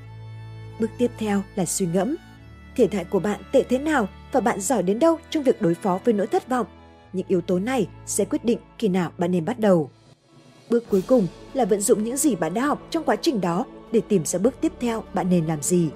Bước 0.80 0.90
tiếp 0.98 1.10
theo 1.18 1.42
là 1.54 1.64
suy 1.64 1.86
ngẫm. 1.86 2.16
thiệt 2.76 2.92
hại 2.92 3.04
của 3.04 3.20
bạn 3.20 3.40
tệ 3.52 3.62
thế 3.62 3.78
nào 3.78 4.08
và 4.32 4.40
bạn 4.40 4.60
giỏi 4.60 4.82
đến 4.82 4.98
đâu 4.98 5.18
trong 5.30 5.42
việc 5.42 5.62
đối 5.62 5.74
phó 5.74 6.00
với 6.04 6.14
nỗi 6.14 6.26
thất 6.26 6.48
vọng. 6.48 6.66
Những 7.12 7.26
yếu 7.28 7.40
tố 7.40 7.58
này 7.58 7.88
sẽ 8.06 8.24
quyết 8.24 8.44
định 8.44 8.58
khi 8.78 8.88
nào 8.88 9.10
bạn 9.18 9.32
nên 9.32 9.44
bắt 9.44 9.58
đầu. 9.58 9.90
Bước 10.70 10.84
cuối 10.90 11.02
cùng 11.06 11.26
là 11.54 11.64
vận 11.64 11.80
dụng 11.80 12.04
những 12.04 12.16
gì 12.16 12.34
bạn 12.34 12.54
đã 12.54 12.66
học 12.66 12.86
trong 12.90 13.04
quá 13.04 13.16
trình 13.16 13.40
đó 13.40 13.64
để 13.92 14.00
tìm 14.08 14.24
ra 14.24 14.38
bước 14.38 14.54
tiếp 14.60 14.72
theo 14.80 15.04
bạn 15.14 15.30
nên 15.30 15.46
làm 15.46 15.62
gì. 15.62 15.88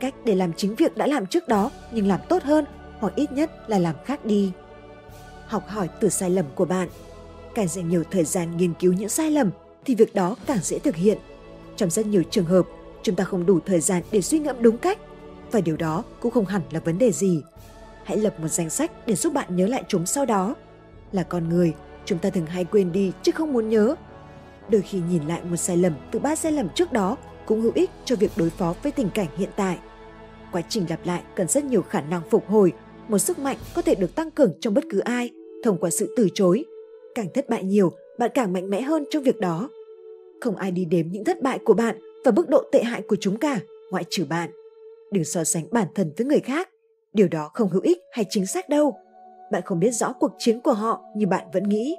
Cách 0.00 0.14
để 0.24 0.34
làm 0.34 0.52
chính 0.52 0.74
việc 0.74 0.96
đã 0.96 1.06
làm 1.06 1.26
trước 1.26 1.48
đó 1.48 1.70
nhưng 1.92 2.06
làm 2.06 2.20
tốt 2.28 2.42
hơn 2.42 2.64
hoặc 2.98 3.14
ít 3.16 3.32
nhất 3.32 3.70
là 3.70 3.78
làm 3.78 3.94
khác 4.04 4.24
đi. 4.24 4.52
Học 5.46 5.68
hỏi 5.68 5.88
từ 6.00 6.08
sai 6.08 6.30
lầm 6.30 6.46
của 6.54 6.64
bạn. 6.64 6.88
Càng 7.54 7.68
dành 7.68 7.88
nhiều 7.88 8.04
thời 8.10 8.24
gian 8.24 8.56
nghiên 8.56 8.74
cứu 8.74 8.92
những 8.92 9.08
sai 9.08 9.30
lầm 9.30 9.50
thì 9.84 9.94
việc 9.94 10.14
đó 10.14 10.36
càng 10.46 10.58
dễ 10.62 10.78
thực 10.78 10.96
hiện. 10.96 11.18
Trong 11.76 11.90
rất 11.90 12.06
nhiều 12.06 12.22
trường 12.30 12.44
hợp, 12.44 12.66
chúng 13.04 13.16
ta 13.16 13.24
không 13.24 13.46
đủ 13.46 13.58
thời 13.66 13.80
gian 13.80 14.02
để 14.10 14.20
suy 14.20 14.38
ngẫm 14.38 14.56
đúng 14.62 14.78
cách 14.78 14.98
và 15.50 15.60
điều 15.60 15.76
đó 15.76 16.04
cũng 16.20 16.32
không 16.32 16.44
hẳn 16.44 16.62
là 16.70 16.80
vấn 16.80 16.98
đề 16.98 17.12
gì. 17.12 17.42
Hãy 18.04 18.16
lập 18.16 18.40
một 18.40 18.48
danh 18.48 18.70
sách 18.70 18.90
để 19.06 19.14
giúp 19.14 19.32
bạn 19.32 19.56
nhớ 19.56 19.66
lại 19.66 19.84
chúng 19.88 20.06
sau 20.06 20.26
đó. 20.26 20.54
Là 21.12 21.22
con 21.22 21.48
người, 21.48 21.74
chúng 22.04 22.18
ta 22.18 22.30
thường 22.30 22.46
hay 22.46 22.64
quên 22.64 22.92
đi 22.92 23.12
chứ 23.22 23.32
không 23.32 23.52
muốn 23.52 23.68
nhớ. 23.68 23.94
Đôi 24.68 24.82
khi 24.82 25.00
nhìn 25.10 25.22
lại 25.26 25.40
một 25.44 25.56
sai 25.56 25.76
lầm 25.76 25.92
từ 26.10 26.18
ba 26.18 26.36
sai 26.36 26.52
lầm 26.52 26.68
trước 26.74 26.92
đó 26.92 27.16
cũng 27.46 27.60
hữu 27.60 27.72
ích 27.74 27.90
cho 28.04 28.16
việc 28.16 28.30
đối 28.36 28.50
phó 28.50 28.74
với 28.82 28.92
tình 28.92 29.10
cảnh 29.14 29.28
hiện 29.36 29.50
tại. 29.56 29.78
Quá 30.52 30.62
trình 30.68 30.86
lặp 30.88 31.06
lại 31.06 31.22
cần 31.36 31.48
rất 31.48 31.64
nhiều 31.64 31.82
khả 31.82 32.00
năng 32.00 32.22
phục 32.30 32.48
hồi, 32.48 32.72
một 33.08 33.18
sức 33.18 33.38
mạnh 33.38 33.56
có 33.74 33.82
thể 33.82 33.94
được 33.94 34.14
tăng 34.14 34.30
cường 34.30 34.52
trong 34.60 34.74
bất 34.74 34.84
cứ 34.90 34.98
ai 34.98 35.30
thông 35.64 35.78
qua 35.78 35.90
sự 35.90 36.14
từ 36.16 36.28
chối. 36.34 36.64
Càng 37.14 37.26
thất 37.34 37.48
bại 37.48 37.64
nhiều, 37.64 37.92
bạn 38.18 38.30
càng 38.34 38.52
mạnh 38.52 38.70
mẽ 38.70 38.80
hơn 38.80 39.04
trong 39.10 39.22
việc 39.22 39.40
đó. 39.40 39.68
Không 40.40 40.56
ai 40.56 40.70
đi 40.70 40.84
đếm 40.84 41.06
những 41.10 41.24
thất 41.24 41.42
bại 41.42 41.58
của 41.64 41.74
bạn 41.74 41.96
và 42.24 42.30
mức 42.30 42.48
độ 42.48 42.62
tệ 42.72 42.82
hại 42.82 43.02
của 43.02 43.16
chúng 43.20 43.38
cả, 43.38 43.60
ngoại 43.90 44.04
trừ 44.10 44.24
bạn. 44.28 44.50
Đừng 45.12 45.24
so 45.24 45.44
sánh 45.44 45.66
bản 45.70 45.88
thân 45.94 46.12
với 46.16 46.26
người 46.26 46.40
khác. 46.40 46.68
Điều 47.12 47.28
đó 47.28 47.50
không 47.54 47.68
hữu 47.68 47.82
ích 47.82 47.98
hay 48.12 48.24
chính 48.30 48.46
xác 48.46 48.68
đâu. 48.68 48.96
Bạn 49.52 49.62
không 49.64 49.80
biết 49.80 49.90
rõ 49.90 50.12
cuộc 50.12 50.32
chiến 50.38 50.60
của 50.60 50.72
họ 50.72 51.02
như 51.16 51.26
bạn 51.26 51.46
vẫn 51.52 51.68
nghĩ. 51.68 51.96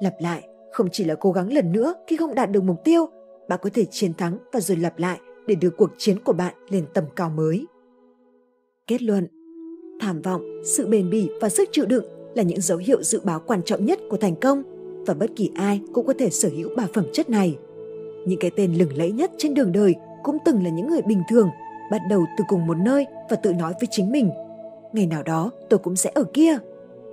Lặp 0.00 0.14
lại 0.20 0.48
không 0.72 0.88
chỉ 0.92 1.04
là 1.04 1.14
cố 1.14 1.32
gắng 1.32 1.52
lần 1.52 1.72
nữa 1.72 1.94
khi 2.06 2.16
không 2.16 2.34
đạt 2.34 2.50
được 2.50 2.62
mục 2.62 2.84
tiêu, 2.84 3.06
bạn 3.48 3.58
có 3.62 3.70
thể 3.74 3.84
chiến 3.84 4.14
thắng 4.14 4.38
và 4.52 4.60
rồi 4.60 4.76
lặp 4.76 4.98
lại 4.98 5.18
để 5.46 5.54
đưa 5.54 5.70
cuộc 5.70 5.90
chiến 5.98 6.18
của 6.24 6.32
bạn 6.32 6.54
lên 6.68 6.86
tầm 6.94 7.04
cao 7.16 7.30
mới. 7.30 7.66
Kết 8.86 9.02
luận 9.02 9.26
Tham 10.00 10.22
vọng, 10.22 10.42
sự 10.64 10.86
bền 10.86 11.10
bỉ 11.10 11.30
và 11.40 11.48
sức 11.48 11.68
chịu 11.72 11.86
đựng 11.86 12.04
là 12.34 12.42
những 12.42 12.60
dấu 12.60 12.78
hiệu 12.78 13.02
dự 13.02 13.20
báo 13.24 13.42
quan 13.46 13.62
trọng 13.62 13.84
nhất 13.84 13.98
của 14.10 14.16
thành 14.16 14.36
công 14.40 14.62
và 15.06 15.14
bất 15.14 15.30
kỳ 15.36 15.50
ai 15.54 15.80
cũng 15.92 16.06
có 16.06 16.14
thể 16.18 16.30
sở 16.30 16.48
hữu 16.48 16.68
ba 16.76 16.86
phẩm 16.94 17.04
chất 17.12 17.30
này. 17.30 17.58
Những 18.28 18.38
cái 18.38 18.50
tên 18.56 18.74
lừng 18.74 18.96
lẫy 18.96 19.12
nhất 19.12 19.30
trên 19.38 19.54
đường 19.54 19.72
đời 19.72 19.94
cũng 20.22 20.38
từng 20.44 20.64
là 20.64 20.70
những 20.70 20.88
người 20.88 21.02
bình 21.02 21.22
thường, 21.28 21.50
bắt 21.90 22.00
đầu 22.10 22.26
từ 22.38 22.44
cùng 22.48 22.66
một 22.66 22.76
nơi 22.76 23.06
và 23.30 23.36
tự 23.36 23.52
nói 23.52 23.72
với 23.80 23.88
chính 23.90 24.10
mình. 24.12 24.30
Ngày 24.92 25.06
nào 25.06 25.22
đó 25.22 25.50
tôi 25.70 25.78
cũng 25.78 25.96
sẽ 25.96 26.10
ở 26.14 26.24
kia. 26.24 26.58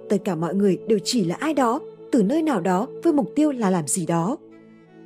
Tất 0.10 0.18
cả 0.26 0.36
mọi 0.36 0.56
người 0.56 0.78
đều 0.88 1.00
chỉ 1.04 1.26
là 1.26 1.36
ai 1.36 1.54
đó, 1.54 1.82
từ 2.12 2.24
nơi 2.24 2.42
nào 2.42 2.62
đó 2.62 2.88
với 3.04 3.14
mục 3.14 3.30
tiêu 3.36 3.52
là 3.52 3.70
làm 3.70 3.88
gì 3.88 4.06
đó. 4.06 4.38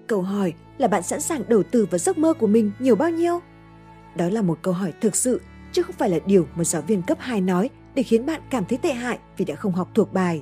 Câu 0.07 0.21
hỏi 0.21 0.53
là 0.77 0.87
bạn 0.87 1.03
sẵn 1.03 1.21
sàng 1.21 1.43
đầu 1.47 1.63
tư 1.63 1.87
vào 1.91 1.97
giấc 1.97 2.17
mơ 2.17 2.33
của 2.33 2.47
mình 2.47 2.71
nhiều 2.79 2.95
bao 2.95 3.09
nhiêu? 3.09 3.39
Đó 4.15 4.29
là 4.29 4.41
một 4.41 4.57
câu 4.61 4.73
hỏi 4.73 4.93
thực 5.01 5.15
sự, 5.15 5.41
chứ 5.71 5.83
không 5.83 5.95
phải 5.99 6.09
là 6.09 6.19
điều 6.25 6.45
một 6.55 6.63
giáo 6.63 6.81
viên 6.81 7.01
cấp 7.01 7.17
2 7.21 7.41
nói 7.41 7.69
để 7.95 8.03
khiến 8.03 8.25
bạn 8.25 8.41
cảm 8.49 8.65
thấy 8.69 8.77
tệ 8.77 8.93
hại 8.93 9.19
vì 9.37 9.45
đã 9.45 9.55
không 9.55 9.73
học 9.73 9.89
thuộc 9.95 10.13
bài. 10.13 10.41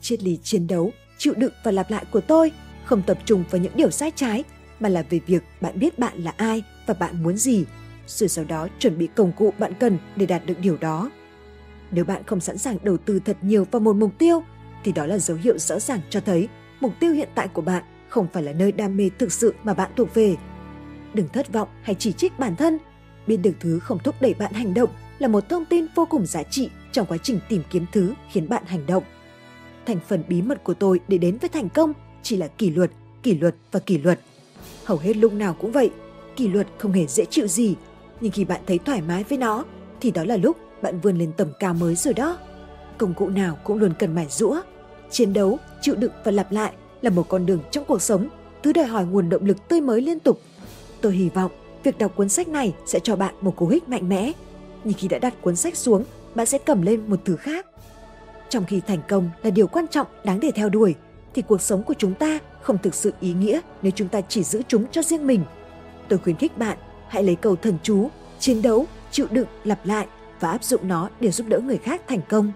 Triết 0.00 0.22
lý 0.22 0.38
chiến 0.42 0.66
đấu, 0.66 0.90
chịu 1.18 1.34
đựng 1.36 1.52
và 1.64 1.72
lặp 1.72 1.90
lại 1.90 2.04
của 2.12 2.20
tôi 2.20 2.52
không 2.84 3.02
tập 3.02 3.18
trung 3.24 3.44
vào 3.50 3.60
những 3.60 3.72
điều 3.76 3.90
sai 3.90 4.12
trái 4.14 4.44
mà 4.80 4.88
là 4.88 5.02
về 5.10 5.20
việc 5.26 5.42
bạn 5.60 5.78
biết 5.78 5.98
bạn 5.98 6.18
là 6.18 6.34
ai 6.36 6.62
và 6.86 6.94
bạn 6.94 7.22
muốn 7.22 7.36
gì, 7.36 7.64
rồi 8.06 8.28
sau 8.28 8.44
đó 8.44 8.68
chuẩn 8.78 8.98
bị 8.98 9.08
công 9.14 9.32
cụ 9.32 9.52
bạn 9.58 9.72
cần 9.80 9.98
để 10.16 10.26
đạt 10.26 10.46
được 10.46 10.58
điều 10.62 10.76
đó. 10.76 11.10
Nếu 11.90 12.04
bạn 12.04 12.22
không 12.26 12.40
sẵn 12.40 12.58
sàng 12.58 12.78
đầu 12.82 12.96
tư 12.96 13.20
thật 13.24 13.36
nhiều 13.42 13.66
vào 13.70 13.80
một 13.80 13.96
mục 13.96 14.18
tiêu, 14.18 14.42
thì 14.84 14.92
đó 14.92 15.06
là 15.06 15.18
dấu 15.18 15.36
hiệu 15.36 15.58
rõ 15.58 15.78
ràng 15.78 16.00
cho 16.10 16.20
thấy 16.20 16.48
mục 16.80 16.92
tiêu 17.00 17.12
hiện 17.12 17.28
tại 17.34 17.48
của 17.48 17.62
bạn 17.62 17.84
không 18.08 18.26
phải 18.32 18.42
là 18.42 18.52
nơi 18.52 18.72
đam 18.72 18.96
mê 18.96 19.10
thực 19.18 19.32
sự 19.32 19.54
mà 19.62 19.74
bạn 19.74 19.90
thuộc 19.96 20.14
về. 20.14 20.36
Đừng 21.14 21.28
thất 21.28 21.52
vọng 21.52 21.68
hay 21.82 21.96
chỉ 21.98 22.12
trích 22.12 22.38
bản 22.38 22.56
thân. 22.56 22.78
Biết 23.26 23.36
được 23.36 23.54
thứ 23.60 23.78
không 23.78 23.98
thúc 23.98 24.14
đẩy 24.20 24.34
bạn 24.34 24.52
hành 24.52 24.74
động 24.74 24.90
là 25.18 25.28
một 25.28 25.48
thông 25.48 25.64
tin 25.64 25.86
vô 25.94 26.06
cùng 26.10 26.26
giá 26.26 26.42
trị 26.42 26.70
trong 26.92 27.06
quá 27.06 27.18
trình 27.22 27.40
tìm 27.48 27.62
kiếm 27.70 27.86
thứ 27.92 28.14
khiến 28.30 28.48
bạn 28.48 28.62
hành 28.66 28.86
động. 28.86 29.04
Thành 29.86 29.98
phần 30.08 30.22
bí 30.28 30.42
mật 30.42 30.64
của 30.64 30.74
tôi 30.74 31.00
để 31.08 31.18
đến 31.18 31.38
với 31.38 31.48
thành 31.48 31.68
công 31.68 31.92
chỉ 32.22 32.36
là 32.36 32.48
kỷ 32.48 32.70
luật, 32.70 32.90
kỷ 33.22 33.34
luật 33.34 33.54
và 33.72 33.80
kỷ 33.80 33.98
luật. 33.98 34.20
Hầu 34.88 34.98
hết 34.98 35.16
lúc 35.16 35.32
nào 35.32 35.54
cũng 35.54 35.72
vậy, 35.72 35.90
kỷ 36.36 36.48
luật 36.48 36.66
không 36.78 36.92
hề 36.92 37.06
dễ 37.06 37.24
chịu 37.24 37.46
gì, 37.46 37.76
nhưng 38.20 38.32
khi 38.32 38.44
bạn 38.44 38.60
thấy 38.66 38.78
thoải 38.78 39.02
mái 39.02 39.24
với 39.24 39.38
nó 39.38 39.64
thì 40.00 40.10
đó 40.10 40.24
là 40.24 40.36
lúc 40.36 40.56
bạn 40.82 41.00
vươn 41.00 41.18
lên 41.18 41.32
tầm 41.36 41.48
cao 41.58 41.74
mới 41.74 41.94
rồi 41.94 42.14
đó. 42.14 42.38
Công 42.98 43.14
cụ 43.14 43.28
nào 43.28 43.58
cũng 43.64 43.78
luôn 43.78 43.92
cần 43.98 44.14
mài 44.14 44.26
rũa, 44.30 44.60
chiến 45.10 45.32
đấu, 45.32 45.58
chịu 45.80 45.94
đựng 45.94 46.12
và 46.24 46.32
lặp 46.32 46.52
lại 46.52 46.72
là 47.02 47.10
một 47.10 47.28
con 47.28 47.46
đường 47.46 47.60
trong 47.70 47.84
cuộc 47.84 48.02
sống, 48.02 48.28
thứ 48.62 48.72
đòi 48.72 48.84
hỏi 48.84 49.06
nguồn 49.06 49.28
động 49.28 49.44
lực 49.44 49.68
tươi 49.68 49.80
mới 49.80 50.00
liên 50.00 50.20
tục. 50.20 50.40
Tôi 51.00 51.14
hy 51.14 51.28
vọng 51.28 51.50
việc 51.82 51.98
đọc 51.98 52.12
cuốn 52.16 52.28
sách 52.28 52.48
này 52.48 52.74
sẽ 52.86 52.98
cho 53.00 53.16
bạn 53.16 53.34
một 53.40 53.56
cú 53.56 53.66
hích 53.66 53.88
mạnh 53.88 54.08
mẽ. 54.08 54.32
Nhưng 54.84 54.94
khi 54.94 55.08
đã 55.08 55.18
đặt 55.18 55.34
cuốn 55.40 55.56
sách 55.56 55.76
xuống, 55.76 56.04
bạn 56.34 56.46
sẽ 56.46 56.58
cầm 56.58 56.82
lên 56.82 57.02
một 57.06 57.20
thứ 57.24 57.36
khác. 57.36 57.66
Trong 58.48 58.64
khi 58.64 58.80
thành 58.86 59.00
công 59.08 59.30
là 59.42 59.50
điều 59.50 59.66
quan 59.66 59.88
trọng 59.88 60.06
đáng 60.24 60.40
để 60.40 60.50
theo 60.54 60.68
đuổi, 60.68 60.94
thì 61.38 61.42
cuộc 61.48 61.62
sống 61.62 61.82
của 61.82 61.94
chúng 61.94 62.14
ta 62.14 62.38
không 62.62 62.78
thực 62.82 62.94
sự 62.94 63.12
ý 63.20 63.32
nghĩa 63.32 63.60
nếu 63.82 63.92
chúng 63.94 64.08
ta 64.08 64.20
chỉ 64.20 64.42
giữ 64.42 64.62
chúng 64.68 64.86
cho 64.90 65.02
riêng 65.02 65.26
mình. 65.26 65.44
Tôi 66.08 66.18
khuyến 66.18 66.36
khích 66.36 66.58
bạn 66.58 66.78
hãy 67.08 67.24
lấy 67.24 67.36
cầu 67.36 67.56
thần 67.56 67.78
chú, 67.82 68.08
chiến 68.38 68.62
đấu, 68.62 68.86
chịu 69.10 69.26
đựng, 69.30 69.46
lặp 69.64 69.86
lại 69.86 70.06
và 70.40 70.50
áp 70.50 70.64
dụng 70.64 70.88
nó 70.88 71.10
để 71.20 71.30
giúp 71.30 71.46
đỡ 71.48 71.60
người 71.60 71.76
khác 71.76 72.02
thành 72.08 72.20
công. 72.28 72.52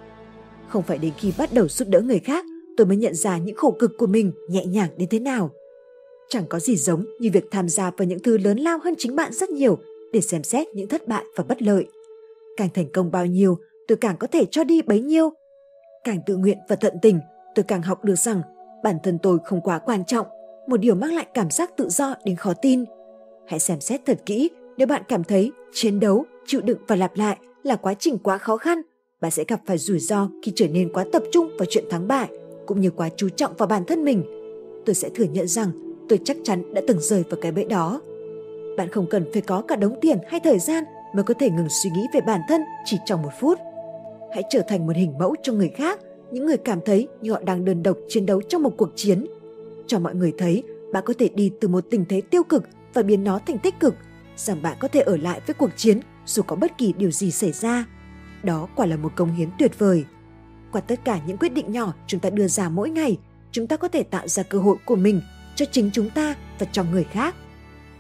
Không 0.69 0.83
phải 0.83 0.99
đến 0.99 1.13
khi 1.19 1.33
bắt 1.39 1.53
đầu 1.53 1.69
giúp 1.69 1.89
đỡ 1.89 2.01
người 2.01 2.19
khác 2.19 2.45
tôi 2.77 2.87
mới 2.87 2.97
nhận 2.97 3.15
ra 3.15 3.39
những 3.39 3.57
khổ 3.57 3.77
cực 3.79 3.99
của 3.99 4.07
mình 4.07 4.33
nhẹ 4.49 4.67
nhàng 4.67 4.89
đến 4.97 5.09
thế 5.09 5.19
nào. 5.19 5.51
Chẳng 6.29 6.45
có 6.49 6.59
gì 6.59 6.77
giống 6.77 7.05
như 7.21 7.31
việc 7.33 7.45
tham 7.51 7.69
gia 7.69 7.91
vào 7.91 8.07
những 8.07 8.23
thứ 8.23 8.39
lớn 8.39 8.59
lao 8.59 8.79
hơn 8.85 8.95
chính 8.99 9.17
bạn 9.17 9.33
rất 9.33 9.51
nhiều 9.51 9.79
để 10.13 10.21
xem 10.21 10.43
xét 10.43 10.69
những 10.75 10.89
thất 10.89 11.09
bại 11.09 11.25
và 11.37 11.45
bất 11.45 11.63
lợi. 11.63 11.87
Càng 12.57 12.69
thành 12.75 12.87
công 12.93 13.11
bao 13.11 13.27
nhiêu, 13.27 13.59
tôi 13.89 13.99
càng 14.01 14.17
có 14.17 14.27
thể 14.27 14.45
cho 14.51 14.65
đi 14.65 14.83
bấy 14.83 15.01
nhiêu. 15.01 15.31
Càng 16.05 16.19
tự 16.27 16.37
nguyện 16.37 16.59
và 16.69 16.77
tận 16.77 16.95
tình, 17.03 17.21
tôi 17.55 17.65
càng 17.69 17.83
học 17.83 18.05
được 18.05 18.19
rằng 18.19 18.43
bản 18.83 18.97
thân 19.03 19.19
tôi 19.19 19.39
không 19.45 19.61
quá 19.61 19.79
quan 19.79 20.05
trọng, 20.05 20.27
một 20.69 20.77
điều 20.77 20.95
mang 20.95 21.15
lại 21.15 21.27
cảm 21.35 21.51
giác 21.51 21.77
tự 21.77 21.89
do 21.89 22.15
đến 22.25 22.37
khó 22.37 22.53
tin. 22.63 22.85
Hãy 23.47 23.59
xem 23.59 23.81
xét 23.81 24.01
thật 24.07 24.19
kỹ 24.27 24.51
nếu 24.77 24.87
bạn 24.87 25.03
cảm 25.09 25.25
thấy 25.25 25.53
chiến 25.73 26.01
đấu, 26.01 26.25
chịu 26.47 26.61
đựng 26.61 26.79
và 26.87 26.97
lặp 26.97 27.17
lại 27.17 27.37
là 27.63 27.77
quá 27.77 27.95
trình 27.95 28.19
quá 28.19 28.39
khó 28.39 28.57
khăn, 28.57 28.83
bạn 29.21 29.31
sẽ 29.31 29.45
gặp 29.49 29.61
phải 29.67 29.79
rủi 29.79 29.99
ro 29.99 30.29
khi 30.43 30.53
trở 30.55 30.69
nên 30.69 30.93
quá 30.93 31.05
tập 31.13 31.23
trung 31.33 31.51
vào 31.59 31.67
chuyện 31.71 31.85
thắng 31.91 32.09
bại 32.09 32.29
cũng 32.67 32.81
như 32.81 32.91
quá 32.91 33.09
chú 33.17 33.29
trọng 33.29 33.57
vào 33.59 33.67
bản 33.67 33.85
thân 33.85 34.05
mình. 34.05 34.23
Tôi 34.87 34.95
sẽ 34.95 35.09
thừa 35.15 35.25
nhận 35.25 35.49
rằng 35.49 35.71
tôi 36.09 36.19
chắc 36.25 36.37
chắn 36.45 36.75
đã 36.75 36.83
từng 36.89 37.01
rơi 37.01 37.25
vào 37.31 37.41
cái 37.41 37.53
bẫy 37.53 37.65
đó. 37.65 38.01
Bạn 38.77 38.89
không 38.89 39.07
cần 39.11 39.25
phải 39.33 39.43
có 39.43 39.63
cả 39.63 39.77
đống 39.77 40.01
tiền 40.01 40.19
hay 40.29 40.41
thời 40.41 40.59
gian 40.59 40.85
mới 41.15 41.25
có 41.25 41.35
thể 41.35 41.51
ngừng 41.51 41.69
suy 41.83 41.91
nghĩ 41.91 42.03
về 42.15 42.21
bản 42.21 42.41
thân 42.49 42.61
chỉ 42.85 42.97
trong 43.07 43.23
một 43.23 43.31
phút. 43.41 43.59
Hãy 44.33 44.43
trở 44.51 44.61
thành 44.69 44.87
một 44.87 44.97
hình 44.97 45.19
mẫu 45.19 45.35
cho 45.43 45.53
người 45.53 45.69
khác, 45.69 46.01
những 46.33 46.47
người 46.47 46.57
cảm 46.57 46.79
thấy 46.85 47.09
như 47.21 47.33
họ 47.33 47.41
đang 47.45 47.65
đơn 47.65 47.83
độc 47.83 47.97
chiến 48.09 48.27
đấu 48.27 48.43
trong 48.43 48.63
một 48.63 48.75
cuộc 48.77 48.93
chiến. 48.97 49.27
Cho 49.87 49.99
mọi 49.99 50.15
người 50.15 50.33
thấy 50.39 50.63
bạn 50.93 51.05
có 51.07 51.15
thể 51.19 51.29
đi 51.29 51.51
từ 51.61 51.69
một 51.69 51.85
tình 51.91 52.05
thế 52.09 52.21
tiêu 52.21 52.43
cực 52.43 52.65
và 52.95 53.03
biến 53.03 53.25
nó 53.25 53.39
thành 53.47 53.59
tích 53.59 53.81
cực, 53.81 53.95
rằng 54.37 54.63
bạn 54.63 54.77
có 54.81 54.89
thể 54.89 55.01
ở 55.01 55.17
lại 55.17 55.41
với 55.47 55.55
cuộc 55.55 55.71
chiến 55.77 56.01
dù 56.27 56.43
có 56.43 56.57
bất 56.57 56.79
kỳ 56.79 56.93
điều 56.93 57.11
gì 57.11 57.31
xảy 57.31 57.53
ra. 57.53 57.85
Đó 58.43 58.69
quả 58.77 58.87
là 58.87 58.97
một 58.97 59.13
công 59.17 59.35
hiến 59.35 59.49
tuyệt 59.59 59.79
vời. 59.79 60.05
Qua 60.73 60.81
tất 60.81 61.01
cả 61.05 61.21
những 61.27 61.37
quyết 61.37 61.53
định 61.53 61.73
nhỏ 61.73 61.95
chúng 62.07 62.21
ta 62.21 62.31
đưa 62.31 62.49
ra 62.49 62.69
mỗi 62.69 62.91
ngày, 62.91 63.19
chúng 63.53 63.67
ta 63.67 63.77
có 63.77 63.89
thể 63.89 64.03
tạo 64.03 64.29
ra 64.29 64.43
cơ 64.43 64.59
hội 64.59 64.77
của 64.85 64.97
mình 64.97 65.21
cho 65.57 65.65
chính 65.73 65.91
chúng 65.93 66.11
ta 66.11 66.35
và 66.59 66.67
cho 66.73 66.85
người 66.85 67.05
khác. 67.05 67.35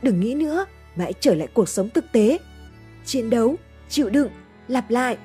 Đừng 0.02 0.20
nghĩ 0.20 0.34
nữa, 0.34 0.66
mà 0.96 1.04
hãy 1.04 1.12
trở 1.20 1.34
lại 1.34 1.48
cuộc 1.54 1.68
sống 1.68 1.88
thực 1.94 2.04
tế. 2.12 2.38
Chiến 3.04 3.30
đấu, 3.30 3.56
chịu 3.88 4.10
đựng, 4.10 4.28
lặp 4.68 4.90
lại. 4.90 5.16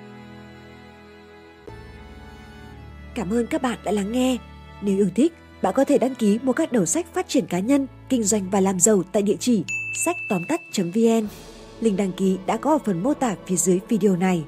Cảm 3.17 3.33
ơn 3.33 3.47
các 3.47 3.61
bạn 3.61 3.79
đã 3.83 3.91
lắng 3.91 4.11
nghe. 4.11 4.37
Nếu 4.81 4.97
yêu 4.97 5.09
thích, 5.15 5.33
bạn 5.61 5.73
có 5.73 5.85
thể 5.85 5.97
đăng 5.97 6.15
ký 6.15 6.39
mua 6.43 6.53
các 6.53 6.71
đầu 6.71 6.85
sách 6.85 7.05
phát 7.13 7.27
triển 7.27 7.45
cá 7.45 7.59
nhân, 7.59 7.87
kinh 8.09 8.23
doanh 8.23 8.49
và 8.49 8.59
làm 8.59 8.79
giàu 8.79 9.03
tại 9.11 9.23
địa 9.23 9.35
chỉ 9.39 9.63
sách 10.05 10.15
tóm 10.29 10.43
tắt.vn. 10.47 11.27
Link 11.81 11.97
đăng 11.97 12.11
ký 12.11 12.37
đã 12.45 12.57
có 12.57 12.71
ở 12.71 12.77
phần 12.85 13.03
mô 13.03 13.13
tả 13.13 13.35
phía 13.45 13.55
dưới 13.55 13.79
video 13.89 14.15
này. 14.15 14.43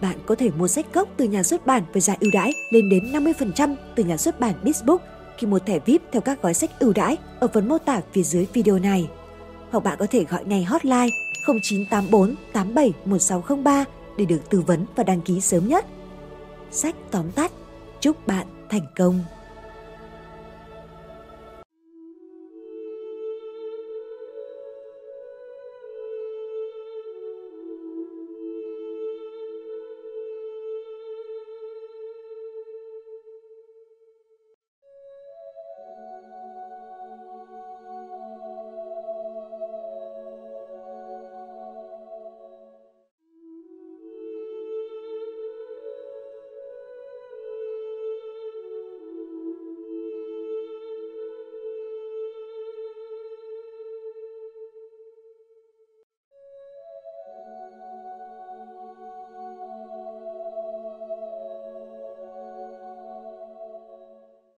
Bạn 0.00 0.18
có 0.26 0.34
thể 0.34 0.50
mua 0.50 0.68
sách 0.68 0.86
gốc 0.94 1.08
từ 1.16 1.24
nhà 1.24 1.42
xuất 1.42 1.66
bản 1.66 1.82
với 1.92 2.00
giá 2.00 2.16
ưu 2.20 2.30
đãi 2.34 2.52
lên 2.70 2.88
đến 2.88 3.12
50% 3.12 3.74
từ 3.94 4.04
nhà 4.04 4.16
xuất 4.16 4.40
bản 4.40 4.54
Bizbook 4.64 4.98
khi 5.38 5.46
mua 5.46 5.58
thẻ 5.58 5.78
VIP 5.78 6.02
theo 6.12 6.22
các 6.22 6.42
gói 6.42 6.54
sách 6.54 6.70
ưu 6.78 6.92
đãi 6.92 7.16
ở 7.40 7.48
phần 7.54 7.68
mô 7.68 7.78
tả 7.78 8.00
phía 8.12 8.22
dưới 8.22 8.46
video 8.52 8.78
này. 8.78 9.10
Hoặc 9.70 9.84
bạn 9.84 9.96
có 9.98 10.06
thể 10.10 10.24
gọi 10.24 10.44
ngay 10.44 10.64
hotline 10.64 11.08
0984 11.46 12.34
87 12.52 12.92
1603 13.04 13.84
để 14.18 14.24
được 14.24 14.50
tư 14.50 14.60
vấn 14.60 14.86
và 14.96 15.04
đăng 15.04 15.20
ký 15.20 15.40
sớm 15.40 15.68
nhất. 15.68 15.86
Sách 16.70 16.96
tóm 17.10 17.30
tắt. 17.30 17.52
Chúc 18.00 18.26
bạn 18.26 18.46
thành 18.70 18.86
công! 18.96 19.20